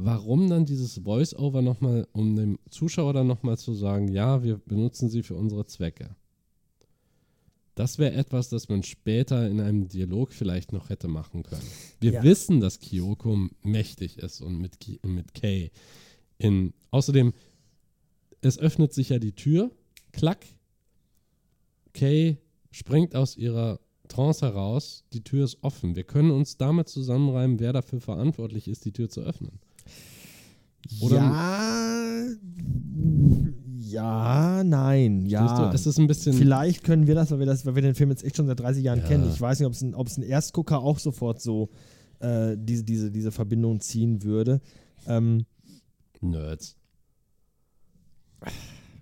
warum 0.00 0.48
dann 0.48 0.64
dieses 0.64 0.98
Voice-Over 0.98 1.60
nochmal, 1.62 2.06
um 2.12 2.34
dem 2.36 2.58
Zuschauer 2.70 3.12
dann 3.12 3.26
nochmal 3.28 3.56
zu 3.58 3.72
sagen, 3.74 4.08
ja, 4.08 4.42
wir 4.44 4.56
benutzen 4.58 5.08
sie 5.08 5.22
für 5.24 5.34
unsere 5.36 5.64
Zwecke. 5.66 6.14
Das 7.78 7.98
wäre 7.98 8.12
etwas, 8.14 8.48
das 8.48 8.68
man 8.68 8.82
später 8.82 9.48
in 9.48 9.60
einem 9.60 9.86
Dialog 9.86 10.32
vielleicht 10.32 10.72
noch 10.72 10.88
hätte 10.88 11.06
machen 11.06 11.44
können. 11.44 11.62
Wir 12.00 12.10
Ja. 12.14 12.22
wissen, 12.24 12.58
dass 12.58 12.80
Kyoko 12.80 13.50
mächtig 13.62 14.18
ist 14.18 14.40
und 14.40 14.58
mit, 14.58 14.80
Ki 14.80 14.98
mit 15.06 15.32
Kay. 15.32 15.70
In, 16.38 16.74
außerdem, 16.90 17.32
es 18.40 18.58
öffnet 18.58 18.92
sich 18.92 19.10
ja 19.10 19.20
die 19.20 19.30
Tür, 19.30 19.70
klack, 20.10 20.44
Kay 21.92 22.38
springt 22.72 23.14
aus 23.14 23.36
ihrer 23.36 23.78
Trance 24.08 24.44
heraus, 24.44 25.04
die 25.12 25.22
Tür 25.22 25.44
ist 25.44 25.58
offen. 25.62 25.94
Wir 25.94 26.02
können 26.04 26.32
uns 26.32 26.56
damit 26.56 26.88
zusammenreimen, 26.88 27.60
wer 27.60 27.72
dafür 27.72 28.00
verantwortlich 28.00 28.66
ist, 28.66 28.86
die 28.86 28.92
Tür 28.92 29.08
zu 29.08 29.20
öffnen. 29.20 29.60
Oder- 31.00 31.16
ja, 31.16 32.26
ja, 33.90 34.62
nein, 34.64 35.26
ja. 35.26 35.72
es 35.72 35.86
ist 35.86 35.98
ein 35.98 36.06
bisschen. 36.06 36.32
Vielleicht 36.32 36.84
können 36.84 37.06
wir 37.06 37.14
das, 37.14 37.30
weil 37.30 37.38
wir, 37.38 37.46
das, 37.46 37.64
weil 37.66 37.74
wir 37.74 37.82
den 37.82 37.94
Film 37.94 38.10
jetzt 38.10 38.24
echt 38.24 38.36
schon 38.36 38.46
seit 38.46 38.60
30 38.60 38.82
Jahren 38.84 39.00
Ja. 39.00 39.06
kennen. 39.06 39.28
Ich 39.32 39.40
weiß 39.40 39.58
nicht, 39.58 39.66
ob 39.66 39.72
es 39.72 39.82
ein, 39.82 39.94
ob 39.94 40.06
es 40.06 40.16
ein 40.16 40.22
Erstgucker 40.22 40.80
auch 40.80 40.98
sofort 40.98 41.40
so 41.40 41.70
äh, 42.20 42.56
diese, 42.58 42.84
diese, 42.84 43.10
diese 43.10 43.30
Verbindung 43.32 43.80
ziehen 43.80 44.22
würde. 44.22 44.60
Ähm, 45.06 45.44
Nerds. 46.20 46.76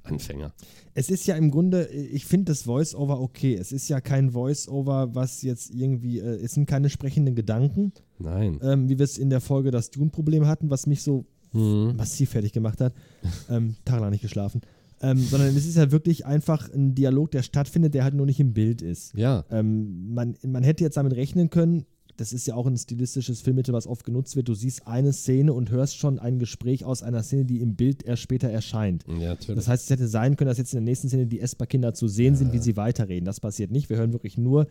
Anfänger. 0.03 0.53
es 0.95 1.11
ist 1.11 1.27
ja 1.27 1.35
im 1.35 1.51
Grunde, 1.51 1.87
ich 1.89 2.27
finde 2.27 2.53
das 2.53 2.63
Voice-Over 2.63 3.21
okay. 3.21 3.55
Es 3.57 3.73
ist 3.73 3.89
ja 3.89 4.01
kein 4.01 4.31
Voice-Over, 4.31 5.15
was 5.17 5.43
jetzt 5.43 5.75
irgendwie, 5.75 6.21
äh, 6.21 6.37
es 6.45 6.53
sind 6.53 6.67
keine 6.67 6.91
sprechenden 6.91 7.35
Gedanken, 7.35 7.93
Nein. 8.21 8.61
ähm, 8.63 8.89
wie 8.89 8.97
wir 8.99 9.05
es 9.05 9.19
in 9.19 9.31
der 9.31 9.41
Folge 9.41 9.73
das 9.73 9.91
Dune-Problem 9.91 10.47
hatten, 10.47 10.71
was 10.71 10.87
mich 10.87 11.03
so 11.03 11.27
Mhm. 11.53 11.95
massiv 11.97 12.31
fertig 12.31 12.53
gemacht 12.53 12.81
hat. 12.81 12.93
ähm, 13.51 13.77
tagelang 13.85 14.11
nicht 14.11 14.21
geschlafen. 14.21 14.61
Ähm, 15.03 15.19
sondern 15.19 15.49
es 15.49 15.67
ist 15.67 15.77
ja 15.77 15.93
wirklich 15.93 16.25
einfach 16.25 16.73
ein 16.73 16.95
Dialog, 16.95 17.31
der 17.31 17.43
stattfindet, 17.43 17.95
der 17.95 18.05
halt 18.05 18.15
nur 18.15 18.27
nicht 18.27 18.41
im 18.41 18.55
Bild 18.55 18.81
ist. 18.81 19.15
Ja. 19.15 19.45
Ähm, 19.51 20.15
man, 20.15 20.37
man 20.47 20.63
hätte 20.63 20.85
jetzt 20.85 20.97
damit 20.97 21.15
rechnen 21.15 21.51
können, 21.51 21.85
das 22.17 22.33
ist 22.33 22.47
ja 22.47 22.55
auch 22.55 22.67
ein 22.67 22.77
stilistisches 22.77 23.43
Filmmittel, 23.43 23.75
was 23.75 23.87
oft 23.87 24.05
genutzt 24.05 24.37
wird. 24.37 24.49
Du 24.49 24.55
siehst 24.55 24.87
eine 24.87 25.13
Szene 25.13 25.53
und 25.53 25.71
hörst 25.71 25.99
schon 25.99 26.19
ein 26.19 26.39
Gespräch 26.39 26.85
aus 26.85 27.03
einer 27.03 27.23
Szene, 27.23 27.45
die 27.45 27.61
im 27.61 27.77
Bild 27.77 28.03
erst 28.03 28.23
später 28.23 28.49
erscheint. 28.49 29.05
Ja, 29.07 29.31
natürlich. 29.31 29.57
Das 29.57 29.69
heißt, 29.69 29.85
es 29.85 29.91
hätte 29.91 30.09
sein 30.09 30.37
können, 30.37 30.49
dass 30.49 30.59
jetzt 30.59 30.73
in 30.73 30.79
der 30.79 30.85
nächsten 30.85 31.09
Szene 31.09 31.27
die 31.27 31.41
Esper-Kinder 31.41 31.95
zu 31.95 32.09
sehen 32.09 32.35
sind, 32.35 32.53
wie 32.53 32.59
sie 32.59 32.77
weiterreden. 32.77 33.25
Das 33.25 33.41
passiert 33.41 33.71
nicht. 33.71 33.91
Wir 33.91 33.99
hören 33.99 34.13
wirklich 34.13 34.39
nur 34.39 34.67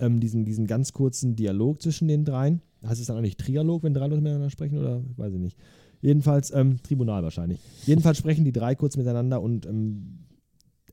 ähm, 0.00 0.20
diesen, 0.20 0.44
diesen 0.44 0.66
ganz 0.66 0.92
kurzen 0.92 1.36
Dialog 1.36 1.82
zwischen 1.82 2.08
den 2.08 2.24
dreien. 2.24 2.62
Heißt 2.84 3.00
es 3.00 3.06
dann 3.06 3.16
auch 3.16 3.22
nicht 3.22 3.38
Trialog, 3.38 3.82
wenn 3.82 3.94
drei 3.94 4.06
Leute 4.06 4.20
miteinander 4.20 4.50
sprechen 4.50 4.78
oder 4.78 5.02
weiß 5.16 5.32
ich 5.32 5.40
nicht. 5.40 5.56
Jedenfalls, 6.00 6.52
ähm, 6.54 6.78
Tribunal 6.82 7.22
wahrscheinlich. 7.22 7.58
Jedenfalls 7.86 8.18
sprechen 8.18 8.44
die 8.44 8.52
drei 8.52 8.74
kurz 8.74 8.96
miteinander 8.96 9.40
und 9.42 9.66
ähm, 9.66 10.18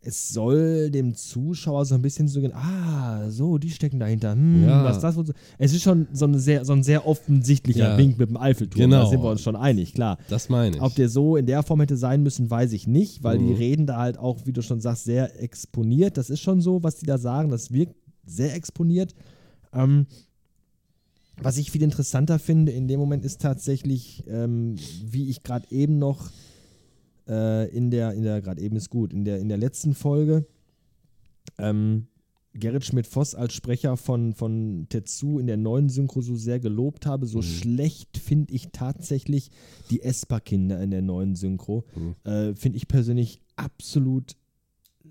es 0.08 0.30
soll 0.30 0.91
dem 0.91 1.16
Zuschauer 1.16 1.84
so 1.86 1.95
ein 1.95 2.01
bisschen 2.03 2.28
so 2.28 2.39
gehen, 2.39 2.53
ah, 2.53 3.28
so, 3.32 3.58
die 3.58 3.72
stecken 3.72 3.99
dahinter. 3.99 4.34
Hm, 4.34 4.64
Ja. 4.64 4.84
was 4.84 4.99
das 4.99 5.16
wohl 5.16 5.26
so. 5.26 5.34
Es 5.58 5.74
ist 5.74 5.82
schon 5.82 6.08
so, 6.14 6.26
eine 6.26 6.38
sehr, 6.38 6.64
so 6.64 6.74
ein 6.74 6.84
sehr 6.84 7.08
offensichtlicher 7.08 7.89
Ja. 7.91 7.97
Wink 7.97 8.20
mit 8.20 8.30
dem 8.30 8.38
Eiffelturm. 8.38 8.82
Genau. 8.82 9.03
Da 9.03 9.10
sind 9.10 9.24
wir 9.24 9.32
uns 9.32 9.41
schon 9.41 9.56
einig, 9.56 9.93
klar. 9.95 10.20
das 10.30 10.47
meine 10.49 10.76
ich. 10.78 10.82
Ob 10.84 10.93
der 10.93 11.10
so 11.10 11.38
in 11.38 11.47
der 11.47 11.64
Form 11.64 11.80
hätte 11.80 11.97
sein 11.97 12.22
müssen, 12.22 12.49
weiß 12.51 12.74
ich 12.74 12.86
nicht, 12.88 13.24
weil 13.24 13.39
die 13.39 13.45
Mhm. 13.45 13.56
reden 13.56 13.86
da 13.88 13.97
halt 13.97 14.20
auch, 14.20 14.45
wie 14.45 14.53
du 14.53 14.62
schon 14.62 14.80
sagst, 14.80 15.06
sehr 15.06 15.41
exponiert. 15.41 16.18
Das 16.18 16.30
ist 16.30 16.41
schon 16.41 16.62
so, 16.62 16.84
was 16.84 16.97
die 16.97 17.08
da 17.08 17.18
sagen. 17.18 17.49
Das 17.49 17.72
wirkt 17.72 17.95
sehr 18.28 18.53
exponiert. 18.53 19.16
Ähm, 19.74 20.06
was 21.42 21.58
ich 21.58 21.72
viel 21.72 21.84
interessanter 21.84 22.40
finde 22.40 22.72
in 22.72 22.88
dem 22.88 23.00
Moment 23.00 23.26
ist 23.26 23.42
tatsächlich, 23.42 24.24
ähm, 24.28 24.76
wie 25.06 25.30
ich 25.30 25.44
gerade 25.44 25.70
eben 25.72 25.98
noch 25.98 26.30
äh, 27.28 27.70
in 27.76 27.92
der, 27.92 28.14
in 28.14 28.24
der, 28.24 28.42
gerade 28.42 28.62
eben 28.62 28.76
ist 28.76 28.90
gut, 28.90 29.14
in 29.14 29.26
der, 29.26 29.40
in 29.40 29.50
der 29.50 29.58
letzten 29.58 29.94
Folge 29.94 30.46
ähm, 31.58 32.08
Gerrit 32.54 32.86
Schmidt-Voss 32.86 33.36
als 33.36 33.54
Sprecher 33.54 33.98
von, 33.98 34.34
von 34.34 34.88
Tetsu 34.88 35.40
in 35.40 35.48
der 35.48 35.58
neuen 35.58 35.90
Synchro 35.90 36.22
so 36.22 36.38
sehr 36.38 36.60
gelobt 36.62 37.06
habe. 37.06 37.26
So 37.28 37.40
Mhm. 37.40 37.44
schlecht 37.44 38.18
finde 38.18 38.54
ich 38.54 38.70
tatsächlich 38.72 39.52
die 39.90 40.02
Esper-Kinder 40.02 40.82
in 40.82 40.90
der 40.92 41.02
neuen 41.02 41.36
Synchro. 41.36 41.84
Mhm. 41.96 42.16
Äh, 42.24 42.56
finde 42.56 42.78
ich 42.78 42.88
persönlich 42.88 43.42
absolut 43.58 44.38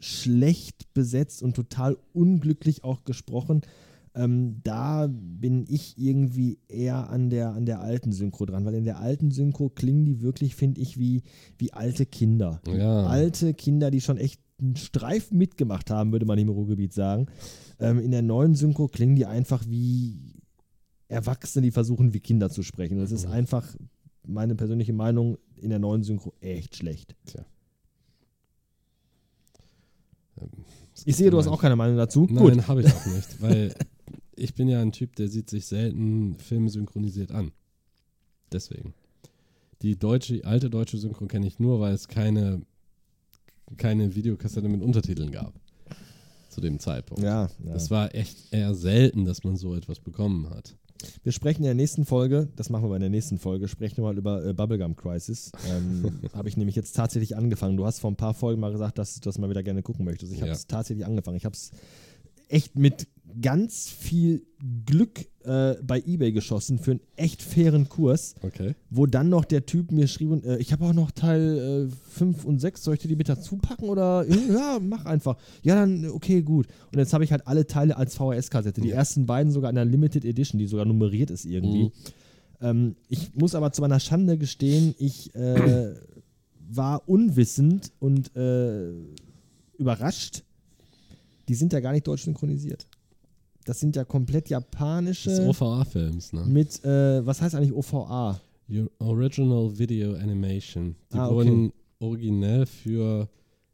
schlecht 0.01 0.93
besetzt 0.95 1.43
und 1.43 1.55
total 1.55 1.99
unglücklich 2.15 2.83
auch 2.83 3.05
gesprochen. 3.05 3.61
Ähm, 4.17 4.61
da 4.63 5.09
bin 5.11 5.65
ich 5.69 5.99
irgendwie 5.99 6.59
eher 6.69 7.11
an 7.11 7.31
der, 7.31 7.53
an 7.55 7.67
der 7.67 7.81
alten 7.81 8.13
Synchro 8.13 8.47
dran, 8.47 8.65
weil 8.65 8.75
in 8.75 8.85
der 8.85 9.01
alten 9.01 9.31
Synchro 9.33 9.69
klingen 9.71 10.05
die 10.05 10.21
wirklich, 10.21 10.55
finde 10.55 10.81
ich, 10.81 10.99
wie, 10.99 11.23
wie 11.59 11.73
alte 11.73 12.07
Kinder. 12.07 12.61
Ja. 12.69 13.07
Alte 13.07 13.55
Kinder, 13.55 13.91
die 13.91 14.01
schon 14.01 14.17
echt 14.17 14.41
einen 14.61 14.77
Streifen 14.77 15.37
mitgemacht 15.37 15.91
haben, 15.91 16.13
würde 16.13 16.27
man 16.27 16.39
im 16.39 16.49
Ruhrgebiet 16.49 16.93
sagen. 16.93 17.27
Ähm, 17.81 17.99
in 17.99 18.13
der 18.13 18.23
neuen 18.23 18.55
Synchro 18.55 18.87
klingen 18.87 19.17
die 19.17 19.27
einfach 19.27 19.65
wie 19.69 20.37
Erwachsene, 21.09 21.63
die 21.65 21.71
versuchen, 21.73 22.15
wie 22.15 22.21
Kinder 22.21 22.51
zu 22.51 22.63
sprechen. 22.63 22.99
Das 22.99 23.11
ist 23.11 23.27
Mhm. 23.27 23.33
einfach 23.33 23.77
meine 24.27 24.55
persönliche 24.55 24.93
Meinung 24.93 25.39
in 25.57 25.71
der 25.71 25.81
neuen 25.81 26.03
Synchro 26.05 26.33
echt 26.41 26.77
schlecht. 26.77 27.17
Ich 31.05 31.17
sehe, 31.17 31.31
du 31.31 31.39
hast 31.39 31.49
auch 31.49 31.61
keine 31.61 31.77
Meinung 31.77 31.97
dazu. 31.97 32.27
Nein, 32.31 32.67
habe 32.69 32.81
ich 32.83 32.87
auch 32.87 33.07
nicht, 33.07 33.43
weil 33.43 33.75
ich 34.37 34.55
bin 34.55 34.69
ja 34.69 34.81
ein 34.81 34.93
Typ, 34.93 35.17
der 35.17 35.29
sieht 35.29 35.51
sich 35.51 35.67
selten 35.67 36.35
Filme 36.37 36.69
synchronisiert 36.71 37.33
an. 37.33 37.53
Deswegen. 38.53 38.95
Die 39.83 39.97
deutsche, 39.99 40.45
alte 40.45 40.71
deutsche 40.71 40.99
Synchro 40.99 41.27
kenne 41.27 41.47
ich 41.47 41.59
nur, 41.59 41.81
weil 41.81 41.93
es 41.95 42.09
keine, 42.09 42.63
keine 43.77 44.15
Videokassette 44.15 44.69
mit 44.69 44.83
Untertiteln 44.83 45.31
gab. 45.31 45.53
Zu 46.49 46.61
dem 46.61 46.79
Zeitpunkt. 46.79 47.23
Ja, 47.23 47.51
ja. 47.65 47.73
Das 47.73 47.91
war 47.91 48.15
echt 48.15 48.53
eher 48.53 48.75
selten, 48.75 49.25
dass 49.25 49.43
man 49.43 49.57
so 49.57 49.75
etwas 49.75 49.99
bekommen 49.99 50.49
hat. 50.51 50.77
Wir 51.23 51.33
sprechen 51.33 51.59
in 51.63 51.65
der 51.67 51.75
nächsten 51.75 52.07
Folge, 52.07 52.49
das 52.57 52.71
machen 52.71 52.85
wir 52.85 52.89
bei 52.91 52.99
der 52.99 53.11
nächsten 53.11 53.39
Folge, 53.39 53.67
sprechen 53.69 53.99
wir 53.99 54.05
mal 54.05 54.17
über 54.17 54.43
äh, 54.47 54.55
Bubblegum 54.55 54.95
Crisis. 54.97 55.51
Ähm, 55.69 56.21
habe 56.33 56.49
ich 56.49 56.57
nämlich 56.57 56.77
jetzt 56.77 56.95
tatsächlich 56.95 57.37
angefangen. 57.37 57.77
Du 57.77 57.85
hast 57.85 57.99
vor 57.99 58.11
ein 58.11 58.17
paar 58.17 58.33
Folgen 58.35 58.61
mal 58.61 58.73
gesagt, 58.73 58.97
dass 58.99 59.15
du 59.17 59.21
das 59.21 59.37
mal 59.39 59.51
wieder 59.51 59.63
gerne 59.63 59.83
gucken 59.83 60.05
möchtest. 60.05 60.33
Ich 60.33 60.39
habe 60.41 60.49
Ja. 60.49 60.55
es 60.55 60.67
tatsächlich 60.67 61.05
angefangen. 61.05 61.37
Ich 61.37 61.45
habe 61.45 61.55
es 61.57 61.73
echt 62.49 62.79
mit 62.79 63.09
ganz 63.41 63.89
viel 63.91 64.47
Glück 64.87 65.27
äh, 65.45 65.75
bei 65.83 66.01
Ebay 66.07 66.33
geschossen 66.33 66.79
für 66.79 66.93
einen 66.93 67.01
echt 67.17 67.43
fairen 67.43 67.89
Kurs, 67.89 68.35
Okay. 68.43 68.75
wo 68.91 69.07
dann 69.07 69.29
noch 69.29 69.45
der 69.45 69.67
Typ 69.67 69.93
mir 69.93 70.07
schrieb, 70.09 70.31
und, 70.31 70.45
äh, 70.45 70.59
ich 70.59 70.73
habe 70.73 70.85
auch 70.87 70.93
noch 70.93 71.11
Teil 71.11 71.89
5 72.11 72.45
und 72.45 72.61
6, 72.61 72.83
soll 72.83 72.95
ich 72.95 73.01
dir 73.01 73.09
die 73.09 73.17
bitte 73.17 73.39
zupacken 73.39 73.89
oder 73.89 74.25
ja, 74.51 74.79
mach 74.81 75.05
einfach. 75.05 75.37
Ja, 75.63 75.75
dann 75.75 76.09
okay, 76.11 76.43
gut. 76.43 76.67
Und 76.93 76.99
jetzt 76.99 77.13
habe 77.13 77.25
ich 77.25 77.33
halt 77.33 77.47
alle 77.47 77.67
Teile 77.67 77.97
als 77.97 78.15
VHS-Kassette, 78.17 78.81
die 78.81 78.89
Ja. 78.89 78.97
ersten 78.97 79.27
beiden 79.27 79.53
sogar 79.53 79.71
in 79.71 79.79
einer 79.79 79.91
Limited 79.91 80.25
Edition, 80.25 80.59
die 80.59 80.67
sogar 80.67 80.85
nummeriert 80.87 81.31
ist 81.31 81.45
irgendwie. 81.45 81.85
Mhm. 81.85 81.93
Ähm, 82.61 82.97
ich 83.09 83.35
muss 83.35 83.55
aber 83.55 83.73
zu 83.73 83.83
meiner 83.83 84.01
Schande 84.01 84.39
gestehen, 84.39 84.95
ich 84.99 85.35
äh, 85.35 85.95
war 86.71 87.07
unwissend 87.09 87.93
und 87.99 88.35
äh, 88.37 88.93
überrascht. 89.77 90.43
Die 91.49 91.55
sind 91.55 91.73
ja 91.75 91.81
gar 91.81 91.93
nicht 91.93 92.07
deutsch 92.07 92.25
synchronisiert. 92.25 92.87
Das 93.65 93.81
sind 93.81 93.97
ja 93.97 94.05
komplett 94.05 94.45
Das 94.45 94.51
japanische 94.51 95.31
ist 95.31 95.41
OVA-Films, 95.41 96.33
ne? 96.33 96.45
mit, 96.47 96.85
äh, 96.85 97.25
was 97.25 97.41
heißt 97.41 97.55
eigentlich 97.55 97.73
OVA? 97.73 98.41
Your 98.69 98.91
Original 98.99 99.79
Video 99.79 100.15
Animation. 100.15 100.97
Die 101.13 101.17
Ah, 101.19 101.27
okay. 101.27 101.35
wurden 101.35 101.73
originell 101.99 102.67
für 102.67 103.29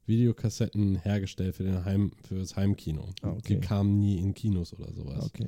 Videokassetten 0.06 0.96
hergestellt 0.96 1.54
für, 1.54 1.64
den 1.64 1.84
Heim, 1.84 2.10
für 2.24 2.36
das 2.40 2.56
Heimkino. 2.56 3.08
Ah, 3.22 3.30
okay. 3.30 3.54
Die 3.54 3.60
kamen 3.60 3.98
nie 3.98 4.18
in 4.18 4.34
Kinos 4.34 4.72
oder 4.74 4.92
sowas. 4.92 5.24
Okay. 5.26 5.46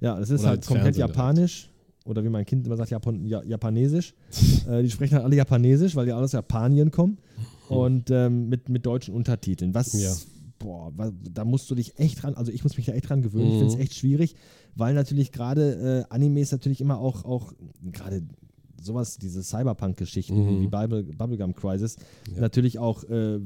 Ja, 0.00 0.18
das 0.18 0.30
ist 0.30 0.40
Oder 0.40 0.50
halt 0.50 0.66
komplett 0.66 0.96
Fernsehen 0.96 1.08
japanisch. 1.08 1.70
Oder 2.06 2.24
wie 2.24 2.28
mein 2.30 2.46
Kind 2.46 2.66
immer 2.66 2.76
sagt, 2.76 2.90
Japon, 2.90 3.24
ja, 3.26 3.42
japanesisch. 3.44 4.14
äh, 4.68 4.82
die 4.82 4.90
sprechen 4.90 5.14
halt 5.14 5.24
alle 5.24 5.36
japanesisch, 5.36 5.94
weil 5.94 6.06
die 6.06 6.12
alle 6.12 6.24
aus 6.24 6.32
Japanien 6.32 6.90
kommen. 6.90 7.18
Und 7.68 8.10
ähm, 8.10 8.48
mit, 8.48 8.68
mit 8.68 8.84
deutschen 8.84 9.14
Untertiteln. 9.14 9.74
Was, 9.74 9.92
Ja. 9.92 10.12
Boah, 10.60 10.92
da 11.32 11.44
musst 11.44 11.68
du 11.70 11.74
dich 11.74 11.98
echt 11.98 12.22
dran, 12.22 12.34
also 12.34 12.52
ich 12.52 12.62
muss 12.62 12.76
mich 12.76 12.86
da 12.86 12.92
echt 12.92 13.08
dran 13.08 13.22
gewöhnen. 13.22 13.48
Ich 13.48 13.54
Mhm. 13.54 13.58
finde 13.58 13.74
es 13.74 13.80
echt 13.80 13.94
schwierig, 13.94 14.36
weil 14.76 14.94
natürlich 14.94 15.32
gerade 15.32 16.04
äh, 16.08 16.14
Animes 16.14 16.52
natürlich 16.52 16.80
immer 16.80 16.98
auch, 17.00 17.24
auch 17.24 17.52
gerade 17.82 18.22
sowas, 18.80 19.18
diese 19.18 19.42
Cyberpunk-Geschichten 19.42 20.36
Mhm. 20.36 20.60
wie 20.60 20.68
Bible, 20.68 21.02
Bubblegum 21.02 21.54
Crisis, 21.54 21.96
Ja. 22.34 22.40
natürlich 22.42 22.78
auch 22.78 23.02
äh, 23.04 23.40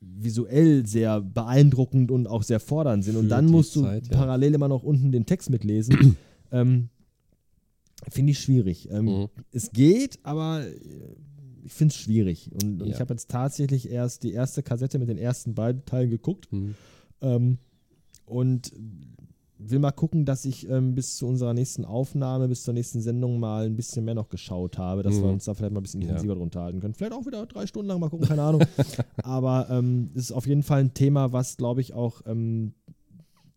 visuell 0.00 0.86
sehr 0.86 1.20
beeindruckend 1.20 2.10
und 2.10 2.26
auch 2.26 2.42
sehr 2.42 2.60
fordernd 2.60 3.04
sind. 3.04 3.16
Und 3.16 3.24
Für 3.24 3.28
dann 3.30 3.46
die 3.46 3.52
musst 3.52 3.74
du 3.76 3.82
Zeit, 3.82 4.08
ja. 4.08 4.16
parallel 4.16 4.54
immer 4.54 4.68
noch 4.68 4.82
unten 4.82 5.10
den 5.12 5.26
Text 5.26 5.50
mitlesen. 5.50 6.16
ähm, 6.52 6.88
finde 8.08 8.32
ich 8.32 8.38
schwierig. 8.38 8.88
Ähm, 8.90 9.04
Mhm. 9.06 9.28
Es 9.52 9.70
geht, 9.72 10.18
aber 10.22 10.64
äh, 10.66 10.74
ich 11.68 11.74
finde 11.74 11.92
es 11.92 12.00
schwierig. 12.00 12.50
Und, 12.52 12.80
und 12.82 12.88
Ja. 12.88 12.94
ich 12.94 13.00
habe 13.00 13.12
jetzt 13.14 13.28
tatsächlich 13.30 13.90
erst 13.90 14.22
die 14.22 14.32
erste 14.32 14.62
Kassette 14.62 14.98
mit 14.98 15.08
den 15.08 15.18
ersten 15.18 15.54
beiden 15.54 15.84
Teilen 15.84 16.08
geguckt. 16.10 16.50
Mhm. 16.52 16.74
Ähm, 17.20 17.58
und 18.26 18.72
will 19.58 19.80
mal 19.80 19.90
gucken, 19.90 20.24
dass 20.24 20.44
ich 20.44 20.68
ähm, 20.70 20.94
bis 20.94 21.16
zu 21.16 21.26
unserer 21.26 21.52
nächsten 21.52 21.84
Aufnahme, 21.84 22.46
bis 22.48 22.62
zur 22.62 22.74
nächsten 22.74 23.00
Sendung 23.00 23.40
mal 23.40 23.66
ein 23.66 23.74
bisschen 23.76 24.04
mehr 24.04 24.14
noch 24.14 24.28
geschaut 24.28 24.78
habe, 24.78 25.02
dass 25.02 25.14
wir 25.16 25.24
Mhm. 25.24 25.32
uns 25.34 25.44
da 25.46 25.54
vielleicht 25.54 25.72
mal 25.74 25.80
ein 25.80 25.82
bisschen 25.82 26.00
Ja. 26.00 26.08
intensiver 26.08 26.36
drunter 26.36 26.62
halten 26.62 26.80
können. 26.80 26.94
Vielleicht 26.94 27.12
auch 27.12 27.26
wieder 27.26 27.44
drei 27.46 27.66
Stunden 27.66 27.88
lang, 27.88 27.98
mal 28.00 28.08
gucken, 28.08 28.28
keine 28.28 28.42
Ahnung. 28.42 28.62
Aber 29.22 29.68
ähm, 29.70 30.10
es 30.14 30.24
ist 30.26 30.32
auf 30.32 30.46
jeden 30.46 30.62
Fall 30.62 30.80
ein 30.80 30.94
Thema, 30.94 31.32
was, 31.32 31.56
glaube 31.56 31.80
ich, 31.80 31.92
auch 31.92 32.22
ähm, 32.26 32.72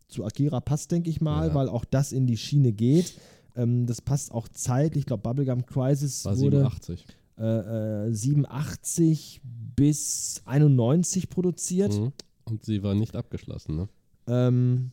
zu 0.07 0.26
Akira 0.26 0.59
passt, 0.59 0.91
denke 0.91 1.09
ich 1.09 1.22
mal, 1.22 1.49
Ja. 1.49 1.53
weil 1.53 1.70
auch 1.70 1.86
das 1.86 2.12
in 2.12 2.26
die 2.28 2.38
Schiene 2.38 2.72
geht. 2.74 3.14
Ähm, 3.55 3.86
das 3.86 4.01
passt 4.01 4.32
auch 4.32 4.47
zeitlich. 4.47 5.01
Ich 5.03 5.05
glaube, 5.05 5.22
Bubblegum 5.24 5.66
Crisis 5.66 6.26
War 6.26 6.38
wurde 6.39 6.57
87. 6.57 7.05
äh, 7.41 8.07
äh, 8.07 8.13
87 8.13 9.41
bis 9.75 10.41
91 10.45 11.29
produziert. 11.29 11.99
Mhm. 11.99 12.11
Und 12.45 12.63
sie 12.63 12.83
war 12.83 12.93
nicht 12.93 13.15
abgeschlossen, 13.15 13.75
ne? 13.75 13.89
Ähm, 14.27 14.91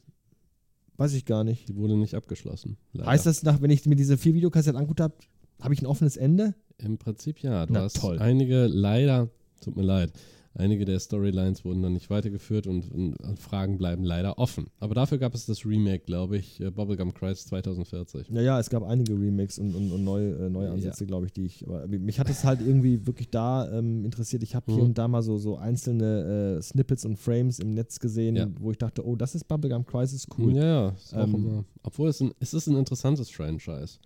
weiß 0.97 1.13
ich 1.15 1.25
gar 1.25 1.45
nicht. 1.45 1.69
Die 1.69 1.77
wurde 1.77 1.97
nicht 1.97 2.15
abgeschlossen. 2.15 2.77
leider. 2.93 3.11
Heißt 3.11 3.27
das, 3.27 3.43
nach, 3.43 3.61
wenn 3.61 3.71
ich 3.71 3.85
mir 3.87 3.97
diese 3.97 4.17
vier 4.17 4.35
Videokassetten 4.35 4.77
angeguckt 4.79 5.01
habe, 5.01 5.15
habe 5.61 5.75
ich 5.75 5.83
ein 5.83 5.87
offenes 5.87 6.17
Ende? 6.17 6.55
Im 6.79 6.99
Prinzip 6.99 7.41
ja. 7.41 7.67
Du 7.67 7.75
Na, 7.75 7.83
hast 7.83 7.97
toll. 7.97 8.19
einige, 8.19 8.67
leider, 8.67 9.29
tut 9.61 9.77
mir 9.77 9.83
leid, 9.83 10.13
einige 10.59 10.85
der 10.85 10.99
Storylines 10.99 11.65
wurden 11.65 11.83
dann 11.83 11.95
nicht 11.95 12.11
weitergeführt 12.11 12.67
und, 12.67 12.91
Fragen 13.39 13.79
bleiben 13.79 14.05
leider 14.05 14.39
offen. 14.39 14.67
Aber 14.81 14.95
dafür 14.95 15.19
gab 15.19 15.35
es 15.35 15.47
das 15.47 15.65
Remake, 15.65 16.05
glaube 16.05 16.37
ich, 16.37 16.61
äh, 16.61 16.71
Bubblegum 16.71 17.15
Crisis 17.15 17.47
2040. 17.47 18.29
Ja, 18.31 18.43
ja, 18.43 18.61
es 18.61 18.69
gab 18.69 18.83
einige 18.83 19.15
Remakes 19.15 19.59
und, 19.59 19.75
und, 19.75 19.93
und 19.93 20.05
neue, 20.05 20.33
äh, 20.47 20.51
neue 20.51 20.67
Ja. 20.67 20.73
Ansätze, 20.73 21.07
glaube 21.07 21.27
ich, 21.27 21.33
die 21.33 21.47
ich. 21.47 21.67
Aber 21.67 21.87
mich 21.87 22.19
hat 22.21 22.29
es 22.29 22.45
halt 22.45 22.61
irgendwie 22.61 23.07
wirklich 23.07 23.31
da 23.31 23.71
ähm, 23.79 24.05
interessiert. 24.05 24.43
Ich 24.43 24.55
habe 24.55 24.67
hier 24.73 24.83
Mhm. 24.83 24.89
und 24.91 24.99
da 24.99 25.09
mal 25.09 25.23
so, 25.23 25.39
so 25.39 25.57
einzelne 25.57 26.59
äh, 26.59 26.63
Snippets 26.63 27.05
und 27.05 27.17
Frames 27.19 27.59
im 27.61 27.75
Netz 27.75 27.99
gesehen, 28.01 28.37
Ja. 28.37 28.49
wo 28.61 28.71
ich 28.71 28.79
dachte, 28.79 29.07
oh, 29.07 29.17
das 29.17 29.35
ist 29.35 29.45
Bubblegum 29.49 29.87
Crisis 29.87 30.27
cool. 30.37 30.55
Ja, 30.57 30.65
ja. 30.65 30.89
Ist 30.91 31.15
auch 31.15 31.25
Ähm, 31.25 31.35
immer, 31.35 31.65
obwohl 31.83 32.09
es, 32.09 32.21
ein, 32.21 32.33
es 32.41 32.53
ist 32.55 32.67
ein 32.67 32.77
interessantes 32.77 33.31
Franchise. 33.31 33.99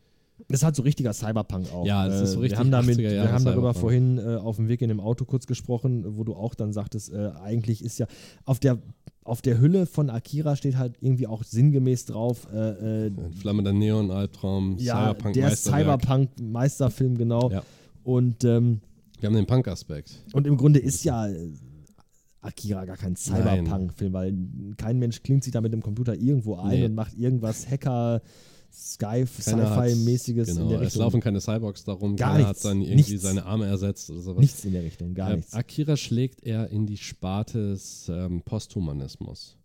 Das 0.48 0.60
ist 0.60 0.64
halt 0.64 0.76
so 0.76 0.82
richtiger 0.82 1.12
Cyberpunk 1.12 1.72
auch. 1.72 1.86
Ja, 1.86 2.06
das 2.08 2.20
ist 2.22 2.32
so 2.32 2.38
Äh, 2.38 2.42
richtig 2.42 2.58
Wir 2.58 2.64
haben, 2.64 2.70
damit, 2.70 2.98
80er 2.98 3.02
Jahre 3.12 3.28
wir 3.28 3.32
haben 3.32 3.44
darüber 3.44 3.72
Cyberpunk. 3.74 3.80
vorhin 3.80 4.18
äh, 4.18 4.36
auf 4.36 4.56
dem 4.56 4.68
Weg 4.68 4.82
in 4.82 4.88
dem 4.88 5.00
Auto 5.00 5.24
kurz 5.24 5.46
gesprochen, 5.46 6.04
wo 6.16 6.24
du 6.24 6.34
auch 6.34 6.54
dann 6.54 6.72
sagtest, 6.72 7.12
äh, 7.12 7.30
eigentlich 7.42 7.82
ist 7.84 7.98
ja 7.98 8.06
auf 8.44 8.58
der, 8.58 8.78
auf 9.24 9.40
der 9.40 9.60
Hülle 9.60 9.86
von 9.86 10.10
Akira 10.10 10.56
steht 10.56 10.76
halt 10.76 10.96
irgendwie 11.00 11.26
auch 11.26 11.44
sinngemäß 11.44 12.06
drauf, 12.06 12.48
äh, 12.52 13.06
äh, 13.06 13.12
Flamme 13.40 13.62
der 13.62 13.72
Neon, 13.72 14.10
Albtraum, 14.10 14.76
ja, 14.78 14.96
Cyberpunk, 15.14 15.34
der. 15.34 15.56
Cyberpunk-Meisterfilm, 15.56 17.16
genau. 17.18 17.50
Ja. 17.50 17.62
Und, 18.04 18.44
ähm, 18.44 18.80
Wir 19.20 19.28
haben 19.28 19.36
den 19.36 19.46
Punk-Aspekt. 19.46 20.22
und 20.32 20.46
im 20.46 20.56
Grunde 20.56 20.80
ist 20.80 21.04
ja 21.04 21.28
äh, 21.28 21.52
Akira 22.40 22.84
gar 22.84 22.96
kein 22.96 23.14
Cyberpunk-Film, 23.14 24.12
weil 24.12 24.34
kein 24.76 24.98
Mensch 24.98 25.22
klingt 25.22 25.44
sich 25.44 25.52
da 25.52 25.60
mit 25.60 25.72
dem 25.72 25.82
Computer 25.82 26.14
irgendwo 26.16 26.56
ein 26.56 26.70
Nee. 26.80 26.84
und 26.86 26.94
macht 26.96 27.14
irgendwas 27.16 27.70
Hacker, 27.70 28.20
Sky, 28.72 29.26
Keiner 29.44 29.70
hat- 29.70 29.88
Sci-Fi-mäßiges 29.90 30.48
in 30.48 30.56
Genau, 30.56 30.68
der 30.70 30.80
es 30.80 30.86
Richtung. 30.86 31.02
laufen 31.02 31.20
keine 31.20 31.40
Cyborgs 31.40 31.84
darum, 31.84 32.16
Gar 32.16 32.32
keiner 32.36 32.48
nichts. 32.48 32.64
hat 32.64 32.70
dann 32.70 32.80
irgendwie 32.80 32.96
Nichts. 33.12 33.22
seine 33.22 33.44
Arme 33.44 33.66
ersetzt 33.66 34.08
oder 34.10 34.20
sowas. 34.20 34.40
Nichts 34.40 34.64
in 34.64 34.72
der 34.72 34.82
Richtung, 34.82 35.14
gar 35.14 35.32
Äh, 35.32 35.36
nichts. 35.36 35.52
Akira 35.52 35.96
schlägt 35.96 36.42
eher 36.44 36.68
in 36.70 36.86
die 36.86 36.96
Sparte 36.96 37.70
des 37.72 38.08
ähm, 38.08 38.40
Posthumanismus. 38.42 39.56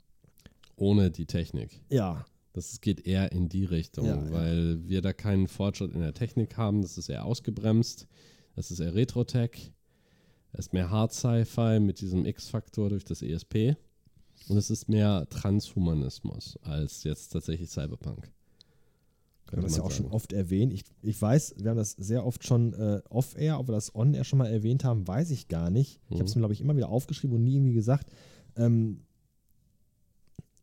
Ohne 0.75 1.09
die 1.09 1.25
Technik. 1.25 1.81
Ja, 1.89 2.25
Das 2.53 2.81
geht 2.81 3.05
eher 3.05 3.31
in 3.31 3.49
die 3.49 3.65
Richtung, 3.65 4.05
Ja, 4.07 4.15
ja. 4.15 4.31
weil 4.31 4.87
wir 4.87 5.01
da 5.03 5.13
keinen 5.13 5.47
Fortschritt 5.47 5.93
in 5.93 6.01
der 6.01 6.13
Technik 6.15 6.57
haben. 6.57 6.81
Das 6.81 6.97
ist 6.97 7.07
eher 7.07 7.23
ausgebremst. 7.25 8.07
Das 8.55 8.71
ist 8.71 8.79
eher 8.79 8.95
Retro-Tech. 8.95 9.71
Es 10.53 10.65
ist 10.67 10.73
mehr 10.73 10.89
Hard 10.89 11.13
Sci-Fi 11.13 11.79
mit 11.79 12.01
diesem 12.01 12.25
X-Faktor 12.25 12.89
durch 12.89 13.03
das 13.05 13.21
ESP. 13.21 13.75
Und 14.49 14.57
es 14.57 14.69
ist 14.71 14.89
mehr 14.89 15.27
Transhumanismus 15.29 16.57
als 16.63 17.03
jetzt 17.03 17.29
tatsächlich 17.29 17.69
Cyberpunk. 17.69 18.31
Wir 19.49 19.57
haben 19.57 19.63
das 19.63 19.77
ja 19.77 19.83
auch 19.83 19.91
schon 19.91 20.05
sagen. 20.05 20.15
oft 20.15 20.33
erwähnt. 20.33 20.73
Ich, 20.73 20.83
ich 21.01 21.21
weiß, 21.21 21.55
wir 21.59 21.69
haben 21.69 21.77
das 21.77 21.91
sehr 21.91 22.25
oft 22.25 22.45
schon 22.45 22.73
äh, 22.73 23.01
off-air, 23.09 23.59
ob 23.59 23.67
wir 23.69 23.73
das 23.73 23.95
on-air 23.95 24.23
schon 24.23 24.39
mal 24.39 24.47
erwähnt 24.47 24.83
haben, 24.83 25.07
weiß 25.07 25.31
ich 25.31 25.47
gar 25.47 25.69
nicht. 25.69 25.99
Ich 26.09 26.11
Mhm. 26.11 26.15
habe 26.19 26.25
es 26.25 26.35
mir, 26.35 26.41
glaube 26.41 26.53
ich, 26.53 26.61
immer 26.61 26.75
wieder 26.75 26.89
aufgeschrieben 26.89 27.35
und 27.37 27.43
nie 27.43 27.55
irgendwie 27.55 27.73
gesagt. 27.73 28.11
Ähm, 28.55 29.01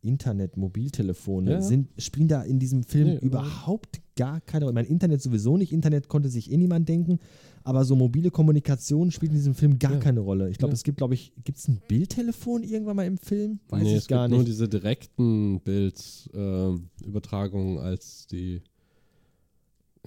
Internet, 0.01 0.55
Mobiltelefone 0.55 1.51
Ja. 1.53 1.61
sind, 1.61 1.89
spielen 1.97 2.27
da 2.27 2.43
in 2.43 2.59
diesem 2.59 2.83
Film 2.83 3.07
Nee, 3.07 3.17
überhaupt 3.21 4.01
gar 4.15 4.39
keine 4.39 4.65
Rolle. 4.65 4.75
Mein 4.75 4.85
Internet 4.85 5.19
sowieso 5.23 5.57
nicht. 5.57 5.71
Internet 5.73 6.07
konnte 6.09 6.29
sich 6.29 6.51
eh 6.51 6.57
niemand 6.57 6.87
denken. 6.87 7.17
Aber 7.63 7.83
so 7.85 7.95
mobile 7.95 8.29
Kommunikation 8.29 9.09
spielt 9.09 9.31
in 9.31 9.37
diesem 9.37 9.55
Film 9.55 9.79
gar 9.79 9.93
Ja. 9.93 9.99
keine 9.99 10.19
Rolle. 10.19 10.51
Ich 10.51 10.59
glaube, 10.59 10.73
Ja. 10.73 10.75
es 10.75 10.83
gibt, 10.83 10.99
glaube 10.99 11.15
ich, 11.15 11.33
gibt 11.43 11.57
es 11.57 11.67
ein 11.67 11.81
Bildtelefon 11.87 12.61
irgendwann 12.61 12.97
mal 12.97 13.07
im 13.07 13.17
Film? 13.17 13.59
Weiß 13.69 13.81
nee, 13.81 13.93
ich 13.93 13.97
es 13.97 14.07
gar 14.07 14.25
gibt 14.27 14.31
nur 14.35 14.39
nicht. 14.41 14.49
diese 14.51 14.69
direkten 14.69 15.59
Bildübertragungen 15.61 17.79
als 17.79 18.27
die, 18.27 18.61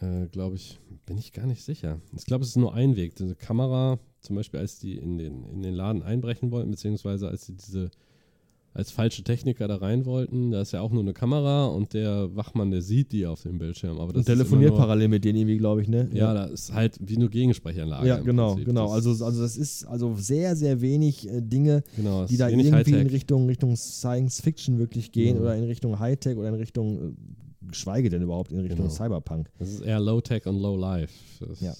äh, 0.00 0.26
glaube 0.28 0.56
ich, 0.56 0.78
bin 1.06 1.18
ich 1.18 1.32
gar 1.32 1.46
nicht 1.46 1.62
sicher. 1.64 2.00
Ich 2.16 2.24
glaube, 2.24 2.42
es 2.44 2.50
ist 2.50 2.56
nur 2.56 2.74
ein 2.74 2.96
Weg. 2.96 3.16
Diese 3.16 3.34
Kamera, 3.34 3.98
zum 4.20 4.36
Beispiel, 4.36 4.60
als 4.60 4.78
die 4.78 4.96
in 4.96 5.18
den, 5.18 5.44
in 5.44 5.62
den 5.62 5.74
Laden 5.74 6.02
einbrechen 6.02 6.50
wollten, 6.50 6.70
beziehungsweise 6.70 7.28
als 7.28 7.46
sie 7.46 7.54
diese 7.54 7.90
als 8.74 8.92
falsche 8.92 9.24
Techniker 9.24 9.66
da 9.66 9.76
rein 9.76 10.04
wollten, 10.04 10.52
da 10.52 10.60
ist 10.60 10.72
ja 10.72 10.82
auch 10.82 10.92
nur 10.92 11.02
eine 11.02 11.12
Kamera 11.14 11.66
und 11.66 11.94
der 11.94 12.36
Wachmann, 12.36 12.70
der 12.70 12.80
sieht 12.82 13.10
die 13.10 13.26
auf 13.26 13.42
dem 13.42 13.58
Bildschirm. 13.58 13.98
Aber 13.98 14.12
das 14.12 14.20
Und 14.20 14.26
telefoniert 14.26 14.70
nur, 14.70 14.78
parallel 14.78 15.08
mit 15.08 15.24
denen 15.24 15.38
irgendwie, 15.38 15.56
glaube 15.56 15.82
ich, 15.82 15.88
ne? 15.88 16.08
Ja, 16.12 16.32
da 16.32 16.44
ist 16.44 16.72
halt 16.72 16.96
wie 17.00 17.16
nur 17.16 17.28
Gegensprechanlage. 17.28 18.06
Ja, 18.06 18.18
genau, 18.20 18.54
genau. 18.56 18.84
Das- 18.94 19.06
Also, 19.06 19.24
also 19.24 19.42
das 19.42 19.56
ist 19.56 19.84
also 19.84 20.14
sehr, 20.14 20.54
sehr 20.54 20.80
wenig 20.80 21.28
äh, 21.28 21.40
Dinge, 21.40 21.82
genau, 21.96 22.26
die 22.26 22.36
da 22.36 22.48
irgendwie 22.50 22.92
in. 22.92 23.06
Richtung, 23.08 23.46
Richtung 23.46 23.74
Science 23.74 24.40
Fiction 24.42 24.78
wirklich 24.78 25.10
gehen 25.10 25.36
Ja. 25.36 25.42
oder 25.42 25.56
in 25.56 25.64
Richtung 25.64 25.98
Hightech 25.98 26.36
oder 26.36 26.48
in 26.50 26.54
Richtung, 26.54 26.98
äh, 26.98 27.12
geschweige 27.68 28.08
denn 28.10 28.22
überhaupt 28.22 28.50
in 28.52 28.60
Richtung 28.60 28.78
Genau. 28.78 28.90
Cyberpunk. 28.90 29.48
Das 29.58 29.68
ist 29.70 29.80
eher 29.80 30.00
Low-Tech 30.00 30.46
und 30.46 30.60
Low-Life. 30.60 31.12
Ja. 31.60 31.74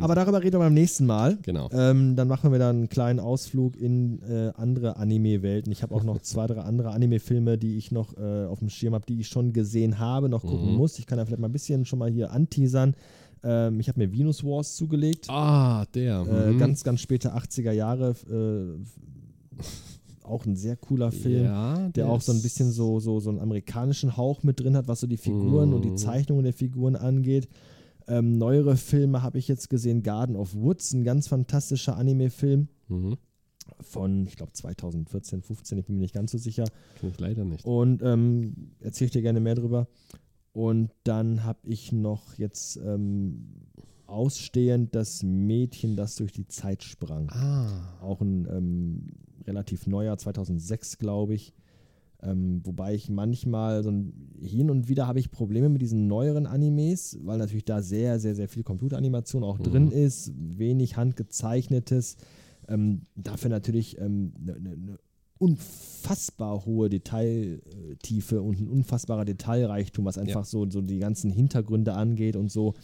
Aber 0.00 0.14
darüber 0.14 0.38
reden 0.42 0.54
wir 0.54 0.60
beim 0.60 0.72
nächsten 0.72 1.04
Mal. 1.04 1.36
genau. 1.42 1.68
Ähm, 1.72 2.16
dann 2.16 2.26
machen 2.26 2.52
wir 2.52 2.58
dann 2.58 2.76
einen 2.76 2.88
kleinen 2.88 3.20
Ausflug 3.20 3.76
in 3.76 4.22
äh, 4.22 4.50
andere 4.56 4.96
Anime-Welten. 4.96 5.70
Ich 5.70 5.82
habe 5.82 5.94
auch 5.94 6.04
noch 6.04 6.18
zwei, 6.22 6.46
drei 6.46 6.62
andere 6.62 6.90
Anime-Filme, 6.92 7.58
die 7.58 7.76
ich 7.76 7.92
noch 7.92 8.16
äh, 8.16 8.46
auf 8.46 8.60
dem 8.60 8.70
Schirm 8.70 8.94
habe, 8.94 9.04
die 9.06 9.20
ich 9.20 9.28
schon 9.28 9.52
gesehen 9.52 9.98
habe, 9.98 10.30
noch 10.30 10.40
gucken 10.40 10.70
Mhm. 10.72 10.76
muss. 10.78 10.98
Ich 10.98 11.04
kann 11.06 11.18
ja 11.18 11.26
vielleicht 11.26 11.40
mal 11.42 11.48
ein 11.48 11.52
bisschen 11.52 11.84
schon 11.84 11.98
mal 11.98 12.10
hier 12.10 12.30
anteasern. 12.32 12.94
Ähm, 13.44 13.78
ich 13.78 13.88
habe 13.88 14.00
mir 14.00 14.10
Venus 14.10 14.42
Wars 14.42 14.74
zugelegt. 14.74 15.26
Ah, 15.28 15.84
der. 15.94 16.20
Äh, 16.22 16.52
mhm. 16.52 16.58
ganz, 16.58 16.82
ganz 16.82 17.00
späte 17.02 17.34
80er 17.36 17.72
Jahre. 17.72 18.14
Auch 20.22 20.46
ein 20.46 20.54
sehr 20.56 20.76
cooler 20.76 21.10
Film. 21.12 21.44
Ja, 21.44 21.88
der 21.88 22.08
auch 22.08 22.20
so 22.20 22.32
ein 22.32 22.42
bisschen 22.42 22.70
so, 22.70 23.00
so, 23.00 23.18
so 23.20 23.30
einen 23.30 23.40
amerikanischen 23.40 24.16
Hauch 24.16 24.42
mit 24.42 24.60
drin 24.60 24.76
hat, 24.76 24.86
was 24.88 25.00
so 25.00 25.06
die 25.06 25.16
Figuren 25.16 25.72
und 25.74 25.82
die 25.84 25.90
Mhm. 25.90 25.96
Zeichnungen 25.96 26.44
der 26.44 26.52
Figuren 26.52 26.94
angeht. 26.96 27.48
Ähm, 28.08 28.38
neuere 28.38 28.76
Filme 28.76 29.22
habe 29.22 29.38
ich 29.38 29.48
jetzt 29.48 29.68
gesehen, 29.70 30.02
Garden 30.02 30.36
of 30.36 30.54
Woods, 30.54 30.92
ein 30.92 31.04
ganz 31.04 31.28
fantastischer 31.28 31.96
Anime-Film 31.96 32.68
Mhm. 32.88 33.16
von, 33.80 34.26
ich 34.26 34.36
glaube, 34.36 34.52
2014, 34.52 35.42
15, 35.42 35.78
ich 35.78 35.86
bin 35.86 35.96
mir 35.96 36.02
nicht 36.02 36.14
ganz 36.14 36.32
so 36.32 36.38
sicher. 36.38 36.64
Kenn 37.00 37.10
ich 37.10 37.18
leider 37.20 37.44
nicht. 37.44 37.64
Und 37.64 38.02
ähm, 38.02 38.72
erzähle 38.80 39.06
ich 39.06 39.12
dir 39.12 39.22
gerne 39.22 39.40
mehr 39.40 39.54
drüber. 39.54 39.88
Und 40.52 40.90
dann 41.04 41.44
habe 41.44 41.60
ich 41.64 41.92
noch 41.92 42.34
jetzt 42.38 42.76
ähm, 42.76 43.46
ausstehend 44.12 44.94
das 44.94 45.22
Mädchen, 45.22 45.96
das 45.96 46.16
durch 46.16 46.32
die 46.32 46.46
Zeit 46.46 46.82
sprang 46.82 47.28
Ah. 47.30 47.98
auch 48.00 48.20
ein 48.20 48.46
ähm, 48.50 49.02
relativ 49.46 49.86
neuer, 49.86 50.16
2006 50.18 50.98
glaube 50.98 51.34
ich. 51.34 51.54
Ähm, 52.24 52.60
wobei 52.64 52.94
ich 52.94 53.08
manchmal 53.10 53.82
so 53.82 53.90
ein, 53.90 54.12
hin 54.40 54.70
und 54.70 54.88
wieder 54.88 55.08
habe 55.08 55.18
ich 55.18 55.32
Probleme 55.32 55.68
mit 55.68 55.82
diesen 55.82 56.06
neueren 56.06 56.46
Animes, 56.46 57.18
weil 57.24 57.38
natürlich 57.38 57.64
da 57.64 57.82
sehr, 57.82 58.20
sehr, 58.20 58.36
sehr 58.36 58.48
viel 58.48 58.62
Computeranimation 58.62 59.42
auch 59.42 59.58
Mhm. 59.58 59.62
drin 59.64 59.90
ist, 59.90 60.30
wenig 60.36 60.96
handgezeichnetes. 60.96 62.16
Ähm, 62.68 63.06
dafür 63.16 63.50
natürlich 63.50 63.98
eine 63.98 64.06
ähm, 64.06 64.32
ne, 64.38 64.60
ne, 64.60 64.76
ne 64.76 64.98
unfassbar 65.38 66.64
hohe 66.64 66.88
Detailtiefe 66.88 68.40
und 68.42 68.60
ein 68.60 68.68
unfassbarer 68.68 69.24
Detailreichtum, 69.24 70.04
was 70.04 70.16
einfach 70.16 70.44
so, 70.44 70.70
so 70.70 70.80
die 70.80 71.00
ganzen 71.00 71.32
Hintergründe 71.32 71.94
angeht 71.94 72.36
und 72.36 72.50
so. 72.52 72.74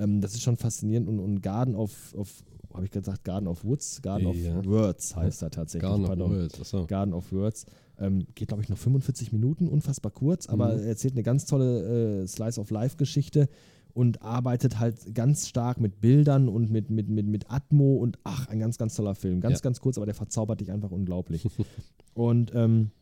Ähm, 0.00 0.20
das 0.20 0.34
ist 0.34 0.42
schon 0.42 0.56
faszinierend 0.56 1.08
und, 1.08 1.18
und 1.20 1.40
Garden 1.42 1.74
of, 1.76 2.14
of 2.14 2.42
habe 2.74 2.84
ich 2.84 2.90
gesagt, 2.90 3.24
Garden 3.24 3.48
of 3.48 3.64
Woods? 3.64 4.00
Garden 4.00 4.32
Ja. 4.34 4.58
of 4.58 4.64
Words 4.66 5.16
heißt 5.16 5.42
er 5.42 5.50
tatsächlich. 5.50 5.82
Garden 5.88 6.02
of 6.04 6.08
pardon. 6.08 6.30
Worlds. 6.30 6.60
Achso. 6.60 6.86
Garden 6.86 7.14
of 7.14 7.32
Words. 7.32 7.66
Ähm, 7.98 8.26
geht, 8.34 8.48
glaube 8.48 8.62
ich, 8.62 8.68
noch 8.68 8.78
45 8.78 9.32
Minuten, 9.32 9.68
unfassbar 9.68 10.12
kurz, 10.12 10.46
aber 10.48 10.74
Mhm. 10.74 10.80
er 10.82 10.86
erzählt 10.86 11.14
eine 11.14 11.22
ganz 11.22 11.44
tolle 11.46 12.22
äh, 12.22 12.26
Slice 12.26 12.60
of 12.60 12.70
Life-Geschichte 12.70 13.48
und 13.92 14.22
arbeitet 14.22 14.78
halt 14.78 15.14
ganz 15.14 15.48
stark 15.48 15.80
mit 15.80 16.00
Bildern 16.00 16.48
und 16.48 16.70
mit, 16.70 16.90
mit, 16.90 17.08
mit, 17.08 17.26
mit 17.26 17.50
Atmo 17.50 17.96
und 17.96 18.18
ach, 18.24 18.46
ein 18.48 18.60
ganz, 18.60 18.78
ganz 18.78 18.94
toller 18.94 19.16
Film. 19.16 19.40
Ganz, 19.40 19.58
Ja. 19.58 19.62
ganz 19.62 19.80
kurz, 19.80 19.96
aber 19.98 20.06
der 20.06 20.14
verzaubert 20.14 20.60
dich 20.60 20.70
einfach 20.70 20.92
unglaublich. 20.92 21.44
und 22.14 22.52
ähm, 22.54 22.92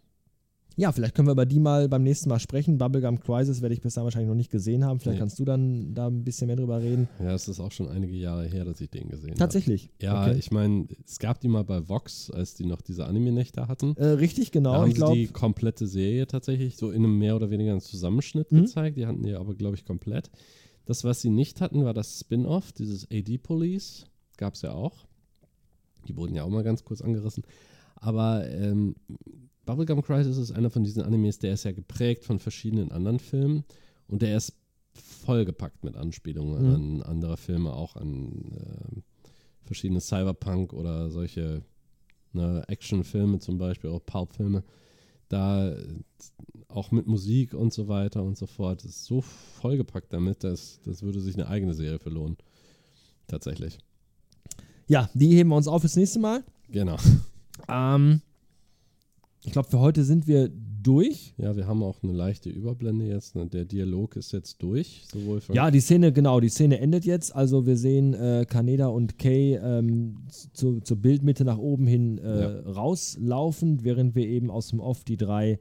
Ja, 0.79 0.93
vielleicht 0.93 1.17
können 1.17 1.27
wir 1.27 1.33
über 1.33 1.45
die 1.45 1.59
mal 1.59 1.89
beim 1.89 2.05
nächsten 2.05 2.29
Mal 2.29 2.39
sprechen. 2.39 2.79
Bubblegum 2.79 3.19
Crisis 3.19 3.63
werde 3.63 3.75
ich 3.75 3.81
bisher 3.81 4.05
wahrscheinlich 4.05 4.29
noch 4.29 4.37
nicht 4.37 4.51
gesehen 4.53 4.85
haben. 4.85 5.01
Vielleicht 5.01 5.17
Nee. 5.17 5.21
kannst 5.21 5.39
du 5.41 5.45
dann 5.45 5.93
da 5.93 6.07
ein 6.07 6.23
bisschen 6.23 6.47
mehr 6.47 6.55
drüber 6.55 6.81
reden. 6.81 7.09
Ja, 7.19 7.33
es 7.35 7.49
ist 7.49 7.59
auch 7.59 7.73
schon 7.73 7.89
einige 7.89 8.15
Jahre 8.15 8.47
her, 8.47 8.65
dass 8.65 8.81
ich 8.81 8.89
den 8.89 9.09
gesehen 9.09 9.31
habe. 9.31 9.39
Tatsächlich. 9.41 9.91
Ja, 10.01 10.23
Okay. 10.29 10.39
ich 10.39 10.53
meine, 10.53 10.87
es 11.05 11.19
gab 11.19 11.41
die 11.41 11.49
mal 11.49 11.65
bei 11.65 11.89
Vox, 11.89 12.31
als 12.31 12.55
die 12.55 12.65
noch 12.65 12.81
diese 12.81 13.07
Anime-Nächte 13.07 13.67
hatten. 13.67 13.97
Äh, 13.97 14.05
richtig, 14.07 14.53
da 14.53 14.59
genau. 14.61 14.73
haben 14.75 14.91
Ich 14.93 14.99
sie 14.99 15.13
die 15.13 15.27
komplette 15.27 15.89
Serie 15.89 16.29
tatsächlich 16.29 16.77
so 16.77 16.93
in 16.93 17.05
einem 17.05 17.19
mehr 17.19 17.35
oder 17.35 17.51
weniger 17.51 17.73
einen 17.73 17.81
Zusammenschnitt 17.81 18.53
Mhm. 18.53 18.59
gezeigt. 18.63 18.97
Die 18.99 19.07
hatten 19.07 19.25
die 19.25 19.35
aber, 19.35 19.55
glaube 19.57 19.75
ich, 19.75 19.85
komplett. 19.85 20.31
Das, 20.87 21.03
was 21.03 21.21
sie 21.21 21.31
nicht 21.31 21.61
hatten, 21.61 21.85
war 21.85 21.93
das 21.93 22.21
Spin-off, 22.21 22.71
dieses 22.71 23.09
AD 23.11 23.37
Police. 23.39 24.07
Gab 24.37 24.55
es 24.55 24.63
ja 24.63 24.73
auch. 24.75 25.07
Die 26.07 26.17
wurden 26.17 26.37
ja 26.37 26.45
auch 26.45 26.51
mal 26.51 26.63
ganz 26.63 26.85
kurz 26.85 27.03
angerissen. 27.03 27.43
Aber 27.97 28.49
ähm, 28.49 28.95
Bubblegum 29.69 30.03
Crisis 30.03 30.39
ist 30.39 30.51
einer 30.53 30.71
von 30.71 30.83
diesen 30.83 31.03
Animes, 31.03 31.39
der 31.39 31.53
ist 31.53 31.65
ja 31.65 31.73
geprägt 31.73 32.25
von 32.25 32.39
verschiedenen 32.39 32.91
anderen 32.91 33.19
Filmen 33.19 33.65
und 34.07 34.23
der 34.23 34.37
ist 34.37 34.55
vollgepackt 34.95 35.85
mit 35.85 35.95
Anspielungen 35.95 36.65
Mhm. 36.69 36.75
an 36.75 37.03
andere 37.03 37.37
Filme, 37.37 37.73
auch 37.75 37.95
an 37.97 38.07
ähm, 38.57 39.03
verschiedene 39.65 40.01
Cyberpunk 40.01 40.73
oder 40.73 41.11
solche 41.11 41.63
ne, 42.33 42.65
Actionfilme 42.67 43.39
zum 43.41 43.59
Beispiel, 43.59 43.91
auch 43.91 44.05
Pulp-Filme. 44.05 44.65
Da 45.29 45.69
äh, 45.73 45.85
auch 46.69 46.91
mit 46.91 47.07
Musik 47.07 47.53
und 47.53 47.73
so 47.75 47.89
weiter 47.89 48.23
und 48.23 48.39
so 48.39 48.47
fort. 48.47 48.83
ist 48.87 49.05
so 49.05 49.21
vollgepackt 49.21 50.13
damit, 50.15 50.45
dass 50.45 50.81
das 50.87 51.03
würde 51.03 51.21
sich 51.21 51.35
eine 51.35 51.49
eigene 51.49 51.75
Serie 51.75 51.99
für 51.99 52.09
lohnen. 52.11 52.39
Tatsächlich. 53.27 53.79
ja, 54.87 55.11
die 55.13 55.37
heben 55.37 55.51
wir 55.51 55.57
uns 55.57 55.69
auf 55.69 55.83
fürs 55.83 55.97
nächste 55.97 56.19
Mal. 56.19 56.43
Genau. 56.71 56.97
Ähm, 57.69 58.23
ich 59.49 59.53
glaube, 59.53 59.69
für 59.71 59.81
heute 59.81 60.05
sind 60.05 60.27
wir 60.27 60.51
durch. 60.83 61.35
Ja, 61.39 61.57
wir 61.57 61.67
haben 61.67 61.83
auch 61.83 62.03
eine 62.03 62.13
leichte 62.13 62.51
Überblende 62.51 63.05
jetzt. 63.07 63.35
Ne? 63.35 63.47
Der 63.47 63.65
Dialog 63.65 64.15
ist 64.17 64.33
jetzt 64.33 64.63
durch, 64.63 65.05
sowohl 65.11 65.41
Ja, 65.53 65.71
die 65.71 65.81
Szene, 65.81 66.13
genau, 66.13 66.39
die 66.41 66.49
Szene 66.51 66.79
endet 66.79 67.05
jetzt. 67.05 67.35
Also 67.35 67.67
wir 67.67 67.77
sehen 67.77 68.15
äh, 68.15 68.47
Kaneda 68.49 68.87
und 68.89 69.19
Kay 69.19 69.57
ähm, 69.57 70.19
zu, 70.53 70.81
zur 70.81 70.97
Bildmitte 70.99 71.45
nach 71.45 71.59
oben 71.59 71.87
hin 71.87 72.19
äh, 72.19 72.41
Ja. 72.43 72.61
rauslaufen, 72.61 73.83
während 73.85 74.15
wir 74.15 74.27
eben 74.29 74.51
aus 74.51 74.69
dem 74.69 74.81
Off 74.81 75.03
die 75.05 75.17
drei 75.17 75.59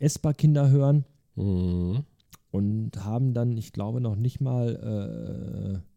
Esper-Kinder 0.00 0.70
hören 0.70 1.04
Mhm. 1.36 2.00
und 2.50 3.04
haben 3.04 3.32
dann, 3.32 3.56
ich 3.56 3.72
glaube, 3.72 4.00
noch 4.00 4.16
nicht 4.16 4.40
mal 4.40 5.80
äh, 5.82 5.87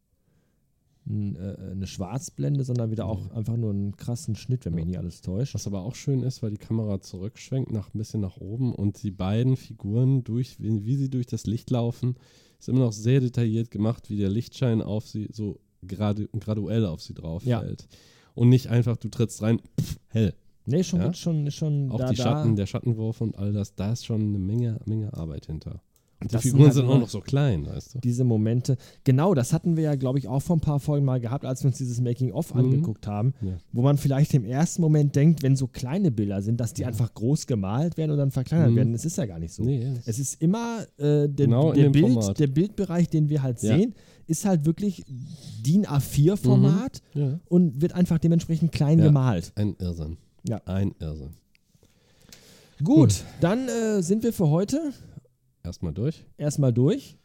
eine 1.05 1.87
Schwarzblende, 1.87 2.63
sondern 2.63 2.91
wieder 2.91 3.05
auch 3.07 3.31
einfach 3.31 3.57
nur 3.57 3.71
einen 3.71 3.95
krassen 3.97 4.35
Schnitt, 4.35 4.65
wenn 4.65 4.75
mich 4.75 4.83
Ja. 4.83 4.87
nicht 4.89 4.99
alles 4.99 5.21
täuscht. 5.21 5.55
Was 5.55 5.65
aber 5.67 5.81
auch 5.81 5.95
schön 5.95 6.21
ist, 6.21 6.43
weil 6.43 6.51
die 6.51 6.57
Kamera 6.57 7.01
zurückschwenkt, 7.01 7.71
nach, 7.71 7.93
ein 7.93 7.97
bisschen 7.97 8.21
nach 8.21 8.37
oben 8.37 8.73
und 8.73 9.01
die 9.01 9.11
beiden 9.11 9.57
Figuren, 9.57 10.23
durch, 10.23 10.59
wie, 10.59 10.85
wie 10.85 10.95
sie 10.95 11.09
durch 11.09 11.25
das 11.25 11.47
Licht 11.47 11.69
laufen, 11.71 12.15
ist 12.59 12.69
immer 12.69 12.79
noch 12.81 12.93
sehr 12.93 13.19
detailliert 13.19 13.71
gemacht, 13.71 14.09
wie 14.09 14.17
der 14.17 14.29
Lichtschein 14.29 14.81
auf 14.81 15.07
sie 15.07 15.27
so 15.31 15.59
gradu 15.87 16.27
graduell 16.39 16.85
auf 16.85 17.01
sie 17.01 17.15
drauf 17.15 17.43
Ja. 17.45 17.59
fällt. 17.61 17.87
Und 18.35 18.49
nicht 18.49 18.67
einfach, 18.67 18.95
du 18.97 19.09
trittst 19.09 19.41
rein, 19.41 19.59
pff, 19.79 19.97
hell. 20.09 20.33
Nee, 20.67 20.83
schon 20.83 20.99
Ja? 21.01 21.13
schon, 21.15 21.49
schon 21.49 21.89
Auch 21.91 21.97
da, 21.97 22.09
die 22.11 22.15
da. 22.15 22.23
Schatten, 22.23 22.55
der 22.55 22.67
Schattenwurf 22.67 23.19
und 23.21 23.35
all 23.37 23.51
das, 23.51 23.73
da 23.73 23.91
ist 23.93 24.05
schon 24.05 24.21
eine 24.21 24.37
Menge, 24.39 24.79
Menge 24.85 25.11
Arbeit 25.15 25.47
hinter. 25.47 25.81
Die 26.23 26.27
Das 26.27 26.43
sind 26.43 26.51
Figuren 26.51 26.65
halt 26.67 26.73
sind 26.75 26.85
auch 26.87 26.99
noch 26.99 27.09
so 27.09 27.19
klein, 27.19 27.65
weißt 27.65 27.95
du? 27.95 27.99
diese 27.99 28.23
Momente. 28.23 28.77
Genau, 29.03 29.33
das 29.33 29.53
hatten 29.53 29.75
wir 29.75 29.83
ja, 29.85 29.95
glaube 29.95 30.19
ich, 30.19 30.27
auch 30.27 30.39
vor 30.41 30.55
ein 30.55 30.59
paar 30.61 30.79
Folgen 30.79 31.03
mal 31.05 31.19
gehabt, 31.19 31.45
als 31.45 31.63
wir 31.63 31.69
uns 31.69 31.77
dieses 31.79 31.99
Making-of 31.99 32.53
Mhm. 32.53 32.59
angeguckt 32.59 33.07
haben, 33.07 33.33
Ja. 33.41 33.53
wo 33.71 33.81
man 33.81 33.97
vielleicht 33.97 34.33
im 34.35 34.45
ersten 34.45 34.81
Moment 34.83 35.15
denkt, 35.15 35.41
wenn 35.41 35.55
so 35.55 35.65
kleine 35.67 36.11
Bilder 36.11 36.41
sind, 36.43 36.59
dass 36.59 36.73
die 36.73 36.85
einfach 36.85 37.13
groß 37.13 37.47
gemalt 37.47 37.97
werden 37.97 38.11
und 38.11 38.17
dann 38.17 38.29
verkleinert 38.31 38.71
Mhm. 38.71 38.75
werden. 38.75 38.91
Das 38.93 39.03
ist 39.05 39.17
ja 39.17 39.25
gar 39.25 39.39
nicht 39.39 39.53
so. 39.53 39.63
Nee, 39.63 39.87
Es 40.05 40.19
ist 40.19 40.41
immer 40.41 40.81
äh, 40.97 41.27
der, 41.27 41.27
Genau 41.47 41.73
der, 41.73 41.89
Bild, 41.89 42.39
der 42.39 42.47
Bildbereich, 42.47 43.09
den 43.09 43.29
wir 43.29 43.41
halt 43.41 43.61
Ja. 43.63 43.75
sehen, 43.75 43.95
ist 44.27 44.45
halt 44.45 44.65
wirklich 44.65 45.03
DIN 45.65 45.85
A4-Format 45.87 47.01
ja. 47.15 47.39
und 47.49 47.81
wird 47.81 47.93
einfach 47.93 48.19
dementsprechend 48.19 48.71
klein 48.71 48.99
Ja. 48.99 49.05
gemalt. 49.05 49.51
ein 49.55 49.75
Irrsinn. 49.79 50.17
Ja. 50.47 50.61
Ein 50.65 50.93
Irrsinn. 50.99 51.31
Gut, 52.83 53.23
dann 53.41 53.67
äh, 53.67 54.01
sind 54.01 54.23
wir 54.23 54.33
für 54.33 54.49
heute 54.49 54.93
Erstmal 55.63 55.93
durch. 55.93 56.25
erstmal 56.37 56.73
durch. 56.73 57.17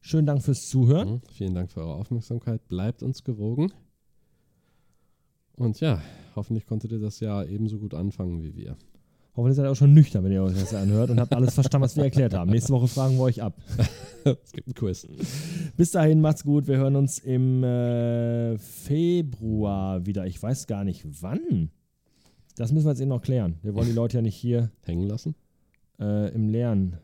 Schönen 0.00 0.26
Dank 0.26 0.42
fürs 0.42 0.68
Zuhören. 0.68 1.10
Mhm. 1.10 1.20
Vielen 1.32 1.54
Dank 1.54 1.70
für 1.70 1.80
eure 1.80 1.94
Aufmerksamkeit. 1.94 2.66
Bleibt 2.68 3.02
uns 3.02 3.24
gewogen. 3.24 3.72
Und 5.56 5.80
ja, 5.80 6.00
hoffentlich 6.36 6.66
konntet 6.66 6.92
ihr 6.92 7.00
das 7.00 7.20
Jahr 7.20 7.46
ebenso 7.46 7.78
gut 7.78 7.92
anfangen 7.92 8.42
wie 8.42 8.54
wir. 8.54 8.76
Hoffentlich 9.36 9.56
seid 9.56 9.66
ihr 9.66 9.70
auch 9.70 9.76
schon 9.76 9.92
nüchtern, 9.92 10.24
wenn 10.24 10.32
ihr 10.32 10.42
euch 10.42 10.58
das 10.58 10.74
anhört 10.74 11.10
und 11.10 11.20
habt 11.20 11.34
alles 11.34 11.54
verstanden, 11.54 11.84
was 11.84 11.96
wir 11.96 12.04
erklärt 12.04 12.34
haben. 12.34 12.50
Nächste 12.50 12.72
Woche 12.72 12.88
fragen 12.88 13.16
wir 13.16 13.22
euch 13.22 13.42
ab. 13.42 13.56
es 14.24 14.52
gibt 14.52 14.68
ein 14.68 14.74
Quiz. 14.74 15.06
Bis 15.76 15.90
dahin, 15.90 16.20
macht's 16.20 16.44
gut. 16.44 16.66
Wir 16.66 16.78
hören 16.78 16.96
uns 16.96 17.18
im 17.18 17.62
äh, 17.62 18.58
Februar 18.58 20.06
wieder. 20.06 20.26
Ich 20.26 20.42
weiß 20.42 20.66
gar 20.66 20.84
nicht 20.84 21.04
wann. 21.22 21.70
Das 22.56 22.72
müssen 22.72 22.86
wir 22.86 22.90
jetzt 22.90 23.00
eben 23.00 23.10
noch 23.10 23.22
klären. 23.22 23.58
Wir 23.62 23.74
wollen 23.74 23.86
die 23.86 23.94
Leute 23.94 24.18
ja 24.18 24.22
nicht 24.22 24.36
hier 24.36 24.70
Hängen 24.84 25.06
lassen. 25.06 25.34
äh, 26.00 26.34
im 26.34 26.48
Leeren 26.48 26.96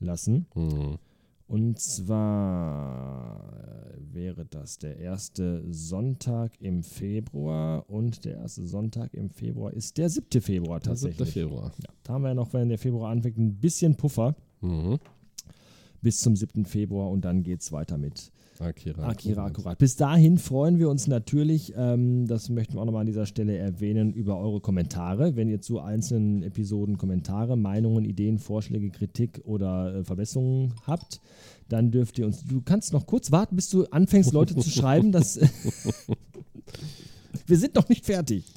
lassen. 0.00 0.46
Mhm. 0.54 0.98
Und 1.46 1.78
zwar 1.78 3.42
äh, 3.94 4.14
wäre 4.14 4.44
das 4.44 4.78
der 4.78 4.98
erste 4.98 5.64
Sonntag 5.72 6.52
im 6.60 6.82
Februar 6.82 7.88
und 7.88 8.24
der 8.26 8.36
erste 8.36 8.66
Sonntag 8.66 9.14
im 9.14 9.30
Februar 9.30 9.72
ist 9.72 9.96
der 9.96 10.10
7. 10.10 10.40
Februar 10.42 10.80
Der 10.80 10.94
7. 10.96 11.10
tatsächlich. 11.16 11.32
Februar. 11.44 11.72
Ja, 11.78 11.90
da 12.02 12.12
haben 12.12 12.22
wir 12.22 12.28
ja 12.28 12.34
noch, 12.34 12.52
wenn 12.52 12.68
der 12.68 12.78
Februar 12.78 13.10
anfängt, 13.10 13.38
ein 13.38 13.54
bisschen 13.54 13.94
Puffer 13.96 14.34
Mhm. 14.60 14.98
bis 16.02 16.18
zum 16.20 16.36
7. 16.36 16.64
Februar 16.66 17.10
und 17.10 17.24
dann 17.24 17.42
geht 17.42 17.60
es 17.62 17.72
weiter 17.72 17.96
mit 17.96 18.30
Akira. 18.60 19.08
Akira 19.08 19.44
akkurat. 19.44 19.78
Bis 19.78 19.96
dahin 19.96 20.38
freuen 20.38 20.78
wir 20.78 20.88
uns 20.88 21.06
natürlich, 21.06 21.72
ähm, 21.76 22.26
das 22.26 22.48
möchten 22.48 22.74
wir 22.74 22.80
auch 22.80 22.84
nochmal 22.84 23.02
an 23.02 23.06
dieser 23.06 23.26
Stelle 23.26 23.56
erwähnen, 23.56 24.12
über 24.12 24.38
eure 24.38 24.60
Kommentare. 24.60 25.36
Wenn 25.36 25.48
ihr 25.48 25.60
zu 25.60 25.80
einzelnen 25.80 26.42
Episoden 26.42 26.98
Kommentare, 26.98 27.56
Meinungen, 27.56 28.04
Ideen, 28.04 28.38
Vorschläge, 28.38 28.90
Kritik 28.90 29.42
oder 29.44 29.94
äh, 29.94 30.04
Verbesserungen 30.04 30.74
habt, 30.86 31.20
dann 31.68 31.90
dürft 31.90 32.18
ihr 32.18 32.26
uns. 32.26 32.44
Du 32.44 32.62
kannst 32.62 32.92
noch 32.92 33.06
kurz 33.06 33.30
warten, 33.30 33.56
bis 33.56 33.68
du 33.70 33.84
anfängst, 33.86 34.32
Leute 34.32 34.56
zu 34.56 34.70
schreiben. 34.70 35.12
Dass, 35.12 35.38
wir 37.46 37.58
sind 37.58 37.74
noch 37.74 37.88
nicht 37.88 38.06
fertig. 38.06 38.54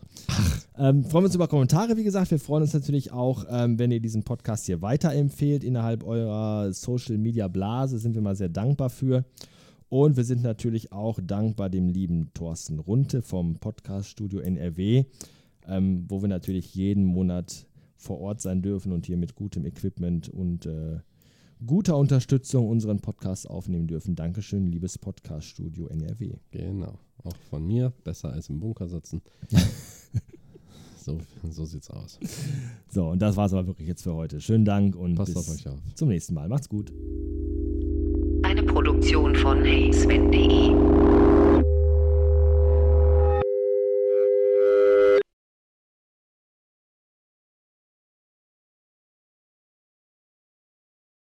Ähm, 0.77 1.03
freuen 1.03 1.23
wir 1.23 1.27
uns 1.27 1.35
über 1.35 1.47
Kommentare, 1.47 1.97
wie 1.97 2.03
gesagt. 2.03 2.31
Wir 2.31 2.39
freuen 2.39 2.63
uns 2.63 2.73
natürlich 2.73 3.11
auch, 3.11 3.45
ähm, 3.49 3.77
wenn 3.77 3.91
ihr 3.91 3.99
diesen 3.99 4.23
Podcast 4.23 4.65
hier 4.65 4.81
weiterempfehlt 4.81 5.63
innerhalb 5.63 6.03
eurer 6.03 6.71
Social 6.73 7.17
Media 7.17 7.47
Blase. 7.47 7.99
Sind 7.99 8.15
wir 8.15 8.21
mal 8.21 8.35
sehr 8.35 8.49
dankbar 8.49 8.89
für. 8.89 9.25
Und 9.91 10.15
wir 10.15 10.23
sind 10.23 10.41
natürlich 10.41 10.93
auch 10.93 11.19
dankbar 11.21 11.69
dem 11.69 11.89
lieben 11.89 12.31
Thorsten 12.33 12.79
Runte 12.79 13.21
vom 13.21 13.55
Podcast 13.55 14.07
Studio 14.07 14.39
NRW, 14.39 15.03
ähm, 15.67 16.05
wo 16.07 16.21
wir 16.21 16.29
natürlich 16.29 16.73
jeden 16.73 17.03
Monat 17.03 17.67
vor 17.97 18.21
Ort 18.21 18.39
sein 18.39 18.61
dürfen 18.61 18.93
und 18.93 19.05
hier 19.05 19.17
mit 19.17 19.35
gutem 19.35 19.65
Equipment 19.65 20.29
und 20.29 20.65
äh, 20.65 20.99
guter 21.65 21.97
Unterstützung 21.97 22.69
unseren 22.69 23.01
Podcast 23.01 23.49
aufnehmen 23.49 23.87
dürfen. 23.87 24.15
Dankeschön, 24.15 24.65
liebes 24.71 24.97
Podcast 24.97 25.47
Studio 25.47 25.87
NRW. 25.87 26.35
Genau. 26.51 26.97
Auch 27.25 27.35
von 27.49 27.67
mir. 27.67 27.91
Besser 28.05 28.31
als 28.31 28.47
im 28.47 28.61
Bunker 28.61 28.87
sitzen. 28.87 29.21
so, 31.03 31.19
so 31.49 31.65
sieht's 31.65 31.89
aus. 31.89 32.17
So, 32.87 33.09
und 33.09 33.21
das 33.21 33.35
war 33.35 33.47
es 33.47 33.51
aber 33.51 33.67
wirklich 33.67 33.89
jetzt 33.89 34.03
für 34.03 34.13
heute. 34.13 34.39
Schönen 34.39 34.63
Dank 34.63 34.95
und 34.95 35.15
Passt 35.15 35.33
bis 35.33 35.49
auf 35.49 35.53
euch 35.53 35.67
auf. 35.67 35.79
zum 35.95 36.07
nächsten 36.07 36.33
Mal. 36.33 36.47
Macht's 36.47 36.69
gut. 36.69 36.93
Eine 38.43 38.63
Produktion 38.63 39.35
von 39.35 39.63
heysven.de 39.63 40.71